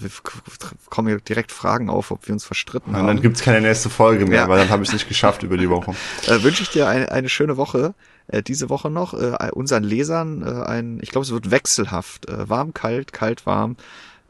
kommen 0.91 1.13
mir 1.13 1.21
direkt 1.21 1.53
Fragen 1.53 1.89
auf, 1.89 2.11
ob 2.11 2.27
wir 2.27 2.33
uns 2.33 2.45
verstritten 2.45 2.91
Und 2.95 2.97
haben. 2.97 3.07
dann 3.07 3.23
gibt's 3.23 3.43
keine 3.43 3.61
nächste 3.61 3.89
Folge 3.91 4.27
mehr, 4.27 4.43
Ja. 4.43 4.49
weil 4.49 4.59
dann 4.59 4.71
habe 4.71 4.83
ich 4.83 4.89
es 4.89 4.93
nicht 4.93 5.09
geschafft 5.09 5.43
über 5.45 5.57
die 5.57 5.71
Woche. 5.71 5.95
äh, 6.27 6.43
wünsche 6.43 6.63
ich 6.63 6.71
dir 6.71 6.89
eine, 6.89 7.11
eine 7.13 7.29
schöne 7.29 7.57
Woche. 7.57 7.95
Äh, 8.29 8.43
diese 8.43 8.69
Woche 8.69 8.91
noch 8.91 9.15
äh, 9.15 9.51
unseren 9.53 9.85
Lesern 9.85 10.43
äh, 10.43 10.65
ein, 10.67 10.99
ich 11.01 11.11
glaube, 11.11 11.25
es 11.25 11.31
wird 11.31 11.51
wechselhaft, 11.53 12.29
äh, 12.29 12.49
warm, 12.49 12.75
kalt, 12.75 13.13
kalt, 13.13 13.47
warm, 13.47 13.77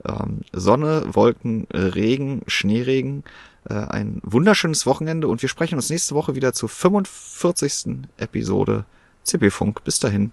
ähm, 0.07 0.41
Sonne, 0.53 1.03
Wolken, 1.13 1.67
äh, 1.71 1.79
Regen, 1.79 2.43
Schneeregen. 2.47 3.25
Äh, 3.69 3.75
ein 3.75 4.21
wunderschönes 4.23 4.87
Wochenende 4.87 5.29
und 5.29 5.43
wir 5.43 5.49
sprechen 5.49 5.75
uns 5.77 5.91
nächste 5.91 6.15
Woche 6.15 6.35
wieder 6.35 6.53
zur 6.53 6.69
45. 6.69 8.09
Episode 8.17 8.85
CB 9.25 9.51
Funk. 9.51 9.83
Bis 9.85 9.99
dahin, 9.99 10.33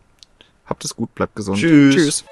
habt 0.65 0.85
es 0.85 0.95
gut, 0.95 1.13
bleibt 1.15 1.35
gesund. 1.35 1.57
Tschüss. 1.59 1.95
Tschüss. 1.95 2.25